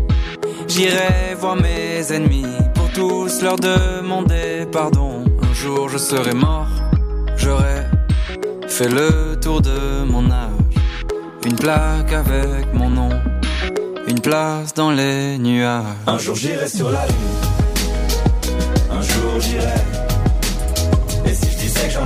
J'irai 0.67 1.35
voir 1.39 1.55
mes 1.55 2.11
ennemis 2.11 2.45
pour 2.75 2.89
tous 2.89 3.41
leur 3.41 3.55
demander 3.55 4.67
pardon. 4.71 5.23
Un 5.41 5.53
jour 5.53 5.87
je 5.87 5.97
serai 5.97 6.33
mort, 6.33 6.67
j'aurai 7.37 7.83
fait 8.67 8.89
le 8.89 9.39
tour 9.39 9.61
de 9.61 10.03
mon 10.03 10.29
âge. 10.29 10.75
Une 11.45 11.55
plaque 11.55 12.11
avec 12.11 12.73
mon 12.73 12.89
nom, 12.89 13.09
une 14.07 14.19
place 14.19 14.73
dans 14.73 14.91
les 14.91 15.37
nuages. 15.37 15.83
Un 16.07 16.17
jour 16.17 16.35
j'irai 16.35 16.67
sur 16.67 16.91
la 16.91 17.05
lune, 17.05 17.39
un 18.91 19.01
jour 19.01 19.39
j'irai. 19.39 19.92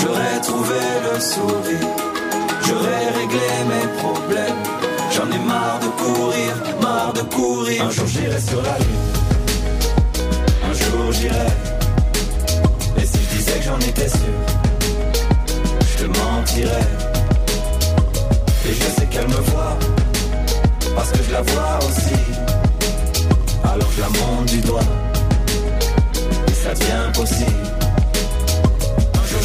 j'aurai 0.00 0.40
trouvé 0.42 0.80
le 1.06 1.20
sourire, 1.20 1.88
j'aurai 2.66 3.00
réglé 3.20 3.48
mes 3.72 3.86
problèmes. 3.98 4.62
J'en 5.10 5.30
ai 5.30 5.38
marre 5.46 5.80
de 5.80 5.88
courir, 6.02 6.52
marre 6.80 7.12
de 7.12 7.22
courir. 7.22 7.84
Un 7.84 7.90
jour 7.90 8.06
j'irai 8.06 8.40
sur 8.40 8.62
la 8.62 8.78
lune, 8.78 9.06
un 10.68 10.72
jour 10.72 11.12
j'irai. 11.12 11.52
Et 12.98 13.06
si 13.06 13.18
je 13.24 13.36
disais 13.36 13.58
que 13.58 13.64
j'en 13.64 13.80
étais 13.80 14.08
sûr, 14.08 14.38
je 15.90 16.04
te 16.04 16.06
mentirais. 16.18 16.88
Et 18.66 18.72
je 18.74 19.00
sais 19.00 19.06
qu'elle 19.06 19.28
me 19.28 19.40
voit, 19.50 19.78
parce 20.94 21.10
que 21.10 21.22
je 21.26 21.32
la 21.32 21.42
vois 21.42 21.78
aussi. 21.78 22.20
Alors 23.64 23.90
je 23.96 24.00
la 24.00 24.08
monte 24.08 24.46
du 24.46 24.60
doigt, 24.60 24.88
et 26.48 26.52
ça 26.52 26.74
devient 26.74 27.12
possible. 27.14 27.67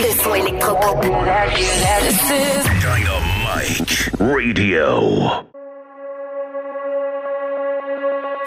Dynamique. 0.00 0.16
Le 0.16 0.22
son 0.22 0.34
électropop. 0.34 1.02
Dynamite 2.80 4.10
Radio. 4.20 5.44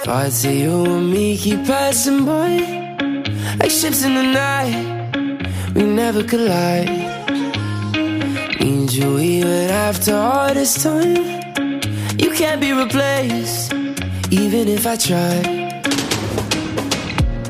Thoughts 0.03 0.45
of 0.45 0.51
you 0.51 0.85
and 0.85 1.11
me 1.11 1.37
keep 1.37 1.65
passing 1.65 2.25
by 2.25 2.57
Like 3.59 3.71
ships 3.71 4.03
in 4.03 4.15
the 4.15 4.23
night 4.23 4.75
We 5.75 5.83
never 5.83 6.23
collide 6.23 6.89
Need 8.59 8.91
you 8.91 9.17
even 9.19 9.69
after 9.69 10.13
all 10.13 10.53
this 10.53 10.83
time 10.83 11.15
You 12.17 12.31
can't 12.31 12.59
be 12.59 12.73
replaced 12.73 13.73
Even 14.31 14.67
if 14.67 14.85
I 14.85 14.97
try 14.97 15.41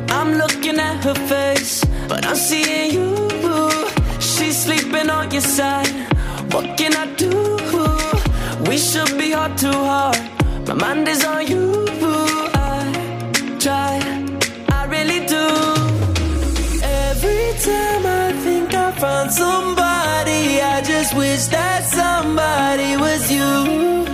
I'm 0.10 0.34
looking 0.38 0.80
at 0.80 1.04
her 1.04 1.16
face 1.16 1.84
But 2.08 2.24
I'm 2.24 2.36
seeing 2.36 2.94
you 2.94 3.33
She's 3.33 3.33
sleeping 4.54 5.10
on 5.10 5.32
your 5.32 5.42
side. 5.42 5.88
What 6.54 6.78
can 6.78 6.96
I 6.96 7.06
do? 7.16 7.32
We 8.70 8.78
should 8.78 9.18
be 9.18 9.32
heart 9.32 9.58
to 9.60 9.72
heart. 9.72 10.20
My 10.68 10.74
mind 10.76 11.08
is 11.08 11.24
on 11.26 11.48
you. 11.48 11.86
I 12.54 13.58
try 13.60 14.00
I 14.70 14.86
really 14.86 15.26
do. 15.26 15.46
Every 16.84 17.46
time 17.68 18.06
I 18.06 18.32
think 18.44 18.74
I 18.74 18.92
found 18.92 19.32
somebody 19.32 20.62
I 20.62 20.82
just 20.82 21.16
wish 21.16 21.46
that 21.48 21.84
somebody 21.86 22.96
was 22.98 23.32
you 23.32 24.13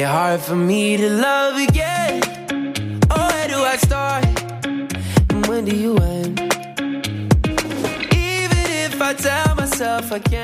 it 0.00 0.06
hard 0.06 0.40
for 0.40 0.56
me 0.56 0.96
to 0.96 1.08
love 1.08 1.56
again. 1.56 2.20
Oh, 3.10 3.28
where 3.28 3.48
do 3.48 3.58
I 3.62 3.76
start? 3.76 4.24
And 5.30 5.46
when 5.46 5.64
do 5.64 5.74
you 5.74 5.96
end? 5.96 6.40
Even 8.12 8.64
if 8.84 9.00
I 9.00 9.14
tell 9.14 9.54
myself 9.54 10.12
I 10.12 10.18
can't. 10.18 10.36